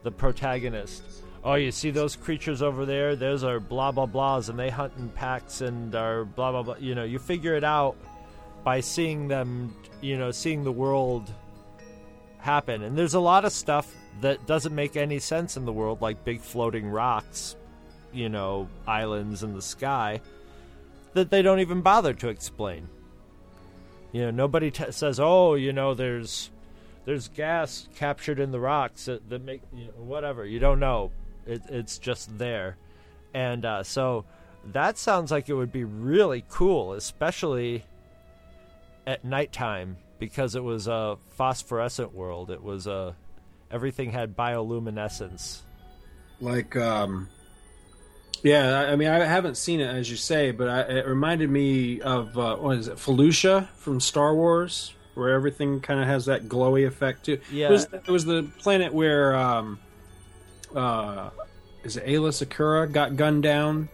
the 0.04 0.12
protagonist, 0.12 1.02
oh, 1.42 1.54
you 1.54 1.72
see 1.72 1.90
those 1.90 2.14
creatures 2.14 2.62
over 2.62 2.86
there? 2.86 3.16
Those 3.16 3.42
are 3.42 3.58
blah 3.58 3.90
blah 3.90 4.06
blahs, 4.06 4.48
and 4.48 4.58
they 4.58 4.70
hunt 4.70 4.92
in 4.96 5.08
packs 5.08 5.60
and 5.60 5.92
are 5.94 6.24
blah 6.24 6.52
blah 6.52 6.62
blah. 6.62 6.76
You 6.78 6.94
know, 6.94 7.04
you 7.04 7.18
figure 7.18 7.56
it 7.56 7.64
out 7.64 7.96
by 8.62 8.80
seeing 8.80 9.26
them. 9.26 9.74
You 10.00 10.16
know, 10.18 10.30
seeing 10.30 10.62
the 10.62 10.72
world 10.72 11.32
happen. 12.38 12.82
And 12.82 12.96
there's 12.96 13.14
a 13.14 13.20
lot 13.20 13.44
of 13.44 13.52
stuff 13.52 13.92
that 14.20 14.46
doesn't 14.46 14.74
make 14.74 14.96
any 14.96 15.18
sense 15.18 15.56
in 15.56 15.64
the 15.64 15.72
world, 15.72 16.02
like 16.02 16.24
big 16.24 16.40
floating 16.40 16.86
rocks, 16.86 17.56
you 18.12 18.28
know, 18.28 18.68
islands 18.86 19.42
in 19.42 19.54
the 19.54 19.62
sky, 19.62 20.20
that 21.14 21.30
they 21.30 21.40
don't 21.40 21.60
even 21.60 21.80
bother 21.80 22.12
to 22.12 22.28
explain. 22.28 22.88
You 24.12 24.26
know, 24.26 24.30
nobody 24.30 24.70
t- 24.70 24.92
says, 24.92 25.18
"Oh, 25.18 25.54
you 25.54 25.72
know, 25.72 25.94
there's 25.94 26.50
there's 27.04 27.28
gas 27.28 27.88
captured 27.96 28.38
in 28.40 28.50
the 28.50 28.60
rocks 28.60 29.06
that, 29.06 29.28
that 29.30 29.44
make 29.44 29.62
you 29.74 29.86
know, 29.86 29.92
whatever." 29.96 30.44
You 30.44 30.58
don't 30.58 30.80
know. 30.80 31.10
It, 31.46 31.62
it's 31.68 31.98
just 31.98 32.38
there, 32.38 32.76
and 33.34 33.64
uh, 33.64 33.82
so 33.82 34.24
that 34.72 34.96
sounds 34.98 35.30
like 35.30 35.48
it 35.48 35.54
would 35.54 35.72
be 35.72 35.84
really 35.84 36.44
cool, 36.48 36.94
especially 36.94 37.84
at 39.06 39.24
nighttime 39.24 39.96
because 40.18 40.54
it 40.54 40.62
was 40.62 40.86
a 40.86 41.18
phosphorescent 41.36 42.14
world. 42.14 42.50
It 42.50 42.62
was 42.62 42.86
a 42.86 43.14
everything 43.70 44.10
had 44.12 44.36
bioluminescence. 44.36 45.60
Like, 46.40 46.76
um, 46.76 47.28
yeah, 48.42 48.80
I 48.80 48.92
I 48.92 48.96
mean, 48.96 49.08
I 49.08 49.24
haven't 49.24 49.56
seen 49.56 49.80
it 49.80 49.86
as 49.86 50.10
you 50.10 50.16
say, 50.16 50.50
but 50.50 50.68
I, 50.68 50.80
it 50.80 51.06
reminded 51.06 51.50
me 51.50 52.00
of 52.00 52.38
uh, 52.38 52.56
what 52.56 52.78
is 52.78 52.88
it, 52.88 52.96
Felucia 52.96 53.68
from 53.76 54.00
Star 54.00 54.34
Wars, 54.34 54.94
where 55.14 55.30
everything 55.30 55.80
kind 55.80 56.00
of 56.00 56.06
has 56.06 56.26
that 56.26 56.44
glowy 56.48 56.86
effect 56.86 57.24
too. 57.26 57.40
Yeah. 57.52 57.68
it 57.68 57.70
was, 57.72 57.84
it 57.92 58.08
was 58.08 58.24
the 58.24 58.42
planet 58.58 58.92
where, 58.92 59.34
um, 59.36 59.78
uh, 60.74 61.30
is 61.84 61.96
it 61.96 62.06
Aayla 62.06 62.30
Secura 62.30 62.90
got 62.90 63.16
gunned 63.16 63.42
down? 63.42 63.88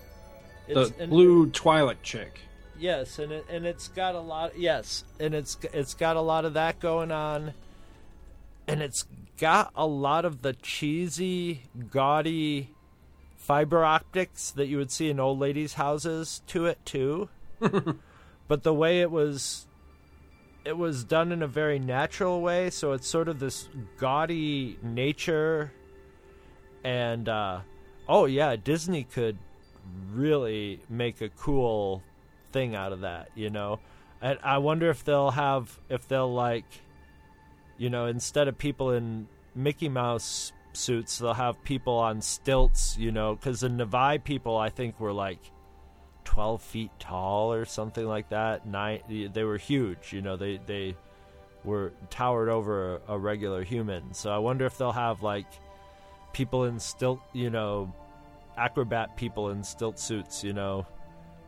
The 0.66 0.72
It's- 0.72 0.92
and- 0.98 1.10
blue 1.10 1.46
Twi'lek 1.48 1.96
chick. 2.02 2.40
Yes, 2.78 3.18
and 3.18 3.30
it, 3.30 3.44
and 3.50 3.66
it's 3.66 3.88
got 3.88 4.14
a 4.14 4.20
lot. 4.20 4.58
Yes, 4.58 5.04
and 5.18 5.34
it's 5.34 5.58
it's 5.74 5.92
got 5.92 6.16
a 6.16 6.20
lot 6.22 6.46
of 6.46 6.54
that 6.54 6.80
going 6.80 7.12
on, 7.12 7.52
and 8.66 8.80
it's 8.80 9.04
got 9.36 9.70
a 9.76 9.86
lot 9.86 10.24
of 10.24 10.40
the 10.40 10.54
cheesy, 10.54 11.64
gaudy 11.90 12.70
fiber 13.36 13.84
optics 13.84 14.50
that 14.52 14.68
you 14.68 14.78
would 14.78 14.90
see 14.90 15.10
in 15.10 15.20
old 15.20 15.38
ladies' 15.38 15.74
houses 15.74 16.40
to 16.46 16.64
it 16.64 16.78
too. 16.86 17.28
but 18.48 18.62
the 18.62 18.72
way 18.72 19.02
it 19.02 19.10
was, 19.10 19.66
it 20.64 20.76
was 20.76 21.04
done 21.04 21.32
in 21.32 21.42
a 21.42 21.46
very 21.46 21.78
natural 21.78 22.40
way. 22.40 22.70
So 22.70 22.92
it's 22.92 23.06
sort 23.06 23.28
of 23.28 23.38
this 23.38 23.68
gaudy 23.98 24.78
nature, 24.82 25.72
and 26.84 27.28
uh, 27.28 27.60
oh 28.08 28.26
yeah, 28.26 28.56
Disney 28.56 29.04
could 29.04 29.38
really 30.12 30.80
make 30.88 31.20
a 31.20 31.28
cool 31.30 32.02
thing 32.52 32.74
out 32.74 32.92
of 32.92 33.00
that, 33.00 33.30
you 33.34 33.50
know. 33.50 33.80
And 34.20 34.38
I 34.42 34.58
wonder 34.58 34.90
if 34.90 35.04
they'll 35.04 35.30
have 35.30 35.78
if 35.88 36.06
they'll 36.08 36.32
like 36.32 36.64
you 37.78 37.88
know, 37.88 38.06
instead 38.06 38.46
of 38.46 38.58
people 38.58 38.90
in 38.90 39.26
Mickey 39.54 39.88
Mouse 39.88 40.52
suits, 40.74 41.16
they'll 41.18 41.32
have 41.32 41.64
people 41.64 41.94
on 41.94 42.20
stilts, 42.20 42.98
you 42.98 43.10
know, 43.10 43.36
cuz 43.36 43.60
the 43.60 43.68
Navai 43.68 44.22
people 44.22 44.56
I 44.56 44.68
think 44.68 45.00
were 45.00 45.12
like 45.12 45.38
12 46.24 46.62
feet 46.62 46.90
tall 46.98 47.52
or 47.52 47.64
something 47.64 48.06
like 48.06 48.28
that. 48.30 48.66
Nine 48.66 49.00
they 49.32 49.44
were 49.44 49.58
huge, 49.58 50.12
you 50.12 50.22
know, 50.22 50.36
they 50.36 50.60
they 50.66 50.96
were 51.64 51.92
towered 52.08 52.48
over 52.48 52.96
a, 52.96 53.14
a 53.14 53.18
regular 53.18 53.62
human. 53.62 54.14
So 54.14 54.30
I 54.30 54.38
wonder 54.38 54.66
if 54.66 54.78
they'll 54.78 54.92
have 54.92 55.22
like 55.22 55.46
people 56.32 56.64
in 56.64 56.78
stilt, 56.78 57.20
you 57.32 57.50
know, 57.50 57.92
acrobat 58.56 59.16
people 59.16 59.50
in 59.50 59.62
stilt 59.62 59.98
suits, 59.98 60.44
you 60.44 60.52
know, 60.52 60.86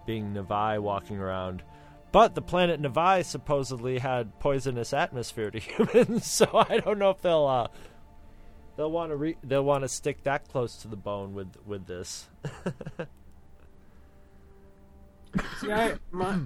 being 0.07 0.35
Navai 0.35 0.81
walking 0.81 1.19
around. 1.19 1.63
But 2.11 2.35
the 2.35 2.43
planet 2.43 2.81
Navai 2.81 3.25
supposedly 3.25 3.99
had 3.99 4.39
poisonous 4.39 4.93
atmosphere 4.93 5.51
to 5.51 5.59
humans, 5.59 6.27
so 6.27 6.65
I 6.69 6.79
don't 6.79 6.99
know 6.99 7.11
if 7.11 7.23
they'll 7.23 7.47
uh, 7.47 7.69
they'll 8.77 8.91
want 8.91 9.13
to 9.13 9.17
re- 9.17 9.39
they'll 9.43 9.65
want 9.65 9.85
to 9.85 9.89
stick 9.89 10.23
that 10.25 10.49
close 10.49 10.77
to 10.79 10.89
the 10.89 10.97
bone 10.97 11.33
with 11.35 11.57
with 11.65 11.87
this. 11.87 12.29
See, 15.61 15.73
I, 15.73 15.95
my, 16.11 16.39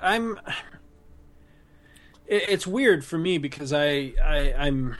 I'm. 0.00 0.38
It, 2.26 2.44
it's 2.48 2.66
weird 2.66 3.04
for 3.04 3.18
me 3.18 3.38
because 3.38 3.72
I, 3.72 4.14
I, 4.24 4.54
I'm. 4.56 4.96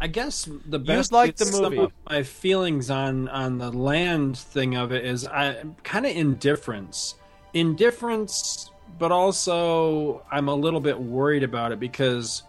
I 0.00 0.08
guess 0.08 0.48
the 0.66 0.80
best 0.80 1.12
liked 1.12 1.38
the 1.38 1.60
movie. 1.60 1.78
of 1.78 1.92
my 2.10 2.24
feelings 2.24 2.90
on 2.90 3.28
on 3.28 3.58
the 3.58 3.70
land 3.70 4.36
thing 4.36 4.74
of 4.74 4.90
it 4.90 5.04
is 5.04 5.26
I 5.26 5.62
kind 5.84 6.06
of 6.06 6.16
indifference, 6.16 7.14
indifference, 7.54 8.70
but 8.98 9.12
also 9.12 10.24
I'm 10.30 10.48
a 10.48 10.54
little 10.54 10.80
bit 10.80 10.98
worried 10.98 11.44
about 11.44 11.70
it 11.70 11.78
because 11.78 12.42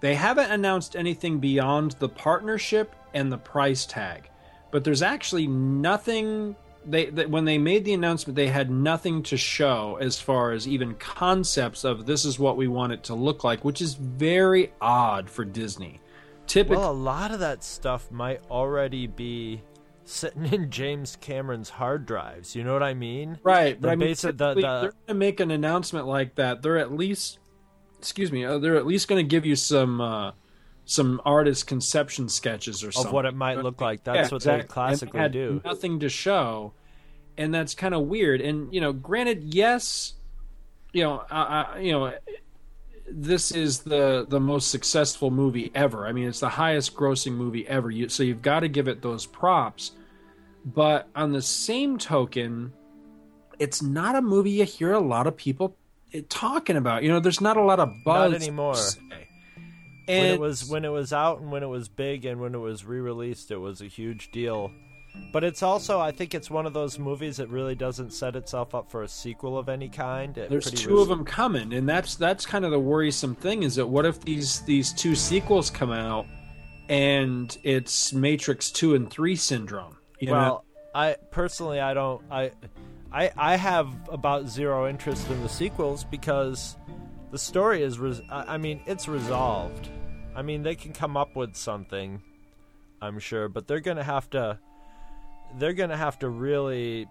they 0.00 0.14
haven't 0.14 0.50
announced 0.50 0.96
anything 0.96 1.38
beyond 1.38 1.92
the 1.98 2.08
partnership 2.08 2.94
and 3.12 3.30
the 3.30 3.38
price 3.38 3.84
tag, 3.86 4.30
but 4.70 4.84
there's 4.84 5.02
actually 5.02 5.46
nothing. 5.46 6.56
They, 6.88 7.06
that 7.06 7.30
when 7.30 7.44
they 7.44 7.58
made 7.58 7.84
the 7.84 7.92
announcement, 7.94 8.36
they 8.36 8.46
had 8.48 8.70
nothing 8.70 9.22
to 9.24 9.36
show 9.36 9.98
as 10.00 10.20
far 10.20 10.52
as 10.52 10.68
even 10.68 10.94
concepts 10.94 11.84
of 11.84 12.06
this 12.06 12.24
is 12.24 12.38
what 12.38 12.56
we 12.56 12.68
want 12.68 12.92
it 12.92 13.02
to 13.04 13.14
look 13.14 13.42
like, 13.44 13.64
which 13.64 13.80
is 13.82 13.94
very 13.94 14.72
odd 14.80 15.28
for 15.28 15.44
Disney. 15.44 16.00
Typically, 16.46 16.76
well, 16.76 16.92
a 16.92 16.92
lot 16.92 17.32
of 17.32 17.40
that 17.40 17.64
stuff 17.64 18.10
might 18.12 18.40
already 18.50 19.08
be 19.08 19.62
sitting 20.04 20.46
in 20.46 20.70
James 20.70 21.16
Cameron's 21.20 21.68
hard 21.70 22.06
drives. 22.06 22.54
You 22.54 22.62
know 22.62 22.72
what 22.72 22.84
I 22.84 22.94
mean? 22.94 23.38
Right, 23.42 23.74
The 23.80 23.88
but 23.88 23.90
I 23.90 23.96
mean, 23.96 24.14
the- 24.14 24.32
the- 24.32 24.54
they're 24.54 24.90
going 24.92 24.92
to 25.08 25.14
make 25.14 25.40
an 25.40 25.50
announcement 25.50 26.06
like 26.06 26.36
that. 26.36 26.62
They're 26.62 26.78
at 26.78 26.92
least, 26.92 27.40
excuse 27.98 28.30
me, 28.30 28.44
uh, 28.44 28.58
they're 28.58 28.76
at 28.76 28.86
least 28.86 29.08
going 29.08 29.24
to 29.24 29.28
give 29.28 29.44
you 29.44 29.56
some 29.56 30.00
uh, 30.00 30.30
some 30.86 31.20
artist 31.24 31.66
conception 31.66 32.28
sketches 32.28 32.82
or 32.82 32.92
something. 32.92 32.98
Of 32.98 33.02
something 33.02 33.14
what 33.14 33.26
it 33.26 33.34
might 33.34 33.58
look 33.58 33.80
like. 33.80 34.04
That's 34.04 34.32
what 34.32 34.42
they 34.42 34.62
classically 34.62 35.28
do. 35.28 35.60
Nothing 35.64 36.00
to 36.00 36.08
show, 36.08 36.72
and 37.36 37.52
that's 37.52 37.74
kind 37.74 37.94
of 37.94 38.02
weird. 38.02 38.40
And 38.40 38.72
you 38.72 38.80
know, 38.80 38.92
granted, 38.92 39.52
yes, 39.52 40.14
you 40.92 41.02
know, 41.02 41.24
I, 41.30 41.42
I, 41.74 41.78
you 41.80 41.92
know, 41.92 42.14
this 43.10 43.50
is 43.50 43.80
the 43.80 44.26
the 44.28 44.40
most 44.40 44.70
successful 44.70 45.30
movie 45.30 45.72
ever. 45.74 46.06
I 46.06 46.12
mean, 46.12 46.28
it's 46.28 46.40
the 46.40 46.48
highest 46.48 46.94
grossing 46.94 47.32
movie 47.32 47.66
ever. 47.66 47.90
You, 47.90 48.08
so 48.08 48.22
you've 48.22 48.42
got 48.42 48.60
to 48.60 48.68
give 48.68 48.88
it 48.88 49.02
those 49.02 49.26
props. 49.26 49.90
But 50.64 51.08
on 51.14 51.32
the 51.32 51.42
same 51.42 51.98
token, 51.98 52.72
it's 53.58 53.82
not 53.82 54.16
a 54.16 54.22
movie 54.22 54.50
you 54.50 54.64
hear 54.64 54.92
a 54.92 55.00
lot 55.00 55.26
of 55.26 55.36
people 55.36 55.76
talking 56.28 56.76
about. 56.76 57.02
You 57.02 57.10
know, 57.10 57.20
there's 57.20 57.40
not 57.40 57.56
a 57.56 57.62
lot 57.62 57.80
of 57.80 57.92
buzz 58.04 58.32
Not 58.32 58.42
anymore. 58.42 58.76
Se. 60.06 60.20
when 60.20 60.30
it 60.34 60.40
was 60.40 60.68
when 60.68 60.84
it 60.84 60.90
was 60.90 61.12
out 61.12 61.40
and 61.40 61.50
when 61.50 61.62
it 61.62 61.68
was 61.68 61.88
big 61.88 62.24
and 62.24 62.40
when 62.40 62.54
it 62.54 62.58
was 62.58 62.84
re-released, 62.84 63.50
it 63.50 63.58
was 63.58 63.80
a 63.80 63.86
huge 63.86 64.30
deal. 64.30 64.70
But 65.32 65.44
it's 65.44 65.62
also, 65.62 65.98
I 65.98 66.12
think, 66.12 66.34
it's 66.34 66.50
one 66.50 66.66
of 66.66 66.72
those 66.72 66.98
movies 66.98 67.38
that 67.38 67.48
really 67.48 67.74
doesn't 67.74 68.12
set 68.12 68.36
itself 68.36 68.74
up 68.74 68.90
for 68.90 69.02
a 69.02 69.08
sequel 69.08 69.56
of 69.56 69.68
any 69.68 69.88
kind. 69.88 70.34
There's 70.34 70.70
two 70.70 70.98
of 70.98 71.08
them 71.08 71.24
coming, 71.24 71.72
and 71.72 71.88
that's 71.88 72.16
that's 72.16 72.44
kind 72.46 72.64
of 72.64 72.70
the 72.70 72.78
worrisome 72.78 73.34
thing. 73.34 73.62
Is 73.62 73.76
that 73.76 73.86
what 73.86 74.04
if 74.04 74.20
these 74.20 74.60
these 74.62 74.92
two 74.92 75.14
sequels 75.14 75.70
come 75.70 75.90
out, 75.90 76.26
and 76.88 77.56
it's 77.62 78.12
Matrix 78.12 78.70
two 78.70 78.94
and 78.94 79.10
three 79.10 79.36
syndrome? 79.36 79.96
You 80.20 80.30
well, 80.30 80.42
know? 80.42 80.62
I 80.94 81.16
personally, 81.30 81.80
I 81.80 81.92
don't, 81.92 82.22
I, 82.30 82.52
I, 83.12 83.30
I 83.36 83.56
have 83.56 83.88
about 84.08 84.48
zero 84.48 84.88
interest 84.88 85.28
in 85.30 85.42
the 85.42 85.48
sequels 85.48 86.04
because 86.04 86.76
the 87.30 87.38
story 87.38 87.82
is, 87.82 87.98
res- 87.98 88.22
I 88.30 88.56
mean, 88.58 88.80
it's 88.86 89.08
resolved. 89.08 89.88
I 90.34 90.42
mean, 90.42 90.62
they 90.62 90.74
can 90.74 90.92
come 90.92 91.16
up 91.16 91.34
with 91.34 91.56
something, 91.56 92.22
I'm 93.00 93.18
sure, 93.18 93.48
but 93.48 93.66
they're 93.66 93.80
gonna 93.80 94.04
have 94.04 94.28
to, 94.30 94.58
they're 95.58 95.72
gonna 95.72 95.96
have 95.96 96.18
to 96.20 96.28
really, 96.28 97.06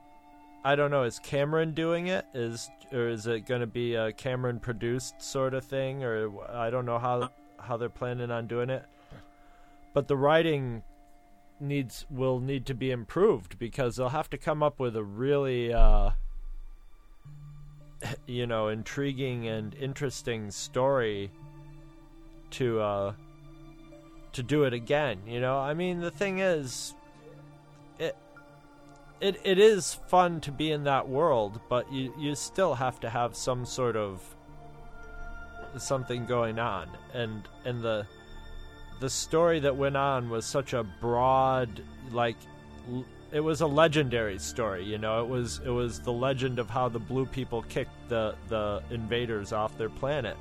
I 0.63 0.75
don't 0.75 0.91
know, 0.91 1.03
is 1.03 1.19
Cameron 1.19 1.73
doing 1.73 2.07
it? 2.07 2.25
Is 2.33 2.69
or 2.91 3.09
is 3.09 3.27
it 3.27 3.45
gonna 3.47 3.67
be 3.67 3.95
a 3.95 4.11
Cameron 4.13 4.59
produced 4.59 5.21
sort 5.21 5.53
of 5.53 5.65
thing, 5.65 6.03
or 6.03 6.31
I 6.49 6.69
don't 6.69 6.85
know 6.85 6.99
how 6.99 7.29
how 7.59 7.77
they're 7.77 7.89
planning 7.89 8.31
on 8.31 8.47
doing 8.47 8.69
it. 8.69 8.85
But 9.93 10.07
the 10.07 10.17
writing 10.17 10.83
needs 11.59 12.05
will 12.09 12.39
need 12.39 12.65
to 12.67 12.73
be 12.73 12.91
improved 12.91 13.57
because 13.57 13.95
they'll 13.95 14.09
have 14.09 14.29
to 14.29 14.37
come 14.37 14.61
up 14.61 14.79
with 14.79 14.95
a 14.95 15.03
really 15.03 15.73
uh 15.73 16.11
you 18.26 18.48
know 18.48 18.68
intriguing 18.68 19.48
and 19.48 19.76
interesting 19.76 20.52
story 20.52 21.32
to 22.52 22.80
uh 22.80 23.14
to 24.34 24.44
do 24.44 24.64
it 24.64 24.73
again 24.73 25.19
you 25.26 25.40
know? 25.40 25.57
I 25.57 25.73
mean 25.73 25.99
the 25.99 26.11
thing 26.11 26.40
is 26.40 26.94
it 27.99 28.15
it 29.22 29.40
it 29.44 29.60
is 29.60 29.94
fun 30.07 30.41
to 30.41 30.52
be 30.52 30.72
in 30.72 30.84
that 30.84 31.07
world 31.07 31.60
but 31.69 31.91
you 31.91 32.14
you 32.18 32.36
still 32.36 32.76
have 32.76 32.99
to 33.02 33.10
have 33.10 33.36
some 33.36 33.65
sort 33.65 33.95
of 33.95 34.36
something 35.77 36.26
going 36.26 36.60
on. 36.60 36.90
And 37.14 37.48
and 37.65 37.82
the 37.82 38.06
the 38.99 39.10
story 39.10 39.60
that 39.60 39.76
went 39.76 39.98
on 39.98 40.30
was 40.30 40.45
such 40.45 40.73
a 40.73 40.84
broad 40.84 41.82
like 42.11 42.38
it 43.36 43.44
was 43.44 43.60
a 43.60 43.68
legendary 43.68 44.40
story. 44.40 44.86
You 44.86 44.98
know, 44.98 45.22
it 45.22 45.28
was 45.28 45.60
it 45.66 45.70
was 45.70 45.99
the 45.99 46.14
legend 46.14 46.57
of 46.57 46.70
how 46.70 46.88
the 46.88 46.99
blue 46.99 47.26
people 47.26 47.64
kicked 47.64 48.07
the 48.07 48.34
the 48.48 48.82
invaders 48.91 49.52
off 49.52 49.78
their 49.78 49.90
planet. 49.90 50.38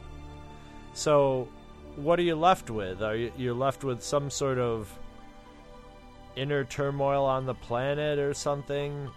So, 0.92 1.48
what 1.96 2.20
are 2.20 2.22
you 2.22 2.36
left 2.36 2.70
with? 2.70 3.02
Are 3.02 3.16
you 3.16 3.32
you're 3.36 3.52
left 3.66 3.82
with 3.82 4.00
some 4.00 4.30
sort 4.30 4.58
of 4.58 4.96
inner 6.36 6.64
turmoil 6.64 7.24
on 7.24 7.46
the 7.46 7.54
planet 7.54 8.20
or 8.20 8.32
something? 8.32 9.10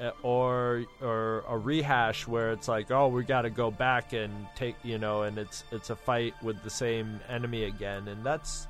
Uh, 0.00 0.10
Or 0.24 0.84
or 1.00 1.44
a 1.48 1.56
rehash 1.56 2.26
where 2.26 2.50
it's 2.50 2.66
like, 2.66 2.90
oh, 2.90 3.06
we 3.06 3.22
got 3.22 3.42
to 3.42 3.50
go 3.50 3.70
back 3.70 4.14
and 4.14 4.32
take, 4.56 4.74
you 4.82 4.98
know, 4.98 5.22
and 5.22 5.38
it's 5.38 5.62
it's 5.70 5.90
a 5.90 5.96
fight 5.96 6.34
with 6.42 6.60
the 6.64 6.70
same 6.70 7.20
enemy 7.28 7.64
again, 7.64 8.08
and 8.08 8.24
that's, 8.24 8.66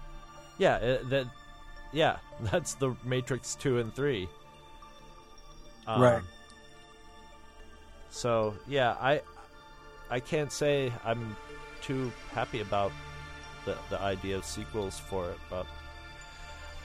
yeah, 0.58 0.76
it, 0.76 1.08
that, 1.08 1.26
yeah, 1.92 2.18
that's 2.52 2.74
the 2.74 2.94
Matrix 3.04 3.54
two 3.54 3.78
and 3.78 3.94
three. 3.94 4.28
Um, 5.86 6.00
Right. 6.02 6.22
So 8.10 8.54
yeah, 8.68 8.96
I 9.00 9.22
I 10.10 10.20
can't 10.20 10.52
say 10.52 10.92
I'm 11.04 11.36
too 11.80 12.12
happy 12.32 12.60
about 12.60 12.92
the 13.64 13.76
the 13.90 13.98
idea 14.00 14.36
of 14.36 14.44
sequels 14.44 14.98
for 14.98 15.30
it, 15.30 15.38
but 15.50 15.66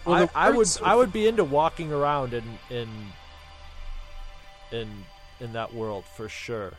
Well, 0.05 0.29
I, 0.33 0.47
I 0.47 0.49
would 0.51 0.67
I 0.83 0.95
would 0.95 1.11
be 1.11 1.27
into 1.27 1.43
walking 1.43 1.91
around 1.91 2.33
in 2.33 2.43
in 2.69 2.87
in 4.71 4.87
in 5.39 5.53
that 5.53 5.73
world 5.73 6.05
for 6.15 6.29
sure. 6.29 6.73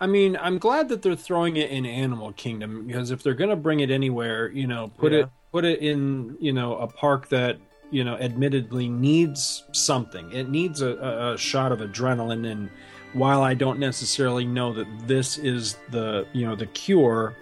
I 0.00 0.06
mean, 0.06 0.36
I'm 0.40 0.58
glad 0.58 0.88
that 0.90 1.02
they're 1.02 1.16
throwing 1.16 1.56
it 1.56 1.70
in 1.70 1.86
Animal 1.86 2.32
Kingdom 2.32 2.86
because 2.86 3.10
if 3.10 3.22
they're 3.22 3.34
going 3.34 3.50
to 3.50 3.56
bring 3.56 3.80
it 3.80 3.90
anywhere, 3.90 4.50
you 4.50 4.66
know, 4.66 4.88
put 4.98 5.12
Yeah. 5.12 5.20
it 5.20 5.28
put 5.52 5.64
it 5.64 5.78
in, 5.80 6.36
you 6.40 6.52
know, 6.52 6.76
a 6.76 6.86
park 6.86 7.28
that 7.28 7.58
you 7.90 8.04
know, 8.04 8.16
admittedly 8.16 8.88
needs 8.88 9.64
something. 9.72 10.30
It 10.32 10.48
needs 10.48 10.82
a, 10.82 11.32
a, 11.34 11.38
shot 11.38 11.72
of 11.72 11.80
adrenaline. 11.80 12.50
And 12.50 12.70
while 13.12 13.42
I 13.42 13.54
don't 13.54 13.78
necessarily 13.78 14.44
know 14.44 14.72
that 14.74 14.86
this 15.06 15.38
is 15.38 15.76
the 15.90 16.26
you 16.32 16.46
know 16.46 16.56
the 16.56 16.66
cure, 16.66 17.36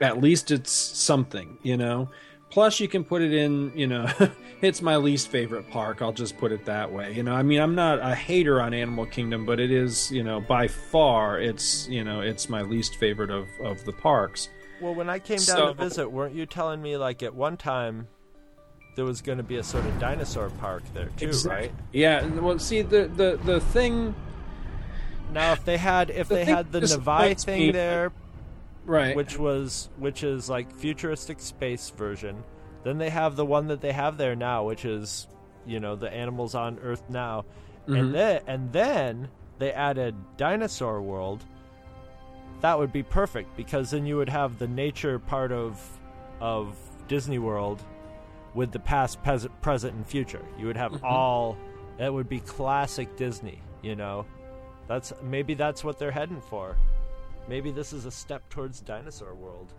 at 0.00 0.20
least 0.20 0.50
it's 0.50 0.72
something, 0.72 1.58
you 1.62 1.76
know. 1.76 2.08
Plus, 2.50 2.80
you 2.80 2.88
can 2.88 3.04
put 3.04 3.20
it 3.20 3.32
in, 3.32 3.70
you 3.74 3.86
know, 3.86 4.10
it's 4.62 4.80
my 4.80 4.96
least 4.96 5.28
favorite 5.28 5.68
park. 5.70 6.00
I'll 6.00 6.12
just 6.12 6.38
put 6.38 6.50
it 6.50 6.64
that 6.64 6.90
way. 6.90 7.12
You 7.12 7.22
know, 7.22 7.34
I 7.34 7.42
mean, 7.42 7.60
I'm 7.60 7.74
not 7.74 7.98
a 7.98 8.14
hater 8.14 8.60
on 8.62 8.72
Animal 8.72 9.06
Kingdom, 9.06 9.44
but 9.44 9.60
it 9.60 9.70
is, 9.70 10.10
you 10.10 10.22
know, 10.22 10.40
by 10.40 10.66
far, 10.66 11.38
it's, 11.38 11.86
you 11.88 12.04
know, 12.04 12.22
it's 12.22 12.48
my 12.48 12.62
least 12.62 12.96
favorite 12.96 13.30
of, 13.30 13.46
of 13.62 13.84
the 13.84 13.92
parks. 13.92 14.48
Well, 14.80 14.94
when 14.94 15.10
I 15.10 15.18
came 15.18 15.36
down 15.36 15.44
So- 15.56 15.66
to 15.68 15.74
visit, 15.74 16.08
weren't 16.08 16.34
you 16.34 16.46
telling 16.46 16.80
me 16.80 16.96
like 16.96 17.22
at 17.22 17.34
one 17.34 17.56
time 17.56 18.08
there 18.98 19.04
was 19.04 19.20
going 19.22 19.38
to 19.38 19.44
be 19.44 19.58
a 19.58 19.62
sort 19.62 19.86
of 19.86 19.96
dinosaur 20.00 20.50
park 20.50 20.82
there 20.92 21.08
too, 21.16 21.26
Exact- 21.28 21.54
right? 21.54 21.72
Yeah. 21.92 22.26
Well, 22.26 22.58
see, 22.58 22.82
the 22.82 23.06
the 23.06 23.38
the 23.44 23.60
thing. 23.60 24.12
Now, 25.32 25.52
if 25.52 25.64
they 25.64 25.76
had 25.76 26.10
if 26.10 26.26
The 26.28 26.34
they 26.34 26.44
had 26.44 26.72
the 26.72 26.80
Nevi 26.80 27.40
thing 27.44 27.60
me- 27.60 27.70
there, 27.70 28.10
right? 28.84 29.14
Which 29.14 29.38
was 29.38 29.88
which 29.98 30.24
is 30.24 30.50
like 30.50 30.74
futuristic 30.74 31.38
space 31.38 31.90
version. 31.90 32.42
Then 32.82 32.98
they 32.98 33.10
have 33.10 33.36
the 33.36 33.46
one 33.46 33.68
that 33.68 33.80
they 33.80 33.92
have 33.92 34.16
there 34.18 34.34
now, 34.34 34.64
which 34.64 34.84
is 34.84 35.28
you 35.64 35.78
know 35.78 35.94
the 35.94 36.12
animals 36.12 36.56
on 36.56 36.80
Earth 36.80 37.04
now, 37.08 37.44
Mhm. 37.86 38.00
and 38.00 38.14
then 38.14 38.40
and 38.48 38.72
then 38.72 39.28
they 39.60 39.70
added 39.72 40.16
Dinosaur 40.36 41.00
World. 41.00 41.44
That 42.62 42.80
would 42.80 42.92
be 42.92 43.04
perfect 43.04 43.56
because 43.56 43.92
then 43.92 44.06
you 44.06 44.16
would 44.16 44.28
have 44.28 44.58
the 44.58 44.66
nature 44.66 45.20
part 45.20 45.52
of 45.52 45.80
of 46.40 46.74
Disney 47.06 47.38
World 47.38 47.80
with 48.54 48.72
the 48.72 48.78
past, 48.78 49.22
pes- 49.22 49.46
present, 49.60 49.94
and 49.94 50.06
future. 50.06 50.44
You 50.58 50.66
would 50.66 50.76
have 50.76 50.92
Mhm. 50.92 51.02
all. 51.04 51.56
That 51.98 52.12
would 52.12 52.28
be 52.28 52.40
classic 52.40 53.16
Disney. 53.16 53.60
You 53.82 53.96
know, 53.96 54.24
that's 54.86 55.12
maybe 55.22 55.54
that's 55.54 55.84
what 55.84 55.98
they're 55.98 56.10
heading 56.10 56.40
for. 56.40 56.76
Maybe 57.48 57.70
this 57.70 57.92
is 57.92 58.04
a 58.04 58.10
step 58.10 58.48
towards 58.50 58.80
Dinosaur 58.80 59.34
World, 59.34 59.72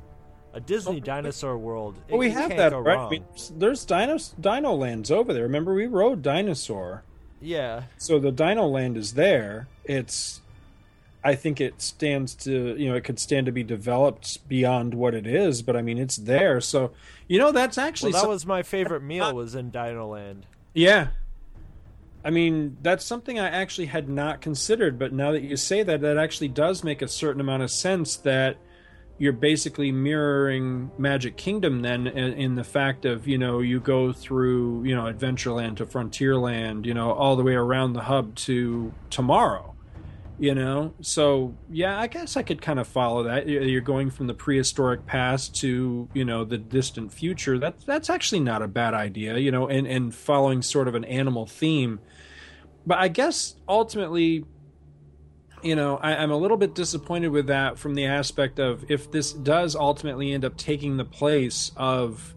a 0.53 0.59
Disney 0.59 0.99
Dinosaur 0.99 1.57
World. 1.57 1.99
Well, 2.09 2.17
we 2.19 2.29
have 2.31 2.49
that, 2.49 2.73
right? 2.73 2.97
I 2.97 3.09
mean, 3.09 3.25
there's 3.57 3.85
Dino 3.85 4.17
Dino 4.39 4.73
Lands 4.73 5.11
over 5.11 5.33
there. 5.33 5.43
Remember, 5.43 5.73
we 5.73 5.85
rode 5.85 6.21
Dinosaur. 6.21 7.03
Yeah. 7.41 7.83
So 7.97 8.19
the 8.19 8.31
Dino 8.31 8.65
Land 8.67 8.97
is 8.97 9.13
there. 9.13 9.67
It's, 9.85 10.41
I 11.23 11.35
think 11.35 11.61
it 11.61 11.81
stands 11.81 12.33
to, 12.35 12.75
you 12.75 12.89
know, 12.89 12.95
it 12.95 13.03
could 13.03 13.19
stand 13.19 13.45
to 13.45 13.51
be 13.51 13.63
developed 13.63 14.47
beyond 14.49 14.93
what 14.93 15.13
it 15.13 15.27
is. 15.27 15.61
But 15.61 15.75
I 15.77 15.81
mean, 15.81 15.97
it's 15.97 16.17
there. 16.17 16.59
So, 16.59 16.91
you 17.29 17.37
know, 17.37 17.53
that's 17.53 17.77
actually 17.77 18.11
well, 18.11 18.21
that 18.21 18.25
some- 18.25 18.29
was 18.31 18.45
my 18.45 18.63
favorite 18.63 19.03
meal 19.03 19.33
was 19.33 19.55
in 19.55 19.69
Dino 19.69 20.07
Land. 20.07 20.45
Yeah. 20.73 21.09
I 22.25 22.31
mean, 22.31 22.75
that's 22.81 23.05
something 23.05 23.39
I 23.39 23.47
actually 23.47 23.85
had 23.87 24.09
not 24.09 24.41
considered, 24.41 24.99
but 24.99 25.13
now 25.13 25.31
that 25.31 25.41
you 25.41 25.55
say 25.55 25.83
that, 25.83 26.01
that 26.01 26.17
actually 26.17 26.49
does 26.49 26.83
make 26.83 27.01
a 27.01 27.07
certain 27.07 27.39
amount 27.39 27.63
of 27.63 27.71
sense 27.71 28.17
that 28.17 28.57
you're 29.17 29.31
basically 29.31 29.91
mirroring 29.91 30.91
Magic 30.97 31.37
Kingdom 31.37 31.81
then 31.81 32.07
in, 32.07 32.33
in 32.33 32.55
the 32.55 32.63
fact 32.63 33.05
of, 33.05 33.27
you 33.27 33.37
know, 33.37 33.59
you 33.59 33.79
go 33.79 34.11
through, 34.11 34.83
you 34.83 34.95
know, 34.95 35.03
Adventureland 35.03 35.77
to 35.77 35.85
Frontierland, 35.85 36.85
you 36.85 36.93
know, 36.93 37.11
all 37.11 37.35
the 37.35 37.43
way 37.43 37.53
around 37.53 37.93
the 37.93 38.01
hub 38.01 38.35
to 38.35 38.93
tomorrow, 39.09 39.75
you 40.39 40.55
know? 40.55 40.93
So, 41.01 41.55
yeah, 41.69 41.99
I 41.99 42.07
guess 42.07 42.37
I 42.37 42.43
could 42.43 42.61
kind 42.61 42.79
of 42.79 42.87
follow 42.87 43.23
that. 43.23 43.47
You- 43.47 43.61
You're 43.61 43.81
going 43.81 44.09
from 44.09 44.27
the 44.27 44.33
prehistoric 44.33 45.05
past 45.05 45.55
to, 45.57 46.07
you 46.13 46.25
know, 46.25 46.43
the 46.45 46.57
distant 46.57 47.11
future. 47.13 47.59
That, 47.59 47.85
that's 47.85 48.09
actually 48.09 48.39
not 48.41 48.61
a 48.61 48.67
bad 48.67 48.93
idea, 48.93 49.37
you 49.37 49.51
know, 49.51 49.67
and, 49.67 49.85
and 49.85 50.13
following 50.15 50.61
sort 50.61 50.87
of 50.87 50.95
an 50.95 51.05
animal 51.05 51.45
theme. 51.45 51.99
But 52.85 52.97
I 52.99 53.09
guess 53.09 53.55
ultimately, 53.67 54.45
you 55.61 55.75
know, 55.75 55.97
I, 55.97 56.15
I'm 56.15 56.31
a 56.31 56.37
little 56.37 56.57
bit 56.57 56.73
disappointed 56.73 57.29
with 57.29 57.47
that 57.47 57.77
from 57.77 57.93
the 57.93 58.05
aspect 58.05 58.59
of 58.59 58.89
if 58.89 59.11
this 59.11 59.33
does 59.33 59.75
ultimately 59.75 60.31
end 60.31 60.45
up 60.45 60.55
taking 60.55 60.95
the 60.97 61.05
place 61.05 61.71
of 61.75 62.33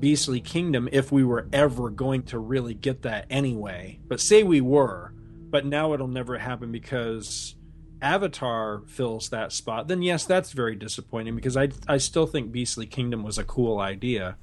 Beastly 0.00 0.40
Kingdom, 0.40 0.88
if 0.92 1.12
we 1.12 1.24
were 1.24 1.48
ever 1.52 1.90
going 1.90 2.22
to 2.24 2.38
really 2.38 2.74
get 2.74 3.02
that 3.02 3.26
anyway. 3.30 3.98
But 4.08 4.20
say 4.20 4.42
we 4.42 4.60
were, 4.60 5.12
but 5.56 5.64
now 5.64 5.94
it'll 5.94 6.06
never 6.06 6.36
happen 6.36 6.70
because 6.70 7.54
Avatar 8.02 8.82
fills 8.86 9.30
that 9.30 9.52
spot, 9.52 9.88
then 9.88 10.02
yes, 10.02 10.26
that's 10.26 10.52
very 10.52 10.76
disappointing 10.76 11.34
because 11.34 11.56
I 11.56 11.70
I 11.88 11.96
still 11.96 12.26
think 12.26 12.52
Beastly 12.52 12.84
Kingdom 12.84 13.22
was 13.22 13.38
a 13.38 13.44
cool 13.44 13.78
idea. 13.78 14.36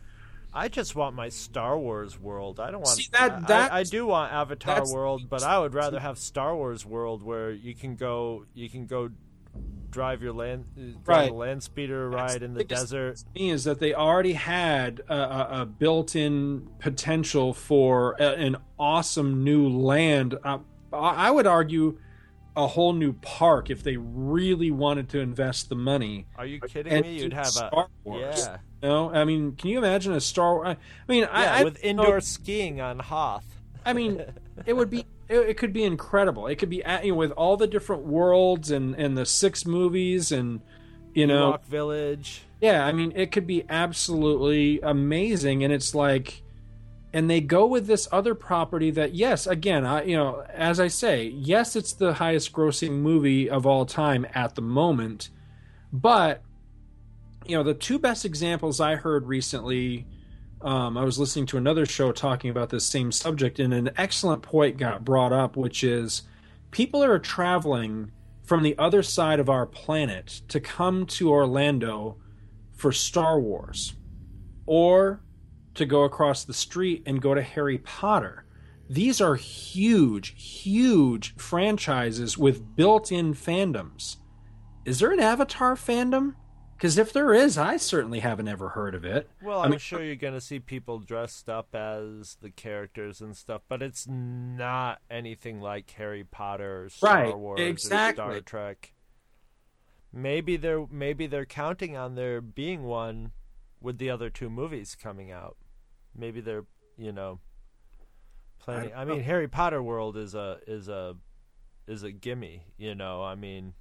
I 0.52 0.70
just 0.70 0.96
want 0.96 1.16
my 1.16 1.30
Star 1.30 1.78
Wars 1.78 2.20
world. 2.20 2.60
I 2.60 2.72
don't 2.72 2.82
want 2.82 2.98
See, 2.98 3.10
that- 3.12 3.48
that- 3.48 3.72
I, 3.72 3.80
I 3.82 3.84
do 3.84 4.08
want 4.08 4.34
Avatar 4.34 4.92
world, 4.92 5.30
but 5.30 5.44
I 5.44 5.60
would 5.60 5.76
rather 5.76 6.00
have 6.00 6.18
Star 6.18 6.56
Wars 6.56 6.84
world 6.84 7.22
where 7.22 7.52
you 7.52 7.76
can 7.76 7.96
go 7.96 8.46
you 8.56 8.70
can 8.70 8.88
go 8.88 9.12
drive 9.92 10.24
your 10.24 10.34
land 10.34 10.66
drive 11.06 11.18
Right. 11.26 11.30
a 11.30 11.34
land 11.36 11.62
speeder 11.62 12.10
ride 12.10 12.42
in 12.42 12.56
the 12.56 12.64
desert. 12.64 13.24
me 13.36 13.52
is 13.52 13.66
that 13.66 13.78
they 13.80 13.94
already 13.94 14.34
had 14.34 15.02
a, 15.08 15.14
a, 15.14 15.62
a 15.62 15.66
built-in 15.68 16.68
potential 16.80 17.54
for 17.54 18.16
a, 18.20 18.30
an 18.48 18.58
awesome 18.80 19.44
new 19.44 19.70
land. 19.70 20.34
Uh, 20.44 20.58
I 20.94 21.28
I 21.28 21.32
would 21.32 21.48
argue 21.48 21.98
a 22.56 22.68
whole 22.68 22.94
new 22.94 23.14
park 23.14 23.72
if 23.72 23.82
they 23.84 23.98
really 23.98 24.70
wanted 24.70 25.10
to 25.10 25.20
invest 25.20 25.70
the 25.70 25.76
money. 25.76 26.28
Are 26.38 26.46
you 26.46 26.60
kidding 26.62 27.02
me? 27.02 27.20
You'd 27.20 27.34
have 27.34 27.56
a 27.58 27.88
Wars. 28.04 28.46
yeah. 28.48 28.58
No, 28.84 29.10
I 29.12 29.24
mean, 29.26 29.56
can 29.56 29.70
you 29.72 29.80
imagine 29.80 30.14
a 30.14 30.22
Star 30.22 30.56
Wars? 30.56 30.68
I 30.68 31.12
mean, 31.12 31.22
Yeah, 31.24 31.30
I 31.32 31.64
with 31.64 31.84
indoor 31.84 32.22
skiing 32.22 32.80
on 32.80 33.00
Hoth. 33.00 33.46
I 33.86 33.94
mean, 33.94 34.24
it 34.68 34.74
would 34.74 34.92
be 34.92 35.06
it, 35.30 35.40
it 35.40 35.58
could 35.58 35.74
be 35.74 35.84
incredible. 35.84 36.46
It 36.46 36.58
could 36.58 36.70
be 36.70 36.84
at- 36.84 37.04
you 37.06 37.14
know, 37.14 37.18
with 37.18 37.32
all 37.32 37.58
the 37.58 37.66
different 37.66 38.04
worlds 38.04 38.70
and 38.70 38.94
and 38.96 39.18
the 39.18 39.26
six 39.26 39.66
movies 39.66 40.32
and 40.32 40.62
you 41.16 41.26
know 41.26 41.54
Ewok 41.54 41.66
Village. 41.66 42.44
yeah, 42.62 42.86
I 42.86 42.92
mean, 42.92 43.14
it 43.16 43.32
could 43.32 43.48
be 43.48 43.64
absolutely 43.68 44.80
amazing, 44.82 45.64
and 45.64 45.74
it's 45.74 45.96
like, 45.96 46.43
and 47.14 47.30
they 47.30 47.40
go 47.40 47.66
with 47.66 47.86
this 47.86 48.08
other 48.12 48.34
property 48.34 48.90
that, 48.92 49.14
yes, 49.14 49.46
again, 49.46 49.86
I, 49.86 50.04
you 50.04 50.18
know, 50.18 50.44
as 50.50 50.80
I 50.80 50.88
say, 50.88 51.26
yes, 51.28 51.76
it's 51.76 51.94
the 51.94 52.16
highest-grossing 52.16 52.90
movie 52.92 53.50
of 53.50 53.66
all 53.66 53.86
time 53.86 54.26
at 54.34 54.56
the 54.56 54.62
moment, 54.62 55.30
but 55.92 56.44
you 57.46 57.56
know, 57.56 57.64
the 57.64 57.74
two 57.74 58.00
best 58.00 58.26
examples 58.26 58.80
I 58.80 58.96
heard 58.96 59.28
recently. 59.28 60.08
Um, 60.62 60.98
I 60.98 61.04
was 61.04 61.20
listening 61.20 61.46
to 61.48 61.58
another 61.58 61.86
show 61.86 62.14
talking 62.14 62.50
about 62.50 62.70
this 62.70 62.86
same 62.86 63.12
subject, 63.12 63.60
and 63.60 63.74
an 63.74 63.92
excellent 63.98 64.42
point 64.42 64.78
got 64.78 65.04
brought 65.04 65.34
up, 65.34 65.58
which 65.58 65.84
is 65.84 66.24
people 66.72 67.04
are 67.04 67.20
traveling 67.20 68.12
from 68.44 68.64
the 68.64 68.78
other 68.78 69.04
side 69.04 69.40
of 69.40 69.50
our 69.50 69.66
planet 69.66 70.42
to 70.48 70.60
come 70.60 71.06
to 71.06 71.32
Orlando 71.32 72.18
for 72.72 72.92
Star 72.92 73.40
Wars 73.40 73.94
or 74.66 75.22
to 75.76 75.86
go 75.86 76.04
across 76.04 76.44
the 76.44 76.54
street 76.54 77.04
and 77.06 77.22
go 77.22 77.34
to 77.34 77.42
Harry 77.42 77.78
Potter. 77.78 78.46
These 78.90 79.22
are 79.22 79.36
huge, 79.36 80.34
huge 80.42 81.36
franchises 81.36 82.38
with 82.38 82.76
built 82.76 83.12
in 83.12 83.34
fandoms. 83.34 84.18
Is 84.86 85.00
there 85.00 85.12
an 85.12 85.20
Avatar 85.20 85.76
fandom? 85.76 86.36
Because 86.76 86.98
if 86.98 87.14
there 87.14 87.34
is, 87.34 87.58
I 87.58 87.78
certainly 87.78 88.20
haven't 88.20 88.50
ever 88.50 88.70
heard 88.70 88.94
of 88.94 89.06
it. 89.06 89.30
Well, 89.42 89.62
I 89.62 89.66
I'm 89.66 89.70
mean, 89.70 89.80
sure 89.80 90.04
you're 90.04 90.16
going 90.16 90.34
to 90.34 90.42
see 90.42 90.60
people 90.60 91.00
dressed 91.00 91.48
up 91.48 91.74
as 91.74 92.36
the 92.42 92.50
characters 92.50 93.22
and 93.22 93.38
stuff, 93.38 93.62
but 93.70 93.82
it's 93.82 94.06
not 94.06 95.00
anything 95.10 95.62
like 95.62 95.90
Harry 95.92 96.26
Potter 96.26 96.84
or 96.84 96.90
Star 96.90 97.14
Right, 97.14 97.38
Wars 97.38 97.60
or. 97.62 97.78
Star 97.78 98.42
Trek. 98.42 98.94
Maybe 100.12 100.58
they're 100.58 100.86
maybe 100.92 101.26
they're 101.26 101.46
counting 101.46 101.96
on 101.96 102.16
there 102.16 102.42
being 102.42 102.84
one 102.84 103.32
with 103.80 103.98
the 103.98 104.10
other 104.10 104.30
two 104.30 104.50
movies 104.50 104.96
coming 105.02 105.32
out. 105.32 105.56
Maybe 106.16 106.42
they're 106.42 106.66
you 106.98 107.12
know 107.12 107.40
planning. 108.60 108.90
don't 108.90 108.98
I, 108.98 109.06
mean, 109.06 109.18
know. 109.18 109.24
Harry 109.24 109.48
Potter 109.48 109.82
world 109.82 110.18
is 110.18 110.36
a 110.36 110.60
is 110.68 110.88
a 110.88 111.16
is 111.88 112.04
a 112.04 112.12
gimme. 112.12 112.64
You 112.78 112.96
know, 112.96 113.24
I 113.24 113.36
mean, 113.36 113.74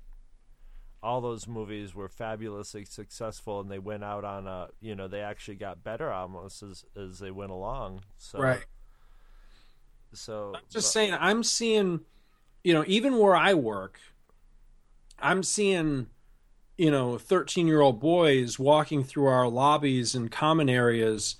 all 1.02 1.20
those 1.20 1.46
movies 1.46 1.94
were 1.94 2.08
fabulously 2.08 2.84
successful, 2.84 3.60
and 3.60 3.70
they 3.70 3.78
went 3.78 4.04
out 4.04 4.24
on 4.24 4.46
a 4.46 4.68
you 4.80 4.94
know 4.94 5.08
they 5.08 5.20
actually 5.20 5.56
got 5.56 5.84
better 5.84 6.10
almost 6.10 6.62
as 6.62 6.84
as 6.96 7.18
they 7.18 7.30
went 7.30 7.50
along. 7.50 8.02
So 8.16 8.38
Right. 8.40 8.64
So 10.14 10.54
just 10.70 10.86
but- 10.88 10.92
saying, 10.92 11.14
I'm 11.18 11.42
seeing, 11.42 12.00
you 12.62 12.74
know, 12.74 12.84
even 12.86 13.18
where 13.18 13.34
I 13.34 13.54
work, 13.54 13.98
I'm 15.18 15.42
seeing, 15.42 16.08
you 16.76 16.90
know, 16.90 17.16
13 17.18 17.66
year 17.66 17.80
old 17.80 17.98
boys 18.00 18.58
walking 18.58 19.04
through 19.04 19.26
our 19.26 19.48
lobbies 19.48 20.14
and 20.14 20.30
common 20.30 20.68
areas 20.68 21.36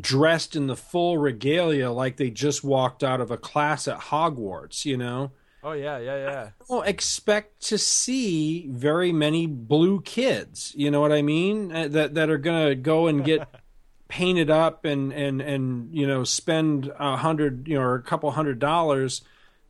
dressed 0.00 0.56
in 0.56 0.66
the 0.66 0.76
full 0.76 1.18
regalia 1.18 1.90
like 1.90 2.16
they 2.16 2.30
just 2.30 2.64
walked 2.64 3.04
out 3.04 3.20
of 3.20 3.30
a 3.30 3.36
class 3.36 3.86
at 3.86 3.98
Hogwarts, 3.98 4.84
you 4.84 4.96
know? 4.96 5.32
Oh 5.64 5.72
yeah, 5.72 5.98
yeah, 5.98 6.16
yeah. 6.16 6.50
don't 6.68 6.88
expect 6.88 7.60
to 7.68 7.78
see 7.78 8.66
very 8.68 9.12
many 9.12 9.46
blue 9.46 10.00
kids. 10.00 10.72
You 10.76 10.90
know 10.90 11.00
what 11.00 11.12
I 11.12 11.22
mean? 11.22 11.70
Uh, 11.74 11.86
That 11.88 12.14
that 12.14 12.30
are 12.30 12.38
gonna 12.38 12.74
go 12.74 13.06
and 13.06 13.24
get 13.24 13.46
painted 14.08 14.50
up 14.50 14.84
and 14.84 15.12
and 15.12 15.40
and 15.40 15.94
you 15.94 16.06
know 16.06 16.24
spend 16.24 16.92
a 16.98 17.16
hundred 17.16 17.68
you 17.68 17.76
know 17.76 17.82
or 17.82 17.94
a 17.94 18.02
couple 18.02 18.30
hundred 18.32 18.58
dollars 18.58 19.22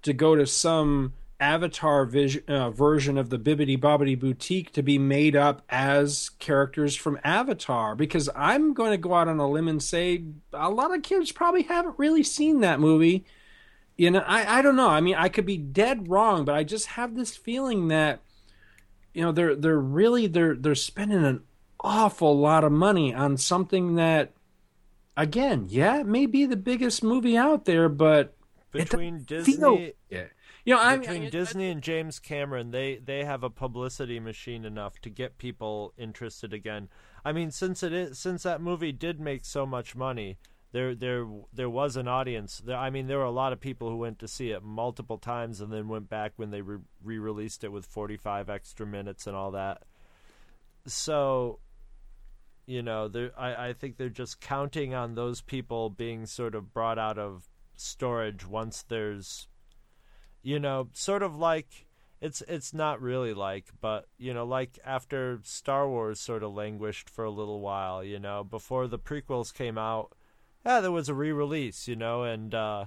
to 0.03 0.15
go 0.15 0.35
to 0.35 0.47
some 0.47 1.13
avatar 1.43 2.09
uh, 2.49 2.71
version 2.71 3.19
of 3.19 3.29
the 3.31 3.39
Bibbidi 3.39 3.79
Bobbidi 3.79 4.19
Boutique 4.19 4.73
to 4.73 4.83
be 4.83 4.99
made 4.99 5.35
up 5.35 5.63
as 5.69 6.31
characters 6.39 6.95
from 6.95 7.19
Avatar. 7.25 7.97
Because 7.97 8.31
I'm 8.37 8.73
going 8.73 8.93
to 8.93 8.97
go 8.97 9.15
out 9.15 9.29
on 9.29 9.41
a 9.41 9.49
limb 9.49 9.69
and 9.69 9.83
say 9.83 10.25
a 10.53 10.71
lot 10.71 10.95
of 10.95 11.03
kids 11.03 11.33
probably 11.33 11.63
haven't 11.63 11.99
really 11.99 12.23
seen 12.23 12.61
that 12.61 12.81
movie 12.81 13.25
you 13.97 14.11
know 14.11 14.21
I, 14.27 14.59
I 14.59 14.63
don't 14.63 14.77
know 14.77 14.89
i 14.89 15.01
mean 15.01 15.17
i 15.17 15.29
could 15.29 15.45
be 15.45 15.59
dead 15.59 16.09
wrong 16.09 16.47
but 16.47 16.55
i 16.55 16.65
just 16.65 16.87
have 16.87 17.15
this 17.15 17.37
feeling 17.37 17.89
that 17.89 18.21
you 19.13 19.23
know 19.23 19.33
they're 19.33 19.55
they're 19.55 19.79
really 19.79 20.27
they're 20.27 20.55
they're 20.55 20.75
spending 20.75 21.25
an 21.25 21.43
awful 21.81 22.39
lot 22.39 22.65
of 22.65 22.73
money 22.73 23.15
on 23.15 23.37
something 23.37 23.97
that 23.97 24.33
again 25.17 25.67
yeah 25.69 26.01
it 26.01 26.07
may 26.07 26.25
be 26.25 26.47
the 26.47 26.57
biggest 26.57 27.05
movie 27.05 27.37
out 27.37 27.65
there 27.65 27.89
but 27.89 28.35
between 28.73 29.25
Disney, 29.25 29.57
feel- 29.57 29.91
yeah. 30.09 30.25
You 30.65 30.75
know 30.75 30.81
i 30.81 30.97
between 30.97 31.31
Disney 31.31 31.71
and 31.71 31.83
James 31.83 32.19
Cameron, 32.19 32.71
they 32.71 32.97
they 32.97 33.25
have 33.25 33.43
a 33.43 33.51
publicity 33.51 34.21
machine 34.21 34.65
enough 34.65 35.01
to 35.01 35.11
get 35.11 35.39
people 35.39 35.93
interested 35.97 36.53
again. 36.53 36.89
I 37.25 37.33
mean, 37.33 37.51
since 37.51 37.83
it 37.83 37.93
is 37.93 38.19
since 38.19 38.43
that 38.45 38.61
movie 38.61 38.93
did 38.93 39.21
make 39.21 39.45
so 39.45 39.67
much 39.67 39.95
money, 39.97 40.39
there 40.73 40.95
there 40.95 41.27
there 41.53 41.71
was 41.71 41.97
an 41.97 42.09
audience. 42.09 42.63
There, 42.65 42.77
I 42.77 42.91
mean, 42.91 43.07
there 43.07 43.19
were 43.19 43.25
a 43.25 43.31
lot 43.31 43.53
of 43.53 43.61
people 43.61 43.91
who 43.91 43.97
went 43.97 44.19
to 44.21 44.29
see 44.29 44.51
it 44.51 44.63
multiple 44.63 45.19
times 45.19 45.61
and 45.61 45.73
then 45.73 45.89
went 45.89 46.09
back 46.09 46.33
when 46.37 46.51
they 46.51 46.63
re 46.63 46.79
released 47.03 47.63
it 47.63 47.73
with 47.73 47.87
45 47.87 48.49
extra 48.49 48.87
minutes 48.87 49.27
and 49.27 49.37
all 49.37 49.51
that. 49.51 49.83
So, 50.87 51.61
you 52.67 52.83
know, 52.83 53.09
there 53.09 53.33
I, 53.39 53.69
I 53.69 53.73
think 53.75 53.97
they're 53.97 54.09
just 54.09 54.41
counting 54.41 54.95
on 54.95 55.15
those 55.15 55.43
people 55.43 55.91
being 55.91 56.25
sort 56.27 56.55
of 56.55 56.73
brought 56.73 56.99
out 56.99 57.19
of 57.19 57.49
storage 57.75 58.47
once 58.47 58.83
there's 58.83 59.49
you 60.43 60.59
know, 60.59 60.89
sort 60.93 61.23
of 61.23 61.37
like 61.37 61.87
it's 62.21 62.43
it's 62.49 62.73
not 62.73 63.01
really 63.01 63.35
like, 63.35 63.67
but 63.81 64.07
you 64.19 64.33
know, 64.33 64.45
like 64.45 64.79
after 64.85 65.41
Star 65.43 65.89
Wars 65.89 66.21
sort 66.21 66.43
of 66.43 66.55
languished 66.55 67.11
for 67.11 67.25
a 67.25 67.31
little 67.31 67.61
while, 67.61 68.05
you 68.05 68.19
know, 68.19 68.45
before 68.45 68.87
the 68.87 68.99
prequels 68.99 69.53
came 69.53 69.79
out, 69.79 70.13
yeah, 70.65 70.81
there 70.81 70.93
was 70.93 71.09
a 71.09 71.15
re-release, 71.15 71.89
you 71.89 71.97
know, 71.97 72.23
and 72.23 72.55
uh 72.55 72.87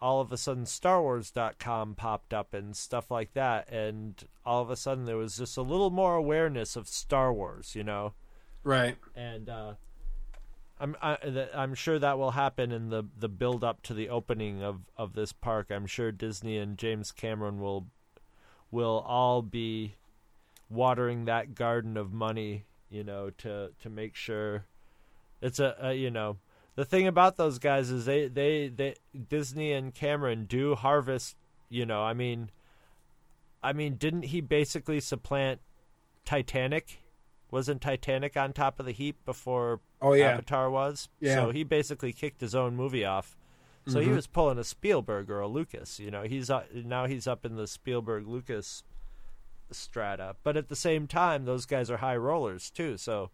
all 0.00 0.20
of 0.20 0.30
a 0.30 0.36
sudden 0.36 0.64
StarWars.com 0.64 1.94
popped 1.94 2.34
up 2.34 2.52
and 2.52 2.76
stuff 2.76 3.10
like 3.10 3.32
that, 3.32 3.68
and 3.70 4.24
all 4.44 4.62
of 4.62 4.70
a 4.70 4.76
sudden 4.76 5.04
there 5.04 5.16
was 5.16 5.38
just 5.38 5.56
a 5.56 5.62
little 5.62 5.90
more 5.90 6.14
awareness 6.16 6.76
of 6.76 6.88
Star 6.88 7.32
Wars, 7.32 7.74
you 7.74 7.82
know. 7.82 8.12
right 8.62 8.96
And 9.14 9.48
uh, 9.48 9.74
I'm 10.78 10.96
I, 11.00 11.16
I'm 11.54 11.74
sure 11.74 11.98
that 11.98 12.18
will 12.18 12.32
happen 12.32 12.70
in 12.70 12.90
the 12.90 13.04
the 13.18 13.28
build 13.28 13.64
up 13.64 13.82
to 13.84 13.94
the 13.94 14.08
opening 14.08 14.62
of 14.62 14.80
of 14.96 15.14
this 15.14 15.32
park. 15.32 15.70
I'm 15.70 15.86
sure 15.86 16.12
Disney 16.12 16.58
and 16.58 16.76
James 16.76 17.12
Cameron 17.12 17.60
will 17.60 17.86
will 18.70 19.04
all 19.06 19.42
be 19.42 19.94
watering 20.68 21.24
that 21.24 21.54
garden 21.54 21.96
of 21.96 22.12
money, 22.12 22.64
you 22.90 23.04
know, 23.04 23.30
to 23.38 23.70
to 23.80 23.88
make 23.88 24.14
sure 24.14 24.66
it's 25.40 25.58
a, 25.58 25.76
a 25.80 25.92
you 25.94 26.10
know 26.10 26.36
the 26.74 26.84
thing 26.84 27.06
about 27.06 27.36
those 27.36 27.58
guys 27.58 27.90
is 27.90 28.04
they 28.04 28.28
they 28.28 28.68
they 28.68 28.94
Disney 29.28 29.72
and 29.72 29.94
Cameron 29.94 30.44
do 30.44 30.74
harvest, 30.74 31.36
you 31.70 31.86
know, 31.86 32.02
I 32.02 32.12
mean 32.12 32.50
I 33.62 33.72
mean 33.72 33.94
didn't 33.94 34.24
he 34.24 34.42
basically 34.42 35.00
supplant 35.00 35.60
Titanic? 36.26 37.00
Wasn't 37.50 37.80
Titanic 37.80 38.36
on 38.36 38.52
top 38.52 38.80
of 38.80 38.86
the 38.86 38.92
heap 38.92 39.24
before 39.24 39.80
Oh, 40.02 40.12
yeah. 40.14 40.26
Avatar 40.32 40.68
was? 40.70 41.08
Yeah. 41.20 41.36
So 41.36 41.50
he 41.50 41.62
basically 41.64 42.12
kicked 42.12 42.40
his 42.40 42.54
own 42.54 42.74
movie 42.76 43.04
off. 43.04 43.36
So 43.88 44.00
he 44.00 44.08
Mhm. 44.08 44.16
was 44.16 44.26
pulling 44.26 44.58
a 44.58 44.64
Spielberg 44.64 45.30
or 45.30 45.38
a 45.40 45.46
Lucas. 45.46 46.00
You 46.00 46.10
know, 46.10 46.22
he's 46.24 46.50
uh, 46.50 46.64
now 46.74 47.06
he's 47.06 47.28
up 47.28 47.46
in 47.46 47.54
the 47.54 47.68
Spielberg 47.68 48.26
Lucas 48.26 48.82
strata. 49.70 50.36
But 50.42 50.56
at 50.56 50.68
the 50.68 50.76
same 50.76 51.06
time, 51.06 51.44
those 51.44 51.66
guys 51.66 51.90
are 51.90 51.98
high 51.98 52.16
rollers 52.16 52.70
too. 52.70 52.96
So 52.96 53.30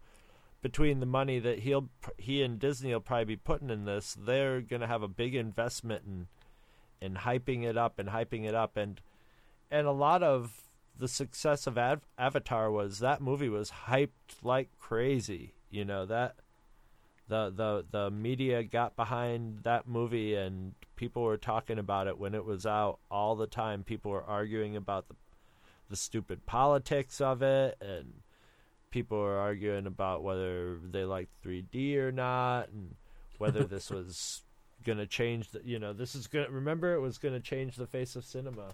between 0.61 0.99
the 0.99 1.05
money 1.05 1.39
that 1.39 1.59
he'll 1.59 1.89
he 2.17 2.41
and 2.43 2.59
Disney 2.59 2.93
will 2.93 3.01
probably 3.01 3.25
be 3.25 3.35
putting 3.37 3.69
in 3.69 3.85
this, 3.85 4.13
they're 4.19 4.61
gonna 4.61 4.87
have 4.87 5.01
a 5.03 5.07
big 5.07 5.35
investment 5.35 6.03
in 6.05 6.27
in 7.01 7.15
hyping 7.15 7.63
it 7.63 7.75
up 7.77 7.99
and 7.99 8.09
hyping 8.09 8.45
it 8.47 8.55
up 8.55 8.77
and 8.77 9.01
and 9.69 9.87
a 9.87 9.91
lot 9.91 10.23
of 10.23 10.61
the 10.97 11.07
success 11.07 11.67
of 11.67 11.77
Av- 11.77 12.07
Avatar 12.17 12.71
was 12.71 12.99
that 12.99 13.21
movie 13.21 13.49
was 13.49 13.71
hyped 13.87 14.43
like 14.43 14.69
crazy. 14.79 15.53
You 15.69 15.85
know 15.85 16.05
that 16.05 16.35
the 17.27 17.49
the 17.49 17.85
the 17.89 18.11
media 18.11 18.63
got 18.63 18.95
behind 18.95 19.63
that 19.63 19.87
movie 19.87 20.35
and 20.35 20.73
people 20.95 21.23
were 21.23 21.37
talking 21.37 21.79
about 21.79 22.07
it 22.07 22.17
when 22.17 22.35
it 22.35 22.45
was 22.45 22.65
out 22.65 22.99
all 23.09 23.35
the 23.35 23.47
time. 23.47 23.83
People 23.83 24.11
were 24.11 24.23
arguing 24.23 24.75
about 24.75 25.07
the 25.07 25.15
the 25.89 25.95
stupid 25.95 26.45
politics 26.45 27.21
of 27.21 27.41
it 27.41 27.77
and 27.81 28.13
people 28.89 29.19
were 29.19 29.37
arguing 29.37 29.85
about 29.85 30.23
whether 30.23 30.77
they 30.91 31.03
liked 31.03 31.31
3D 31.43 31.97
or 31.97 32.11
not 32.11 32.69
and 32.69 32.95
whether 33.37 33.63
this 33.63 33.89
was 33.91 34.41
going 34.83 34.97
to 34.97 35.05
change 35.07 35.49
the 35.51 35.61
you 35.63 35.79
know 35.79 35.93
this 35.93 36.15
is 36.15 36.27
going 36.27 36.45
to 36.45 36.51
remember 36.51 36.93
it 36.93 36.99
was 36.99 37.17
going 37.17 37.33
to 37.33 37.39
change 37.39 37.75
the 37.75 37.87
face 37.87 38.15
of 38.15 38.25
cinema. 38.25 38.73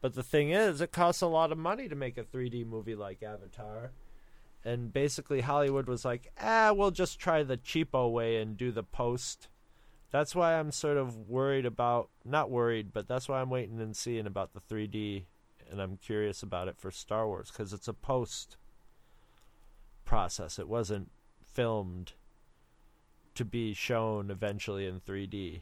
But 0.00 0.14
the 0.14 0.22
thing 0.22 0.50
is, 0.50 0.80
it 0.80 0.92
costs 0.92 1.22
a 1.22 1.26
lot 1.26 1.50
of 1.52 1.58
money 1.58 1.88
to 1.88 1.94
make 1.94 2.16
a 2.16 2.24
3D 2.24 2.66
movie 2.66 2.94
like 2.94 3.22
Avatar. 3.22 3.90
And 4.64 4.92
basically, 4.92 5.40
Hollywood 5.40 5.86
was 5.86 6.04
like, 6.04 6.32
ah, 6.40 6.72
we'll 6.74 6.90
just 6.90 7.18
try 7.18 7.42
the 7.42 7.56
cheapo 7.56 8.10
way 8.10 8.36
and 8.36 8.56
do 8.56 8.70
the 8.70 8.82
post. 8.82 9.48
That's 10.10 10.34
why 10.34 10.58
I'm 10.58 10.72
sort 10.72 10.96
of 10.96 11.28
worried 11.28 11.66
about, 11.66 12.10
not 12.24 12.50
worried, 12.50 12.92
but 12.92 13.08
that's 13.08 13.28
why 13.28 13.40
I'm 13.40 13.50
waiting 13.50 13.80
and 13.80 13.96
seeing 13.96 14.26
about 14.26 14.54
the 14.54 14.60
3D. 14.60 15.24
And 15.70 15.80
I'm 15.80 15.96
curious 15.98 16.42
about 16.42 16.68
it 16.68 16.78
for 16.78 16.90
Star 16.90 17.26
Wars 17.26 17.50
because 17.50 17.72
it's 17.72 17.88
a 17.88 17.92
post 17.92 18.56
process. 20.04 20.58
It 20.58 20.68
wasn't 20.68 21.10
filmed 21.44 22.12
to 23.34 23.44
be 23.44 23.74
shown 23.74 24.30
eventually 24.30 24.86
in 24.86 25.00
3D. 25.00 25.60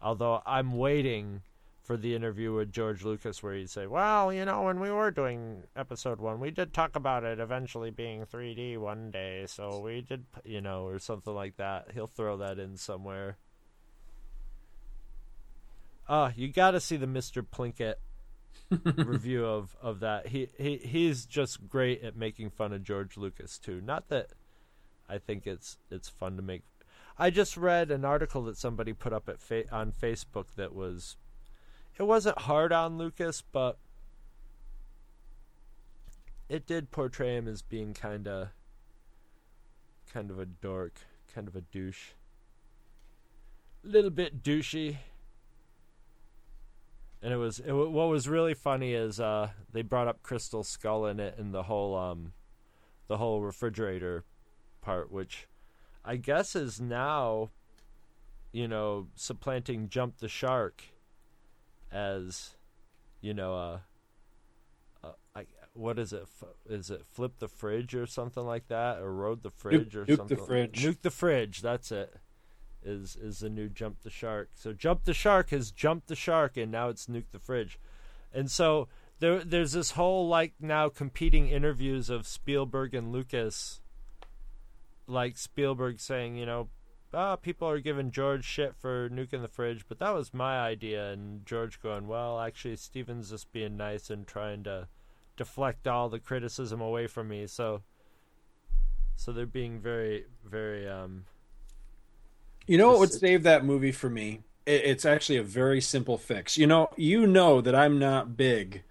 Although 0.00 0.42
I'm 0.46 0.72
waiting 0.72 1.42
for 1.82 1.96
the 1.96 2.14
interview 2.14 2.54
with 2.54 2.72
George 2.72 3.04
Lucas 3.04 3.42
where 3.42 3.54
he'd 3.54 3.70
say, 3.70 3.86
"Well, 3.86 4.32
you 4.32 4.44
know, 4.44 4.62
when 4.62 4.80
we 4.80 4.90
were 4.90 5.10
doing 5.10 5.64
episode 5.74 6.20
1, 6.20 6.38
we 6.38 6.50
did 6.50 6.72
talk 6.72 6.94
about 6.94 7.24
it 7.24 7.40
eventually 7.40 7.90
being 7.90 8.24
3D 8.24 8.78
one 8.78 9.10
day, 9.10 9.46
so 9.46 9.80
we 9.80 10.00
did, 10.00 10.24
you 10.44 10.60
know, 10.60 10.86
or 10.86 10.98
something 10.98 11.34
like 11.34 11.56
that. 11.56 11.90
He'll 11.92 12.06
throw 12.06 12.36
that 12.38 12.58
in 12.58 12.76
somewhere." 12.76 13.36
Ah, 16.08 16.32
you 16.36 16.48
got 16.48 16.72
to 16.72 16.80
see 16.80 16.96
the 16.96 17.06
Mr. 17.06 17.44
Plinkett 17.46 17.96
review 19.06 19.44
of 19.44 19.76
of 19.80 20.00
that. 20.00 20.28
He 20.28 20.48
he 20.58 20.76
he's 20.78 21.26
just 21.26 21.68
great 21.68 22.02
at 22.02 22.16
making 22.16 22.50
fun 22.50 22.72
of 22.72 22.82
George 22.82 23.16
Lucas 23.16 23.58
too. 23.58 23.80
Not 23.80 24.08
that 24.08 24.30
I 25.08 25.18
think 25.18 25.46
it's 25.46 25.78
it's 25.90 26.08
fun 26.08 26.36
to 26.36 26.42
make. 26.42 26.62
I 27.18 27.30
just 27.30 27.56
read 27.56 27.90
an 27.90 28.04
article 28.04 28.42
that 28.44 28.56
somebody 28.56 28.92
put 28.92 29.12
up 29.12 29.28
at 29.28 29.40
fa- 29.40 29.70
on 29.70 29.92
Facebook 29.92 30.46
that 30.56 30.74
was 30.74 31.16
it 31.98 32.04
wasn't 32.04 32.38
hard 32.40 32.72
on 32.72 32.98
Lucas, 32.98 33.42
but 33.42 33.78
it 36.48 36.66
did 36.66 36.90
portray 36.90 37.36
him 37.36 37.48
as 37.48 37.62
being 37.62 37.94
kind 37.94 38.28
of 38.28 38.48
kind 40.12 40.30
of 40.30 40.38
a 40.38 40.46
dork, 40.46 41.00
kind 41.34 41.48
of 41.48 41.56
a 41.56 41.60
douche. 41.60 42.10
A 43.84 43.88
Little 43.88 44.10
bit 44.10 44.42
douchey. 44.42 44.98
And 47.22 47.32
it 47.32 47.36
was 47.36 47.60
it, 47.60 47.72
what 47.72 48.08
was 48.08 48.28
really 48.28 48.54
funny 48.54 48.94
is 48.94 49.20
uh, 49.20 49.50
they 49.72 49.82
brought 49.82 50.08
up 50.08 50.22
Crystal 50.22 50.64
Skull 50.64 51.06
in 51.06 51.20
it 51.20 51.36
and 51.38 51.54
the 51.54 51.64
whole 51.64 51.96
um, 51.96 52.32
the 53.06 53.16
whole 53.16 53.40
refrigerator 53.40 54.24
part, 54.80 55.12
which 55.12 55.46
I 56.04 56.16
guess 56.16 56.56
is 56.56 56.80
now, 56.80 57.50
you 58.50 58.66
know, 58.66 59.06
supplanting 59.14 59.88
Jump 59.88 60.18
the 60.18 60.28
Shark 60.28 60.84
as, 61.92 62.54
you 63.20 63.34
know, 63.34 63.54
uh, 63.54 63.78
uh 65.04 65.12
I 65.34 65.44
what 65.74 65.98
is 65.98 66.12
it? 66.12 66.22
F- 66.22 66.48
Is 66.68 66.90
it 66.90 67.04
flip 67.10 67.38
the 67.38 67.48
fridge 67.48 67.94
or 67.94 68.06
something 68.06 68.44
like 68.44 68.68
that, 68.68 68.98
or 68.98 69.12
road 69.12 69.42
the 69.42 69.50
fridge 69.50 69.96
or 69.96 70.04
nuke 70.04 70.06
the 70.06 70.16
something? 70.16 70.44
fridge. 70.44 70.84
Nuke 70.84 71.02
the 71.02 71.10
fridge. 71.10 71.62
That's 71.62 71.90
it. 71.90 72.14
Is 72.84 73.16
is 73.16 73.40
the 73.40 73.48
new 73.48 73.68
Jump 73.68 74.02
the 74.02 74.10
Shark? 74.10 74.50
So 74.54 74.72
Jump 74.72 75.04
the 75.04 75.14
Shark 75.14 75.50
has 75.50 75.70
jumped 75.70 76.08
the 76.08 76.16
shark, 76.16 76.56
and 76.56 76.72
now 76.72 76.88
it's 76.88 77.06
Nuke 77.06 77.30
the 77.30 77.38
fridge, 77.38 77.78
and 78.32 78.50
so 78.50 78.88
there 79.20 79.44
there's 79.44 79.72
this 79.72 79.92
whole 79.92 80.28
like 80.28 80.54
now 80.60 80.88
competing 80.88 81.48
interviews 81.48 82.10
of 82.10 82.26
Spielberg 82.26 82.94
and 82.94 83.12
Lucas. 83.12 83.80
Like 85.06 85.36
Spielberg 85.36 86.00
saying, 86.00 86.36
you 86.36 86.46
know, 86.46 86.68
ah, 87.14 87.36
people 87.36 87.68
are 87.68 87.80
giving 87.80 88.10
George 88.10 88.44
shit 88.44 88.74
for 88.74 89.08
nuking 89.10 89.42
the 89.42 89.48
fridge, 89.48 89.84
but 89.88 89.98
that 89.98 90.14
was 90.14 90.32
my 90.32 90.58
idea, 90.60 91.10
and 91.10 91.44
George 91.44 91.82
going, 91.82 92.06
well, 92.06 92.40
actually, 92.40 92.76
Steven's 92.76 93.30
just 93.30 93.52
being 93.52 93.76
nice 93.76 94.10
and 94.10 94.26
trying 94.26 94.64
to 94.64 94.88
deflect 95.36 95.86
all 95.88 96.08
the 96.08 96.18
criticism 96.20 96.80
away 96.80 97.06
from 97.06 97.28
me. 97.28 97.46
So, 97.46 97.82
so 99.16 99.32
they're 99.32 99.46
being 99.46 99.80
very, 99.80 100.24
very 100.44 100.88
um, 100.88 101.24
You 102.66 102.78
know 102.78 102.90
what 102.90 103.00
would 103.00 103.12
save 103.12 103.42
that 103.42 103.64
movie 103.64 103.92
for 103.92 104.10
me? 104.10 104.40
It, 104.66 104.82
it's 104.84 105.04
actually 105.04 105.38
a 105.38 105.42
very 105.42 105.80
simple 105.80 106.18
fix. 106.18 106.56
You 106.56 106.66
know, 106.66 106.90
you 106.96 107.26
know 107.26 107.60
that 107.60 107.74
I'm 107.74 107.98
not 107.98 108.36
big 108.36 108.82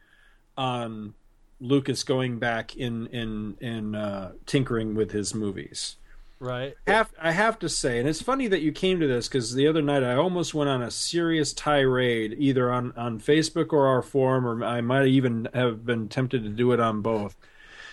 on 0.58 1.14
Lucas 1.60 2.04
going 2.04 2.40
back 2.40 2.76
in 2.76 3.08
in 3.08 3.58
in 3.62 3.96
uh, 3.96 4.34
tinkering 4.46 4.96
with 4.96 5.12
his 5.12 5.34
movies. 5.34 5.96
Right. 6.42 6.76
Have, 6.88 7.14
I 7.22 7.32
have 7.32 7.60
to 7.60 7.70
say, 7.70 8.00
and 8.00 8.10
it's 8.10 8.22
funny 8.22 8.48
that 8.48 8.62
you 8.62 8.72
came 8.72 9.00
to 9.00 9.08
this 9.08 9.28
because 9.28 9.54
the 9.54 9.68
other 9.68 9.82
night 9.82 10.04
I 10.04 10.16
almost 10.16 10.54
went 10.54 10.70
on 10.70 10.82
a 10.82 10.92
serious 10.92 11.54
tirade, 11.54 12.36
either 12.38 12.72
on 12.72 12.92
on 12.98 13.20
Facebook 13.20 13.72
or 13.72 13.88
our 13.88 14.02
forum, 14.02 14.46
or 14.46 14.64
I 14.64 14.82
might 14.82 15.08
even 15.08 15.48
have 15.54 15.86
been 15.86 16.10
tempted 16.10 16.44
to 16.44 16.50
do 16.50 16.72
it 16.74 16.80
on 16.80 17.02
both. 17.02 17.38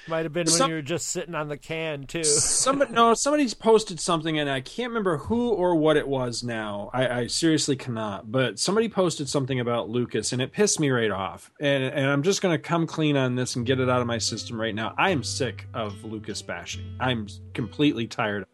Might 0.09 0.25
have 0.25 0.33
been 0.33 0.47
when 0.47 0.55
Some- 0.55 0.71
you 0.71 0.77
were 0.77 0.83
just 0.83 1.09
sitting 1.09 1.35
on 1.35 1.49
the 1.49 1.57
can 1.59 2.07
too. 2.07 2.25
Somebody, 2.25 2.93
no, 2.93 3.13
somebody's 3.15 3.53
posted 3.53 4.01
something, 4.01 4.39
and 4.39 4.49
I 4.49 4.61
can't 4.61 4.89
remember 4.91 5.19
who 5.19 5.51
or 5.51 5.75
what 5.77 5.97
it 5.97 6.09
was. 6.09 6.43
Now, 6.43 6.91
I, 6.95 7.09
I 7.21 7.27
seriously 7.27 7.77
cannot. 7.77 8.33
But 8.33 8.59
somebody 8.59 8.89
posted 8.89 9.29
something 9.29 9.61
about 9.61 9.91
Lucas, 9.91 10.33
and 10.33 10.41
it 10.41 10.53
pissed 10.53 10.81
me 10.81 10.91
right 10.91 11.11
off. 11.11 11.51
And 11.61 11.85
and 11.85 12.07
I'm 12.07 12.23
just 12.23 12.41
going 12.41 12.55
to 12.55 12.59
come 12.63 12.87
clean 12.87 13.17
on 13.17 13.35
this 13.35 13.55
and 13.57 13.67
get 13.67 13.81
it 13.81 13.89
out 13.91 14.01
of 14.01 14.07
my 14.07 14.19
system 14.19 14.59
right 14.61 14.75
now. 14.75 14.95
I 14.97 15.11
am 15.11 15.23
sick 15.23 15.67
of 15.75 16.05
Lucas 16.05 16.41
bashing. 16.41 16.97
I'm 16.99 17.27
completely 17.53 18.07
tired. 18.07 18.43
of. 18.43 18.49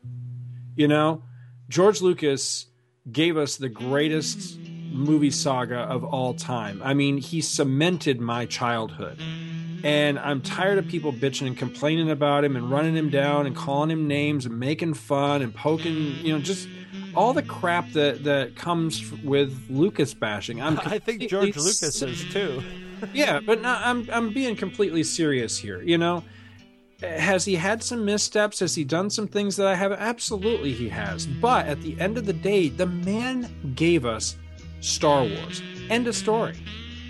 You 0.74 0.88
know, 0.88 1.22
George 1.68 2.02
Lucas 2.02 2.66
gave 3.12 3.36
us 3.36 3.56
the 3.56 3.68
greatest 3.68 4.58
movie 4.90 5.30
saga 5.30 5.78
of 5.78 6.04
all 6.04 6.34
time. 6.34 6.80
I 6.82 6.94
mean, 6.94 7.18
he 7.18 7.40
cemented 7.40 8.20
my 8.20 8.46
childhood. 8.46 9.20
And 9.84 10.18
I'm 10.18 10.40
tired 10.40 10.78
of 10.78 10.88
people 10.88 11.12
bitching 11.12 11.46
and 11.46 11.58
complaining 11.58 12.10
about 12.10 12.42
him 12.42 12.56
and 12.56 12.70
running 12.70 12.96
him 12.96 13.10
down 13.10 13.44
and 13.46 13.54
calling 13.54 13.90
him 13.90 14.08
names 14.08 14.46
and 14.46 14.58
making 14.58 14.94
fun 14.94 15.42
and 15.42 15.54
poking, 15.54 15.94
you 16.24 16.32
know, 16.32 16.40
just 16.40 16.66
all 17.14 17.34
the 17.34 17.42
crap 17.42 17.90
that 17.92 18.24
that 18.24 18.56
comes 18.56 19.12
with 19.22 19.54
Lucas 19.68 20.14
bashing. 20.14 20.62
I'm 20.62 20.80
I 20.86 20.98
think 20.98 21.28
George 21.28 21.54
Lucas 21.56 22.00
is 22.00 22.24
too. 22.32 22.62
yeah, 23.12 23.40
but 23.40 23.60
no, 23.60 23.78
I'm 23.78 24.08
I'm 24.10 24.32
being 24.32 24.56
completely 24.56 25.02
serious 25.02 25.58
here. 25.58 25.82
You 25.82 25.98
know, 25.98 26.24
has 27.02 27.44
he 27.44 27.54
had 27.54 27.82
some 27.82 28.06
missteps? 28.06 28.60
Has 28.60 28.74
he 28.74 28.84
done 28.84 29.10
some 29.10 29.28
things 29.28 29.56
that 29.56 29.66
I 29.66 29.74
haven't? 29.74 30.00
Absolutely, 30.00 30.72
he 30.72 30.88
has. 30.88 31.26
But 31.26 31.66
at 31.66 31.82
the 31.82 32.00
end 32.00 32.16
of 32.16 32.24
the 32.24 32.32
day, 32.32 32.70
the 32.70 32.86
man 32.86 33.50
gave 33.74 34.06
us 34.06 34.36
Star 34.80 35.24
Wars. 35.24 35.62
End 35.90 36.06
of 36.08 36.16
story. 36.16 36.56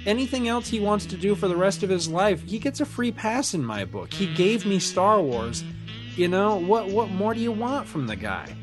Anything 0.06 0.48
else 0.48 0.68
he 0.68 0.81
wants 0.81 1.06
to 1.06 1.16
do 1.16 1.35
for 1.35 1.48
the 1.48 1.56
rest 1.56 1.82
of 1.82 1.89
his 1.89 2.09
life, 2.09 2.43
he 2.43 2.59
gets 2.59 2.81
a 2.81 2.85
free 2.85 3.10
pass 3.10 3.55
in 3.55 3.64
my 3.64 3.85
book. 3.85 4.12
He 4.12 4.32
gave 4.35 4.66
me 4.66 4.78
Star 4.78 5.20
Wars. 5.20 5.64
You 6.16 6.28
know 6.28 6.56
what? 6.56 6.89
What 6.89 7.10
more 7.10 7.35
do 7.35 7.40
you 7.40 7.52
want 7.52 7.89
from 7.89 8.06
the 8.06 8.16
guy? 8.16 8.55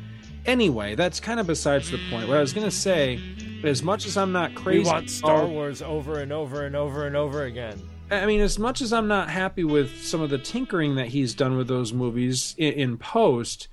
Anyway, 0.46 0.94
that's 0.94 1.20
kind 1.20 1.40
of 1.40 1.46
besides 1.46 1.90
the 1.90 1.98
point. 2.10 2.28
What 2.28 2.36
I 2.36 2.40
was 2.40 2.52
going 2.52 2.66
to 2.66 2.70
say, 2.70 3.20
as 3.64 3.82
much 3.82 4.06
as 4.06 4.16
I'm 4.16 4.32
not 4.32 4.54
crazy, 4.54 4.80
We 4.80 4.84
want 4.86 5.10
Star 5.10 5.46
Wars 5.46 5.82
over 5.82 6.20
and 6.20 6.32
over 6.32 6.64
and 6.64 6.74
over 6.74 7.06
and 7.06 7.16
over 7.16 7.44
again. 7.44 7.80
I 8.10 8.26
mean, 8.26 8.40
as 8.40 8.58
much 8.58 8.80
as 8.80 8.92
I'm 8.92 9.08
not 9.08 9.30
happy 9.30 9.64
with 9.64 10.04
some 10.04 10.20
of 10.20 10.30
the 10.30 10.38
tinkering 10.38 10.96
that 10.96 11.08
he's 11.08 11.34
done 11.34 11.56
with 11.56 11.68
those 11.68 11.92
movies 11.92 12.54
in, 12.58 12.72
in 12.74 12.98
post, 12.98 13.68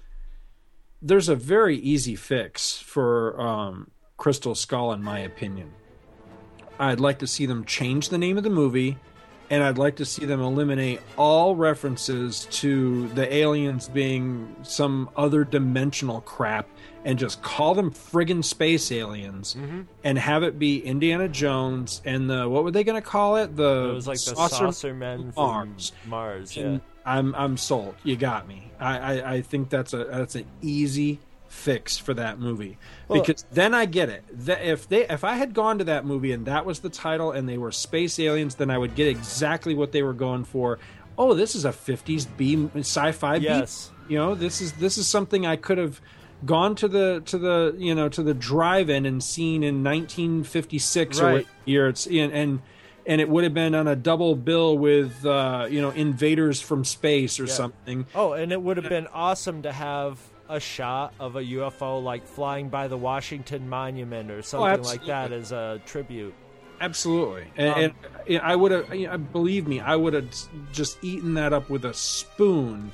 there's 1.02 1.30
a 1.30 1.36
very 1.36 1.78
easy 1.78 2.16
fix 2.16 2.78
for 2.78 3.40
um, 3.40 3.92
Crystal 4.18 4.56
Skull, 4.56 4.92
in 4.94 5.04
my 5.04 5.20
opinion. 5.20 5.74
I'd 6.80 7.00
like 7.00 7.20
to 7.20 7.28
see 7.28 7.46
them 7.46 7.66
change 7.66 8.10
the 8.10 8.18
name 8.18 8.38
of 8.38 8.44
the 8.44 8.50
movie, 8.50 8.98
and 9.50 9.64
I'd 9.64 9.78
like 9.78 9.98
to 9.98 10.06
see 10.06 10.26
them 10.26 10.40
eliminate 10.42 11.02
all 11.18 11.56
references 11.56 12.46
to 12.52 13.08
the 13.10 13.32
aliens 13.34 13.90
being 13.90 14.56
some 14.64 15.10
other 15.18 15.44
dimensional 15.44 16.22
crap 16.22 16.68
and 17.06 17.18
just 17.18 17.42
call 17.42 17.74
them 17.76 17.92
friggin' 17.92 18.44
space 18.44 18.92
aliens 18.92 19.56
Mhm. 19.60 19.86
and 20.04 20.18
have 20.20 20.44
it 20.44 20.60
be 20.60 20.80
Indiana 20.80 21.28
Jones 21.30 22.02
and 22.06 22.30
the 22.30 22.48
what 22.48 22.64
were 22.64 22.72
they 22.72 22.84
to 23.02 23.02
call 23.02 23.38
it? 23.38 23.56
The 23.56 23.90
It 23.90 23.94
was 23.94 24.08
like 24.08 24.18
the 24.18 24.36
saucer, 24.36 24.56
saucer 24.56 24.94
men 24.94 25.32
from 25.32 25.44
Mars. 25.44 25.92
Mars. 26.08 26.56
Yeah. 26.58 26.78
I'm 27.06 27.34
I'm 27.36 27.58
sold. 27.58 27.96
You 28.04 28.16
got 28.18 28.48
me. 28.48 28.72
I, 28.80 28.98
I, 28.98 29.34
I 29.36 29.42
think 29.42 29.70
that's 29.70 29.94
a 29.94 30.04
that's 30.06 30.36
an 30.36 30.46
easy 30.62 31.20
fix 31.50 31.98
for 31.98 32.14
that 32.14 32.40
movie 32.40 32.78
Well- 33.08 33.20
because 33.22 33.44
then 33.52 33.74
I 33.74 33.86
get 33.86 34.08
it. 34.10 34.24
That 34.46 34.64
if 34.64 34.88
they 34.88 35.08
if 35.08 35.24
I 35.24 35.36
had 35.36 35.54
gone 35.54 35.80
to 35.80 35.84
that 35.86 36.06
movie 36.06 36.32
and 36.32 36.46
that 36.46 36.66
was 36.66 36.80
the 36.80 36.90
title 36.90 37.32
and 37.32 37.50
they 37.50 37.58
were 37.58 37.72
space 37.72 38.20
aliens, 38.20 38.56
then 38.56 38.70
I 38.70 38.78
would 38.78 38.96
get 38.96 39.08
exactly 39.08 39.74
what 39.74 39.92
they 39.92 40.04
were 40.04 40.14
going 40.14 40.44
for. 40.46 40.80
Oh, 41.18 41.34
this 41.34 41.56
is 41.56 41.66
a 41.66 41.72
50s 41.72 42.26
B 42.38 42.70
sci-fi. 42.78 43.36
Yes. 43.38 43.92
You 44.08 44.18
know, 44.18 44.36
this 44.36 44.62
is 44.62 44.74
this 44.74 44.98
is 44.98 45.08
something 45.08 45.46
I 45.46 45.56
could 45.56 45.78
have 45.78 46.00
gone 46.46 46.74
to 46.76 46.88
the 46.88 47.22
to 47.26 47.38
the 47.38 47.76
you 47.78 47.94
know 47.94 48.08
to 48.10 48.24
the 48.24 48.34
drive-in 48.34 49.06
and 49.06 49.22
seen 49.22 49.62
in 49.64 49.84
1956 49.84 51.20
or 51.20 51.32
what 51.34 51.46
year 51.66 51.88
it's 51.90 52.08
in 52.08 52.32
and 52.32 52.62
and 53.06 53.20
it 53.22 53.28
would 53.28 53.44
have 53.44 53.54
been 53.54 53.74
on 53.76 53.88
a 53.88 53.96
double 53.96 54.36
bill 54.36 54.78
with 54.78 55.26
uh, 55.26 55.68
you 55.70 55.82
know 55.82 55.90
invaders 55.90 56.62
from 56.62 56.86
space 56.86 57.40
or 57.40 57.46
Yeah. 57.46 57.54
something. 57.54 58.06
Oh, 58.14 58.34
and 58.34 58.52
it 58.52 58.62
would 58.62 58.78
have 58.78 58.88
been 58.90 59.08
awesome 59.08 59.64
to 59.64 59.72
have 59.72 60.20
a 60.50 60.60
shot 60.60 61.14
of 61.20 61.36
a 61.36 61.42
UFO 61.44 62.04
like 62.04 62.26
flying 62.26 62.70
by 62.70 62.88
the 62.88 62.98
Washington 62.98 63.70
Monument 63.70 64.32
or 64.32 64.42
something 64.42 64.84
like 64.84 65.06
that 65.06 65.32
as 65.32 65.52
a 65.52 65.80
tribute. 65.86 66.34
Absolutely, 66.82 67.46
and, 67.58 67.92
Um, 67.92 67.96
and 68.28 68.42
I 68.42 68.56
would 68.56 68.72
have. 68.72 69.32
Believe 69.34 69.68
me, 69.68 69.80
I 69.80 69.96
would 69.96 70.14
have 70.14 70.30
just 70.72 70.98
eaten 71.04 71.34
that 71.36 71.52
up 71.54 71.70
with 71.70 71.84
a 71.86 71.94
spoon 71.94 72.92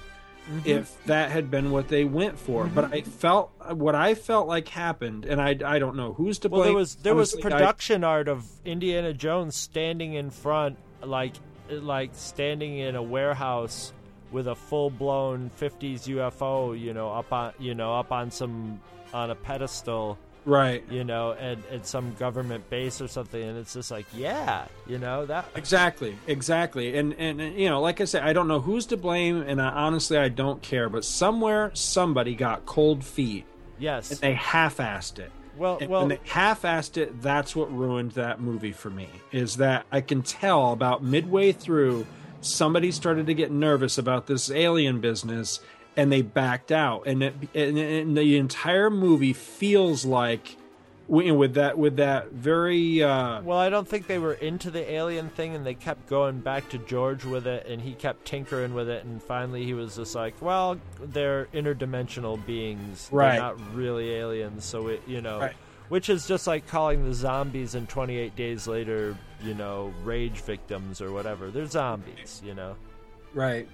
Mhm. 0.52 0.66
if 0.66 1.04
that 1.06 1.32
had 1.32 1.50
been 1.52 1.72
what 1.72 1.88
they 1.88 2.04
went 2.04 2.38
for. 2.38 2.66
But 2.66 2.92
I 2.94 3.02
felt 3.02 3.52
what 3.72 3.96
I 3.96 4.14
felt 4.16 4.48
like 4.48 4.68
happened, 4.70 5.26
and 5.26 5.40
I, 5.42 5.56
I 5.66 5.80
don't 5.80 5.96
know 5.96 6.14
who's 6.14 6.40
to 6.40 6.50
blame. 6.50 6.60
Well, 6.60 6.68
there 6.70 6.76
was 6.76 6.96
there 6.96 7.16
was 7.16 7.34
Honestly, 7.34 7.52
I- 7.52 7.56
production 7.58 8.04
art 8.04 8.28
of 8.28 8.46
Indiana 8.66 9.14
Jones 9.14 9.56
standing 9.56 10.14
in 10.14 10.30
front, 10.32 10.78
like 11.04 11.34
like 11.70 12.12
standing 12.14 12.78
in 12.78 12.96
a 12.96 13.02
warehouse 13.04 13.92
with 14.36 14.48
a 14.50 14.56
full 14.56 14.90
blown 14.90 15.50
'50s 15.58 16.02
UFO, 16.08 16.78
you 16.78 16.94
know, 16.94 17.10
up 17.10 17.32
on 17.32 17.54
you 17.58 17.74
know 17.74 17.96
up 17.96 18.12
on 18.12 18.30
some 18.30 18.82
on 19.14 19.32
a 19.32 19.36
pedestal, 19.36 20.18
right? 20.44 20.84
You 20.92 21.06
know, 21.06 21.32
at 21.32 21.58
at 21.72 21.88
some 21.88 22.14
government 22.20 22.70
base 22.70 23.00
or 23.00 23.08
something, 23.08 23.42
and 23.42 23.58
it's 23.58 23.74
just 23.74 23.92
like, 23.92 24.06
yeah, 24.14 24.66
you 24.86 25.00
know 25.00 25.26
that 25.26 25.46
Exactly, 25.56 26.18
exactly, 26.28 26.98
and, 26.98 27.14
and 27.14 27.40
and 27.40 27.58
you 27.58 27.70
know, 27.70 27.80
like 27.80 28.02
I 28.02 28.06
said, 28.06 28.24
I 28.24 28.34
don't 28.34 28.50
know 28.50 28.60
who's 28.60 28.86
to 28.88 28.98
blame, 28.98 29.42
and 29.42 29.62
I, 29.62 29.70
honestly, 29.70 30.18
I 30.18 30.28
don't 30.28 30.62
care. 30.62 30.90
But 30.90 31.06
somewhere, 31.06 31.72
somebody 31.74 32.36
got 32.36 32.66
cold 32.66 33.06
feet. 33.06 33.46
Yes, 33.80 34.12
and 34.12 34.20
they 34.20 34.34
half-assed 34.34 35.20
it. 35.20 35.32
Well, 35.58 35.78
and 35.80 35.90
well- 35.90 36.08
they 36.08 36.20
half-assed 36.26 36.98
it, 36.98 37.22
that's 37.22 37.56
what 37.56 37.74
ruined 37.74 38.12
that 38.12 38.42
movie 38.42 38.74
for 38.74 38.90
me. 38.90 39.08
Is 39.32 39.56
that 39.58 39.86
I 39.94 40.02
can 40.02 40.22
tell 40.22 40.74
about 40.74 41.02
midway 41.02 41.54
through, 41.54 42.06
somebody 42.46 42.92
started 42.92 43.28
to 43.28 43.34
get 43.34 43.52
nervous 43.52 43.98
about 43.98 44.28
this 44.28 44.50
alien 44.52 45.02
business, 45.02 45.60
and 45.98 46.12
they 46.12 46.22
backed 46.22 46.72
out, 46.72 47.08
and 47.08 47.24
it 47.24 47.34
and, 47.54 47.78
and 47.78 48.18
the 48.18 48.38
entire 48.38 48.90
movie 48.90 49.34
feels 49.34 50.06
like 50.06 50.58
with, 51.08 51.54
that 51.54 51.78
with 51.78 51.98
that 51.98 52.32
very 52.32 53.04
uh, 53.04 53.40
Well, 53.42 53.60
I 53.60 53.70
don't 53.70 53.88
think 53.88 54.08
they 54.08 54.18
were 54.18 54.34
into 54.34 54.72
the 54.72 54.92
alien 54.92 55.30
thing, 55.30 55.56
and 55.56 55.64
they 55.66 55.76
kept 55.76 56.08
going 56.08 56.40
back 56.40 56.68
to 56.70 56.80
George 56.80 57.24
with 57.26 57.46
it, 57.46 57.68
and 57.68 57.80
he 57.82 57.94
kept 57.94 58.26
tinkering 58.26 58.74
with 58.74 58.90
it, 58.90 59.06
and 59.06 59.22
finally 59.22 59.64
he 59.66 59.74
was 59.76 59.96
just 59.98 60.16
like, 60.16 60.34
"Well, 60.42 60.80
they're 61.00 61.46
interdimensional 61.54 62.44
beings, 62.46 63.08
Right. 63.12 63.34
They're 63.34 63.42
not 63.42 63.76
really 63.76 64.12
aliens." 64.16 64.66
So 64.66 64.88
it, 64.88 65.02
you 65.06 65.22
know, 65.22 65.40
Right. 65.42 65.54
which 65.90 66.10
is 66.10 66.28
just 66.28 66.48
like 66.48 66.68
calling 66.68 67.06
the 67.06 67.14
zombies 67.14 67.76
in 67.76 67.86
28 67.86 68.36
Days 68.36 68.68
Later, 68.68 69.16
you 69.46 69.54
know, 69.54 69.94
rage 70.04 70.42
victims 70.42 71.02
or 71.02 71.12
whatever. 71.12 71.52
They're 71.52 71.66
zombies, 71.66 72.42
you 72.44 72.54
know, 72.54 72.76
right. 73.34 73.68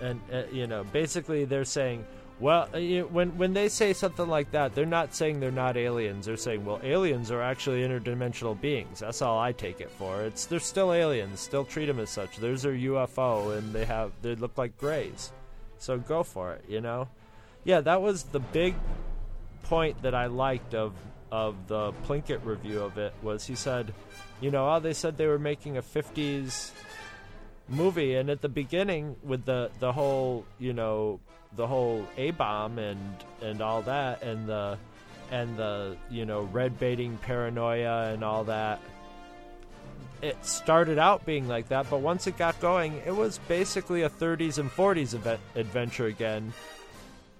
and 0.00 0.20
uh, 0.32 0.42
you 0.52 0.66
know, 0.66 0.84
basically 0.84 1.44
they're 1.44 1.64
saying. 1.64 2.04
Well, 2.40 2.68
uh, 2.74 2.78
you 2.78 3.08
when 3.12 3.36
when 3.38 3.52
they 3.52 3.68
say 3.68 3.92
something 3.92 4.26
like 4.26 4.50
that, 4.50 4.74
they're 4.74 4.84
not 4.84 5.14
saying 5.14 5.38
they're 5.38 5.52
not 5.52 5.76
aliens. 5.76 6.26
They're 6.26 6.36
saying, 6.36 6.64
well, 6.64 6.80
aliens 6.82 7.30
are 7.30 7.40
actually 7.40 7.82
interdimensional 7.82 8.60
beings. 8.60 8.98
That's 8.98 9.22
all 9.22 9.38
I 9.38 9.52
take 9.52 9.80
it 9.80 9.90
for. 9.90 10.22
It's 10.22 10.46
they're 10.46 10.58
still 10.58 10.92
aliens. 10.92 11.38
Still 11.38 11.64
treat 11.64 11.86
them 11.86 12.00
as 12.00 12.10
such. 12.10 12.38
There's 12.38 12.62
their 12.62 12.72
UFO, 12.72 13.56
and 13.56 13.72
they 13.72 13.84
have 13.84 14.10
they 14.22 14.34
look 14.34 14.58
like 14.58 14.76
grays. 14.76 15.30
So 15.78 15.98
go 15.98 16.24
for 16.24 16.54
it. 16.54 16.64
You 16.66 16.80
know, 16.80 17.06
yeah, 17.62 17.80
that 17.82 18.02
was 18.02 18.24
the 18.24 18.40
big 18.40 18.74
point 19.64 20.02
that 20.02 20.14
I 20.14 20.26
liked 20.26 20.74
of 20.74 20.94
of 21.32 21.66
the 21.66 21.92
Plinkett 22.06 22.44
review 22.44 22.82
of 22.82 22.98
it 22.98 23.14
was 23.22 23.46
he 23.46 23.54
said, 23.54 23.94
you 24.40 24.50
know, 24.50 24.70
oh, 24.70 24.78
they 24.78 24.92
said 24.92 25.16
they 25.16 25.26
were 25.26 25.38
making 25.38 25.78
a 25.78 25.82
50s 25.82 26.70
movie 27.68 28.14
and 28.16 28.28
at 28.28 28.42
the 28.42 28.48
beginning 28.48 29.16
with 29.22 29.46
the 29.46 29.70
the 29.80 29.92
whole 29.92 30.44
you 30.58 30.74
know 30.74 31.18
the 31.56 31.66
whole 31.66 32.06
a 32.18 32.30
bomb 32.32 32.78
and 32.78 33.16
and 33.40 33.62
all 33.62 33.80
that 33.80 34.22
and 34.22 34.46
the 34.46 34.76
and 35.30 35.56
the 35.56 35.96
you 36.10 36.26
know 36.26 36.42
red 36.42 36.78
baiting 36.78 37.16
paranoia 37.18 38.12
and 38.12 38.22
all 38.22 38.44
that 38.44 38.78
it 40.20 40.36
started 40.44 40.98
out 40.98 41.26
being 41.26 41.48
like 41.48 41.68
that. 41.68 41.90
But 41.90 42.00
once 42.00 42.26
it 42.26 42.36
got 42.36 42.60
going 42.60 43.00
it 43.06 43.16
was 43.16 43.38
basically 43.48 44.02
a 44.02 44.10
30s 44.10 44.58
and 44.58 44.70
40s 44.70 45.14
event, 45.14 45.40
adventure 45.54 46.06
again 46.06 46.52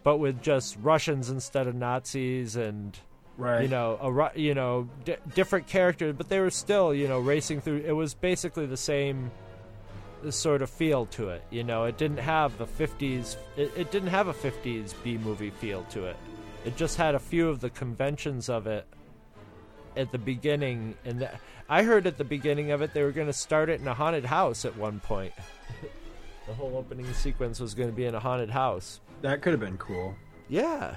but 0.02 0.16
with 0.16 0.40
just 0.40 0.77
russians 0.81 1.28
instead 1.28 1.66
of 1.66 1.74
nazis 1.74 2.56
and 2.56 2.98
Right. 3.39 3.63
you 3.63 3.69
know 3.69 4.31
a 4.35 4.39
you 4.39 4.55
know 4.55 4.89
d- 5.05 5.17
different 5.35 5.67
characters 5.67 6.15
but 6.17 6.29
they 6.29 6.39
were 6.39 6.51
still 6.51 6.93
you 6.93 7.09
know 7.09 7.19
racing 7.19 7.63
through 7.63 7.79
it 7.79 7.93
was 7.93 8.13
basically 8.13 8.67
the 8.67 8.77
same 8.77 9.31
uh, 10.25 10.31
sort 10.31 10.63
of 10.63 10.71
feel 10.71 11.07
to 11.07 11.31
it. 11.31 11.43
You 11.51 11.65
know, 11.65 11.85
it 11.85 11.99
didn't 11.99 12.19
have 12.19 12.57
the 12.59 12.67
50s. 12.67 13.37
It, 13.57 13.73
it 13.77 13.91
didn't 13.91 14.09
have 14.09 14.29
a 14.29 14.35
50s 14.35 14.95
B 15.03 15.19
movie 15.19 15.51
feel 15.51 15.85
to 15.91 16.07
it. 16.07 16.17
It 16.65 16.77
just 16.77 16.97
had 16.97 17.15
a 17.15 17.19
few 17.19 17.49
of 17.49 17.61
the 17.61 17.71
conventions 17.71 18.49
of 18.49 18.67
it 18.67 18.87
at 19.97 20.13
the 20.13 20.19
beginning. 20.19 20.95
And 21.05 21.21
the, 21.21 21.31
I 21.69 21.83
heard 21.83 22.07
at 22.07 22.19
the 22.19 22.25
beginning 22.25 22.71
of 22.71 22.83
it 22.83 22.95
they 22.95 23.03
were 23.03 23.13
going 23.13 23.27
to 23.27 23.33
start 23.33 23.69
it 23.69 23.81
in 23.81 23.89
a 23.89 23.95
haunted 23.95 24.25
house 24.25 24.65
at 24.65 24.77
one 24.77 25.01
point. 25.01 25.33
the 26.47 26.55
whole 26.55 26.77
opening 26.77 27.13
sequence 27.15 27.59
was 27.59 27.75
going 27.75 27.89
to 27.89 27.95
be 27.95 28.05
in 28.05 28.15
a 28.15 28.21
haunted 28.21 28.51
house. 28.51 29.01
That 29.23 29.43
could 29.43 29.53
have 29.53 29.61
been 29.61 29.79
cool. 29.79 30.15
Yeah. 30.49 30.97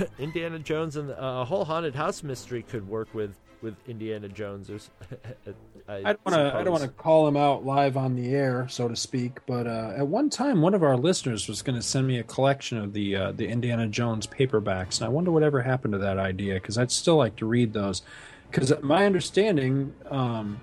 Indiana 0.18 0.58
Jones 0.58 0.96
and 0.96 1.10
uh, 1.10 1.14
a 1.18 1.44
whole 1.44 1.64
haunted 1.64 1.94
house 1.94 2.22
mystery 2.22 2.62
could 2.62 2.88
work 2.88 3.12
with 3.14 3.36
with 3.62 3.76
Indiana 3.86 4.28
Jones. 4.28 4.66
There's, 4.66 4.90
I, 5.88 5.94
I 5.94 6.02
don't 6.02 6.24
want 6.24 6.34
to. 6.34 6.56
I 6.56 6.62
don't 6.64 6.72
want 6.72 6.84
to 6.84 6.90
call 6.90 7.26
him 7.28 7.36
out 7.36 7.64
live 7.64 7.96
on 7.96 8.16
the 8.16 8.34
air, 8.34 8.66
so 8.68 8.88
to 8.88 8.96
speak. 8.96 9.38
But 9.46 9.66
uh, 9.66 9.94
at 9.96 10.06
one 10.06 10.30
time, 10.30 10.60
one 10.60 10.74
of 10.74 10.82
our 10.82 10.96
listeners 10.96 11.48
was 11.48 11.62
going 11.62 11.76
to 11.76 11.82
send 11.82 12.06
me 12.06 12.18
a 12.18 12.24
collection 12.24 12.78
of 12.78 12.92
the 12.92 13.16
uh, 13.16 13.32
the 13.32 13.48
Indiana 13.48 13.86
Jones 13.86 14.26
paperbacks, 14.26 14.98
and 14.98 15.06
I 15.06 15.08
wonder 15.08 15.30
whatever 15.30 15.62
happened 15.62 15.92
to 15.92 15.98
that 15.98 16.18
idea 16.18 16.54
because 16.54 16.76
I'd 16.76 16.90
still 16.90 17.16
like 17.16 17.36
to 17.36 17.46
read 17.46 17.72
those. 17.72 18.02
Because 18.50 18.72
my 18.82 19.06
understanding, 19.06 19.94
um, 20.10 20.60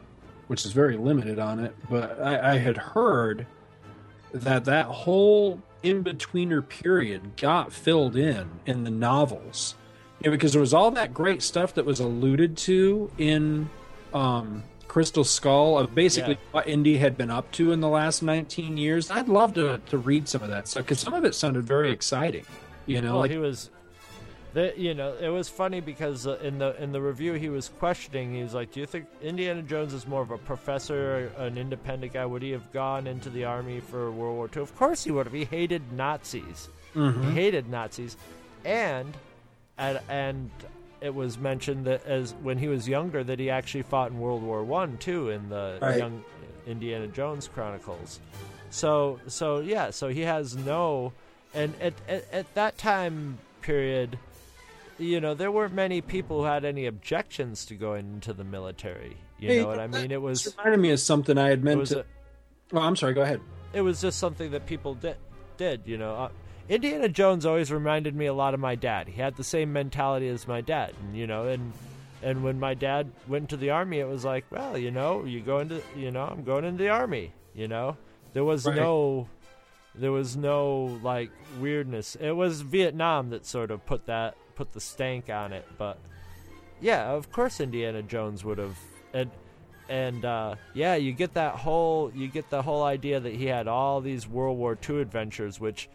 which 0.47 0.63
is 0.63 0.73
very 0.73 0.95
limited 0.95 1.39
on 1.39 1.59
it, 1.59 1.75
but 1.89 2.21
I, 2.21 2.51
I 2.51 2.57
had 2.57 2.77
heard 2.77 3.47
that 4.31 4.65
that 4.65 4.85
whole 4.85 5.59
in 5.83 6.03
betweener 6.03 6.67
period 6.67 7.35
got 7.37 7.71
filled 7.71 8.15
in 8.15 8.49
in 8.65 8.83
the 8.83 8.91
novels. 8.91 9.75
You 10.21 10.29
know, 10.29 10.35
because 10.35 10.51
there 10.51 10.59
was 10.61 10.73
all 10.73 10.91
that 10.91 11.13
great 11.13 11.41
stuff 11.41 11.73
that 11.75 11.85
was 11.85 11.99
alluded 12.01 12.57
to 12.57 13.09
in 13.17 13.69
um, 14.13 14.63
Crystal 14.89 15.23
Skull 15.23 15.77
of 15.77 15.95
basically 15.95 16.33
Yeah. 16.33 16.39
what 16.51 16.67
Indy 16.67 16.97
had 16.97 17.17
been 17.17 17.29
up 17.31 17.49
to 17.53 17.71
in 17.71 17.79
the 17.79 17.87
last 17.87 18.21
19 18.21 18.75
years. 18.77 19.09
I'd 19.09 19.29
love 19.29 19.53
to, 19.53 19.79
to 19.87 19.97
read 19.97 20.27
some 20.27 20.41
of 20.43 20.49
that 20.49 20.67
stuff 20.67 20.83
because 20.83 20.99
some 20.99 21.13
of 21.13 21.23
it 21.23 21.35
sounded 21.35 21.65
very 21.65 21.91
exciting. 21.91 22.45
You 22.85 23.01
know, 23.01 23.11
well, 23.13 23.19
like 23.21 23.31
he 23.31 23.37
was. 23.37 23.69
The, 24.53 24.73
you 24.75 24.95
know, 24.95 25.13
it 25.21 25.29
was 25.29 25.47
funny 25.47 25.79
because 25.79 26.25
uh, 26.25 26.39
in 26.41 26.57
the 26.57 26.81
in 26.81 26.91
the 26.91 26.99
review 27.01 27.33
he 27.33 27.49
was 27.49 27.69
questioning. 27.79 28.33
He 28.33 28.41
was 28.41 28.55
like, 28.55 28.71
"Do 28.71 28.79
you 28.79 28.87
think 28.87 29.05
Indiana 29.21 29.61
Jones 29.61 29.93
is 29.93 30.07
more 30.07 30.23
of 30.23 30.31
a 30.31 30.39
professor, 30.39 31.31
an 31.37 31.57
independent 31.57 32.13
guy? 32.13 32.25
Would 32.25 32.41
he 32.41 32.49
have 32.51 32.71
gone 32.73 33.05
into 33.05 33.29
the 33.29 33.45
army 33.45 33.79
for 33.79 34.09
World 34.11 34.35
War 34.37 34.49
II? 34.55 34.63
Of 34.63 34.75
course 34.75 35.03
he 35.03 35.11
would 35.11 35.27
have. 35.27 35.33
He 35.33 35.45
hated 35.45 35.93
Nazis. 35.93 36.67
Mhm. 36.95 37.25
He 37.25 37.31
hated 37.31 37.69
Nazis, 37.69 38.17
and 38.65 39.15
and 39.77 39.99
and 40.09 40.49
it 40.99 41.13
was 41.13 41.37
mentioned 41.37 41.85
that 41.85 42.03
as 42.07 42.33
when 42.41 42.57
he 42.57 42.67
was 42.67 42.87
younger 42.87 43.23
that 43.23 43.37
he 43.39 43.51
actually 43.51 43.83
fought 43.83 44.09
in 44.09 44.19
World 44.19 44.41
War 44.41 44.63
One 44.63 44.97
too 44.97 45.29
in 45.29 45.49
the 45.49 45.77
Right. 45.79 45.99
young 45.99 46.23
Indiana 46.65 47.05
Jones 47.07 47.47
Chronicles. 47.47 48.19
So 48.71 49.19
so 49.27 49.59
yeah, 49.59 49.91
so 49.91 50.07
he 50.09 50.21
has 50.21 50.55
no 50.55 51.13
and 51.53 51.73
at 51.79 51.93
at, 52.07 52.25
at 52.33 52.53
that 52.55 52.79
time 52.79 53.37
period 53.61 54.17
you 54.99 55.19
know, 55.21 55.33
there 55.33 55.51
weren't 55.51 55.73
many 55.73 56.01
people 56.01 56.39
who 56.39 56.43
had 56.45 56.65
any 56.65 56.85
objections 56.85 57.65
to 57.67 57.75
going 57.75 58.13
into 58.15 58.33
the 58.33 58.43
military. 58.43 59.17
You 59.39 59.47
Hey, 59.49 59.61
know 59.61 59.67
what 59.67 59.79
I 59.79 59.87
mean? 59.87 60.11
It 60.11 60.21
was 60.21 60.53
reminded 60.57 60.79
me 60.81 60.91
of 60.91 60.99
something 60.99 61.37
I 61.37 61.47
had 61.49 61.63
meant 61.63 61.85
to. 61.87 62.01
a- 62.01 62.05
oh, 62.73 62.79
I'm 62.79 62.95
sorry. 62.95 63.13
Go 63.13 63.21
ahead. 63.21 63.41
it 63.73 63.81
was 63.81 64.01
just 64.01 64.19
something 64.19 64.51
that 64.51 64.65
people 64.65 64.93
did. 64.95 65.15
Did 65.57 65.81
you 65.85 65.97
know? 65.97 66.15
Uh, 66.15 66.29
Indiana 66.67 67.09
Jones 67.09 67.45
always 67.45 67.71
reminded 67.71 68.15
me 68.15 68.25
a 68.27 68.33
lot 68.33 68.53
of 68.53 68.59
my 68.59 68.75
dad. 68.75 69.07
He 69.07 69.19
had 69.21 69.35
the 69.37 69.43
same 69.43 69.73
mentality 69.73 70.27
as 70.27 70.47
my 70.47 70.61
dad, 70.61 70.93
and 71.01 71.15
you 71.17 71.25
know, 71.27 71.45
and 71.47 71.73
and 72.21 72.43
when 72.43 72.59
my 72.59 72.73
dad 72.73 73.09
went 73.27 73.49
to 73.49 73.57
the 73.57 73.69
army, 73.69 73.99
it 73.99 74.07
was 74.07 74.23
like, 74.25 74.45
well, 74.51 74.77
you 74.77 74.91
know, 74.91 75.23
you 75.23 75.39
go 75.39 75.59
into, 75.59 75.81
you 75.95 76.11
know, 76.11 76.23
I'm 76.25 76.43
going 76.43 76.65
into 76.65 76.83
the 76.83 76.89
army. 76.89 77.31
You 77.55 77.67
know, 77.69 77.97
there 78.33 78.43
was 78.43 78.65
Right. 78.65 78.75
no, 78.75 79.27
there 79.95 80.11
was 80.11 80.35
no 80.37 80.99
like 81.01 81.31
weirdness. 81.59 82.15
It 82.15 82.31
was 82.31 82.61
Vietnam 82.61 83.29
that 83.31 83.45
sort 83.45 83.71
of 83.71 83.85
put 83.85 84.05
that 84.07 84.35
put 84.59 84.73
the 84.73 84.81
stank 84.81 85.29
on 85.29 85.53
it, 85.53 85.65
but 85.77 85.97
yeah, 86.81 87.11
of 87.11 87.31
course 87.31 87.61
Indiana 87.61 88.01
Jones 88.03 88.43
would 88.43 88.57
have 88.57 88.77
and 89.13 89.31
and 89.87 90.25
uh, 90.25 90.55
yeah, 90.73 90.95
you 90.95 91.13
get 91.13 91.33
that 91.35 91.55
whole 91.55 92.11
you 92.13 92.27
get 92.27 92.49
the 92.49 92.61
whole 92.61 92.83
idea 92.83 93.21
that 93.21 93.33
he 93.33 93.45
had 93.45 93.69
all 93.69 94.01
these 94.01 94.27
World 94.27 94.57
War 94.57 94.77
II 94.87 94.99
adventures, 94.99 95.61
which 95.61 95.87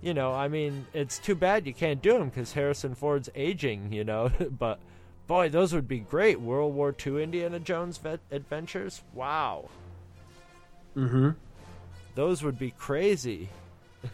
you 0.00 0.14
know, 0.14 0.32
I 0.32 0.46
mean, 0.46 0.86
it's 0.94 1.18
too 1.18 1.34
bad 1.34 1.66
you 1.66 1.74
can't 1.74 2.00
do 2.00 2.12
them 2.18 2.28
because 2.28 2.52
Harrison 2.52 2.94
Ford's 2.94 3.28
aging, 3.34 3.92
you 3.92 4.04
know. 4.04 4.30
but 4.58 4.78
boy, 5.26 5.48
those 5.48 5.72
would 5.74 5.88
be 5.88 5.98
great 5.98 6.40
World 6.40 6.74
War 6.74 6.94
II 7.04 7.20
Indiana 7.24 7.58
Jones 7.58 7.98
vet- 7.98 8.20
adventures. 8.30 9.02
Wow, 9.14 9.68
Mm-hmm. 10.96 11.30
those 12.14 12.42
would 12.44 12.58
be 12.58 12.70
crazy. 12.70 13.48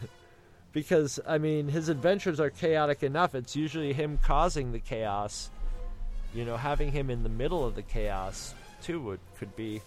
because 0.79 1.19
I 1.27 1.37
mean, 1.37 1.67
his 1.67 1.89
adventures 1.89 2.39
are 2.39 2.49
chaotic 2.49 3.03
enough. 3.03 3.35
It's 3.35 3.53
usually 3.53 3.91
him 3.91 4.17
causing 4.23 4.71
the 4.71 4.79
chaos. 4.79 5.49
You 6.33 6.45
know, 6.45 6.55
having 6.55 6.91
him 6.91 7.09
in 7.09 7.23
the 7.23 7.29
middle 7.29 7.65
of 7.65 7.75
the 7.75 7.81
chaos 7.81 8.53
too 8.81 9.01
would 9.01 9.19
could 9.37 9.55
be. 9.57 9.81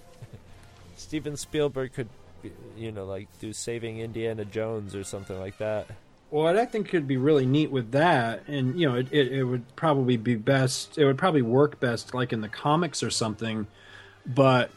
Steven 0.96 1.36
Spielberg 1.36 1.94
could, 1.94 2.08
be, 2.42 2.52
you 2.76 2.92
know, 2.92 3.06
like 3.06 3.28
do 3.40 3.54
Saving 3.54 4.00
Indiana 4.00 4.44
Jones 4.44 4.94
or 4.94 5.02
something 5.02 5.38
like 5.40 5.56
that. 5.58 5.86
What 6.28 6.56
I 6.56 6.66
think 6.66 6.88
could 6.88 7.08
be 7.08 7.16
really 7.16 7.46
neat 7.46 7.70
with 7.70 7.92
that, 7.92 8.46
and 8.46 8.78
you 8.78 8.88
know, 8.88 8.96
it, 8.96 9.08
it, 9.10 9.32
it 9.32 9.44
would 9.44 9.74
probably 9.76 10.18
be 10.18 10.34
best. 10.34 10.98
It 10.98 11.06
would 11.06 11.18
probably 11.18 11.42
work 11.42 11.80
best, 11.80 12.12
like 12.12 12.34
in 12.34 12.42
the 12.42 12.48
comics 12.48 13.02
or 13.02 13.10
something, 13.10 13.66
but 14.26 14.70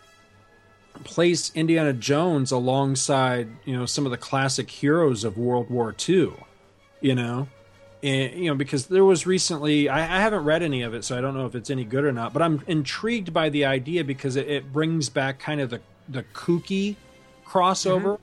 place 1.04 1.52
Indiana 1.56 1.94
Jones 1.94 2.52
alongside 2.52 3.50
you 3.66 3.76
know 3.76 3.86
some 3.86 4.06
of 4.06 4.12
the 4.12 4.18
classic 4.18 4.70
heroes 4.70 5.24
of 5.24 5.38
World 5.38 5.70
War 5.70 5.96
II. 6.08 6.34
You 7.02 7.14
know, 7.14 7.48
and, 8.02 8.34
you 8.34 8.50
know 8.50 8.56
because 8.56 8.88
there 8.88 9.06
was 9.06 9.28
recently 9.28 9.90
I, 9.90 10.00
I 10.00 10.22
haven't 10.22 10.44
read 10.44 10.64
any 10.64 10.82
of 10.82 10.94
it, 10.94 11.04
so 11.04 11.18
I 11.18 11.22
don't 11.22 11.36
know 11.36 11.46
if 11.46 11.56
it's 11.56 11.70
any 11.70 11.84
good 11.84 12.06
or 12.06 12.12
not. 12.12 12.34
But 12.34 12.42
I'm 12.42 12.64
intrigued 12.68 13.34
by 13.34 13.50
the 13.50 13.66
idea 13.66 14.04
because 14.04 14.36
it, 14.36 14.48
it 14.48 14.74
brings 14.74 15.10
back 15.10 15.40
kind 15.40 15.62
of 15.62 15.70
the 15.70 15.82
the 16.08 16.24
kooky 16.34 16.96
crossover 17.46 18.20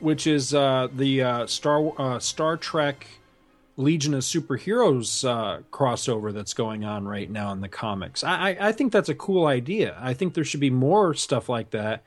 which 0.00 0.26
is 0.26 0.52
uh, 0.54 0.88
the 0.94 1.22
uh, 1.22 1.46
Star 1.46 1.92
uh, 1.98 2.18
Star 2.18 2.56
Trek 2.56 3.06
Legion 3.80 4.14
of 4.14 4.20
Superheroes 4.20 5.28
uh, 5.28 5.62
crossover 5.72 6.32
that's 6.32 6.54
going 6.54 6.84
on 6.84 7.06
right 7.06 7.30
now 7.30 7.52
in 7.52 7.60
the 7.60 7.68
comics. 7.68 8.22
I, 8.22 8.50
I, 8.50 8.68
I 8.68 8.72
think 8.72 8.92
that's 8.92 9.08
a 9.08 9.14
cool 9.14 9.46
idea. 9.46 9.96
I 10.00 10.14
think 10.14 10.34
there 10.34 10.44
should 10.44 10.60
be 10.60 10.70
more 10.70 11.14
stuff 11.14 11.48
like 11.48 11.70
that. 11.70 12.04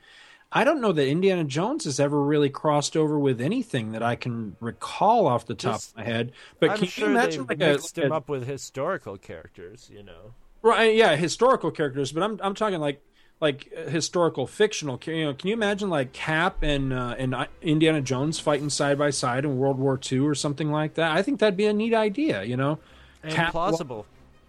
I 0.52 0.62
don't 0.62 0.80
know 0.80 0.92
that 0.92 1.08
Indiana 1.08 1.42
Jones 1.42 1.84
has 1.84 1.98
ever 1.98 2.22
really 2.22 2.48
crossed 2.48 2.96
over 2.96 3.18
with 3.18 3.40
anything 3.40 3.90
that 3.92 4.04
I 4.04 4.14
can 4.14 4.54
recall 4.60 5.26
off 5.26 5.46
the 5.46 5.54
top 5.54 5.74
Just- 5.74 5.90
of 5.90 5.96
my 5.98 6.04
head. 6.04 6.32
But 6.60 6.70
I'm 6.70 6.78
can 6.78 6.86
sure 6.86 7.08
you 7.08 7.10
imagine 7.16 7.46
like 7.46 7.56
a, 7.60 7.72
mixed 7.72 7.96
like 7.96 8.06
him 8.06 8.12
a- 8.12 8.16
up 8.16 8.28
with 8.28 8.46
historical 8.46 9.16
characters, 9.18 9.90
you 9.92 10.04
know. 10.04 10.34
Right, 10.62 10.94
yeah, 10.94 11.16
historical 11.16 11.70
characters, 11.70 12.12
but 12.12 12.22
I'm 12.22 12.38
I'm 12.42 12.54
talking 12.54 12.80
like 12.80 13.02
like 13.44 13.72
uh, 13.76 13.88
historical 13.90 14.46
fictional. 14.46 14.98
You 15.06 15.26
know, 15.26 15.34
can 15.34 15.48
you 15.48 15.54
imagine 15.54 15.90
like 15.90 16.12
Cap 16.12 16.62
and 16.62 16.92
uh, 16.92 17.14
and 17.18 17.34
uh, 17.34 17.46
Indiana 17.62 18.00
Jones 18.00 18.40
fighting 18.40 18.70
side 18.70 18.98
by 18.98 19.10
side 19.10 19.44
in 19.44 19.58
World 19.58 19.78
War 19.78 20.00
II 20.10 20.20
or 20.20 20.34
something 20.34 20.72
like 20.72 20.94
that? 20.94 21.12
I 21.12 21.22
think 21.22 21.40
that'd 21.40 21.56
be 21.56 21.66
a 21.66 21.72
neat 21.72 21.94
idea. 21.94 22.42
You 22.42 22.56
know, 22.56 22.78
And 23.22 23.50
plausible. 23.52 24.06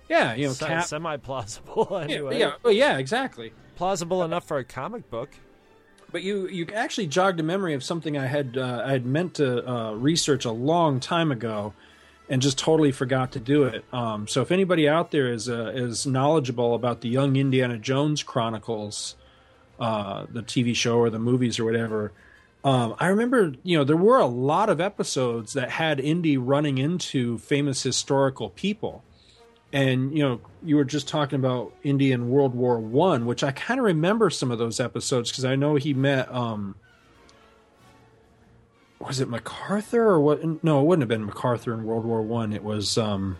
Yeah, 0.09 0.33
you 0.35 0.47
know, 0.47 0.53
Se- 0.53 0.67
Cap. 0.67 0.85
semi-plausible 0.85 1.97
anyway. 2.03 2.39
Yeah, 2.39 2.53
well, 2.63 2.73
yeah, 2.73 2.97
exactly. 2.97 3.51
Plausible 3.75 4.23
enough 4.23 4.47
for 4.47 4.57
a 4.57 4.63
comic 4.63 5.09
book. 5.09 5.29
But 6.11 6.23
you 6.23 6.47
you 6.47 6.67
actually 6.73 7.07
jogged 7.07 7.39
a 7.39 7.43
memory 7.43 7.73
of 7.73 7.83
something 7.83 8.17
I 8.17 8.27
had 8.27 8.57
uh, 8.57 8.83
I 8.85 8.91
had 8.91 9.05
meant 9.05 9.33
to 9.35 9.69
uh, 9.69 9.91
research 9.93 10.45
a 10.45 10.51
long 10.51 10.99
time 10.99 11.31
ago, 11.31 11.73
and 12.29 12.41
just 12.41 12.57
totally 12.57 12.91
forgot 12.91 13.31
to 13.33 13.39
do 13.39 13.63
it. 13.63 13.85
Um, 13.93 14.27
so 14.27 14.41
if 14.41 14.51
anybody 14.51 14.87
out 14.87 15.11
there 15.11 15.31
is 15.31 15.49
uh, 15.49 15.71
is 15.75 16.05
knowledgeable 16.05 16.75
about 16.75 17.01
the 17.01 17.09
Young 17.09 17.35
Indiana 17.35 17.77
Jones 17.77 18.23
Chronicles, 18.23 19.15
uh, 19.79 20.25
the 20.31 20.41
TV 20.41 20.75
show 20.75 20.97
or 20.97 21.09
the 21.09 21.19
movies 21.19 21.59
or 21.59 21.65
whatever, 21.65 22.11
um, 22.63 22.95
I 22.99 23.07
remember 23.07 23.53
you 23.63 23.77
know 23.77 23.83
there 23.83 23.97
were 23.97 24.19
a 24.19 24.25
lot 24.25 24.69
of 24.69 24.81
episodes 24.81 25.53
that 25.53 25.71
had 25.71 25.99
Indy 25.99 26.37
running 26.37 26.77
into 26.77 27.37
famous 27.37 27.83
historical 27.83 28.49
people 28.49 29.03
and 29.75 30.15
you 30.17 30.23
know 30.23 30.39
you 30.63 30.77
were 30.77 30.85
just 30.85 31.07
talking 31.07 31.37
about 31.37 31.73
Indy 31.83 32.13
in 32.13 32.29
World 32.29 32.55
War 32.55 32.79
One, 32.79 33.25
which 33.25 33.43
I 33.43 33.51
kind 33.51 33.79
of 33.79 33.85
remember 33.85 34.29
some 34.29 34.49
of 34.49 34.57
those 34.57 34.79
episodes 34.79 35.29
because 35.29 35.43
I 35.45 35.55
know 35.55 35.75
he 35.75 35.93
met 35.93 36.33
um 36.33 36.75
was 39.07 39.19
it 39.19 39.29
MacArthur 39.29 40.07
or 40.07 40.19
what? 40.19 40.63
No, 40.63 40.81
it 40.81 40.83
wouldn't 40.83 41.03
have 41.03 41.09
been 41.09 41.25
MacArthur 41.25 41.73
in 41.73 41.83
World 41.83 42.05
War 42.05 42.21
One. 42.21 42.53
It 42.53 42.63
was 42.63 42.97
um 42.97 43.37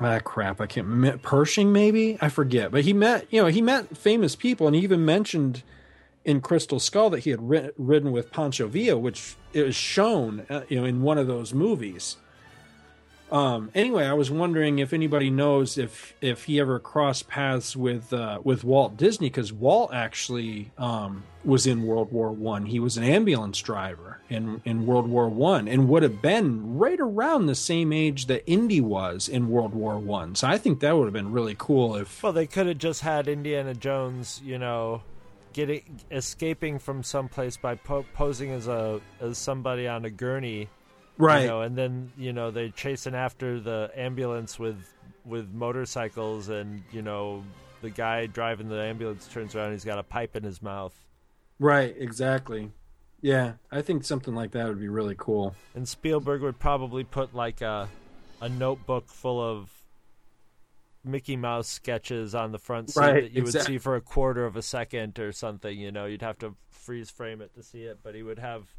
ah 0.00 0.18
crap. 0.20 0.60
I 0.60 0.66
can't 0.66 1.22
Pershing 1.22 1.72
maybe 1.72 2.18
I 2.20 2.28
forget, 2.28 2.70
but 2.70 2.84
he 2.84 2.92
met 2.92 3.26
you 3.30 3.42
know 3.42 3.48
he 3.48 3.62
met 3.62 3.96
famous 3.96 4.36
people 4.36 4.66
and 4.66 4.76
he 4.76 4.82
even 4.82 5.04
mentioned 5.04 5.62
in 6.24 6.40
Crystal 6.40 6.78
Skull 6.78 7.10
that 7.10 7.20
he 7.20 7.30
had 7.30 7.48
ri- 7.48 7.70
ridden 7.78 8.12
with 8.12 8.30
Pancho 8.30 8.68
Villa, 8.68 8.98
which 8.98 9.36
is 9.52 9.74
shown 9.74 10.46
uh, 10.50 10.62
you 10.68 10.78
know 10.80 10.84
in 10.84 11.02
one 11.02 11.18
of 11.18 11.26
those 11.26 11.54
movies. 11.54 12.16
Um, 13.30 13.70
anyway, 13.74 14.06
I 14.06 14.14
was 14.14 14.30
wondering 14.30 14.78
if 14.78 14.92
anybody 14.92 15.30
knows 15.30 15.76
if 15.76 16.14
if 16.20 16.44
he 16.44 16.58
ever 16.60 16.78
crossed 16.78 17.28
paths 17.28 17.76
with 17.76 18.12
uh, 18.12 18.40
with 18.42 18.64
Walt 18.64 18.96
Disney 18.96 19.28
because 19.28 19.52
Walt 19.52 19.92
actually 19.92 20.70
um, 20.78 21.24
was 21.44 21.66
in 21.66 21.82
World 21.82 22.10
War 22.10 22.32
One. 22.32 22.66
He 22.66 22.80
was 22.80 22.96
an 22.96 23.04
ambulance 23.04 23.60
driver 23.60 24.18
in 24.30 24.62
in 24.64 24.86
World 24.86 25.08
War 25.08 25.28
One 25.28 25.68
and 25.68 25.88
would 25.88 26.02
have 26.02 26.22
been 26.22 26.78
right 26.78 26.98
around 26.98 27.46
the 27.46 27.54
same 27.54 27.92
age 27.92 28.26
that 28.26 28.48
Indy 28.50 28.80
was 28.80 29.28
in 29.28 29.50
World 29.50 29.74
War 29.74 29.98
One. 29.98 30.34
So 30.34 30.46
I 30.46 30.56
think 30.56 30.80
that 30.80 30.96
would 30.96 31.04
have 31.04 31.12
been 31.12 31.32
really 31.32 31.56
cool 31.58 31.96
if 31.96 32.22
Well, 32.22 32.32
they 32.32 32.46
could 32.46 32.66
have 32.66 32.78
just 32.78 33.02
had 33.02 33.28
Indiana 33.28 33.74
Jones, 33.74 34.40
you 34.44 34.58
know, 34.58 35.02
getting 35.52 36.00
escaping 36.10 36.78
from 36.78 37.02
someplace 37.02 37.56
by 37.56 37.74
po- 37.74 38.06
posing 38.14 38.50
as 38.52 38.68
a 38.68 39.00
as 39.20 39.36
somebody 39.38 39.86
on 39.86 40.04
a 40.04 40.10
gurney, 40.10 40.68
Right. 41.18 41.42
You 41.42 41.46
know, 41.48 41.62
and 41.62 41.76
then 41.76 42.12
you 42.16 42.32
know 42.32 42.50
they're 42.50 42.68
chasing 42.70 43.14
after 43.14 43.60
the 43.60 43.90
ambulance 43.94 44.58
with 44.58 44.92
with 45.24 45.52
motorcycles, 45.52 46.48
and 46.48 46.82
you 46.92 47.02
know 47.02 47.44
the 47.82 47.90
guy 47.90 48.26
driving 48.26 48.68
the 48.68 48.80
ambulance 48.80 49.26
turns 49.28 49.54
around, 49.54 49.72
he's 49.72 49.84
got 49.84 49.98
a 49.98 50.02
pipe 50.02 50.36
in 50.36 50.42
his 50.42 50.62
mouth. 50.62 50.94
right 51.58 51.94
exactly. 51.98 52.70
Yeah, 53.20 53.54
I 53.72 53.82
think 53.82 54.04
something 54.04 54.34
like 54.34 54.52
that 54.52 54.68
would 54.68 54.78
be 54.78 54.88
really 54.88 55.16
cool. 55.18 55.56
And 55.74 55.88
Spielberg 55.88 56.40
would 56.42 56.58
probably 56.58 57.02
put 57.04 57.34
like 57.34 57.60
a 57.60 57.88
a 58.40 58.48
notebook 58.48 59.08
full 59.08 59.42
of 59.42 59.70
Mickey 61.04 61.36
Mouse 61.36 61.68
sketches 61.68 62.34
on 62.34 62.52
the 62.52 62.58
front 62.58 62.90
seat 62.90 63.00
Right, 63.00 63.22
that 63.24 63.32
you 63.32 63.42
would 63.42 63.60
see 63.60 63.78
for 63.78 63.96
a 63.96 64.00
quarter 64.00 64.44
of 64.44 64.56
a 64.56 64.62
second 64.62 65.18
or 65.18 65.32
something. 65.32 65.76
You 65.78 65.90
know, 65.90 66.06
you'd 66.06 66.22
have 66.22 66.38
to 66.38 66.54
freeze 66.70 67.10
frame 67.10 67.40
it 67.40 67.54
to 67.54 67.62
see 67.62 67.82
it, 67.82 67.98
but 68.02 68.14
he 68.14 68.22
would 68.22 68.38
have 68.38 68.74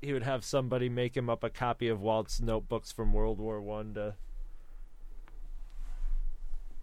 he 0.00 0.12
would 0.12 0.22
have 0.22 0.44
somebody 0.44 0.88
make 0.88 1.16
him 1.16 1.28
up 1.30 1.42
a 1.42 1.50
copy 1.50 1.88
of 1.88 2.00
Walt's 2.00 2.40
notebooks 2.40 2.92
from 2.92 3.12
World 3.12 3.38
War 3.38 3.60
One 3.60 3.94
to. 3.94 4.14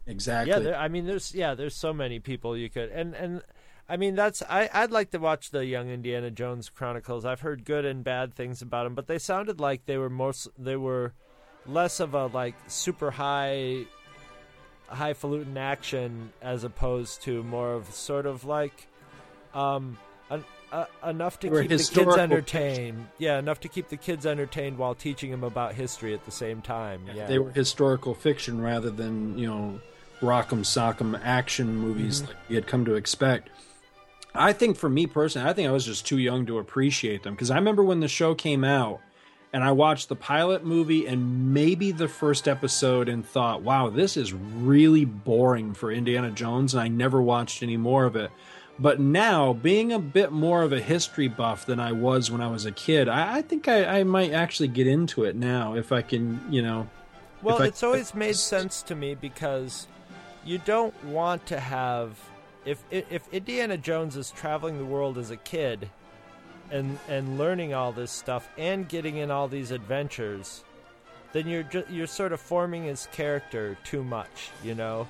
Exactly. 0.06 0.52
Yeah, 0.52 0.60
there, 0.60 0.76
I 0.76 0.88
mean, 0.88 1.06
there's 1.06 1.34
yeah, 1.34 1.54
there's 1.54 1.76
so 1.76 1.94
many 1.94 2.20
people 2.20 2.58
you 2.58 2.70
could, 2.70 2.90
and 2.90 3.14
and 3.14 3.42
I 3.88 3.98
mean 3.98 4.16
that's 4.16 4.42
I 4.44 4.70
I'd 4.74 4.92
like 4.92 5.12
to 5.12 5.18
watch 5.18 5.52
the 5.52 5.66
Young 5.66 5.90
Indiana 5.90 6.30
Jones 6.30 6.70
Chronicles. 6.70 7.24
I've 7.24 7.42
heard 7.42 7.64
good 7.64 7.86
and 7.86 8.04
bad 8.04 8.34
things 8.34 8.62
about 8.62 8.84
them, 8.84 8.96
but 8.96 9.08
they 9.08 9.20
sounded 9.20 9.60
like 9.60 9.86
they 9.86 9.98
were 9.98 10.10
most 10.10 10.50
they 10.58 10.76
were 10.76 11.14
less 11.66 12.00
of 12.00 12.14
a 12.14 12.26
like 12.28 12.56
super 12.68 13.12
high 13.12 13.86
highfalutin 14.88 15.58
action 15.58 16.34
as 16.42 16.64
opposed 16.64 17.22
to 17.24 17.42
more 17.44 17.74
of 17.74 17.92
sort 17.94 18.26
of 18.26 18.44
like 18.44 18.88
um 19.54 19.98
an, 20.30 20.44
uh, 20.74 20.86
enough 21.10 21.40
to 21.42 21.48
keep 21.48 21.54
the 21.56 21.62
kids 21.68 21.88
historical 21.88 22.20
entertained. 22.20 23.08
Yeah, 23.20 23.40
enough 23.40 23.60
to 23.62 23.68
keep 23.70 23.90
the 23.90 23.98
kids 23.98 24.26
entertained 24.26 24.78
while 24.78 24.96
teaching 24.96 25.32
them 25.32 25.44
about 25.44 25.76
history 25.76 26.14
at 26.14 26.26
the 26.26 26.32
same 26.32 26.62
time. 26.62 27.02
Yeah, 27.14 27.28
They 27.28 27.40
were 27.40 27.52
historical 27.52 28.14
fiction 28.16 28.60
rather 28.62 28.90
than 28.90 29.38
you 29.38 29.48
know 29.48 29.80
rock'em 30.22 30.62
sock'em 30.66 31.20
action 31.24 31.76
movies 31.76 32.22
Mhm. 32.24 32.28
like 32.28 32.36
you 32.50 32.56
had 32.56 32.68
come 32.68 32.86
to 32.86 32.96
expect. 32.96 33.50
I 34.36 34.52
think 34.52 34.78
for 34.78 34.90
me 34.90 35.06
personally, 35.06 35.48
I 35.48 35.54
think 35.54 35.68
I 35.70 35.72
was 35.72 35.86
just 35.86 36.08
too 36.08 36.18
young 36.18 36.46
to 36.48 36.58
appreciate 36.58 37.22
them 37.24 37.34
because 37.36 37.52
I 37.52 37.56
remember 37.56 37.84
when 37.84 38.00
the 38.00 38.08
show 38.08 38.34
came 38.34 38.64
out 38.64 39.00
and 39.52 39.64
I 39.64 39.72
watched 39.72 40.10
the 40.10 40.16
pilot 40.16 40.66
movie 40.66 41.06
and 41.06 41.54
maybe 41.54 41.92
the 41.92 42.08
first 42.08 42.48
episode 42.48 43.08
and 43.10 43.24
thought, 43.24 43.62
"Wow, 43.62 43.90
this 43.92 44.18
is 44.18 44.34
really 44.34 45.06
boring 45.06 45.76
for 45.76 45.92
Indiana 45.92 46.32
Jones," 46.32 46.74
and 46.74 46.82
I 46.82 46.88
never 46.88 47.22
watched 47.22 47.62
any 47.62 47.78
more 47.78 48.06
of 48.06 48.16
it. 48.16 48.32
But 48.80 49.00
now, 49.00 49.54
being 49.54 49.92
a 49.94 50.00
bit 50.00 50.32
more 50.32 50.64
of 50.64 50.74
a 50.74 50.80
history 50.82 51.28
buff 51.28 51.66
than 51.66 51.80
I 51.80 51.92
was 51.92 52.32
when 52.32 52.42
I 52.42 52.48
was 52.48 52.66
a 52.66 52.72
kid, 52.72 53.08
I, 53.08 53.38
I 53.38 53.42
think 53.44 53.68
I, 53.68 54.00
I 54.00 54.04
might 54.04 54.32
actually 54.34 54.70
get 54.70 54.88
into 54.88 55.24
it 55.26 55.36
now 55.36 55.76
if 55.76 55.92
I 55.92 56.02
can, 56.02 56.42
you 56.50 56.62
know. 56.64 56.90
Well, 57.44 57.58
if 57.58 57.62
I- 57.62 57.66
it's 57.68 57.84
always 57.84 58.14
made 58.16 58.36
sense 58.36 58.82
to 58.84 58.96
me 58.96 59.14
because 59.16 59.88
you 60.44 60.58
don't 60.58 60.94
want 61.06 61.46
to 61.48 61.60
have 61.60 62.18
if 62.66 62.82
if 62.90 63.32
Indiana 63.32 63.78
Jones 63.78 64.16
is 64.16 64.32
traveling 64.32 64.78
the 64.78 64.86
world 64.86 65.18
as 65.18 65.30
a 65.30 65.38
kid 65.38 65.90
and 66.72 66.98
and 67.08 67.38
learning 67.38 67.74
all 67.74 67.92
this 67.92 68.10
stuff 68.12 68.48
and 68.58 68.88
getting 68.90 69.18
in 69.18 69.30
all 69.30 69.48
these 69.48 69.70
adventures, 69.72 70.64
then 71.34 71.48
you're 71.48 71.64
ju- 71.64 71.86
you're 71.92 72.08
sort 72.08 72.32
of 72.34 72.40
forming 72.42 72.86
his 72.86 73.08
character 73.12 73.78
too 73.84 74.04
much, 74.04 74.50
you 74.64 74.74
know. 74.74 75.08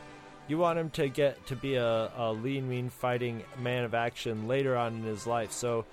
You 0.48 0.58
want 0.58 0.78
him 0.78 0.90
to 0.92 1.08
get 1.08 1.46
to 1.48 1.56
be 1.56 1.76
a, 1.76 2.12
a 2.18 2.34
lean, 2.34 2.68
mean 2.70 2.90
fighting 2.90 3.44
man 3.60 3.84
of 3.86 3.94
action 3.94 4.48
later 4.48 4.76
on 4.76 4.96
in 4.96 5.04
his 5.04 5.26
life. 5.26 5.52
So 5.52 5.86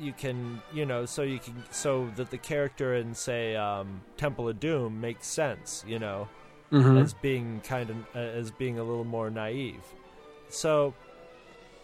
you 0.00 0.12
can 0.12 0.60
you 0.72 0.84
know 0.84 1.06
so 1.06 1.22
you 1.22 1.38
can 1.38 1.54
so 1.70 2.10
that 2.16 2.30
the 2.30 2.38
character 2.38 2.94
in 2.96 3.14
say 3.14 3.54
um, 3.54 4.00
Temple 4.16 4.48
of 4.48 4.58
Doom 4.58 5.00
makes 5.00 5.26
sense 5.26 5.84
you 5.86 5.98
know 6.00 6.28
Mhm. 6.72 7.00
as 7.00 7.12
being 7.14 7.60
kind 7.60 7.90
of 7.90 7.96
uh, 8.16 8.18
as 8.18 8.50
being 8.50 8.78
a 8.80 8.82
little 8.82 9.04
more 9.04 9.30
naive 9.30 9.82
so 10.48 10.94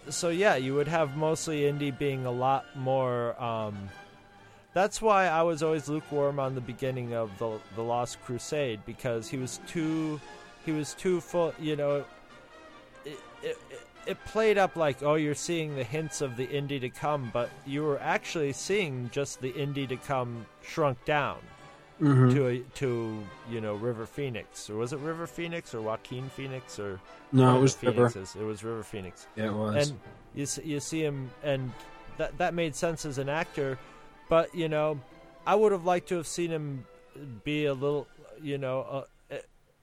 so 0.09 0.31
yeah 0.31 0.57
you 0.57 0.75
would 0.75 0.89
have 0.89 1.17
mostly 1.17 1.67
Indy 1.69 1.93
being 1.93 2.27
a 2.27 2.33
lot 2.33 2.65
more 2.75 3.41
um, 3.41 3.91
that's 4.75 5.01
why 5.01 5.27
I 5.27 5.43
was 5.43 5.63
always 5.63 5.89
lukewarm 5.89 6.41
on 6.41 6.57
the 6.57 6.61
beginning 6.61 7.15
of 7.15 7.31
the 7.39 7.61
the 7.77 7.83
Lost 7.83 8.21
Crusade 8.25 8.81
because 8.87 9.29
he 9.29 9.37
was 9.37 9.61
too 9.69 10.21
he 10.65 10.73
was 10.73 10.95
too 10.95 11.21
full 11.21 11.55
you 11.59 11.77
know 11.77 12.05
it, 13.05 13.19
it, 13.43 13.59
it- 14.07 14.19
played 14.27 14.59
up 14.59 14.75
like 14.77 15.03
oh 15.03 15.15
you're 15.15 15.35
seeing 15.37 15.77
the 15.77 15.85
hints 15.85 16.21
of 16.21 16.37
the 16.37 16.49
Indy 16.51 16.81
to 16.81 16.89
come 16.91 17.31
but 17.33 17.49
you 17.65 17.83
were 17.85 18.01
actually 18.01 18.53
seeing 18.53 19.09
just 19.13 19.41
the 19.41 19.51
Indy 19.51 19.87
to 19.87 19.97
come 19.97 20.47
shrunk 20.63 21.05
down 21.05 21.39
Mhm. 22.01 22.33
to 22.33 22.47
a, 22.49 22.59
to 22.77 23.23
you 23.51 23.61
know 23.61 23.75
River 23.75 24.07
Phoenix 24.07 24.69
or 24.71 24.77
was 24.77 24.93
it 24.95 24.99
River 25.01 25.27
Phoenix 25.27 25.75
or 25.75 25.83
Joaquin 25.83 26.29
Phoenix 26.31 26.79
or 26.79 26.99
No, 27.31 27.57
it 27.57 27.61
was 27.61 27.81
River. 27.83 28.07
It 28.07 28.43
was 28.45 28.65
River 28.65 28.83
Phoenix 28.83 29.27
Yeah, 29.37 29.47
it 29.49 29.53
was. 29.53 29.89
and 29.91 30.01
you 30.35 30.47
see, 30.47 30.63
you 30.63 30.81
see 30.81 31.03
him 31.05 31.31
and 31.45 31.71
that 32.17 32.37
that 32.39 32.55
made 32.55 32.75
sense 32.75 33.05
as 33.05 33.19
an 33.19 33.29
actor 33.29 33.79
but 34.29 34.53
you 34.55 34.69
know 34.69 34.99
I 35.47 35.55
would 35.55 35.73
have 35.73 35.85
liked 35.85 36.09
to 36.09 36.17
have 36.17 36.27
seen 36.27 36.51
him 36.51 36.87
be 37.45 37.67
a 37.67 37.75
little 37.75 38.09
you 38.43 38.57
know 38.59 39.05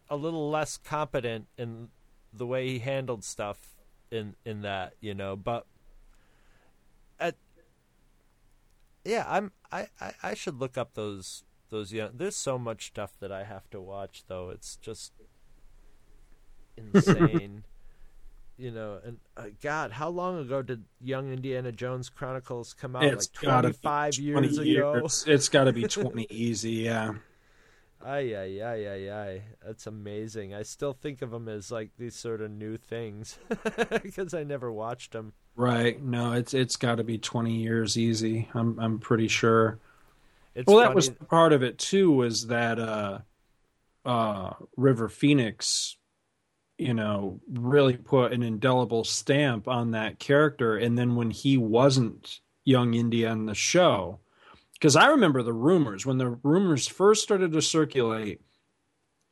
a, 0.09 0.15
little 0.15 0.49
less 0.49 0.77
competent 0.77 1.47
in 1.57 1.89
the 2.33 2.45
way 2.45 2.67
he 2.67 2.79
handled 2.79 3.23
stuff 3.23 3.75
in 4.11 4.35
in 4.45 4.61
that 4.61 4.93
you 5.01 5.13
know 5.13 5.35
but 5.35 5.65
at 7.19 7.35
yeah 9.03 9.25
i'm 9.27 9.51
i 9.71 9.87
i, 9.99 10.13
I 10.23 10.33
should 10.33 10.59
look 10.59 10.77
up 10.77 10.93
those 10.93 11.43
those 11.69 11.91
young 11.91 12.11
there's 12.13 12.35
so 12.35 12.57
much 12.57 12.87
stuff 12.87 13.13
that 13.19 13.31
i 13.31 13.43
have 13.43 13.69
to 13.71 13.81
watch 13.81 14.23
though 14.27 14.49
it's 14.49 14.77
just 14.77 15.11
insane 16.77 17.63
you 18.57 18.71
know, 18.71 18.99
and 19.05 19.17
uh, 19.37 19.43
God, 19.61 19.91
how 19.91 20.09
long 20.09 20.39
ago 20.39 20.61
did 20.61 20.83
Young 20.99 21.31
Indiana 21.31 21.71
Jones 21.71 22.09
Chronicles 22.09 22.73
come 22.73 22.95
out? 22.95 23.03
It's 23.03 23.29
like 23.35 23.45
gotta 23.45 23.69
be 23.69 23.73
25 23.75 24.15
20 24.15 24.47
years 24.47 24.57
ago. 24.57 24.63
years. 24.63 25.25
It's 25.27 25.49
got 25.49 25.65
to 25.65 25.73
be 25.73 25.83
20 25.87 26.27
easy, 26.29 26.71
yeah. 26.71 27.13
Ay, 28.03 28.35
ay, 28.35 28.61
ay, 28.61 28.87
ay, 28.87 29.09
ay. 29.11 29.41
That's 29.65 29.87
amazing. 29.87 30.53
I 30.53 30.63
still 30.63 30.93
think 30.93 31.21
of 31.21 31.31
them 31.31 31.49
as 31.49 31.71
like 31.71 31.91
these 31.97 32.15
sort 32.15 32.41
of 32.41 32.51
new 32.51 32.77
things 32.77 33.37
because 34.03 34.33
I 34.33 34.43
never 34.43 34.71
watched 34.71 35.13
them. 35.13 35.33
Right. 35.55 36.01
No, 36.01 36.33
it's 36.33 36.53
it's 36.53 36.75
got 36.75 36.95
to 36.95 37.03
be 37.03 37.17
20 37.17 37.55
years 37.55 37.97
easy. 37.97 38.47
I'm 38.53 38.79
I'm 38.79 38.99
pretty 38.99 39.27
sure. 39.27 39.79
It's 40.53 40.67
well, 40.67 40.77
that 40.77 40.95
was 40.95 41.09
part 41.09 41.53
of 41.53 41.63
it 41.63 41.77
too. 41.77 42.11
Was 42.11 42.47
that 42.47 42.79
uh, 42.79 43.19
uh, 44.05 44.53
River 44.75 45.09
Phoenix, 45.09 45.97
you 46.77 46.93
know, 46.93 47.39
really 47.51 47.97
put 47.97 48.33
an 48.33 48.41
indelible 48.41 49.03
stamp 49.03 49.67
on 49.67 49.91
that 49.91 50.17
character, 50.17 50.77
and 50.77 50.97
then 50.97 51.15
when 51.15 51.29
he 51.29 51.57
wasn't 51.57 52.39
young 52.63 52.93
India 52.93 53.29
on 53.29 53.45
the 53.45 53.53
show, 53.53 54.19
because 54.79 54.95
I 54.95 55.07
remember 55.07 55.41
the 55.41 55.53
rumors 55.53 56.05
when 56.05 56.17
the 56.17 56.37
rumors 56.43 56.87
first 56.87 57.23
started 57.23 57.51
to 57.51 57.61
circulate 57.61 58.41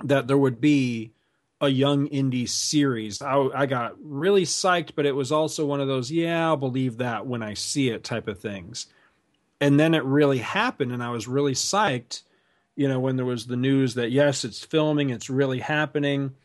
that 0.04 0.28
there 0.28 0.38
would 0.38 0.60
be 0.60 1.12
a 1.62 1.70
young 1.70 2.08
Indy 2.08 2.46
series. 2.46 3.22
I, 3.22 3.48
I 3.56 3.66
got 3.66 3.96
really 4.02 4.44
psyched, 4.44 4.92
but 4.96 5.06
it 5.06 5.16
was 5.16 5.32
also 5.32 5.66
one 5.66 5.80
of 5.80 5.88
those, 5.88 6.12
yeah, 6.12 6.48
I'll 6.48 6.58
believe 6.58 6.98
that 6.98 7.26
when 7.26 7.42
I 7.42 7.54
see 7.54 7.90
it 7.90 8.04
type 8.04 8.28
of 8.28 8.40
things. 8.40 8.88
And 9.62 9.80
then 9.80 9.94
it 9.94 10.04
really 10.04 10.40
happened, 10.40 10.92
and 10.92 11.02
I 11.02 11.12
was 11.12 11.28
really 11.28 11.54
psyched, 11.54 12.24
you 12.76 12.90
know, 12.90 13.00
when 13.00 13.16
there 13.16 13.26
was 13.26 13.48
the 13.48 13.56
news 13.56 13.94
that, 13.94 14.12
yes, 14.12 14.44
it's 14.44 14.66
filming, 14.66 15.12
it's 15.12 15.30
really 15.30 15.60
happening. 15.60 16.36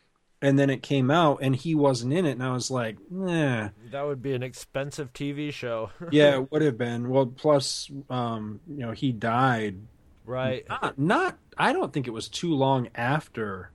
And 0.42 0.58
then 0.58 0.70
it 0.70 0.82
came 0.82 1.10
out, 1.10 1.40
and 1.42 1.54
he 1.54 1.74
wasn't 1.74 2.14
in 2.14 2.24
it, 2.24 2.30
and 2.32 2.42
I 2.42 2.52
was 2.52 2.70
like, 2.70 2.96
eh. 3.28 3.68
That 3.90 4.02
would 4.06 4.22
be 4.22 4.32
an 4.32 4.42
expensive 4.42 5.12
TV 5.12 5.52
show. 5.52 5.90
yeah, 6.10 6.36
it 6.36 6.50
would 6.50 6.62
have 6.62 6.78
been. 6.78 7.10
Well, 7.10 7.26
plus, 7.26 7.90
um, 8.08 8.60
you 8.66 8.78
know, 8.78 8.92
he 8.92 9.12
died. 9.12 9.76
Right. 10.24 10.66
Not, 10.68 10.98
not, 10.98 11.38
I 11.58 11.74
don't 11.74 11.92
think 11.92 12.06
it 12.06 12.12
was 12.12 12.28
too 12.28 12.54
long 12.54 12.88
after 12.94 13.70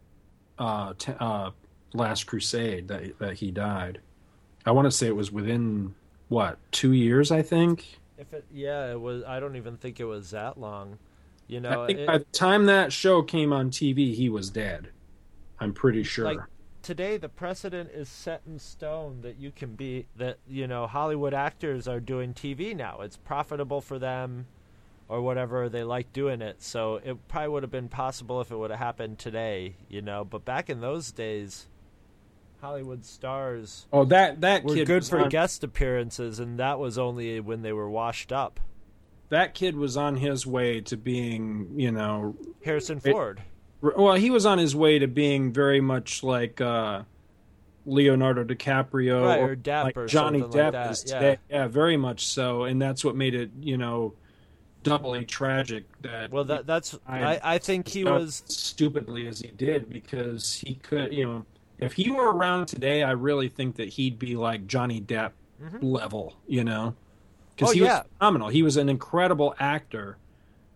uh, 0.57 0.93
t- 0.97 1.13
uh, 1.19 1.51
Last 1.93 2.25
Crusade 2.25 2.87
that 2.87 3.19
that 3.19 3.33
he 3.35 3.51
died. 3.51 4.01
I 4.65 4.71
want 4.71 4.85
to 4.85 4.91
say 4.91 5.05
it 5.07 5.15
was 5.15 5.31
within 5.31 5.93
what 6.29 6.57
two 6.71 6.93
years, 6.93 7.31
I 7.31 7.41
think. 7.43 7.99
If 8.17 8.33
it, 8.33 8.45
yeah, 8.51 8.91
it 8.91 8.99
was. 8.99 9.23
I 9.23 9.39
don't 9.39 9.55
even 9.55 9.77
think 9.77 9.99
it 9.99 10.05
was 10.05 10.31
that 10.31 10.59
long. 10.59 10.97
You 11.47 11.59
know, 11.59 11.83
I 11.83 11.87
think 11.87 11.99
it- 11.99 12.07
by 12.07 12.17
the 12.17 12.25
time 12.25 12.65
that 12.65 12.91
show 12.91 13.21
came 13.21 13.53
on 13.53 13.69
TV, 13.69 14.15
he 14.15 14.29
was 14.29 14.49
dead. 14.49 14.89
I'm 15.59 15.73
pretty 15.73 16.03
sure. 16.03 16.25
like 16.25 16.39
today 16.85 17.17
the 17.17 17.27
precedent 17.27 17.89
is 17.91 18.07
set 18.07 18.43
in 18.45 18.59
stone 18.59 19.21
that 19.21 19.39
you 19.39 19.51
can 19.51 19.73
be 19.73 20.05
that 20.15 20.37
you 20.47 20.67
know 20.67 20.85
Hollywood 20.85 21.33
actors 21.33 21.87
are 21.87 21.99
doing 21.99 22.33
TV 22.33 22.75
now. 22.75 23.01
It's 23.01 23.17
profitable 23.17 23.81
for 23.81 23.97
them 23.97 24.45
or 25.07 25.21
whatever 25.21 25.67
they 25.67 25.83
like 25.83 26.13
doing 26.13 26.41
it. 26.41 26.61
So 26.61 27.01
it 27.03 27.27
probably 27.27 27.49
would 27.49 27.63
have 27.63 27.71
been 27.71 27.89
possible 27.89 28.39
if 28.39 28.51
it 28.51 28.57
would 28.57 28.69
have 28.69 28.79
happened 28.79 29.17
today, 29.17 29.75
you 29.89 30.03
know, 30.03 30.23
but 30.23 30.45
back 30.45 30.69
in 30.69 30.79
those 30.79 31.11
days 31.11 31.67
Hollywood 32.61 33.03
stars 33.03 33.87
oh, 33.91 34.05
that 34.05 34.41
that 34.41 34.63
were 34.63 34.75
kid 34.75 34.85
good 34.85 35.05
for 35.05 35.21
on- 35.21 35.29
guest 35.29 35.63
appearances 35.63 36.39
and 36.39 36.59
that 36.59 36.77
was 36.77 36.99
only 36.99 37.39
when 37.39 37.63
they 37.63 37.73
were 37.73 37.89
washed 37.89 38.31
up. 38.31 38.59
that 39.29 39.55
kid 39.55 39.75
was 39.75 39.97
on 39.97 40.17
his 40.17 40.45
way 40.45 40.81
to 40.81 40.95
being, 40.95 41.67
you 41.75 41.91
know, 41.91 42.35
Harrison 42.63 43.01
it- 43.03 43.11
Ford. 43.11 43.41
Well, 43.95 44.15
he 44.15 44.29
was 44.29 44.45
on 44.45 44.57
his 44.57 44.75
way 44.75 44.99
to 44.99 45.07
being 45.07 45.51
very 45.53 45.81
much 45.81 46.23
like 46.23 46.59
uh, 46.61 47.03
Leonardo 47.85 48.43
DiCaprio 48.43 49.23
Right, 49.25 49.39
or 49.41 49.55
Depp 49.55 49.83
like 49.83 49.97
or 49.97 50.07
Johnny 50.07 50.41
like 50.41 50.51
Depp 50.51 50.71
that, 50.71 50.91
is 50.91 51.05
yeah. 51.07 51.19
today. 51.19 51.37
Yeah, 51.49 51.67
very 51.67 51.97
much 51.97 52.25
so, 52.27 52.63
and 52.63 52.81
that's 52.81 53.03
what 53.05 53.15
made 53.15 53.35
it, 53.35 53.51
you 53.59 53.77
know, 53.77 54.13
doubly 54.83 55.25
tragic. 55.25 55.85
That 56.01 56.31
Well, 56.31 56.43
that 56.45 56.65
that's 56.65 56.97
I, 57.07 57.39
I 57.43 57.57
think 57.57 57.87
he 57.87 58.03
was 58.03 58.43
stupidly 58.47 59.27
as 59.27 59.39
he 59.39 59.49
did 59.49 59.89
because 59.89 60.53
he 60.65 60.75
could, 60.75 61.13
you 61.13 61.25
know, 61.25 61.45
if 61.77 61.93
he 61.93 62.09
were 62.09 62.31
around 62.31 62.67
today, 62.67 63.03
I 63.03 63.11
really 63.11 63.49
think 63.49 63.75
that 63.75 63.89
he'd 63.89 64.17
be 64.17 64.35
like 64.35 64.67
Johnny 64.67 65.01
Depp 65.01 65.31
Mhm. 65.61 65.81
level, 65.81 66.35
you 66.47 66.63
know, 66.63 66.95
because 67.55 67.69
Oh, 67.69 67.73
he 67.73 67.81
yeah. 67.81 67.99
was 67.99 68.07
phenomenal. 68.19 68.49
He 68.49 68.63
was 68.63 68.77
an 68.77 68.89
incredible 68.89 69.55
actor, 69.59 70.17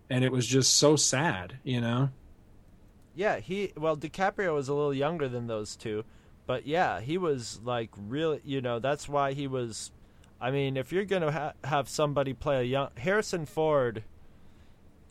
and 0.10 0.23
it 0.23 0.31
was 0.31 0.45
just 0.48 0.76
so 0.76 0.95
sad, 0.95 1.60
you 1.64 1.81
know. 1.81 2.10
Yeah, 3.20 3.40
he 3.41 3.74
well 3.76 3.98
DiCaprio 3.98 4.54
was 4.54 4.70
a 4.70 4.74
little 4.74 4.94
younger 4.94 5.28
than 5.28 5.48
those 5.48 5.76
two, 5.76 6.06
but 6.48 6.66
yeah, 6.66 7.02
he 7.02 7.18
was 7.18 7.60
like 7.66 7.90
really, 7.98 8.40
you 8.46 8.62
know, 8.62 8.80
that's 8.80 9.10
why 9.10 9.34
he 9.34 9.46
was 9.46 9.91
I 10.40 10.52
mean, 10.52 10.78
if 10.78 10.94
you're 10.94 11.04
going 11.04 11.24
to 11.24 11.32
ha- 11.34 11.54
have 11.66 11.90
somebody 11.90 12.34
play 12.34 12.62
a 12.62 12.64
young 12.64 12.91
Harrison 12.96 13.46
Ford, 13.46 14.06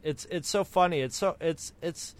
it's 0.03 0.27
it's 0.31 0.49
so 0.49 0.65
funny. 0.65 1.01
It's 1.01 1.19
so 1.19 1.37
it's 1.39 1.75
it's 1.83 2.15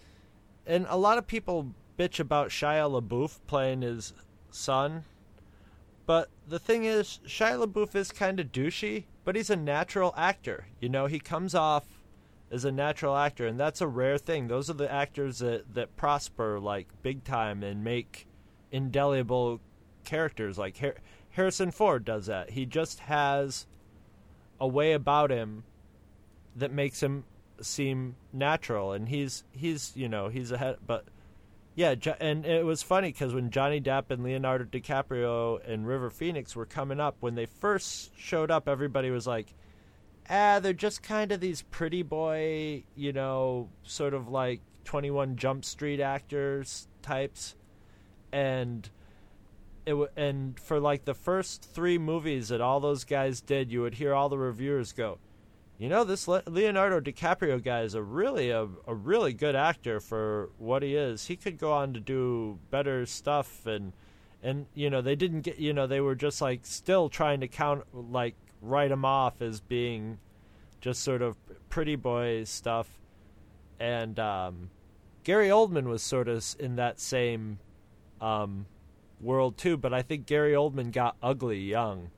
and 0.67 0.85
a 0.89 0.95
lot 0.95 1.17
of 1.17 1.25
people 1.25 1.73
bitch 1.97 2.19
about 2.19 2.49
Shia 2.49 3.01
LaBeouf 3.01 3.39
playing 3.47 3.81
his 3.81 4.13
son. 4.51 5.05
But 6.05 6.29
the 6.47 6.59
thing 6.59 6.85
is, 6.85 7.19
Shia 7.25 7.65
LaBeouf 7.65 7.95
is 7.95 8.11
kind 8.11 8.39
of 8.39 8.51
douchey, 8.51 9.05
but 9.25 9.35
he's 9.35 9.49
a 9.49 9.55
natural 9.55 10.13
actor. 10.15 10.67
You 10.79 10.89
know, 10.89 11.07
he 11.07 11.17
comes 11.17 11.55
off 11.55 11.98
as 12.51 12.65
a 12.65 12.71
natural 12.71 13.15
actor, 13.15 13.45
and 13.45 13.59
that's 13.59 13.81
a 13.81 13.87
rare 13.87 14.17
thing. 14.17 14.47
Those 14.47 14.69
are 14.69 14.73
the 14.73 14.91
actors 14.91 15.39
that, 15.39 15.73
that 15.75 15.95
prosper 15.95 16.59
like 16.59 16.87
big 17.03 17.23
time 17.23 17.63
and 17.63 17.83
make 17.83 18.27
indelible 18.71 19.61
characters. 20.03 20.57
Like 20.57 20.77
Har- 20.79 20.97
Harrison 21.31 21.71
Ford 21.71 22.05
does 22.05 22.25
that. 22.25 22.51
He 22.51 22.65
just 22.65 23.01
has 23.01 23.67
a 24.59 24.67
way 24.67 24.93
about 24.93 25.29
him 25.29 25.63
that 26.55 26.71
makes 26.71 27.01
him 27.01 27.23
seem 27.61 28.15
natural, 28.33 28.93
and 28.93 29.07
he's 29.09 29.43
he's 29.51 29.95
you 29.95 30.09
know 30.09 30.29
he's 30.29 30.51
ahead, 30.51 30.77
but. 30.85 31.05
Yeah, 31.75 31.95
and 32.19 32.45
it 32.45 32.65
was 32.65 32.83
funny 32.83 33.09
because 33.09 33.33
when 33.33 33.51
Johnny 33.51 33.79
Depp 33.79 34.09
and 34.09 34.21
Leonardo 34.21 34.65
DiCaprio 34.65 35.65
and 35.65 35.87
River 35.87 36.09
Phoenix 36.09 36.53
were 36.53 36.65
coming 36.65 36.99
up, 36.99 37.15
when 37.21 37.35
they 37.35 37.45
first 37.45 38.11
showed 38.17 38.51
up, 38.51 38.67
everybody 38.67 39.11
was 39.11 39.25
like, 39.25 39.53
ah, 40.29 40.59
they're 40.59 40.73
just 40.73 41.01
kind 41.01 41.31
of 41.31 41.39
these 41.39 41.61
pretty 41.63 42.03
boy, 42.03 42.83
you 42.95 43.11
know, 43.11 43.69
sort 43.83 44.13
of 44.13 44.29
like 44.29 44.61
21 44.85 45.35
Jump 45.35 45.65
Street 45.65 45.99
actors 45.99 46.87
types. 47.01 47.55
And 48.31 48.89
it 49.85 49.91
w- 49.91 50.09
and 50.15 50.59
for 50.59 50.79
like 50.79 51.05
the 51.05 51.13
first 51.13 51.63
3 51.63 51.97
movies 51.97 52.49
that 52.49 52.61
all 52.61 52.79
those 52.79 53.03
guys 53.03 53.41
did, 53.41 53.71
you 53.71 53.81
would 53.81 53.95
hear 53.95 54.13
all 54.13 54.29
the 54.29 54.37
reviewers 54.37 54.91
go, 54.91 55.17
"You 55.77 55.89
know, 55.89 56.03
this 56.03 56.27
Le- 56.27 56.43
Leonardo 56.45 56.99
DiCaprio 56.99 57.63
guy 57.63 57.81
is 57.81 57.95
a 57.95 58.03
really 58.03 58.51
a, 58.51 58.67
a 58.87 58.93
really 58.93 59.33
good 59.33 59.55
actor 59.55 59.99
for 59.99 60.49
what 60.57 60.83
he 60.83 60.95
is. 60.95 61.25
He 61.27 61.35
could 61.35 61.57
go 61.57 61.71
on 61.73 61.93
to 61.93 61.99
do 61.99 62.59
better 62.69 63.05
stuff 63.05 63.65
and 63.65 63.93
and 64.41 64.67
you 64.73 64.89
know, 64.89 65.01
they 65.01 65.15
didn't 65.15 65.41
get, 65.41 65.59
you 65.59 65.73
know, 65.73 65.87
they 65.87 66.01
were 66.01 66.15
just 66.15 66.41
like 66.41 66.65
still 66.65 67.09
trying 67.09 67.41
to 67.41 67.47
count 67.47 67.83
like 67.93 68.35
write 68.61 68.91
him 68.91 69.05
off 69.05 69.41
as 69.41 69.61
being 69.61 70.19
just 70.81 71.01
sort 71.01 71.21
of 71.21 71.35
pretty 71.69 71.95
boy 71.95 72.43
stuff. 72.43 72.99
And 73.79 74.19
um, 74.19 74.69
Gary 75.23 75.49
Oldman 75.49 75.85
was 75.85 76.01
sort 76.01 76.27
of 76.27 76.45
in 76.59 76.75
that 76.75 76.99
same 76.99 77.59
um, 78.21 78.65
world 79.21 79.57
too, 79.57 79.77
but 79.77 79.93
I 79.93 80.01
think 80.01 80.25
Gary 80.25 80.53
Oldman 80.53 80.91
got 80.91 81.15
ugly 81.21 81.59
young, 81.59 82.11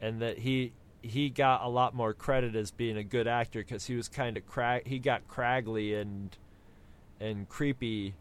and 0.00 0.20
that 0.20 0.38
he 0.38 0.72
he 1.02 1.30
got 1.30 1.62
a 1.62 1.68
lot 1.68 1.94
more 1.94 2.12
credit 2.12 2.54
as 2.54 2.70
being 2.70 2.96
a 2.96 3.04
good 3.04 3.26
actor 3.26 3.60
because 3.60 3.86
he 3.86 3.94
was 3.94 4.08
kind 4.08 4.36
of 4.36 4.46
crag 4.46 4.86
he 4.86 4.98
got 4.98 5.26
craggly 5.28 5.98
and 5.98 6.36
and 7.18 7.48
creepy 7.48 8.14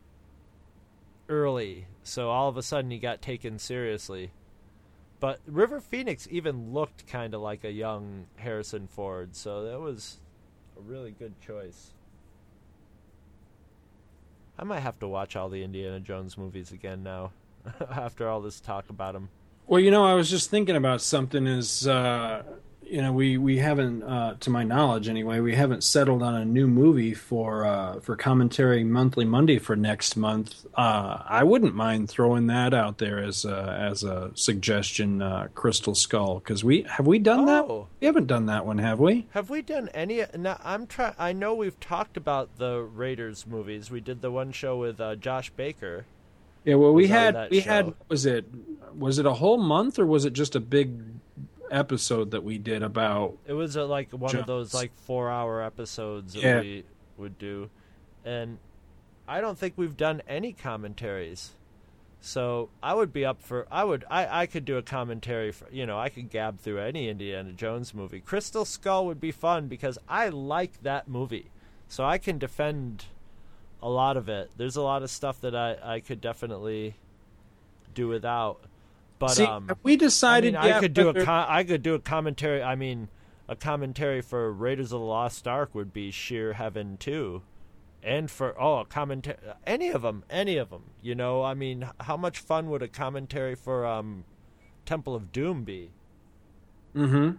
early, 1.28 1.88
so 2.04 2.30
all 2.30 2.50
of 2.50 2.58
a 2.58 2.64
sudden 2.64 2.92
he 2.92 3.00
got 3.00 3.22
taken 3.22 3.60
seriously. 3.60 4.32
But 5.20 5.40
River 5.46 5.82
Phoenix 5.82 6.28
even 6.32 6.74
looked 6.74 7.08
kind 7.08 7.34
of 7.34 7.42
like 7.42 7.64
a 7.64 7.72
young 7.72 8.28
Harrison 8.38 8.88
Ford, 8.88 9.36
so 9.36 9.64
that 9.66 9.80
was 9.80 10.20
a 10.78 10.82
really 10.82 11.12
good 11.12 11.40
choice. 11.42 11.92
I 14.58 14.64
might 14.64 14.80
have 14.80 15.00
to 15.00 15.08
watch 15.08 15.36
all 15.36 15.50
the 15.50 15.64
Indiana 15.64 16.00
Jones 16.00 16.38
movies 16.38 16.72
again 16.72 17.04
now, 17.04 17.32
after 17.92 18.28
all 18.28 18.42
this 18.42 18.60
talk 18.60 18.90
about 18.90 19.14
them. 19.14 19.30
Well, 19.68 19.80
you 19.80 19.92
know, 19.92 20.06
I 20.06 20.16
was 20.16 20.30
just 20.30 20.50
thinking 20.50 20.76
about 20.76 21.02
something. 21.02 21.46
Is 21.48 21.88
uh, 21.88 22.44
you 22.90 23.02
know, 23.02 23.12
we 23.14 23.38
we 23.38 23.58
haven't, 23.60 24.02
uh, 24.04 24.36
to 24.40 24.50
my 24.50 24.64
knowledge 24.64 25.08
anyway, 25.08 25.40
we 25.40 25.56
haven't 25.56 25.84
settled 25.84 26.24
on 26.24 26.36
a 26.36 26.44
new 26.44 26.68
movie 26.68 27.14
for 27.14 27.66
uh, 27.66 28.00
for 28.00 28.16
commentary 28.16 28.84
monthly 28.84 29.26
Monday 29.26 29.60
for 29.60 29.76
next 29.76 30.18
month. 30.18 30.66
Uh, 30.74 31.22
I 31.26 31.44
wouldn't 31.44 31.76
mind 31.76 32.10
throwing 32.10 32.48
that 32.48 32.74
out 32.74 32.98
there 32.98 33.20
as 33.20 33.46
a, 33.46 33.78
as 33.80 34.04
a 34.04 34.32
suggestion, 34.36 35.22
uh, 35.22 35.48
Crystal 35.54 35.94
Skull, 35.94 36.40
because 36.40 36.64
we 36.64 36.82
have 36.84 37.06
we 37.06 37.20
done 37.20 37.46
that. 37.46 37.68
We 38.00 38.08
haven't 38.08 38.28
done 38.28 38.48
that 38.48 38.66
one, 38.66 38.80
have 38.80 39.00
we? 39.00 39.28
Have 39.32 39.50
we 39.50 39.62
done 39.62 39.90
any? 39.94 40.24
Now 40.38 40.60
I'm 40.64 40.88
trying. 40.88 41.14
I 41.20 41.32
know 41.34 41.54
we've 41.54 41.80
talked 41.80 42.18
about 42.18 42.58
the 42.58 42.82
Raiders 42.82 43.46
movies. 43.48 43.92
We 43.92 44.02
did 44.02 44.22
the 44.22 44.32
one 44.32 44.52
show 44.52 44.78
with 44.78 45.00
uh, 45.00 45.16
Josh 45.16 45.52
Baker, 45.52 46.06
Yeah, 46.66 46.76
well, 46.76 46.94
we 46.94 47.08
had 47.08 47.50
we 47.52 47.62
show. 47.62 47.70
had 47.70 47.94
was 48.08 48.26
it 48.26 48.46
was 48.98 49.20
it 49.20 49.26
a 49.26 49.34
whole 49.34 49.58
month 49.58 50.00
or 50.00 50.06
was 50.06 50.26
it 50.26 50.34
just 50.34 50.56
a 50.56 50.60
big 50.60 51.19
episode 51.72 52.32
that 52.32 52.44
we 52.44 52.58
did 52.58 52.84
about? 52.84 53.38
It 53.46 53.54
was 53.54 53.76
uh 53.78 53.86
like 53.88 54.12
one 54.12 54.36
of 54.36 54.46
those 54.46 54.74
like 54.74 54.94
four 54.94 55.30
hour 55.30 55.62
episodes 55.62 56.34
that 56.34 56.42
Yeah. 56.44 56.62
we 56.62 56.84
would 57.18 57.38
do, 57.38 57.70
and 58.26 58.58
I 59.28 59.42
don't 59.42 59.58
think 59.58 59.74
we've 59.78 59.98
done 59.98 60.22
any 60.28 60.54
commentaries. 60.54 61.52
So 62.22 62.70
I 62.84 62.94
would 62.96 63.14
be 63.14 63.26
up 63.26 63.42
for 63.42 63.66
I 63.72 63.84
would 63.86 64.04
I 64.10 64.42
I 64.42 64.46
could 64.46 64.66
do 64.66 64.78
a 64.78 64.82
commentary 64.82 65.52
for 65.54 65.68
you 65.72 65.86
know 65.86 65.98
I 65.98 66.10
could 66.10 66.30
gab 66.30 66.60
through 66.60 66.80
any 66.80 67.08
Indiana 67.10 67.54
Jones 67.54 67.94
movie. 67.94 68.20
Crystal 68.20 68.66
Skull 68.66 69.06
would 69.06 69.22
be 69.22 69.32
fun 69.32 69.68
because 69.68 69.98
I 70.10 70.28
like 70.30 70.82
that 70.84 71.08
movie, 71.08 71.50
so 71.88 72.04
I 72.04 72.18
can 72.18 72.38
defend 72.38 73.06
a 73.82 73.90
lot 73.90 74.18
of 74.18 74.28
it. 74.28 74.52
There's 74.58 74.76
a 74.76 74.82
lot 74.82 75.02
of 75.04 75.10
stuff 75.10 75.40
that 75.42 75.56
I 75.56 75.78
I 75.82 76.00
could 76.02 76.20
definitely 76.20 76.96
do 77.94 78.08
without. 78.10 78.60
But 79.20 79.32
See, 79.32 79.46
um, 79.46 79.70
we 79.84 79.98
decided 79.98 80.56
I, 80.56 80.64
mean, 80.64 80.74
I 80.74 80.80
could 80.80 80.94
do 80.94 81.10
a 81.10 81.24
com- 81.24 81.46
I 81.50 81.64
could 81.64 81.84
do 81.84 81.94
a 81.94 82.00
commentary. 82.00 82.64
I 82.64 82.76
mean, 82.76 83.10
a 83.50 83.56
commentary 83.56 84.22
for 84.22 84.52
Raiders 84.52 84.94
of 84.94 85.02
the 85.02 85.06
Lost 85.06 85.48
Ark 85.48 85.76
would 85.76 85.94
be 85.94 86.10
sheer 86.10 86.54
heaven 86.54 86.96
too, 86.98 87.44
and 88.02 88.32
for 88.32 88.60
oh 88.60 88.80
a 88.80 88.86
commentary 88.86 89.38
any 89.68 89.90
of 89.90 90.04
them, 90.04 90.24
any 90.30 90.56
of 90.56 90.70
them. 90.70 90.84
You 91.02 91.16
know, 91.16 91.44
I 91.44 91.54
mean, 91.54 91.90
how 92.00 92.16
much 92.16 92.40
fun 92.40 92.70
would 92.70 92.82
a 92.82 92.88
commentary 92.88 93.56
for 93.56 93.86
um, 93.86 94.24
Temple 94.86 95.16
of 95.16 95.34
Doom 95.34 95.66
be? 95.66 95.92
Mm-hmm. 96.96 97.36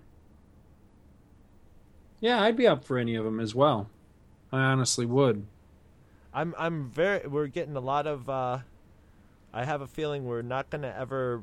Yeah, 2.20 2.42
I'd 2.42 2.56
be 2.56 2.66
up 2.66 2.84
for 2.84 2.98
any 2.98 3.14
of 3.14 3.24
them 3.24 3.40
as 3.40 3.54
well. 3.54 3.88
I 4.52 4.60
honestly 4.60 5.06
would. 5.06 5.46
I'm 6.34 6.54
I'm 6.58 6.90
very 6.90 7.26
we're 7.26 7.46
getting 7.46 7.74
a 7.74 7.80
lot 7.80 8.06
of 8.06 8.28
uh 8.28 8.58
I 9.52 9.64
have 9.64 9.80
a 9.80 9.86
feeling 9.86 10.26
we're 10.26 10.42
not 10.42 10.70
going 10.70 10.82
to 10.82 10.96
ever 10.96 11.42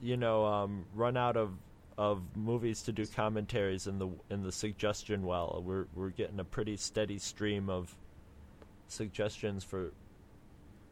you 0.00 0.16
know 0.16 0.44
um 0.44 0.84
run 0.94 1.16
out 1.16 1.36
of 1.36 1.52
of 1.98 2.22
movies 2.36 2.82
to 2.82 2.92
do 2.92 3.06
commentaries 3.06 3.86
in 3.86 3.98
the 3.98 4.08
in 4.30 4.42
the 4.42 4.52
suggestion 4.52 5.24
well. 5.24 5.62
We're 5.64 5.86
we're 5.94 6.10
getting 6.10 6.40
a 6.40 6.44
pretty 6.44 6.76
steady 6.76 7.18
stream 7.18 7.70
of 7.70 7.96
suggestions 8.88 9.64
for 9.64 9.92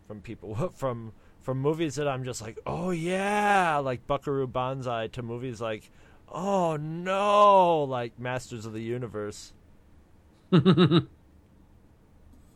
from 0.06 0.20
people 0.20 0.72
from 0.74 1.12
from 1.42 1.58
movies 1.60 1.96
that 1.96 2.08
I'm 2.08 2.24
just 2.24 2.40
like, 2.40 2.58
"Oh 2.66 2.90
yeah," 2.90 3.78
like 3.78 4.06
Buckaroo 4.06 4.46
Banzai 4.46 5.08
to 5.08 5.22
movies 5.22 5.60
like, 5.60 5.90
"Oh 6.28 6.76
no," 6.76 7.84
like 7.84 8.18
Masters 8.18 8.64
of 8.64 8.72
the 8.72 8.82
Universe 8.82 9.52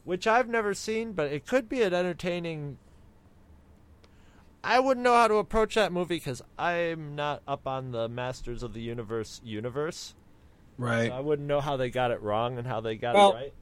which 0.05 0.27
I've 0.27 0.49
never 0.49 0.75
seen, 0.75 1.13
but 1.13 1.33
it 1.33 1.47
could 1.47 1.69
be 1.69 1.83
an 1.83 1.93
entertaining. 1.93 2.79
I 4.69 4.81
wouldn't 4.81 5.03
know 5.03 5.15
how 5.15 5.29
to 5.29 5.37
approach 5.37 5.77
that 5.77 5.93
movie 5.93 6.17
because 6.17 6.43
I'm 6.59 7.17
not 7.17 7.43
up 7.49 7.67
on 7.67 7.91
the 7.91 8.07
Masters 8.07 8.63
of 8.63 8.75
the 8.75 8.83
Universe 8.83 9.41
universe. 9.43 10.15
Right. 10.77 11.09
So 11.09 11.17
I 11.17 11.21
wouldn't 11.21 11.49
know 11.49 11.63
how 11.63 11.79
they 11.79 11.89
got 11.89 12.11
it 12.11 12.21
wrong 12.21 12.59
and 12.59 12.67
how 12.67 12.83
they 12.83 12.97
got 12.97 13.15
Well, 13.15 13.31
it 13.31 13.35
right. 13.35 13.55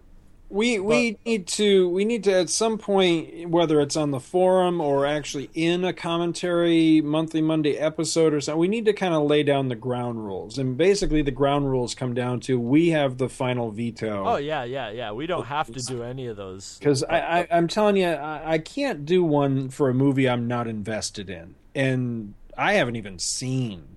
We 0.49 0.79
we 0.79 1.19
need 1.27 1.49
to 1.49 1.89
we 1.89 2.05
need 2.05 2.23
to 2.25 2.33
at 2.33 2.51
some 2.51 2.79
point 2.79 3.49
whether 3.49 3.81
it's 3.81 3.97
on 3.97 4.13
the 4.13 4.21
forum 4.21 4.81
or 4.81 5.05
actually 5.05 5.51
in 5.55 5.85
a 5.85 5.93
commentary 5.93 7.01
monthly 7.01 7.43
Monday 7.43 7.77
episode 7.77 8.33
or 8.33 8.41
something 8.41 8.61
we 8.61 8.69
need 8.69 8.85
to 8.85 8.93
kind 8.93 9.13
of 9.13 9.25
lay 9.25 9.43
down 9.43 9.69
the 9.69 9.75
ground 9.75 10.25
rules 10.25 10.57
and 10.57 10.77
basically 10.77 11.21
the 11.21 11.33
ground 11.33 11.69
rules 11.69 11.97
come 11.97 12.15
down 12.15 12.39
to 12.41 12.61
we 12.61 12.91
have 12.91 13.19
the 13.19 13.29
final 13.29 13.73
veto 13.73 14.25
Oh 14.25 14.37
yeah, 14.37 14.63
yeah, 14.63 14.91
yeah. 14.91 15.11
We 15.11 15.27
don't 15.27 15.47
have 15.47 15.67
to 15.73 15.81
do 15.81 16.05
any 16.05 16.27
of 16.27 16.37
those. 16.37 16.79
because 16.79 17.03
I, 17.03 17.41
I 17.41 17.49
I'm 17.51 17.67
telling 17.67 17.97
you 17.97 18.07
I, 18.07 18.53
I 18.53 18.59
can't 18.59 19.05
do 19.05 19.25
one 19.25 19.69
for 19.69 19.89
a 19.89 19.95
movie 19.95 20.29
I'm 20.29 20.47
not 20.47 20.69
invested 20.69 21.29
in 21.29 21.57
and 21.75 22.35
I 22.57 22.75
haven't 22.75 22.95
even 22.97 23.19
seen 23.19 23.96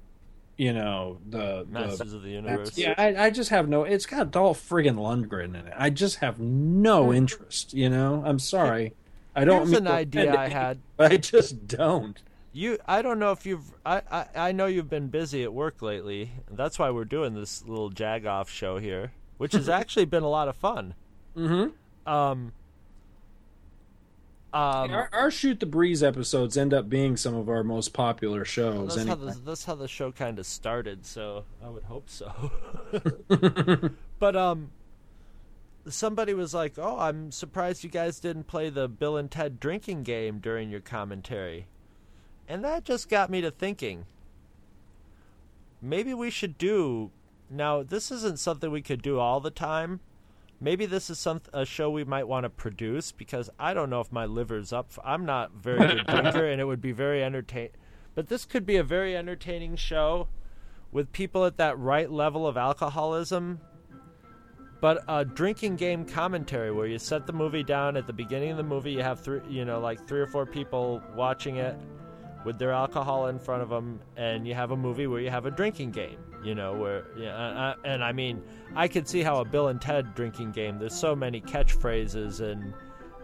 you 0.60 0.74
know 0.74 1.18
the 1.28 1.66
Masters 1.70 2.12
the, 2.12 2.18
of 2.18 2.24
the 2.24 2.30
Universe. 2.32 2.78
yeah 2.78 2.94
I, 2.98 3.16
I 3.26 3.30
just 3.30 3.50
have 3.50 3.70
no 3.70 3.84
it's 3.86 4.06
got 4.06 4.30
Dolph 4.32 4.62
friggin 4.70 4.96
Lundgren 4.96 5.50
in 5.60 5.68
it 5.68 5.74
I 5.76 5.90
just 5.90 6.18
have 6.18 6.40
no 6.40 7.14
interest 7.14 7.74
you 7.74 7.90
know 7.90 8.22
I'm 8.26 8.40
sorry 8.40 8.94
I 9.36 9.46
don't 9.46 9.60
Here's 9.60 9.70
mean 9.72 9.78
an 9.78 9.84
to 9.86 9.92
idea 9.94 10.22
offend 10.24 10.38
I 10.38 10.46
any- 10.46 10.54
had. 10.54 10.80
but 10.98 11.12
I 11.14 11.18
just 11.18 11.66
don't 11.68 12.22
You, 12.52 12.78
I 12.88 13.02
don't 13.04 13.20
know 13.20 13.32
if 13.32 13.46
you've. 13.46 13.74
I, 13.86 14.02
I, 14.12 14.26
I 14.36 14.52
know 14.52 14.66
you've 14.66 14.90
been 14.90 15.08
busy 15.10 15.44
at 15.44 15.54
work 15.54 15.84
lately. 15.84 16.32
That's 16.52 16.80
why 16.80 16.90
we're 16.90 17.06
doing 17.06 17.36
this 17.36 17.64
little 17.68 17.90
jag-off 17.92 18.50
show 18.50 18.80
here, 18.80 19.12
which 19.38 19.54
has 19.54 19.70
actually 19.80 20.06
been 20.06 20.24
a 20.24 20.28
lot 20.30 20.48
of 20.48 20.56
fun. 20.56 20.96
mm-hmm. 21.38 22.12
Um. 22.12 22.52
Um, 24.52 24.90
our, 24.92 25.10
our 25.14 25.30
shoot 25.30 25.60
the 25.60 25.68
breeze 25.68 26.02
episodes 26.02 26.58
end 26.58 26.74
up 26.74 26.90
being 26.90 27.18
some 27.18 27.36
of 27.36 27.50
our 27.50 27.64
most 27.64 27.94
popular 27.94 28.44
shows 28.44 28.96
that's, 28.96 29.08
how 29.08 29.14
the, 29.14 29.40
that's 29.46 29.66
how 29.66 29.76
the 29.76 29.88
show 29.88 30.12
kind 30.12 30.40
of 30.40 30.48
started, 30.48 31.06
so 31.06 31.46
I 31.64 31.70
would 31.70 31.84
hope 31.84 32.10
so. 32.10 32.52
but 34.20 34.36
um, 34.36 34.72
somebody 35.88 36.34
was 36.34 36.56
like, 36.56 36.80
"Oh, 36.80 36.98
I'm 36.98 37.32
surprised 37.32 37.84
you 37.84 37.92
guys 37.92 38.20
didn't 38.20 38.48
play 38.48 38.72
the 38.72 38.88
Bill 38.88 39.18
and 39.18 39.30
Ted 39.30 39.60
drinking 39.60 40.02
game 40.02 40.40
during 40.40 40.72
your 40.72 40.80
commentary," 40.80 41.68
and 42.48 42.64
that 42.64 42.84
just 42.84 43.08
got 43.08 43.30
me 43.30 43.42
to 43.42 43.52
thinking. 43.52 44.06
Maybe 45.80 46.14
we 46.14 46.32
should 46.32 46.58
do. 46.58 47.12
Now, 47.52 47.84
this 47.84 48.10
isn't 48.12 48.40
something 48.40 48.72
we 48.72 48.82
could 48.82 49.04
do 49.04 49.20
all 49.20 49.40
the 49.40 49.52
time. 49.52 50.00
Maybe 50.62 50.86
this 50.86 51.10
is 51.10 51.18
some 51.18 51.42
a 51.54 51.66
show 51.66 51.90
we 51.90 52.04
might 52.04 52.28
want 52.28 52.44
to 52.44 52.50
produce 52.50 53.12
because 53.12 53.50
I 53.58 53.74
don't 53.74 53.90
know 53.90 54.02
if 54.02 54.12
my 54.12 54.26
liver's 54.26 54.74
up. 54.74 54.92
For, 54.92 55.06
I'm 55.06 55.26
not 55.26 55.54
very 55.54 55.80
good 55.80 56.08
drinker, 56.08 56.46
and 56.46 56.60
it 56.60 56.66
would 56.66 56.82
be 56.82 56.92
very 56.92 57.24
entertain. 57.24 57.70
But 58.14 58.28
this 58.28 58.46
could 58.46 58.66
be 58.66 58.76
a 58.76 58.84
very 58.84 59.16
entertaining 59.16 59.78
show 59.78 60.28
with 60.92 61.14
people 61.14 61.46
at 61.46 61.58
that 61.58 61.80
right 61.80 62.12
level 62.12 62.46
of 62.46 62.58
alcoholism. 62.58 63.62
But 64.82 65.04
a 65.08 65.24
drinking 65.24 65.78
game 65.78 66.06
commentary 66.06 66.72
where 66.72 66.88
you 66.88 67.00
set 67.00 67.26
the 67.28 67.34
movie 67.34 67.64
down 67.64 67.96
at 67.98 68.08
the 68.08 68.14
beginning 68.14 68.52
of 68.52 68.58
the 68.58 68.64
movie, 68.64 68.92
you 68.92 69.02
have 69.02 69.20
three, 69.20 69.42
you 69.50 69.66
know, 69.66 69.80
like 69.80 70.08
three 70.08 70.22
or 70.22 70.28
four 70.28 70.46
people 70.46 71.02
watching 71.16 71.58
it 71.58 71.76
with 72.46 72.58
their 72.58 72.72
alcohol 72.72 73.28
in 73.28 73.40
front 73.40 73.62
of 73.62 73.70
them, 73.70 74.00
and 74.16 74.48
you 74.48 74.54
have 74.54 74.72
a 74.72 74.78
movie 74.78 75.08
where 75.08 75.20
you 75.20 75.30
have 75.30 75.46
a 75.46 75.52
drinking 75.52 75.92
game. 75.92 76.18
You 76.44 76.56
know, 76.56 76.74
where 76.74 77.04
yeah, 77.18 77.36
uh, 77.36 77.76
and 77.84 78.04
I 78.04 78.12
mean, 78.14 78.42
I 78.76 78.88
could 78.88 79.08
see 79.08 79.22
how 79.22 79.42
a 79.42 79.46
Bill 79.46 79.68
and 79.68 79.82
Ted 79.82 80.16
drinking 80.16 80.52
game. 80.52 80.80
There's 80.80 80.96
so 80.96 81.16
many 81.16 81.42
catchphrases 81.42 82.40
and 82.40 82.74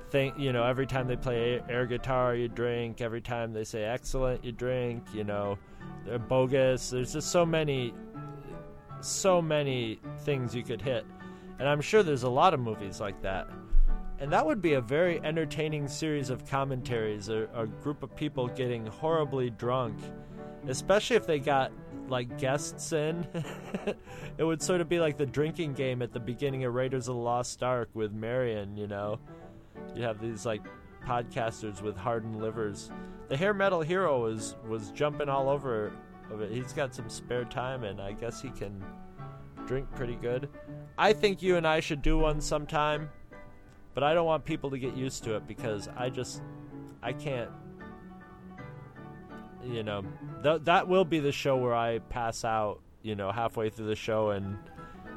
thing. 0.09 0.33
You 0.37 0.51
know, 0.51 0.63
every 0.63 0.85
time 0.85 1.07
they 1.07 1.15
play 1.15 1.61
air 1.69 1.85
guitar, 1.85 2.35
you 2.35 2.47
drink. 2.47 3.01
Every 3.01 3.21
time 3.21 3.53
they 3.53 3.63
say 3.63 3.83
excellent, 3.83 4.43
you 4.43 4.51
drink. 4.51 5.03
You 5.13 5.23
know, 5.23 5.57
they're 6.05 6.19
bogus. 6.19 6.89
There's 6.89 7.13
just 7.13 7.31
so 7.31 7.45
many, 7.45 7.93
so 9.01 9.41
many 9.41 9.99
things 10.19 10.53
you 10.53 10.63
could 10.63 10.81
hit, 10.81 11.05
and 11.59 11.69
I'm 11.69 11.81
sure 11.81 12.03
there's 12.03 12.23
a 12.23 12.29
lot 12.29 12.53
of 12.53 12.59
movies 12.59 12.99
like 12.99 13.21
that. 13.21 13.47
And 14.19 14.31
that 14.31 14.45
would 14.45 14.61
be 14.61 14.73
a 14.73 14.81
very 14.81 15.19
entertaining 15.23 15.87
series 15.87 16.29
of 16.29 16.47
commentaries. 16.47 17.29
A, 17.29 17.47
a 17.53 17.67
group 17.67 18.01
of 18.01 18.15
people 18.15 18.47
getting 18.47 18.85
horribly 18.85 19.49
drunk, 19.49 19.97
especially 20.67 21.17
if 21.17 21.27
they 21.27 21.39
got 21.39 21.71
like 22.07 22.37
guests 22.37 22.93
in. 22.93 23.27
it 24.37 24.43
would 24.43 24.61
sort 24.61 24.81
of 24.81 24.87
be 24.87 24.99
like 24.99 25.17
the 25.17 25.25
drinking 25.25 25.73
game 25.73 26.01
at 26.01 26.13
the 26.13 26.19
beginning 26.19 26.63
of 26.63 26.73
Raiders 26.73 27.07
of 27.07 27.15
the 27.15 27.21
Lost 27.21 27.61
Ark 27.61 27.89
with 27.93 28.13
Marion. 28.13 28.77
You 28.77 28.87
know, 28.87 29.19
you 29.95 30.03
have 30.03 30.21
these 30.21 30.45
like 30.45 30.61
podcasters 31.05 31.81
with 31.81 31.97
hardened 31.97 32.41
livers. 32.41 32.91
The 33.27 33.37
hair 33.37 33.53
metal 33.53 33.81
hero 33.81 34.21
was 34.21 34.55
was 34.67 34.91
jumping 34.91 35.29
all 35.29 35.49
over 35.49 35.91
of 36.31 36.41
it. 36.41 36.51
He's 36.51 36.73
got 36.73 36.95
some 36.95 37.09
spare 37.09 37.45
time, 37.45 37.83
and 37.83 38.01
I 38.01 38.13
guess 38.13 38.41
he 38.41 38.49
can 38.49 38.83
drink 39.65 39.87
pretty 39.95 40.15
good. 40.15 40.49
I 40.97 41.11
think 41.13 41.41
you 41.41 41.57
and 41.57 41.67
I 41.67 41.79
should 41.79 42.01
do 42.01 42.17
one 42.17 42.39
sometime 42.39 43.09
but 43.95 44.03
I 44.03 44.13
don't 44.13 44.27
want 44.27 44.45
people 44.45 44.69
to 44.69 44.77
get 44.77 44.95
used 44.95 45.23
to 45.23 45.35
it 45.35 45.47
because 45.47 45.89
I 45.97 46.11
just 46.11 46.43
I 47.01 47.13
can't 47.13 47.49
you 49.63 49.81
know 49.81 50.03
th- 50.43 50.61
that 50.65 50.87
will 50.87 51.05
be 51.05 51.19
the 51.19 51.31
show 51.31 51.57
where 51.57 51.73
I 51.73 51.97
pass 51.99 52.45
out 52.45 52.81
you 53.01 53.15
know 53.15 53.31
halfway 53.31 53.71
through 53.71 53.87
the 53.87 53.95
show 53.95 54.29
and 54.29 54.59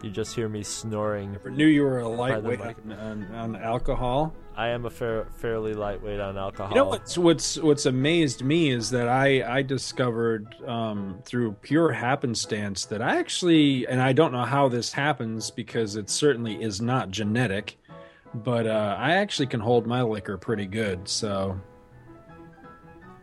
you 0.03 0.11
just 0.11 0.35
hear 0.35 0.49
me 0.49 0.63
snoring. 0.63 1.37
I 1.45 1.51
knew 1.51 1.67
you 1.67 1.83
were 1.83 1.99
a 1.99 2.09
lightweight 2.09 2.61
on, 2.61 2.93
on, 2.93 3.35
on 3.35 3.57
alcohol. 3.57 4.35
I 4.57 4.69
am 4.69 4.87
a 4.87 4.91
fair, 4.91 5.27
fairly 5.37 5.75
lightweight 5.75 6.21
on 6.21 6.37
alcohol. 6.37 6.71
You 6.71 6.77
know 6.77 6.89
what's 6.89 7.17
what's 7.17 7.59
what's 7.59 7.87
amazed 7.87 8.45
me 8.45 8.71
is 8.71 8.91
that 8.91 9.09
I 9.09 9.59
I 9.59 9.63
discovered 9.63 10.55
um, 10.67 11.21
through 11.25 11.53
pure 11.63 11.93
happenstance 11.93 12.85
that 12.87 13.01
I 13.01 13.19
actually 13.19 13.87
and 13.87 14.01
I 14.01 14.13
don't 14.13 14.33
know 14.33 14.45
how 14.45 14.69
this 14.69 14.93
happens 14.93 15.51
because 15.51 15.97
it 15.97 16.11
certainly 16.11 16.61
is 16.61 16.81
not 16.81 17.11
genetic, 17.11 17.78
but 18.35 18.67
uh, 18.67 18.97
I 18.99 19.15
actually 19.15 19.47
can 19.47 19.61
hold 19.61 19.87
my 19.87 20.03
liquor 20.03 20.37
pretty 20.37 20.67
good. 20.67 21.09
So 21.09 21.59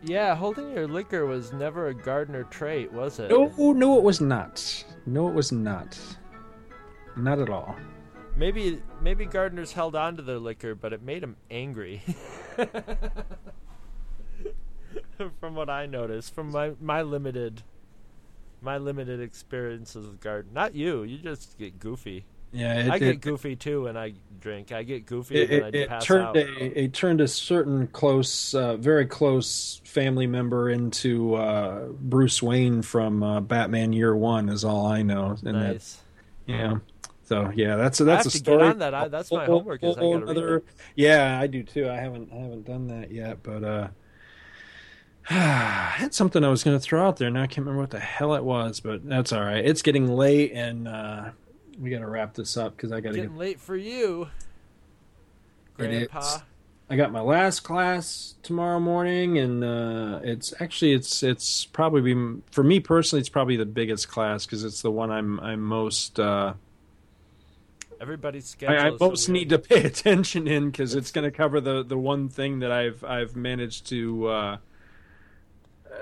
yeah 0.02 0.34
holding 0.36 0.70
your 0.70 0.86
liquor 0.86 1.26
was 1.26 1.52
never 1.52 1.88
a 1.88 1.94
Gardner 1.94 2.44
trait 2.44 2.92
was 2.92 3.18
it 3.18 3.30
no, 3.30 3.48
no, 3.72 3.98
it 3.98 4.04
was 4.04 4.20
not. 4.20 4.84
No, 5.06 5.28
it 5.28 5.34
was 5.34 5.52
not. 5.52 5.98
Not 7.16 7.38
at 7.38 7.48
all. 7.48 7.74
maybe 8.36 8.82
maybe 9.00 9.26
Gardners 9.26 9.72
held 9.72 9.96
on 9.96 10.16
to 10.16 10.22
their 10.22 10.38
liquor 10.38 10.74
but 10.74 10.92
it 10.92 11.02
made 11.02 11.22
them 11.22 11.36
angry 11.50 12.02
from 15.40 15.54
what 15.54 15.70
I 15.70 15.86
noticed, 15.86 16.34
from 16.34 16.50
my 16.50 16.72
my 16.80 17.02
limited 17.02 17.62
my 18.60 18.78
limited 18.78 19.20
experiences 19.20 20.06
with 20.06 20.20
garden. 20.20 20.52
Not 20.52 20.74
you. 20.74 21.02
You 21.02 21.18
just 21.18 21.58
get 21.58 21.78
goofy. 21.78 22.24
Yeah, 22.52 22.80
it- 22.80 22.90
I 22.90 22.98
get 22.98 23.08
it- 23.08 23.20
goofy 23.20 23.56
too 23.56 23.82
when 23.84 23.96
I 23.96 24.14
drink. 24.40 24.72
I 24.72 24.82
get 24.82 25.06
goofy 25.06 25.36
It, 25.42 25.50
and 25.50 25.74
it, 25.74 25.78
I 25.78 25.78
it 25.82 25.88
pass 25.88 26.04
turned 26.04 26.24
out. 26.24 26.36
a 26.36 26.82
it 26.84 26.92
turned 26.94 27.20
a 27.20 27.28
certain 27.28 27.86
close, 27.88 28.54
uh, 28.54 28.76
very 28.76 29.06
close 29.06 29.80
family 29.84 30.26
member 30.26 30.70
into 30.70 31.34
uh, 31.34 31.86
Bruce 32.00 32.42
Wayne 32.42 32.82
from 32.82 33.22
uh, 33.22 33.40
Batman 33.40 33.92
Year 33.92 34.14
One. 34.16 34.48
Is 34.48 34.64
all 34.64 34.86
I 34.86 35.02
know. 35.02 35.36
And 35.44 35.54
that- 35.56 35.72
Nice. 35.72 36.00
yeah. 36.46 36.76
So 37.24 37.50
yeah, 37.56 37.74
that's 37.74 38.00
a, 38.00 38.04
I 38.04 38.06
that's 38.06 38.24
have 38.24 38.34
a 38.34 38.38
to 38.38 38.38
get 38.38 38.44
story. 38.44 38.68
on 38.68 38.78
that. 38.78 38.94
I- 38.94 39.08
that's 39.08 39.32
my 39.32 39.44
Whole- 39.46 39.58
homework 39.58 39.82
is 39.82 39.96
I 39.96 40.00
whole 40.00 40.18
gotta 40.20 40.34
read 40.46 40.56
it. 40.58 40.64
Yeah, 40.94 41.40
I 41.40 41.46
do 41.48 41.62
too. 41.64 41.88
I 41.90 41.96
haven't 41.96 42.30
I 42.32 42.36
haven't 42.36 42.64
done 42.64 42.86
that 42.86 43.10
yet, 43.10 43.42
but 43.42 43.64
uh, 43.64 43.88
I 45.30 45.34
had 45.96 46.14
something 46.14 46.44
I 46.44 46.48
was 46.48 46.62
going 46.62 46.76
to 46.76 46.80
throw 46.80 47.04
out 47.06 47.16
there. 47.16 47.28
Now 47.30 47.42
I 47.42 47.46
can't 47.48 47.58
remember 47.66 47.80
what 47.80 47.90
the 47.90 47.98
hell 47.98 48.34
it 48.36 48.44
was, 48.44 48.78
but 48.78 49.04
that's 49.08 49.32
all 49.32 49.40
right. 49.42 49.64
It's 49.64 49.82
getting 49.82 50.06
late, 50.06 50.52
and 50.52 50.86
uh, 50.86 51.30
we 51.80 51.90
got 51.90 52.00
to 52.00 52.06
wrap 52.06 52.34
this 52.34 52.56
up 52.56 52.76
because 52.76 52.92
I 52.92 53.00
got 53.00 53.10
to 53.10 53.14
get 53.14 53.22
Getting 53.22 53.36
late 53.36 53.60
for 53.60 53.76
you, 53.76 54.28
Grandpa. 55.76 56.38
I 56.88 56.94
got 56.94 57.10
my 57.10 57.20
last 57.20 57.60
class 57.60 58.36
tomorrow 58.42 58.78
morning, 58.78 59.38
and 59.38 59.64
uh, 59.64 60.20
it's 60.22 60.54
actually 60.60 60.92
it's 60.92 61.22
it's 61.22 61.64
probably 61.64 62.14
be, 62.14 62.42
for 62.52 62.62
me 62.62 62.78
personally 62.78 63.20
it's 63.20 63.28
probably 63.28 63.56
the 63.56 63.66
biggest 63.66 64.08
class 64.08 64.46
because 64.46 64.62
it's 64.62 64.82
the 64.82 64.90
one 64.90 65.10
I'm 65.10 65.40
I'm 65.40 65.60
most 65.60 66.20
uh, 66.20 66.54
Everybody's 68.00 68.46
schedule. 68.46 68.76
I, 68.76 68.88
I 68.88 68.90
so 68.90 68.96
most 69.00 69.28
need 69.28 69.48
to 69.50 69.58
pay 69.58 69.82
attention 69.84 70.46
in 70.46 70.70
because 70.70 70.94
it's 70.94 71.10
going 71.10 71.24
to 71.24 71.30
cover 71.30 71.60
the 71.60 71.82
the 71.82 71.98
one 71.98 72.28
thing 72.28 72.60
that 72.60 72.72
I've 72.72 73.02
I've 73.04 73.36
managed 73.36 73.86
to. 73.88 74.26
Uh, 74.28 74.56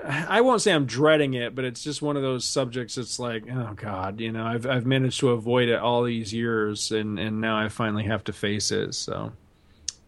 I 0.03 0.41
won't 0.41 0.61
say 0.61 0.71
I'm 0.71 0.85
dreading 0.85 1.33
it, 1.33 1.55
but 1.55 1.65
it's 1.65 1.83
just 1.83 2.01
one 2.01 2.15
of 2.17 2.21
those 2.23 2.45
subjects. 2.45 2.97
It's 2.97 3.19
like, 3.19 3.45
oh 3.49 3.73
God, 3.75 4.19
you 4.19 4.31
know, 4.31 4.45
I've 4.45 4.65
I've 4.65 4.85
managed 4.85 5.19
to 5.21 5.29
avoid 5.29 5.69
it 5.69 5.79
all 5.79 6.03
these 6.03 6.33
years, 6.33 6.91
and 6.91 7.17
and 7.19 7.41
now 7.41 7.57
I 7.57 7.69
finally 7.69 8.03
have 8.03 8.23
to 8.25 8.33
face 8.33 8.71
it. 8.71 8.93
So 8.93 9.31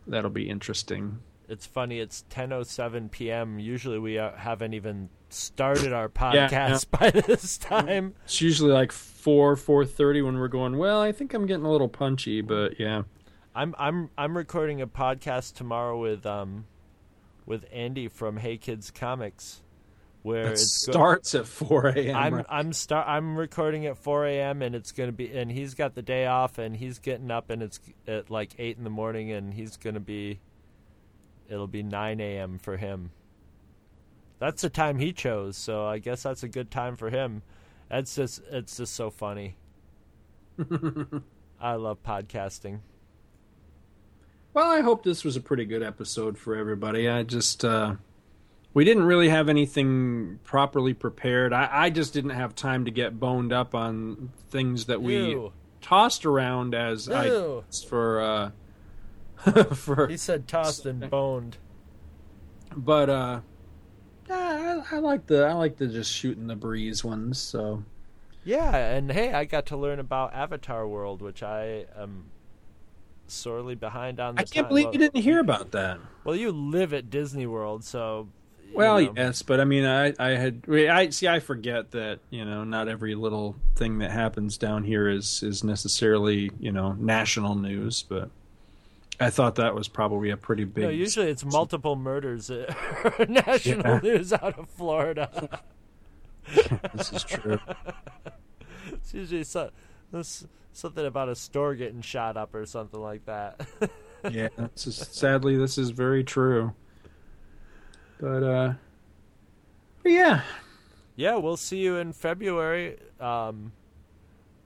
that'll 0.05 0.30
be 0.30 0.49
interesting. 0.49 1.19
It's 1.49 1.65
funny. 1.65 1.99
It's 1.99 2.26
10:07 2.30 3.09
p.m. 3.11 3.57
Usually 3.59 3.97
we 3.99 4.18
uh, 4.19 4.31
haven't 4.35 4.73
even 4.73 5.09
started 5.30 5.93
our 5.93 6.11
Yeah, 6.34 6.49
podcast 6.49 6.85
yeah. 6.91 6.99
by 6.99 7.09
this 7.11 7.57
time. 7.57 8.14
It's 8.26 8.41
usually 8.41 8.72
like 8.72 8.91
four 8.91 9.55
four 9.55 9.85
thirty 9.85 10.22
when 10.22 10.38
we're 10.38 10.47
going. 10.49 10.77
Well, 10.77 11.01
I 11.01 11.11
think 11.11 11.34
I'm 11.34 11.45
getting 11.45 11.65
a 11.65 11.72
little 11.72 11.88
punchy, 11.89 12.41
but 12.41 12.80
yeah. 12.80 13.03
I'm 13.55 13.73
I'm 13.80 14.09
I'm 14.18 14.38
recording 14.38 14.81
a 14.81 14.88
podcast 14.88 15.55
tomorrow 15.55 15.99
with 15.99 16.26
um 16.26 16.65
with 17.45 17.65
Andy 17.72 18.09
from 18.09 18.38
Hey 18.38 18.57
Kids 18.57 18.91
Comics, 18.91 19.61
where 20.27 20.43
That 20.43 20.51
it's 20.53 20.85
go- 20.85 20.91
starts 20.91 21.33
at 21.33 21.47
4 21.47 21.87
a.m., 21.87 22.15
I'm 22.15 22.33
right? 22.35 22.45
I'm 22.49 22.73
start 22.73 23.07
I'm 23.07 23.35
recording 23.35 23.85
at 23.87 23.97
4 23.97 24.27
a.m. 24.27 24.61
and 24.61 24.75
it's 24.75 24.91
gonna 24.91 25.11
be 25.11 25.35
and 25.35 25.51
he's 25.51 25.73
got 25.73 25.95
the 25.95 26.01
day 26.03 26.27
off 26.27 26.59
and 26.59 26.75
he's 26.75 26.99
getting 26.99 27.31
up 27.31 27.49
and 27.49 27.63
it's 27.63 27.79
at 28.07 28.29
like 28.29 28.53
eight 28.59 28.77
in 28.77 28.83
the 28.83 28.89
morning 28.91 29.31
and 29.31 29.53
he's 29.53 29.77
gonna 29.77 29.99
be 29.99 30.39
it'll 31.49 31.65
be 31.67 31.81
9 31.81 32.19
a.m. 32.19 32.59
for 32.59 32.77
him. 32.77 33.09
That's 34.39 34.61
the 34.61 34.69
time 34.69 34.99
he 34.99 35.13
chose, 35.13 35.57
so 35.57 35.87
I 35.87 35.97
guess 35.97 36.21
that's 36.23 36.43
a 36.43 36.47
good 36.47 36.69
time 36.69 36.95
for 36.95 37.09
him. 37.09 37.41
It's 37.89 38.15
just 38.15 38.41
it's 38.51 38.77
just 38.77 38.93
so 38.93 39.09
funny. 39.09 39.55
I 41.59 41.73
love 41.75 42.03
podcasting. 42.03 42.81
Well, 44.53 44.69
I 44.71 44.81
hope 44.81 45.03
this 45.03 45.23
was 45.23 45.35
a 45.35 45.41
pretty 45.41 45.65
good 45.65 45.83
episode 45.83 46.37
for 46.37 46.55
everybody. 46.55 47.07
I 47.09 47.23
just 47.23 47.63
uh 47.65 47.95
we 48.77 48.85
didn't 48.85 49.05
really 49.05 49.29
have 49.29 49.49
anything 49.49 50.37
properly 50.43 50.93
prepared. 50.93 51.51
I, 51.51 51.67
I 51.71 51.89
just 51.89 52.13
didn't 52.13 52.29
have 52.29 52.53
time 52.53 52.85
to 52.85 52.91
get 52.91 53.19
boned 53.19 53.51
up 53.51 53.73
on 53.73 54.29
things 54.51 54.85
that 54.85 55.01
we 55.01 55.15
Ew. 55.31 55.51
tossed 55.81 56.27
around 56.27 56.75
as 56.75 57.07
Ew. 57.07 57.13
ideas 57.15 57.83
for 57.83 58.21
uh 58.21 58.51
for 59.73 60.07
He 60.07 60.15
said 60.15 60.47
tossed 60.47 60.85
and 60.85 61.09
boned. 61.09 61.57
but 62.75 63.09
uh 63.09 63.39
I, 64.29 64.83
I 64.91 64.99
like 64.99 65.25
the 65.25 65.45
I 65.45 65.53
like 65.53 65.77
the 65.77 65.87
just 65.87 66.13
shooting 66.13 66.45
the 66.45 66.55
breeze 66.55 67.03
ones, 67.03 67.39
so 67.39 67.83
Yeah, 68.43 68.75
and 68.75 69.11
hey, 69.11 69.33
I 69.33 69.45
got 69.45 69.65
to 69.67 69.75
learn 69.77 69.97
about 69.99 70.35
Avatar 70.35 70.87
World, 70.87 71.23
which 71.23 71.41
I 71.41 71.85
am 71.97 72.25
sorely 73.25 73.73
behind 73.73 74.19
on. 74.19 74.37
I 74.37 74.43
can't 74.43 74.53
time. 74.65 74.67
believe 74.67 74.85
Well- 74.85 74.93
you 74.93 74.99
didn't 74.99 75.23
hear 75.23 75.39
about 75.39 75.71
that. 75.71 75.97
Well, 76.23 76.35
you 76.35 76.51
live 76.51 76.93
at 76.93 77.09
Disney 77.09 77.47
World, 77.47 77.83
so. 77.83 78.27
You 78.69 78.76
Well, 78.77 79.02
know. 79.02 79.14
yes, 79.15 79.41
but 79.41 79.60
I 79.60 79.65
mean, 79.65 79.85
I 79.85 80.14
I 80.19 80.30
had 80.31 80.64
I 80.69 81.10
see. 81.10 81.27
I 81.27 81.39
forget 81.39 81.91
that 81.91 82.19
you 82.30 82.45
know 82.45 82.64
not 82.64 82.88
every 82.88 83.15
little 83.15 83.56
thing 83.76 83.99
that 83.99 84.11
happens 84.11 84.57
down 84.57 84.84
here 84.84 85.07
is 85.10 85.41
is 85.44 85.64
necessarily 85.64 86.52
you 86.60 86.72
know 86.72 86.94
national 86.94 87.56
news, 87.56 88.03
but 88.07 88.30
I 89.19 89.30
thought 89.30 89.56
that 89.56 89.73
was 89.76 89.88
probably 89.88 90.30
a 90.30 90.38
pretty 90.38 90.64
big. 90.64 90.84
No, 90.84 90.89
usually 90.89 91.30
it's 91.30 91.44
multiple 91.45 91.95
murders 91.95 92.49
national 93.30 93.81
Yeah. 93.85 93.99
news 94.03 94.31
out 94.34 94.60
of 94.60 94.69
Florida. 94.69 95.61
this 96.94 97.11
is 97.11 97.23
true. 97.23 97.60
it's 98.94 99.14
usually 99.14 99.44
so, 99.44 99.72
something 100.72 101.06
about 101.06 101.30
a 101.30 101.35
store 101.35 101.76
getting 101.76 102.02
shot 102.02 102.38
up 102.38 102.53
or 102.56 102.65
something 102.65 103.02
like 103.02 103.26
that. 103.26 103.60
yeah, 104.31 104.48
this 104.73 104.88
is, 104.88 104.95
sadly, 104.95 105.57
this 105.57 105.77
is 105.77 105.89
very 105.89 106.23
true. 106.23 106.73
But 108.19 108.44
uh, 108.44 108.73
but 110.03 110.11
yeah, 110.11 110.41
yeah, 111.15 111.35
we'll 111.35 111.57
see 111.57 111.80
you 111.80 111.98
in 111.98 112.14
February. 112.14 112.98
Um, 113.19 113.72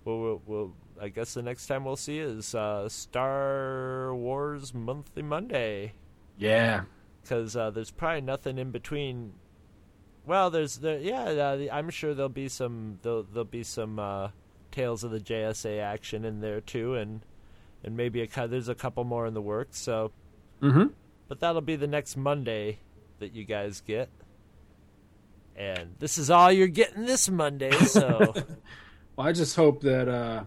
we'll, 0.05 0.19
we'll, 0.19 0.41
we'll 0.45 0.73
I 1.01 1.09
guess 1.09 1.33
the 1.33 1.41
next 1.41 1.67
time 1.67 1.83
we'll 1.85 1.95
see 1.95 2.19
is 2.19 2.53
uh, 2.55 2.87
Star 2.89 4.13
Wars 4.15 4.73
Monthly 4.73 5.23
Monday. 5.23 5.93
yeah. 6.37 6.83
because 7.23 7.55
uh, 7.55 7.71
there's 7.71 7.91
probably 7.91 8.21
nothing 8.21 8.57
in 8.57 8.71
between. 8.71 9.33
Well, 10.25 10.49
there's 10.49 10.77
the 10.77 10.99
yeah. 11.01 11.23
Uh, 11.23 11.67
I'm 11.71 11.89
sure 11.89 12.13
there'll 12.13 12.29
be 12.29 12.47
some 12.47 12.99
there'll, 13.01 13.23
there'll 13.23 13.43
be 13.45 13.63
some 13.63 13.99
uh, 13.99 14.29
tales 14.71 15.03
of 15.03 15.11
the 15.11 15.19
JSA 15.19 15.81
action 15.81 16.23
in 16.25 16.39
there 16.41 16.61
too, 16.61 16.95
and 16.95 17.25
and 17.83 17.97
maybe 17.97 18.21
a 18.21 18.47
there's 18.47 18.69
a 18.69 18.75
couple 18.75 19.03
more 19.03 19.25
in 19.25 19.33
the 19.33 19.41
works. 19.41 19.79
So, 19.79 20.11
Mm-hmm. 20.61 20.87
but 21.27 21.39
that'll 21.39 21.61
be 21.61 21.75
the 21.75 21.87
next 21.87 22.15
Monday 22.15 22.77
that 23.21 23.33
you 23.33 23.45
guys 23.45 23.81
get, 23.81 24.09
and 25.55 25.95
this 25.97 26.17
is 26.17 26.29
all 26.29 26.51
you're 26.51 26.67
getting 26.67 27.05
this 27.05 27.29
Monday. 27.29 27.71
So, 27.71 28.33
Well, 29.15 29.27
I 29.27 29.33
just 29.33 29.55
hope 29.55 29.81
that 29.81 30.07
uh, 30.07 30.43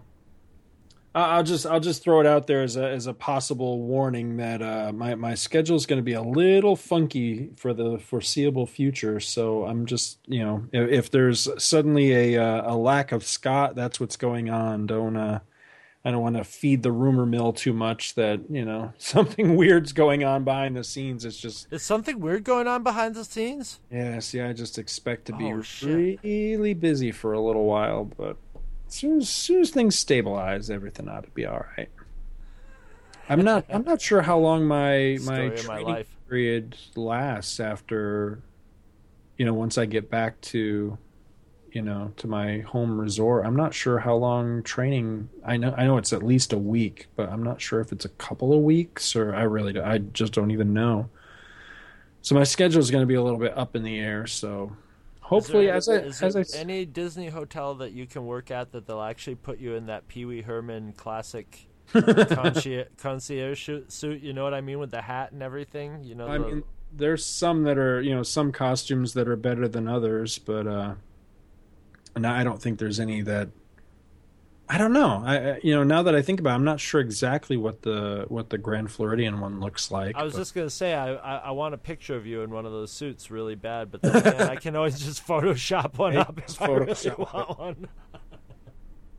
I'll 1.13 1.43
just 1.43 1.65
I'll 1.65 1.79
just 1.79 2.03
throw 2.03 2.19
it 2.19 2.25
out 2.25 2.47
there 2.47 2.61
as 2.61 2.75
a 2.75 2.89
as 2.89 3.07
a 3.07 3.13
possible 3.13 3.81
warning 3.81 4.37
that 4.37 4.61
uh, 4.61 4.91
my 4.93 5.15
my 5.15 5.35
schedule 5.35 5.77
is 5.77 5.85
going 5.85 5.99
to 5.99 6.03
be 6.03 6.13
a 6.13 6.21
little 6.21 6.75
funky 6.75 7.51
for 7.55 7.73
the 7.73 7.99
foreseeable 7.99 8.65
future. 8.65 9.19
So 9.19 9.65
I'm 9.65 9.85
just 9.85 10.19
you 10.25 10.43
know 10.43 10.65
if, 10.73 10.89
if 10.89 11.11
there's 11.11 11.47
suddenly 11.63 12.35
a 12.35 12.43
uh, 12.43 12.73
a 12.73 12.75
lack 12.75 13.11
of 13.11 13.23
Scott, 13.23 13.75
that's 13.75 13.99
what's 13.99 14.17
going 14.17 14.49
on. 14.49 14.87
Don't 14.87 15.15
uh, 15.15 15.39
I 16.05 16.11
don't 16.11 16.21
want 16.21 16.37
to 16.37 16.43
feed 16.43 16.83
the 16.83 16.91
rumor 16.91 17.25
mill 17.25 17.51
too 17.51 17.73
much 17.73 18.13
that 18.13 18.41
you 18.49 18.63
know 18.63 18.93
something 18.99 19.55
weird's 19.55 19.91
going 19.91 20.23
on 20.23 20.43
behind 20.43 20.77
the 20.77 20.83
scenes. 20.83 21.25
It's 21.25 21.37
just 21.37 21.67
is 21.73 21.81
something 21.81 22.19
weird 22.19 22.43
going 22.43 22.67
on 22.67 22.83
behind 22.83 23.15
the 23.15 23.25
scenes? 23.25 23.79
yeah. 23.91 24.19
See, 24.19 24.39
I 24.39 24.53
just 24.53 24.77
expect 24.77 25.25
to 25.25 25.33
be 25.33 25.45
Oh, 25.51 25.63
really 26.23 26.73
busy 26.75 27.11
for 27.11 27.33
a 27.33 27.41
little 27.41 27.65
while, 27.65 28.05
but 28.05 28.37
as 28.87 28.93
soon 28.93 29.17
as, 29.21 29.29
soon 29.29 29.61
as 29.61 29.71
things 29.71 29.95
stabilize, 29.95 30.69
everything 30.69 31.09
ought 31.09 31.23
to 31.23 31.31
be 31.31 31.45
all 31.45 31.65
right. 31.75 31.89
I'm 33.27 33.43
not. 33.43 33.65
I'm 33.69 33.83
not 33.83 33.99
sure 33.99 34.21
how 34.21 34.37
long 34.37 34.65
my 34.67 35.17
my 35.23 35.55
my 35.67 35.79
life. 35.79 36.07
period 36.29 36.77
lasts 36.95 37.59
after, 37.59 38.43
you 39.37 39.45
know, 39.45 39.53
once 39.55 39.79
I 39.79 39.87
get 39.87 40.11
back 40.11 40.39
to, 40.41 40.99
you 41.75 41.81
know, 41.81 42.13
to 42.15 42.25
my 42.25 42.59
home 42.59 42.97
resort. 42.99 43.45
I'm 43.45 43.57
not 43.57 43.73
sure 43.73 43.99
how 43.99 44.15
long 44.15 44.63
training. 44.63 45.27
I 45.45 45.57
know. 45.57 45.73
I 45.77 45.83
know 45.83 45.97
it's 45.97 46.13
at 46.13 46.23
least 46.23 46.53
a 46.53 46.57
week, 46.57 47.07
but 47.17 47.27
I'm 47.27 47.43
not 47.43 47.59
sure 47.59 47.81
if 47.81 47.91
it's 47.91 48.05
a 48.05 48.09
couple 48.09 48.53
of 48.53 48.61
weeks 48.61 49.13
or 49.13 49.35
I 49.35 49.41
really. 49.41 49.73
do- 49.73 49.83
I 49.83 49.97
just 49.97 50.31
don't 50.31 50.51
even 50.51 50.73
know. 50.73 51.09
So 52.21 52.33
my 52.33 52.45
schedule 52.45 52.79
is 52.79 52.89
going 52.89 53.01
to 53.01 53.05
be 53.07 53.15
a 53.15 53.21
little 53.21 53.37
bit 53.37 53.55
up 53.57 53.75
in 53.75 53.83
the 53.83 53.99
air. 53.99 54.25
So 54.25 54.71
hopefully, 55.19 55.67
Is 55.67 55.75
as 55.75 55.85
there- 55.87 55.99
I 55.99 56.03
is 56.05 56.23
as 56.23 56.33
there 56.33 56.45
I 56.55 56.61
any 56.63 56.85
Disney 56.85 57.27
hotel 57.27 57.75
that 57.75 57.91
you 57.91 58.07
can 58.07 58.25
work 58.25 58.51
at 58.51 58.71
that 58.71 58.87
they'll 58.87 59.01
actually 59.01 59.35
put 59.35 59.59
you 59.59 59.75
in 59.75 59.87
that 59.87 60.07
Pee 60.07 60.23
Wee 60.23 60.41
Herman 60.43 60.93
classic 60.93 61.67
concierge, 61.91 62.87
concierge 62.97 63.69
suit? 63.89 64.21
You 64.21 64.31
know 64.31 64.45
what 64.45 64.53
I 64.53 64.61
mean 64.61 64.79
with 64.79 64.91
the 64.91 65.01
hat 65.01 65.33
and 65.33 65.43
everything. 65.43 66.05
You 66.05 66.15
know, 66.15 66.27
I 66.27 66.37
mean, 66.37 66.63
there's 66.93 67.25
some 67.25 67.63
that 67.63 67.77
are 67.77 68.01
you 68.01 68.15
know 68.15 68.23
some 68.23 68.53
costumes 68.53 69.13
that 69.15 69.27
are 69.27 69.35
better 69.35 69.67
than 69.67 69.89
others, 69.89 70.39
but 70.39 70.65
uh, 70.65 70.93
and 72.15 72.25
I 72.25 72.43
don't 72.43 72.61
think 72.61 72.79
there's 72.79 72.99
any 72.99 73.21
that 73.21 73.49
I 74.67 74.79
don't 74.79 74.93
know. 74.93 75.21
I, 75.23 75.35
I 75.37 75.59
you 75.61 75.75
know 75.75 75.83
now 75.83 76.01
that 76.03 76.15
I 76.15 76.21
think 76.21 76.39
about, 76.39 76.51
it, 76.51 76.55
I'm 76.55 76.63
not 76.63 76.79
sure 76.79 76.99
exactly 76.99 77.55
what 77.55 77.83
the 77.83 78.25
what 78.29 78.49
the 78.49 78.57
Grand 78.57 78.91
Floridian 78.91 79.39
one 79.39 79.59
looks 79.59 79.91
like. 79.91 80.15
I 80.15 80.23
was 80.23 80.33
but- 80.33 80.39
just 80.39 80.55
gonna 80.55 80.69
say 80.69 80.93
I, 80.93 81.13
I 81.13 81.35
I 81.37 81.51
want 81.51 81.75
a 81.75 81.77
picture 81.77 82.15
of 82.15 82.25
you 82.25 82.41
in 82.41 82.49
one 82.49 82.65
of 82.65 82.71
those 82.71 82.91
suits 82.91 83.29
really 83.29 83.55
bad, 83.55 83.91
but 83.91 84.01
then 84.01 84.15
again, 84.15 84.41
I 84.49 84.55
can 84.55 84.75
always 84.75 84.99
just 84.99 85.25
Photoshop 85.27 85.97
one 85.97 86.13
Hey, 86.13 86.19
up 86.19 86.37
if 86.37 86.47
just 86.47 86.61
I 86.61 86.67
really 86.67 86.85
Photoshop 86.93 87.33
want 87.33 87.59
one. 87.59 87.87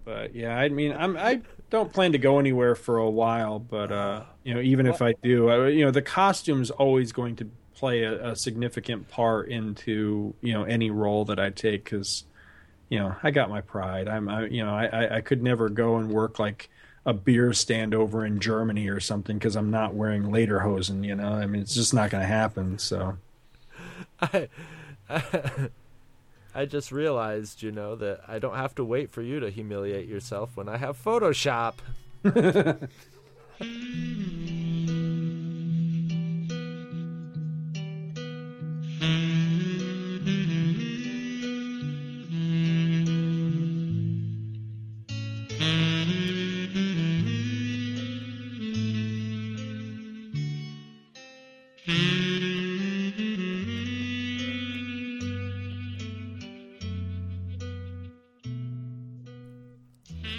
But 0.05 0.35
yeah, 0.35 0.57
I 0.57 0.69
mean, 0.69 0.93
I'm 0.93 1.17
I 1.17 1.43
don't 1.71 1.93
plan 1.93 2.13
to 2.13 2.19
go 2.19 2.39
anywhere 2.39 2.75
for 2.75 2.99
a 2.99 3.11
while. 3.11 3.59
But 3.59 3.93
uh, 3.93 4.23
you 4.45 4.55
know, 4.55 4.61
even 4.61 4.87
if 4.87 5.03
I 5.03 5.15
do, 5.23 5.49
I, 5.49 5.69
you 5.69 5.85
know, 5.85 5.91
the 5.91 6.03
costume's 6.03 6.71
always 6.71 7.13
going 7.13 7.37
to 7.37 7.51
play 7.75 8.05
a, 8.05 8.31
a 8.31 8.37
significant 8.37 9.09
part 9.09 9.49
into 9.49 10.35
you 10.41 10.53
know 10.53 10.65
any 10.65 10.91
role 10.91 11.25
that 11.27 11.39
I 11.39 11.51
take 11.51 11.85
because 11.85 12.25
you 12.89 12.99
know 12.99 13.15
I 13.23 13.31
got 13.31 13.51
my 13.51 13.61
pride. 13.61 14.09
I'm 14.09 14.29
I, 14.29 14.47
you 14.47 14.65
know 14.65 14.75
I, 14.75 14.87
I 14.87 15.17
I 15.17 15.21
could 15.21 15.43
never 15.43 15.69
go 15.69 15.97
and 15.97 16.11
work 16.11 16.39
like 16.39 16.69
a 17.07 17.15
beer 17.15 17.53
stand 17.53 17.95
over 17.95 18.27
in 18.27 18.41
Germany 18.41 18.89
or 18.89 18.99
something 18.99 19.39
because 19.39 19.55
I'm 19.55 19.71
not 19.71 19.95
wearing 19.95 20.25
lederhosen. 20.25 21.05
You 21.05 21.15
know, 21.15 21.29
I 21.29 21.47
mean, 21.47 21.63
it's 21.63 21.75
just 21.75 21.95
not 21.95 22.11
going 22.11 22.23
to 22.23 22.27
happen. 22.27 22.79
So. 22.79 23.17
I, 24.21 24.49
I 26.55 26.65
just 26.65 26.91
realized, 26.91 27.63
you 27.63 27.71
know, 27.71 27.95
that 27.97 28.23
I 28.27 28.39
don't 28.39 28.57
have 28.57 28.75
to 28.77 28.85
wait 28.85 29.11
for 29.11 29.23
you 29.23 29.41
to 29.41 29.51
humiliate 29.51 30.09
yourself 30.09 30.57
when 30.57 30.69
I 30.69 30.79
have 30.79 31.03
Photoshop. 31.03 31.75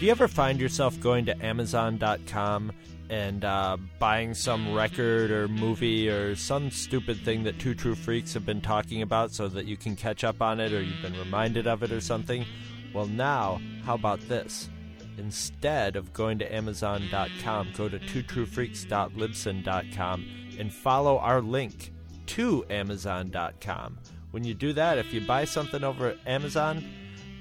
you 0.07 0.11
ever 0.11 0.27
find 0.29 0.61
yourself 0.61 0.97
going 1.01 1.25
to 1.25 1.45
Amazon.com 1.45 2.71
and 3.09 3.43
uh, 3.43 3.75
buying 3.99 4.33
some 4.33 4.73
record 4.73 5.31
or 5.31 5.49
movie 5.49 6.09
or 6.09 6.33
some 6.33 6.71
stupid 6.71 7.19
thing 7.25 7.43
that 7.43 7.59
Two 7.59 7.75
True 7.75 7.93
Freaks 7.93 8.33
have 8.33 8.45
been 8.45 8.61
talking 8.61 9.01
about 9.01 9.33
so 9.33 9.49
that 9.49 9.65
you 9.65 9.75
can 9.75 9.97
catch 9.97 10.23
up 10.23 10.41
on 10.41 10.61
it 10.61 10.71
or 10.71 10.81
you've 10.81 11.01
been 11.01 11.19
reminded 11.19 11.67
of 11.67 11.83
it 11.83 11.91
or 11.91 11.99
something? 11.99 12.45
Well, 12.93 13.07
now, 13.07 13.59
how 13.83 13.95
about 13.95 14.21
this? 14.29 14.69
Instead 15.17 15.97
of 15.97 16.13
going 16.13 16.39
to 16.39 16.55
Amazon.com, 16.55 17.73
go 17.75 17.89
to 17.89 17.99
twotruefreaks.libsyn.com 17.99 20.25
and 20.57 20.73
follow 20.73 21.17
our 21.17 21.41
link 21.41 21.91
to 22.27 22.63
Amazon.com. 22.69 23.97
When 24.31 24.45
you 24.45 24.53
do 24.53 24.71
that, 24.71 24.99
if 24.99 25.13
you 25.13 25.19
buy 25.19 25.43
something 25.43 25.83
over 25.83 26.07
at 26.07 26.17
Amazon, 26.25 26.81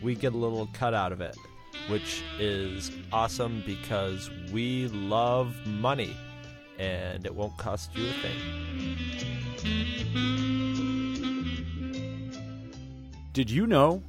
we 0.02 0.16
get 0.16 0.34
a 0.34 0.36
little 0.36 0.68
cut 0.72 0.94
out 0.94 1.12
of 1.12 1.20
it, 1.20 1.36
which 1.88 2.22
is 2.38 2.90
awesome 3.12 3.62
because 3.66 4.30
we 4.52 4.88
love 4.88 5.54
money 5.66 6.16
and 6.78 7.24
it 7.26 7.34
won't 7.34 7.56
cost 7.56 7.94
you 7.96 8.08
a 8.08 8.12
thing. 8.12 8.36
Did 13.32 13.50
you 13.50 13.66
know 13.66 14.02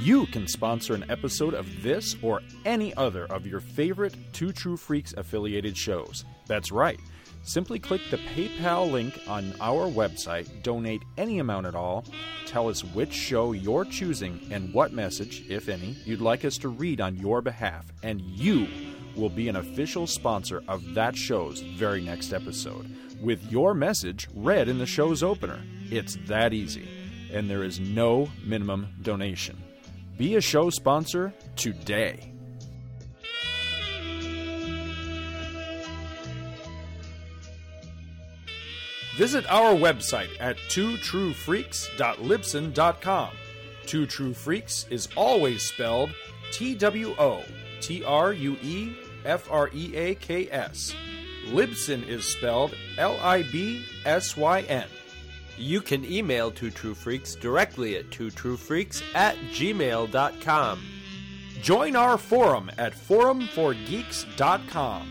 you 0.00 0.26
can 0.26 0.46
sponsor 0.48 0.94
an 0.94 1.04
episode 1.10 1.54
of 1.54 1.82
this 1.82 2.16
or 2.22 2.40
any 2.64 2.94
other 2.94 3.26
of 3.26 3.46
your 3.46 3.60
favorite 3.60 4.14
Two 4.32 4.52
True 4.52 4.76
Freaks 4.76 5.12
affiliated 5.16 5.76
shows? 5.76 6.24
That's 6.46 6.72
right. 6.72 6.98
Simply 7.42 7.78
click 7.78 8.02
the 8.10 8.18
PayPal 8.18 8.90
link 8.90 9.18
on 9.26 9.54
our 9.60 9.88
website, 9.90 10.62
donate 10.62 11.02
any 11.16 11.38
amount 11.38 11.66
at 11.66 11.74
all, 11.74 12.04
tell 12.46 12.68
us 12.68 12.84
which 12.84 13.12
show 13.12 13.52
you're 13.52 13.84
choosing 13.84 14.40
and 14.50 14.72
what 14.74 14.92
message, 14.92 15.44
if 15.48 15.68
any, 15.68 15.96
you'd 16.04 16.20
like 16.20 16.44
us 16.44 16.58
to 16.58 16.68
read 16.68 17.00
on 17.00 17.16
your 17.16 17.40
behalf, 17.40 17.86
and 18.02 18.20
you 18.20 18.68
will 19.16 19.30
be 19.30 19.48
an 19.48 19.56
official 19.56 20.06
sponsor 20.06 20.62
of 20.68 20.94
that 20.94 21.16
show's 21.16 21.60
very 21.60 22.02
next 22.02 22.32
episode, 22.32 22.94
with 23.20 23.50
your 23.50 23.74
message 23.74 24.28
read 24.34 24.68
in 24.68 24.78
the 24.78 24.86
show's 24.86 25.22
opener. 25.22 25.60
It's 25.90 26.16
that 26.26 26.52
easy, 26.52 26.88
and 27.32 27.50
there 27.50 27.64
is 27.64 27.80
no 27.80 28.28
minimum 28.44 28.88
donation. 29.02 29.60
Be 30.16 30.36
a 30.36 30.40
show 30.40 30.70
sponsor 30.70 31.32
today. 31.56 32.29
Visit 39.16 39.44
our 39.50 39.74
website 39.74 40.30
at 40.38 40.56
twotruefreaks.libsyn.com. 40.68 43.30
Two 43.86 44.06
True 44.06 44.34
Freaks 44.34 44.86
is 44.90 45.08
always 45.16 45.62
spelled 45.62 46.10
T 46.52 46.74
W 46.76 47.16
O 47.18 47.42
T 47.80 48.04
R 48.04 48.32
U 48.32 48.56
E 48.62 48.92
F 49.24 49.50
R 49.50 49.68
E 49.74 49.96
A 49.96 50.14
K 50.14 50.48
S. 50.50 50.94
Libsyn 51.48 52.06
is 52.06 52.24
spelled 52.24 52.76
L 52.98 53.18
I 53.20 53.42
B 53.42 53.84
S 54.04 54.36
Y 54.36 54.60
N. 54.62 54.86
You 55.56 55.80
can 55.80 56.04
email 56.04 56.50
Two 56.50 56.70
True 56.70 56.94
Freaks 56.94 57.34
directly 57.34 57.96
at 57.96 58.10
twotruefreaks 58.10 59.02
at 59.14 59.36
gmail.com. 59.52 60.82
Join 61.60 61.96
our 61.96 62.16
forum 62.16 62.70
at 62.78 62.94
forumforgeeks.com, 62.94 65.10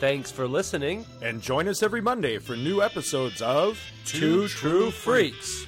Thanks 0.00 0.30
for 0.30 0.48
listening. 0.48 1.04
And 1.20 1.42
join 1.42 1.68
us 1.68 1.82
every 1.82 2.00
Monday 2.00 2.38
for 2.38 2.56
new 2.56 2.80
episodes 2.80 3.42
of 3.42 3.78
Two 4.06 4.48
True 4.48 4.90
Freaks. 4.90 5.66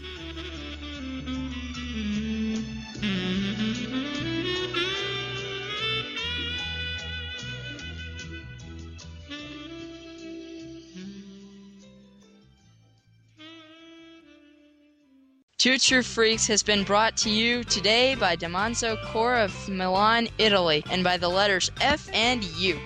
Two 15.58 15.76
True 15.76 16.02
Freaks 16.02 16.46
has 16.46 16.62
been 16.62 16.84
brought 16.84 17.18
to 17.18 17.28
you 17.28 17.64
today 17.64 18.14
by 18.14 18.34
Damanzo 18.34 18.96
Cora 19.12 19.44
of 19.44 19.68
Milan, 19.68 20.26
Italy, 20.38 20.82
and 20.90 21.04
by 21.04 21.18
the 21.18 21.28
letters 21.28 21.70
F 21.82 22.08
and 22.14 22.42
U. 22.42 22.80